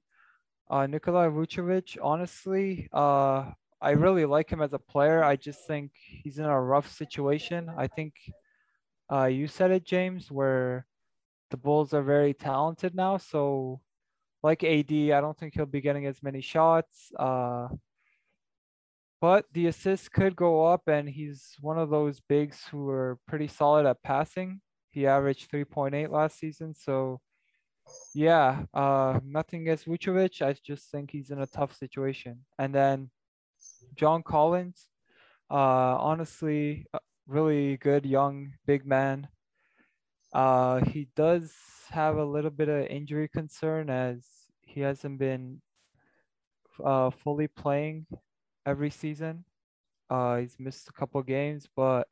Uh, 0.69 0.87
Nikola 0.87 1.29
Vucevic, 1.29 1.97
honestly, 2.01 2.87
uh, 2.93 3.51
I 3.81 3.91
really 3.91 4.25
like 4.25 4.49
him 4.49 4.61
as 4.61 4.73
a 4.73 4.79
player. 4.79 5.23
I 5.23 5.35
just 5.35 5.67
think 5.67 5.91
he's 5.95 6.39
in 6.39 6.45
a 6.45 6.61
rough 6.61 6.89
situation. 6.89 7.69
I 7.77 7.87
think 7.87 8.13
uh, 9.11 9.25
you 9.25 9.47
said 9.47 9.71
it, 9.71 9.85
James, 9.85 10.31
where 10.31 10.85
the 11.51 11.57
Bulls 11.57 11.93
are 11.93 12.01
very 12.01 12.33
talented 12.33 12.95
now. 12.95 13.17
So, 13.17 13.81
like 14.41 14.63
AD, 14.63 14.91
I 14.91 15.19
don't 15.21 15.37
think 15.37 15.53
he'll 15.53 15.65
be 15.65 15.81
getting 15.81 16.05
as 16.05 16.23
many 16.23 16.39
shots. 16.39 17.11
Uh, 17.19 17.67
but 19.19 19.45
the 19.51 19.67
assists 19.67 20.07
could 20.07 20.35
go 20.35 20.65
up, 20.65 20.87
and 20.87 21.09
he's 21.09 21.55
one 21.59 21.77
of 21.77 21.89
those 21.89 22.21
bigs 22.21 22.65
who 22.71 22.89
are 22.89 23.19
pretty 23.27 23.47
solid 23.47 23.85
at 23.85 24.01
passing. 24.01 24.61
He 24.93 25.07
averaged 25.07 25.49
3.8 25.51 26.11
last 26.11 26.39
season. 26.39 26.75
So, 26.75 27.21
yeah, 28.13 28.65
uh, 28.73 29.19
nothing 29.25 29.61
against 29.63 29.87
Vucevic. 29.87 30.41
I 30.41 30.53
just 30.65 30.91
think 30.91 31.11
he's 31.11 31.31
in 31.31 31.39
a 31.41 31.47
tough 31.47 31.75
situation. 31.75 32.45
And 32.59 32.73
then 32.73 33.09
John 33.95 34.23
Collins, 34.23 34.87
uh, 35.51 35.97
honestly, 35.99 36.87
really 37.27 37.77
good 37.77 38.05
young 38.05 38.53
big 38.65 38.85
man. 38.85 39.29
Uh, 40.33 40.83
he 40.85 41.07
does 41.15 41.53
have 41.91 42.17
a 42.17 42.25
little 42.25 42.49
bit 42.51 42.69
of 42.69 42.87
injury 42.87 43.27
concern 43.27 43.89
as 43.89 44.25
he 44.61 44.81
hasn't 44.81 45.19
been 45.19 45.61
uh, 46.83 47.09
fully 47.09 47.47
playing 47.47 48.05
every 48.65 48.89
season. 48.89 49.45
Uh, 50.09 50.37
he's 50.37 50.57
missed 50.59 50.89
a 50.89 50.93
couple 50.93 51.21
games, 51.23 51.67
but 51.75 52.07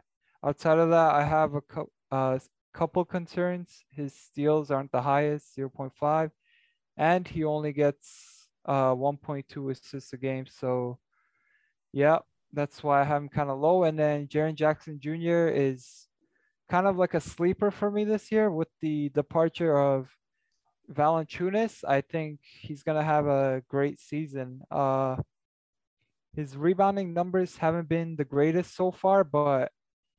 outside 0.45 0.80
of 0.80 0.90
that, 0.90 1.14
I 1.16 1.24
have 1.24 1.53
a 1.56 1.62
couple. 1.62 1.91
uh, 2.12 2.40
couple 2.73 3.03
concerns. 3.06 3.84
His 3.89 4.14
steals 4.14 4.72
aren't 4.72 4.91
the 4.91 5.02
highest, 5.02 5.56
0.5, 5.57 6.31
and 6.98 7.27
he 7.27 7.43
only 7.43 7.73
gets 7.73 8.48
uh, 8.65 8.93
1.2 8.93 9.72
assists 9.72 10.14
a 10.14 10.18
game. 10.18 10.45
So, 10.48 10.99
yeah, 11.91 12.19
that's 12.53 12.84
why 12.84 13.02
I 13.02 13.03
have 13.03 13.22
him 13.23 13.30
kind 13.30 13.49
of 13.49 13.60
low. 13.60 13.84
And 13.84 13.98
then 13.98 14.27
Jaren 14.27 14.56
Jackson 14.56 14.99
Jr. 14.99 15.48
is 15.48 16.07
kind 16.69 16.88
of 16.88 16.98
like 16.98 17.14
a 17.14 17.22
sleeper 17.22 17.72
for 17.72 17.91
me 17.91 18.03
this 18.03 18.31
year 18.31 18.49
with 18.52 18.69
the 18.81 19.10
departure 19.10 19.77
of 19.77 20.10
Valanciunas. 20.91 21.84
I 21.88 22.02
think 22.02 22.39
he's 22.61 22.84
gonna 22.84 23.03
have 23.03 23.27
a 23.27 23.64
great 23.68 23.99
season. 23.99 24.61
Uh, 24.72 25.18
his 26.34 26.56
rebounding 26.56 27.14
numbers 27.14 27.57
haven't 27.57 27.89
been 27.89 28.15
the 28.15 28.26
greatest 28.26 28.76
so 28.76 28.91
far, 28.91 29.23
but 29.23 29.72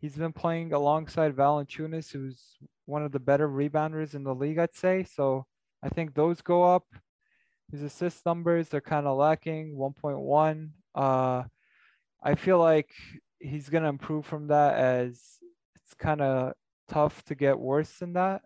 he's 0.02 0.16
been 0.16 0.32
playing 0.32 0.72
alongside 0.72 1.34
Valanciunas, 1.34 2.10
who's 2.10 2.56
one 2.86 3.04
of 3.04 3.12
the 3.12 3.20
better 3.20 3.48
rebounders 3.48 4.14
in 4.14 4.24
the 4.24 4.34
league, 4.34 4.58
I'd 4.58 4.74
say. 4.74 5.04
So 5.04 5.46
I 5.80 5.88
think 5.88 6.12
those 6.14 6.42
go 6.42 6.64
up. 6.64 6.84
His 7.70 7.82
assist 7.82 8.26
numbers 8.26 8.68
they're 8.68 8.80
kind 8.82 9.06
of 9.06 9.16
lacking, 9.16 9.76
1.1. 9.76 10.70
Uh, 10.94 11.44
I 12.22 12.34
feel 12.34 12.58
like 12.58 12.90
he's 13.38 13.68
gonna 13.68 13.88
improve 13.88 14.26
from 14.26 14.48
that 14.48 14.74
as 14.74 15.38
it's 15.76 15.94
kind 15.94 16.20
of 16.20 16.52
tough 16.88 17.24
to 17.26 17.34
get 17.36 17.58
worse 17.58 17.98
than 17.98 18.14
that. 18.14 18.42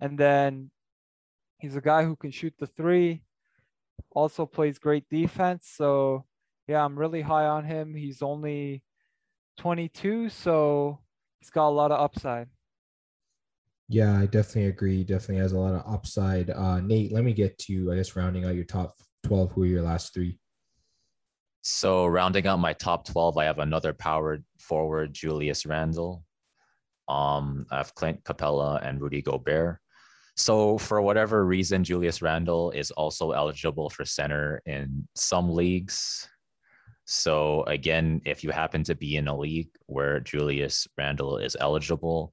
And 0.00 0.18
then 0.18 0.70
he's 1.58 1.76
a 1.76 1.80
guy 1.80 2.04
who 2.04 2.14
can 2.14 2.30
shoot 2.30 2.54
the 2.58 2.66
three, 2.66 3.22
also 4.10 4.44
plays 4.44 4.78
great 4.78 5.08
defense. 5.08 5.66
So 5.74 6.26
yeah, 6.68 6.84
I'm 6.84 6.98
really 6.98 7.22
high 7.22 7.46
on 7.46 7.64
him. 7.64 7.94
He's 7.94 8.20
only 8.20 8.84
22, 9.60 10.30
so 10.30 10.98
he's 11.38 11.50
got 11.50 11.68
a 11.68 11.70
lot 11.70 11.92
of 11.92 12.00
upside. 12.00 12.48
Yeah, 13.88 14.18
I 14.18 14.24
definitely 14.24 14.66
agree. 14.66 15.04
Definitely 15.04 15.42
has 15.42 15.52
a 15.52 15.58
lot 15.58 15.74
of 15.74 15.92
upside. 15.92 16.48
Uh, 16.48 16.80
Nate, 16.80 17.12
let 17.12 17.24
me 17.24 17.34
get 17.34 17.58
to 17.58 17.92
I 17.92 17.96
guess 17.96 18.16
rounding 18.16 18.46
out 18.46 18.54
your 18.54 18.64
top 18.64 18.94
12. 19.24 19.52
Who 19.52 19.64
are 19.64 19.66
your 19.66 19.82
last 19.82 20.14
three? 20.14 20.38
So 21.62 22.06
rounding 22.06 22.46
out 22.46 22.58
my 22.58 22.72
top 22.72 23.04
12, 23.04 23.36
I 23.36 23.44
have 23.44 23.58
another 23.58 23.92
powered 23.92 24.42
forward, 24.58 25.12
Julius 25.12 25.66
Randle. 25.66 26.24
Um, 27.06 27.66
I 27.70 27.78
have 27.78 27.94
Clint 27.94 28.24
Capela 28.24 28.80
and 28.82 28.98
Rudy 28.98 29.20
Gobert. 29.20 29.78
So 30.36 30.78
for 30.78 31.02
whatever 31.02 31.44
reason, 31.44 31.84
Julius 31.84 32.22
Randle 32.22 32.70
is 32.70 32.90
also 32.92 33.32
eligible 33.32 33.90
for 33.90 34.06
center 34.06 34.62
in 34.64 35.06
some 35.14 35.50
leagues. 35.50 36.26
So 37.12 37.64
again, 37.64 38.22
if 38.24 38.44
you 38.44 38.52
happen 38.52 38.84
to 38.84 38.94
be 38.94 39.16
in 39.16 39.26
a 39.26 39.36
league 39.36 39.70
where 39.86 40.20
Julius 40.20 40.86
Randle 40.96 41.38
is 41.38 41.56
eligible, 41.58 42.32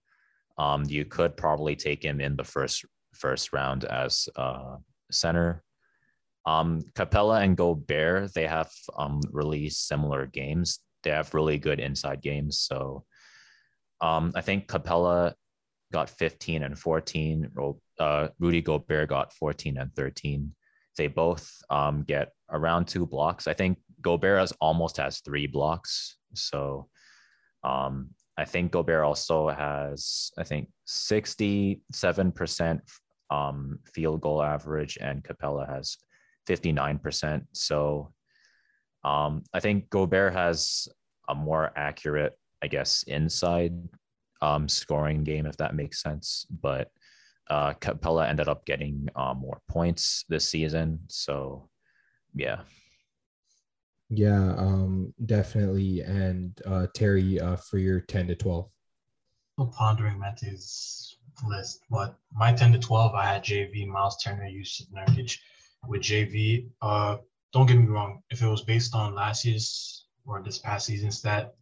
um, 0.59 0.83
you 0.87 1.03
could 1.03 1.35
probably 1.35 1.75
take 1.75 2.05
him 2.05 2.21
in 2.21 2.35
the 2.35 2.43
first 2.43 2.85
first 3.15 3.53
round 3.53 3.85
as 3.85 4.29
uh, 4.35 4.75
center. 5.09 5.63
Um, 6.45 6.83
Capela 6.93 7.41
and 7.41 7.57
Gobert, 7.57 8.35
they 8.35 8.45
have 8.45 8.71
um, 8.95 9.19
really 9.31 9.67
similar 9.69 10.27
games. 10.27 10.79
They 11.01 11.09
have 11.09 11.33
really 11.33 11.57
good 11.57 11.79
inside 11.79 12.21
games. 12.21 12.59
So 12.59 13.03
um, 13.99 14.31
I 14.35 14.41
think 14.41 14.67
Capela 14.67 15.33
got 15.91 16.07
15 16.07 16.61
and 16.61 16.77
14. 16.77 17.49
Uh, 17.99 18.27
Rudy 18.37 18.61
Gobert 18.61 19.09
got 19.09 19.33
14 19.33 19.79
and 19.79 19.91
13. 19.95 20.53
They 20.97 21.07
both 21.07 21.51
um, 21.71 22.03
get 22.03 22.33
around 22.51 22.87
two 22.87 23.07
blocks. 23.07 23.47
I 23.47 23.53
think 23.53 23.79
Gobert 24.01 24.39
has 24.39 24.51
almost 24.61 24.97
has 24.97 25.19
three 25.21 25.47
blocks. 25.47 26.17
So 26.33 26.89
um, 27.63 28.09
I 28.37 28.45
think 28.45 28.71
Gobert 28.71 29.03
also 29.03 29.49
has, 29.49 30.31
I 30.37 30.43
think, 30.43 30.69
67% 30.87 32.79
um, 33.29 33.79
field 33.93 34.21
goal 34.21 34.41
average, 34.43 34.97
and 35.01 35.23
Capela 35.23 35.67
has 35.67 35.97
59%. 36.47 37.45
So 37.53 38.13
um, 39.03 39.43
I 39.53 39.59
think 39.59 39.89
Gobert 39.89 40.33
has 40.33 40.87
a 41.27 41.35
more 41.35 41.71
accurate, 41.75 42.37
I 42.61 42.67
guess, 42.67 43.03
inside 43.03 43.73
um, 44.41 44.69
scoring 44.69 45.23
game, 45.23 45.45
if 45.45 45.57
that 45.57 45.75
makes 45.75 46.01
sense. 46.01 46.45
But 46.61 46.89
uh, 47.49 47.73
Capela 47.73 48.27
ended 48.27 48.47
up 48.47 48.65
getting 48.65 49.07
uh, 49.15 49.33
more 49.33 49.61
points 49.67 50.25
this 50.29 50.47
season. 50.47 50.99
So, 51.07 51.69
yeah. 52.35 52.59
Yeah, 54.09 54.55
um, 54.57 55.13
definitely. 55.25 56.01
And 56.01 56.59
uh, 56.65 56.87
Terry, 56.93 57.39
uh, 57.39 57.57
for 57.57 57.77
your 57.77 57.99
10 58.01 58.27
to 58.27 58.35
12. 58.35 58.69
Still 59.53 59.67
pondering 59.67 60.19
Mete's 60.19 61.17
list, 61.47 61.81
but 61.89 62.15
my 62.33 62.53
10 62.53 62.73
to 62.73 62.79
12, 62.79 63.13
I 63.13 63.25
had 63.25 63.43
JV, 63.43 63.87
Miles 63.87 64.17
Turner, 64.23 64.47
Jusuf 64.49 64.87
Nurkic. 64.91 65.37
With 65.87 66.01
JV, 66.01 66.67
uh, 66.81 67.17
don't 67.53 67.67
get 67.67 67.77
me 67.77 67.85
wrong, 67.85 68.21
if 68.29 68.41
it 68.41 68.47
was 68.47 68.63
based 68.63 68.95
on 68.95 69.15
last 69.15 69.45
year's 69.45 70.05
or 70.25 70.41
this 70.41 70.57
past 70.57 70.85
season's 70.85 71.17
stat, 71.19 71.53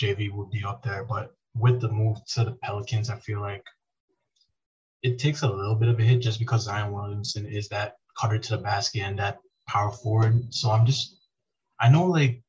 JV 0.00 0.32
would 0.32 0.50
be 0.50 0.64
up 0.64 0.82
there. 0.82 1.04
But 1.04 1.34
with 1.54 1.80
the 1.80 1.88
move 1.88 2.18
to 2.34 2.44
the 2.44 2.52
Pelicans, 2.62 3.10
I 3.10 3.16
feel 3.16 3.40
like 3.40 3.64
it 5.02 5.18
takes 5.18 5.42
a 5.42 5.48
little 5.48 5.74
bit 5.74 5.88
of 5.88 5.98
a 5.98 6.02
hit 6.02 6.20
just 6.20 6.38
because 6.38 6.64
Zion 6.64 6.92
Williamson 6.92 7.46
is 7.46 7.68
that 7.68 7.96
cutter 8.18 8.38
to 8.38 8.56
the 8.56 8.62
basket 8.62 9.02
and 9.02 9.18
that 9.18 9.38
power 9.68 9.90
forward. 9.90 10.52
So 10.54 10.70
I'm 10.70 10.86
just, 10.86 11.15
I 11.80 11.88
know 11.90 12.06
like 12.06 12.42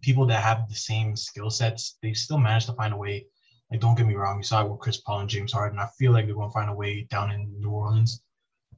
people 0.00 0.26
that 0.26 0.42
have 0.42 0.68
the 0.68 0.74
same 0.74 1.16
skill 1.16 1.50
sets, 1.50 1.98
they 2.02 2.12
still 2.12 2.38
manage 2.38 2.66
to 2.66 2.72
find 2.74 2.94
a 2.94 2.96
way. 2.96 3.26
Like, 3.70 3.80
don't 3.80 3.96
get 3.96 4.06
me 4.06 4.14
wrong, 4.14 4.38
you 4.38 4.44
saw 4.44 4.64
it 4.64 4.70
with 4.70 4.80
Chris 4.80 4.98
Paul 4.98 5.20
and 5.20 5.28
James 5.28 5.52
Harden. 5.52 5.78
I 5.78 5.88
feel 5.98 6.12
like 6.12 6.26
they're 6.26 6.34
going 6.34 6.48
to 6.48 6.54
find 6.54 6.70
a 6.70 6.74
way 6.74 7.06
down 7.10 7.32
in 7.32 7.52
New 7.58 7.70
Orleans. 7.70 8.22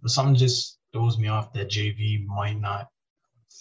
But 0.01 0.11
something 0.11 0.35
just 0.35 0.79
throws 0.93 1.19
me 1.19 1.29
off 1.29 1.53
that 1.53 1.69
JV 1.69 2.25
might 2.25 2.59
not 2.59 2.89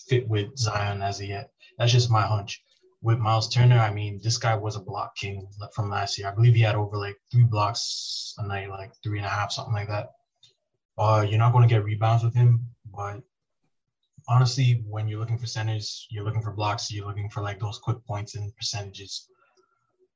fit 0.07 0.27
with 0.29 0.57
Zion 0.57 1.01
as 1.01 1.19
of 1.19 1.27
yet. 1.27 1.51
That's 1.77 1.91
just 1.91 2.09
my 2.09 2.21
hunch 2.21 2.61
with 3.01 3.19
Miles 3.19 3.49
Turner, 3.49 3.79
I 3.79 3.93
mean, 3.93 4.19
this 4.23 4.37
guy 4.37 4.55
was 4.55 4.75
a 4.75 4.81
block 4.81 5.15
king 5.15 5.47
from 5.73 5.89
last 5.89 6.17
year. 6.17 6.27
I 6.27 6.31
believe 6.31 6.55
he 6.55 6.61
had 6.61 6.75
over 6.75 6.97
like 6.97 7.15
three 7.31 7.43
blocks 7.43 8.33
a 8.37 8.45
night, 8.45 8.69
like 8.69 8.91
three 9.03 9.17
and 9.17 9.25
a 9.25 9.29
half, 9.29 9.51
something 9.51 9.73
like 9.73 9.87
that. 9.87 10.11
Uh, 10.97 11.25
you're 11.27 11.39
not 11.39 11.53
going 11.53 11.67
to 11.67 11.73
get 11.73 11.83
rebounds 11.83 12.23
with 12.23 12.33
him, 12.33 12.65
but 12.93 13.21
honestly, 14.27 14.83
when 14.87 15.07
you're 15.07 15.19
looking 15.19 15.37
for 15.37 15.47
centers, 15.47 16.07
you're 16.09 16.23
looking 16.23 16.41
for 16.41 16.51
blocks, 16.51 16.91
you're 16.91 17.07
looking 17.07 17.29
for 17.29 17.41
like 17.41 17.59
those 17.59 17.79
quick 17.79 17.97
points 18.05 18.35
and 18.35 18.55
percentages. 18.55 19.29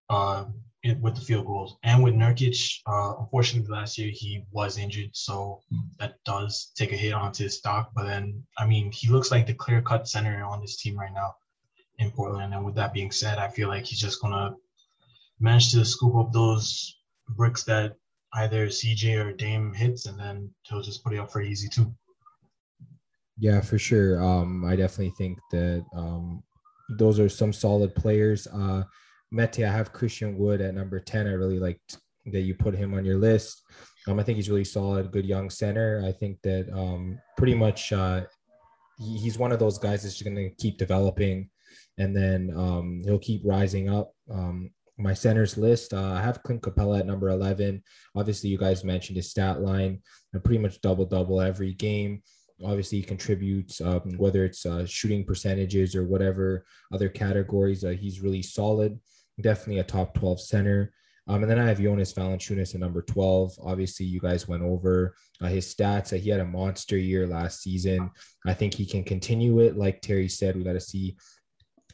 Uh, 0.10 0.46
it, 0.84 1.00
with 1.00 1.16
the 1.16 1.22
field 1.22 1.46
goals 1.46 1.78
and 1.84 2.04
with 2.04 2.16
Nurkic, 2.16 2.82
uh, 2.88 3.14
unfortunately 3.20 3.72
last 3.72 3.98
year 3.98 4.10
he 4.12 4.44
was 4.52 4.78
injured, 4.78 5.12
so 5.14 5.62
that 6.00 6.16
does 6.26 6.72
take 6.76 6.92
a 6.92 6.98
hit 6.98 7.14
onto 7.14 7.44
his 7.44 7.58
stock. 7.58 7.92
But 7.96 8.06
then, 8.06 8.44
I 8.58 8.66
mean, 8.66 8.92
he 8.92 9.10
looks 9.10 9.32
like 9.32 9.46
the 9.46 9.54
clear-cut 9.54 10.08
center 10.08 10.44
on 10.44 10.60
this 10.60 10.78
team 10.82 10.98
right 10.98 11.14
now 11.14 11.36
in 12.00 12.12
Portland. 12.12 12.54
And 12.54 12.66
with 12.66 12.76
that 12.76 12.94
being 12.94 13.12
said, 13.12 13.38
I 13.38 13.48
feel 13.48 13.68
like 13.68 13.86
he's 13.86 14.00
just 14.00 14.22
gonna 14.22 14.56
manage 15.40 15.72
to 15.72 15.86
scoop 15.86 16.16
up 16.16 16.34
those 16.34 16.98
bricks 17.30 17.64
that 17.66 17.96
either 18.34 18.68
CJ 18.68 19.24
or 19.24 19.34
Dame 19.34 19.74
hits, 19.74 20.08
and 20.08 20.20
then 20.20 20.50
he'll 20.64 20.82
just 20.82 21.04
put 21.04 21.14
it 21.14 21.20
up 21.20 21.32
for 21.32 21.42
easy 21.42 21.70
too. 21.70 21.94
Yeah, 23.38 23.62
for 23.62 23.80
sure. 23.80 24.22
Um, 24.24 24.66
I 24.66 24.76
definitely 24.76 25.14
think 25.18 25.40
that 25.52 25.86
um, 25.96 26.44
those 26.90 27.20
are 27.20 27.30
some 27.30 27.54
solid 27.54 27.96
players. 27.96 28.48
Uh, 28.48 28.84
Mete, 29.32 29.64
I 29.64 29.72
have 29.72 29.94
Christian 29.94 30.38
Wood 30.38 30.62
at 30.62 30.76
number 30.76 31.00
10. 31.00 31.28
I 31.28 31.32
really 31.32 31.60
liked 31.60 31.98
that 32.28 32.42
you 32.42 32.54
put 32.54 32.76
him 32.76 32.94
on 32.94 33.06
your 33.06 33.18
list. 33.18 33.64
Um, 34.08 34.20
I 34.20 34.24
think 34.24 34.36
he's 34.36 34.50
really 34.50 34.64
solid, 34.64 35.12
good 35.12 35.26
young 35.26 35.50
center. 35.50 36.04
I 36.06 36.12
think 36.12 36.40
that 36.44 36.70
um, 36.74 37.20
pretty 37.38 37.56
much 37.56 37.94
uh, 37.94 38.22
he, 39.00 39.18
he's 39.18 39.38
one 39.38 39.52
of 39.52 39.60
those 39.60 39.78
guys 39.78 40.04
that's 40.04 40.22
going 40.22 40.36
to 40.36 40.50
keep 40.58 40.78
developing 40.78 41.50
and 41.98 42.16
then 42.16 42.52
um, 42.56 43.02
he'll 43.06 43.20
keep 43.20 43.42
rising 43.46 43.90
up. 43.90 44.14
Um, 44.30 44.72
my 44.98 45.14
centers 45.14 45.58
list, 45.58 45.94
uh, 45.94 46.14
I 46.14 46.22
have 46.22 46.44
Clint 46.44 46.62
Capela 46.62 47.00
at 47.00 47.06
number 47.06 47.30
11. 47.30 47.82
Obviously, 48.16 48.50
you 48.50 48.58
guys 48.58 48.84
mentioned 48.84 49.18
his 49.18 49.30
stat 49.30 49.62
line, 49.62 50.02
pretty 50.44 50.60
much 50.60 50.82
double 50.82 51.06
double 51.06 51.42
every 51.42 51.74
game. 51.74 52.22
Obviously, 52.64 53.02
contributes, 53.02 53.82
um, 53.82 54.16
whether 54.18 54.46
it's 54.46 54.66
uh, 54.66 54.86
shooting 54.86 55.26
percentages 55.26 55.96
or 55.96 56.06
whatever 56.06 56.66
other 56.94 57.10
categories. 57.10 57.84
Uh, 57.84 57.90
he's 57.90 58.22
really 58.22 58.42
solid. 58.42 59.00
Definitely 59.42 59.80
a 59.80 59.84
top 59.84 60.14
12 60.14 60.42
center. 60.42 60.94
Um, 61.28 61.44
and 61.44 61.52
then 61.52 61.60
I 61.60 61.68
have 61.68 61.80
Jonas 61.80 62.14
Valanciunas 62.14 62.74
at 62.74 62.82
number 62.82 63.02
12. 63.04 63.54
Obviously, 63.64 64.06
you 64.06 64.20
guys 64.20 64.48
went 64.48 64.64
over 64.64 65.16
uh, 65.40 65.48
his 65.48 65.74
stats. 65.74 66.14
Uh, 66.14 66.18
he 66.18 66.30
had 66.30 66.40
a 66.40 66.46
monster 66.46 66.98
year 66.98 67.28
last 67.28 67.62
season. 67.62 68.10
I 68.46 68.54
think 68.54 68.74
he 68.74 68.86
can 68.86 69.04
continue 69.04 69.60
it. 69.60 69.78
Like 69.78 70.02
Terry 70.02 70.28
said, 70.28 70.56
we 70.56 70.64
got 70.64 70.74
to 70.74 70.80
see 70.80 71.16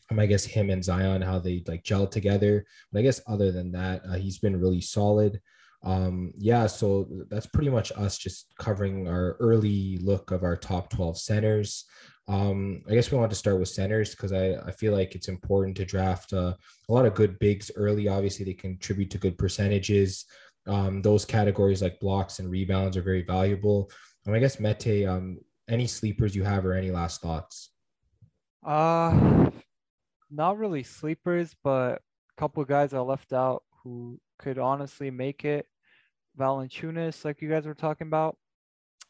um, 0.09 0.19
I 0.19 0.25
guess 0.25 0.45
him 0.45 0.69
and 0.69 0.83
Zion 0.83 1.21
how 1.21 1.39
they 1.39 1.63
like 1.67 1.83
gel 1.83 2.07
together. 2.07 2.65
But 2.91 2.99
I 2.99 3.01
guess 3.03 3.21
other 3.27 3.51
than 3.51 3.71
that, 3.73 4.01
uh, 4.09 4.15
he's 4.15 4.39
been 4.39 4.59
really 4.59 4.81
solid. 4.81 5.41
Um, 5.83 6.33
yeah, 6.37 6.67
so 6.67 7.07
that's 7.29 7.45
pretty 7.45 7.69
much 7.69 7.91
us 7.95 8.17
just 8.17 8.53
covering 8.59 9.07
our 9.07 9.37
early 9.39 9.97
look 10.01 10.31
of 10.31 10.43
our 10.43 10.57
top 10.57 10.89
12 10.89 11.19
centers. 11.19 11.85
Um, 12.27 12.81
I 12.89 12.93
guess 12.93 13.09
we 13.09 13.17
want 13.17 13.29
to 13.31 13.37
start 13.37 13.59
with 13.59 13.69
centers 13.69 14.11
because 14.11 14.33
I, 14.33 14.55
I 14.65 14.71
feel 14.71 14.91
like 14.91 15.15
it's 15.15 15.29
important 15.29 15.77
to 15.77 15.85
draft 15.85 16.33
uh, 16.33 16.53
a 16.89 16.93
lot 16.93 17.05
of 17.05 17.13
good 17.13 17.39
bigs 17.39 17.71
early. 17.75 18.07
Obviously, 18.07 18.43
they 18.43 18.53
contribute 18.53 19.11
to 19.11 19.17
good 19.17 19.37
percentages. 19.37 20.25
Um, 20.67 21.01
those 21.01 21.23
categories 21.23 21.81
like 21.81 21.99
blocks 22.01 22.39
and 22.39 22.49
rebounds 22.49 22.97
are 22.97 23.01
very 23.01 23.23
valuable. 23.23 23.89
Um, 24.27 24.33
I 24.33 24.39
guess 24.39 24.59
Mete, 24.59 25.07
um, 25.07 25.37
any 25.69 25.87
sleepers 25.87 26.35
you 26.35 26.43
have 26.43 26.65
or 26.65 26.73
any 26.73 26.91
last 26.91 27.21
thoughts? 27.21 27.71
Uh, 28.65 29.49
not 30.29 30.57
really 30.57 30.83
sleepers, 30.83 31.55
but 31.63 31.93
a 31.93 32.39
couple 32.41 32.63
guys 32.65 32.93
I 32.93 32.99
left 32.99 33.31
out 33.31 33.63
who 33.83 34.19
could 34.39 34.57
honestly 34.57 35.11
make 35.11 35.45
it. 35.45 35.65
Valanciunas, 36.37 37.25
like 37.25 37.41
you 37.41 37.49
guys 37.49 37.65
were 37.65 37.73
talking 37.73 38.07
about, 38.07 38.37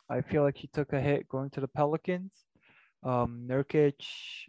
I 0.10 0.22
feel 0.22 0.44
like 0.44 0.58
he 0.58 0.68
took 0.68 0.94
a 0.94 1.02
hit 1.02 1.28
going 1.28 1.50
to 1.52 1.62
the 1.62 1.68
Pelicans. 1.68 2.32
Um, 3.04 3.46
Nurkic, 3.48 4.02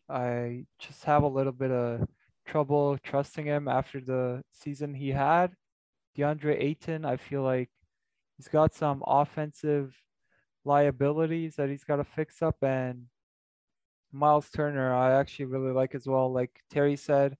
I 0.08 0.64
just 0.78 1.04
have 1.04 1.22
a 1.22 1.28
little 1.28 1.52
bit 1.52 1.70
of 1.70 2.06
trouble 2.46 2.98
trusting 3.02 3.44
him 3.44 3.68
after 3.68 4.00
the 4.00 4.42
season 4.52 4.94
he 4.94 5.10
had. 5.10 5.52
DeAndre 6.16 6.60
Ayton, 6.60 7.04
I 7.04 7.16
feel 7.16 7.42
like 7.42 7.70
he's 8.36 8.48
got 8.48 8.74
some 8.74 9.02
offensive 9.06 9.94
liabilities 10.64 11.56
that 11.56 11.68
he's 11.68 11.84
got 11.84 11.96
to 11.96 12.04
fix 12.04 12.42
up. 12.42 12.56
And 12.62 13.06
Miles 14.12 14.48
Turner, 14.50 14.94
I 14.94 15.18
actually 15.18 15.46
really 15.46 15.72
like 15.72 15.94
as 15.94 16.06
well. 16.06 16.32
Like 16.32 16.60
Terry 16.70 16.96
said, 16.96 17.36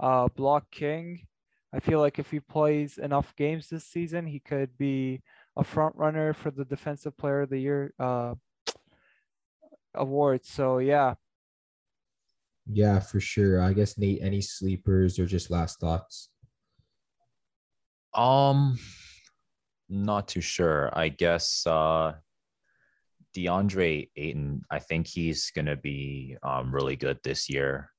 uh, 0.00 0.28
block 0.28 0.70
king. 0.70 1.26
I 1.74 1.80
feel 1.80 1.98
like 1.98 2.20
if 2.20 2.30
he 2.30 2.38
plays 2.38 2.98
enough 2.98 3.34
games 3.36 3.68
this 3.68 3.84
season, 3.84 4.26
he 4.26 4.38
could 4.38 4.78
be 4.78 5.22
a 5.56 5.64
front 5.64 5.96
runner 5.96 6.32
for 6.32 6.52
the 6.52 6.64
Defensive 6.64 7.16
Player 7.16 7.42
of 7.42 7.50
the 7.50 7.58
Year 7.58 7.92
uh, 7.98 8.34
award. 9.94 10.44
So 10.44 10.78
yeah. 10.78 11.14
Yeah, 12.70 13.00
for 13.00 13.18
sure. 13.18 13.60
I 13.60 13.72
guess 13.72 13.98
Nate, 13.98 14.20
any 14.22 14.40
sleepers 14.40 15.18
or 15.18 15.26
just 15.26 15.50
last 15.50 15.80
thoughts? 15.80 16.30
Um, 18.14 18.78
not 19.88 20.28
too 20.28 20.40
sure. 20.40 20.90
I 20.96 21.08
guess 21.08 21.66
uh 21.66 22.14
DeAndre 23.36 24.10
Ayton, 24.16 24.62
I 24.70 24.78
think 24.78 25.08
he's 25.08 25.50
gonna 25.50 25.76
be 25.76 26.36
um 26.44 26.72
really 26.72 26.94
good 26.94 27.18
this 27.24 27.50
year. 27.50 27.90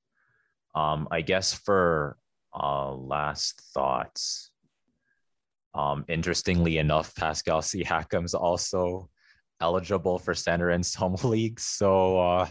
Um, 0.73 1.09
I 1.11 1.21
guess 1.21 1.53
for 1.53 2.17
uh 2.55 2.93
last 2.93 3.61
thoughts. 3.73 4.51
Um, 5.73 6.05
interestingly 6.07 6.77
enough, 6.77 7.13
Pascal 7.15 7.61
Siakam's 7.61 8.33
also 8.33 9.09
eligible 9.59 10.19
for 10.19 10.33
center 10.33 10.71
in 10.71 10.83
some 10.83 11.15
leagues. 11.23 11.63
So 11.63 12.19
uh 12.19 12.47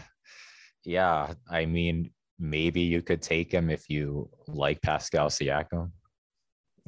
yeah, 0.83 1.33
I 1.49 1.65
mean 1.65 2.11
maybe 2.37 2.81
you 2.81 3.01
could 3.01 3.21
take 3.21 3.51
him 3.51 3.69
if 3.69 3.89
you 3.89 4.29
like 4.47 4.81
Pascal 4.81 5.29
Siakam. 5.29 5.91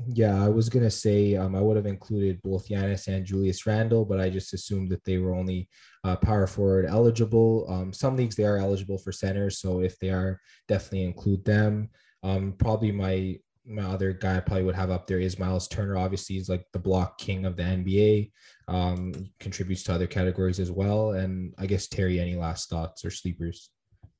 Yeah, 0.05 0.43
I 0.43 0.47
was 0.47 0.69
gonna 0.69 0.91
say 0.91 1.35
um, 1.35 1.55
I 1.55 1.61
would 1.61 1.75
have 1.75 1.87
included 1.87 2.39
both 2.43 2.69
Giannis 2.69 3.07
and 3.07 3.25
Julius 3.25 3.65
Randle, 3.65 4.05
but 4.05 4.19
I 4.19 4.29
just 4.29 4.53
assumed 4.53 4.91
that 4.91 5.03
they 5.03 5.17
were 5.17 5.33
only 5.33 5.67
uh, 6.03 6.15
power 6.15 6.45
forward 6.45 6.85
eligible. 6.85 7.65
Um, 7.67 7.91
some 7.91 8.15
leagues 8.15 8.35
they 8.35 8.45
are 8.45 8.57
eligible 8.57 8.99
for 8.99 9.11
centers, 9.11 9.59
so 9.59 9.81
if 9.81 9.97
they 9.97 10.11
are, 10.11 10.39
definitely 10.67 11.03
include 11.03 11.43
them. 11.45 11.89
Um, 12.23 12.53
probably 12.57 12.91
my 12.91 13.37
my 13.65 13.83
other 13.83 14.13
guy 14.13 14.37
I 14.37 14.39
probably 14.39 14.63
would 14.63 14.75
have 14.75 14.91
up 14.91 15.07
there 15.07 15.19
is 15.19 15.37
Miles 15.37 15.67
Turner. 15.67 15.97
Obviously, 15.97 16.35
he's 16.37 16.49
like 16.49 16.65
the 16.71 16.79
block 16.79 17.17
king 17.17 17.45
of 17.45 17.57
the 17.57 17.63
NBA. 17.63 18.31
Um, 18.69 19.29
contributes 19.39 19.83
to 19.83 19.93
other 19.93 20.07
categories 20.07 20.59
as 20.59 20.71
well. 20.71 21.11
And 21.11 21.53
I 21.57 21.65
guess 21.65 21.87
Terry, 21.87 22.19
any 22.19 22.35
last 22.35 22.69
thoughts 22.69 23.03
or 23.03 23.11
sleepers? 23.11 23.69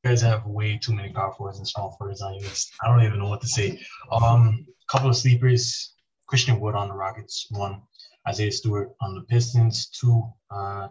You 0.03 0.09
guys 0.11 0.21
have 0.21 0.45
way 0.45 0.77
too 0.77 0.93
many 0.93 1.13
power 1.13 1.33
forwards 1.33 1.59
and 1.59 1.67
small 1.67 1.95
forwards 1.97 2.21
on 2.21 2.35
your. 2.35 2.49
I 2.83 2.89
don't 2.89 3.05
even 3.05 3.19
know 3.19 3.29
what 3.29 3.41
to 3.41 3.47
say. 3.47 3.79
Um, 4.11 4.65
couple 4.89 5.09
of 5.09 5.17
sleepers: 5.17 5.93
Christian 6.27 6.59
Wood 6.59 6.75
on 6.75 6.89
the 6.89 6.93
Rockets, 6.93 7.47
one. 7.51 7.81
Isaiah 8.27 8.51
Stewart 8.51 8.89
on 8.99 9.15
the 9.15 9.21
Pistons, 9.21 9.87
two. 9.87 10.21
Uh, 10.51 10.89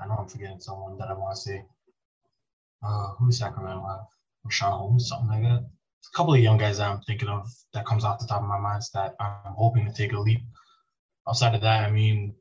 I 0.00 0.06
know 0.08 0.16
I'm 0.18 0.28
forgetting 0.28 0.58
someone 0.58 0.98
that 0.98 1.08
I 1.08 1.12
want 1.12 1.36
to 1.36 1.40
say. 1.40 1.64
Uh, 2.82 3.12
who 3.18 3.26
does 3.26 3.38
Sacramento 3.38 3.86
have? 3.86 4.06
Richaun 4.44 4.72
Holmes, 4.72 5.08
something 5.08 5.28
like 5.28 5.42
that. 5.42 5.70
A 6.06 6.16
couple 6.16 6.34
of 6.34 6.40
young 6.40 6.58
guys 6.58 6.78
that 6.78 6.90
I'm 6.90 7.02
thinking 7.02 7.28
of 7.28 7.48
that 7.72 7.86
comes 7.86 8.04
off 8.04 8.18
the 8.18 8.26
top 8.26 8.42
of 8.42 8.48
my 8.48 8.58
mind 8.58 8.82
that 8.94 9.14
I'm 9.20 9.54
hoping 9.56 9.86
to 9.86 9.92
take 9.92 10.12
a 10.12 10.18
leap. 10.18 10.40
Outside 11.28 11.54
of 11.54 11.60
that, 11.60 11.84
I 11.84 11.90
mean, 11.90 12.34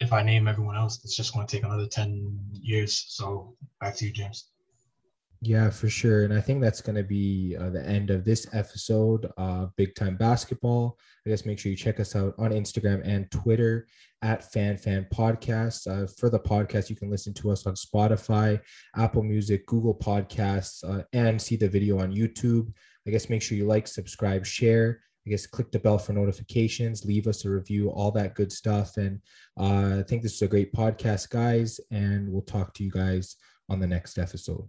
if 0.00 0.12
I 0.12 0.22
name 0.22 0.46
everyone 0.46 0.76
else, 0.76 1.02
it's 1.04 1.16
just 1.16 1.34
going 1.34 1.46
to 1.46 1.56
take 1.56 1.64
another 1.64 1.86
10 1.86 2.38
years. 2.52 3.06
So 3.08 3.56
back 3.80 3.96
to 3.96 4.06
you, 4.06 4.12
James. 4.12 4.50
Yeah, 5.40 5.70
for 5.70 5.88
sure. 5.88 6.24
And 6.24 6.34
I 6.34 6.40
think 6.40 6.60
that's 6.60 6.80
going 6.80 6.96
to 6.96 7.04
be 7.04 7.56
uh, 7.58 7.70
the 7.70 7.86
end 7.86 8.10
of 8.10 8.24
this 8.24 8.46
episode, 8.52 9.30
uh, 9.38 9.66
Big 9.76 9.94
Time 9.94 10.16
Basketball. 10.16 10.98
I 11.24 11.30
guess 11.30 11.46
make 11.46 11.60
sure 11.60 11.70
you 11.70 11.76
check 11.76 12.00
us 12.00 12.16
out 12.16 12.34
on 12.38 12.50
Instagram 12.50 13.06
and 13.06 13.30
Twitter 13.30 13.86
at 14.22 14.50
Fan 14.52 14.76
Fan 14.76 15.06
Podcast. 15.12 15.86
Uh, 15.86 16.08
for 16.18 16.28
the 16.28 16.40
podcast, 16.40 16.90
you 16.90 16.96
can 16.96 17.08
listen 17.08 17.32
to 17.34 17.52
us 17.52 17.66
on 17.66 17.74
Spotify, 17.74 18.60
Apple 18.96 19.22
Music, 19.22 19.64
Google 19.66 19.94
Podcasts, 19.94 20.82
uh, 20.82 21.04
and 21.12 21.40
see 21.40 21.54
the 21.54 21.68
video 21.68 22.00
on 22.00 22.12
YouTube. 22.12 22.72
I 23.08 23.10
guess 23.10 23.30
make 23.30 23.40
sure 23.40 23.56
you 23.56 23.64
like, 23.64 23.88
subscribe, 23.88 24.44
share. 24.44 25.00
I 25.26 25.30
guess 25.30 25.46
click 25.46 25.72
the 25.72 25.78
bell 25.78 25.98
for 25.98 26.12
notifications, 26.12 27.06
leave 27.06 27.26
us 27.26 27.44
a 27.46 27.50
review, 27.50 27.88
all 27.88 28.10
that 28.12 28.34
good 28.34 28.52
stuff. 28.52 28.98
And 28.98 29.20
uh, 29.58 30.00
I 30.00 30.02
think 30.06 30.22
this 30.22 30.34
is 30.34 30.42
a 30.42 30.46
great 30.46 30.74
podcast, 30.74 31.30
guys. 31.30 31.80
And 31.90 32.30
we'll 32.30 32.42
talk 32.42 32.74
to 32.74 32.84
you 32.84 32.90
guys 32.90 33.36
on 33.70 33.80
the 33.80 33.86
next 33.86 34.18
episode. 34.18 34.68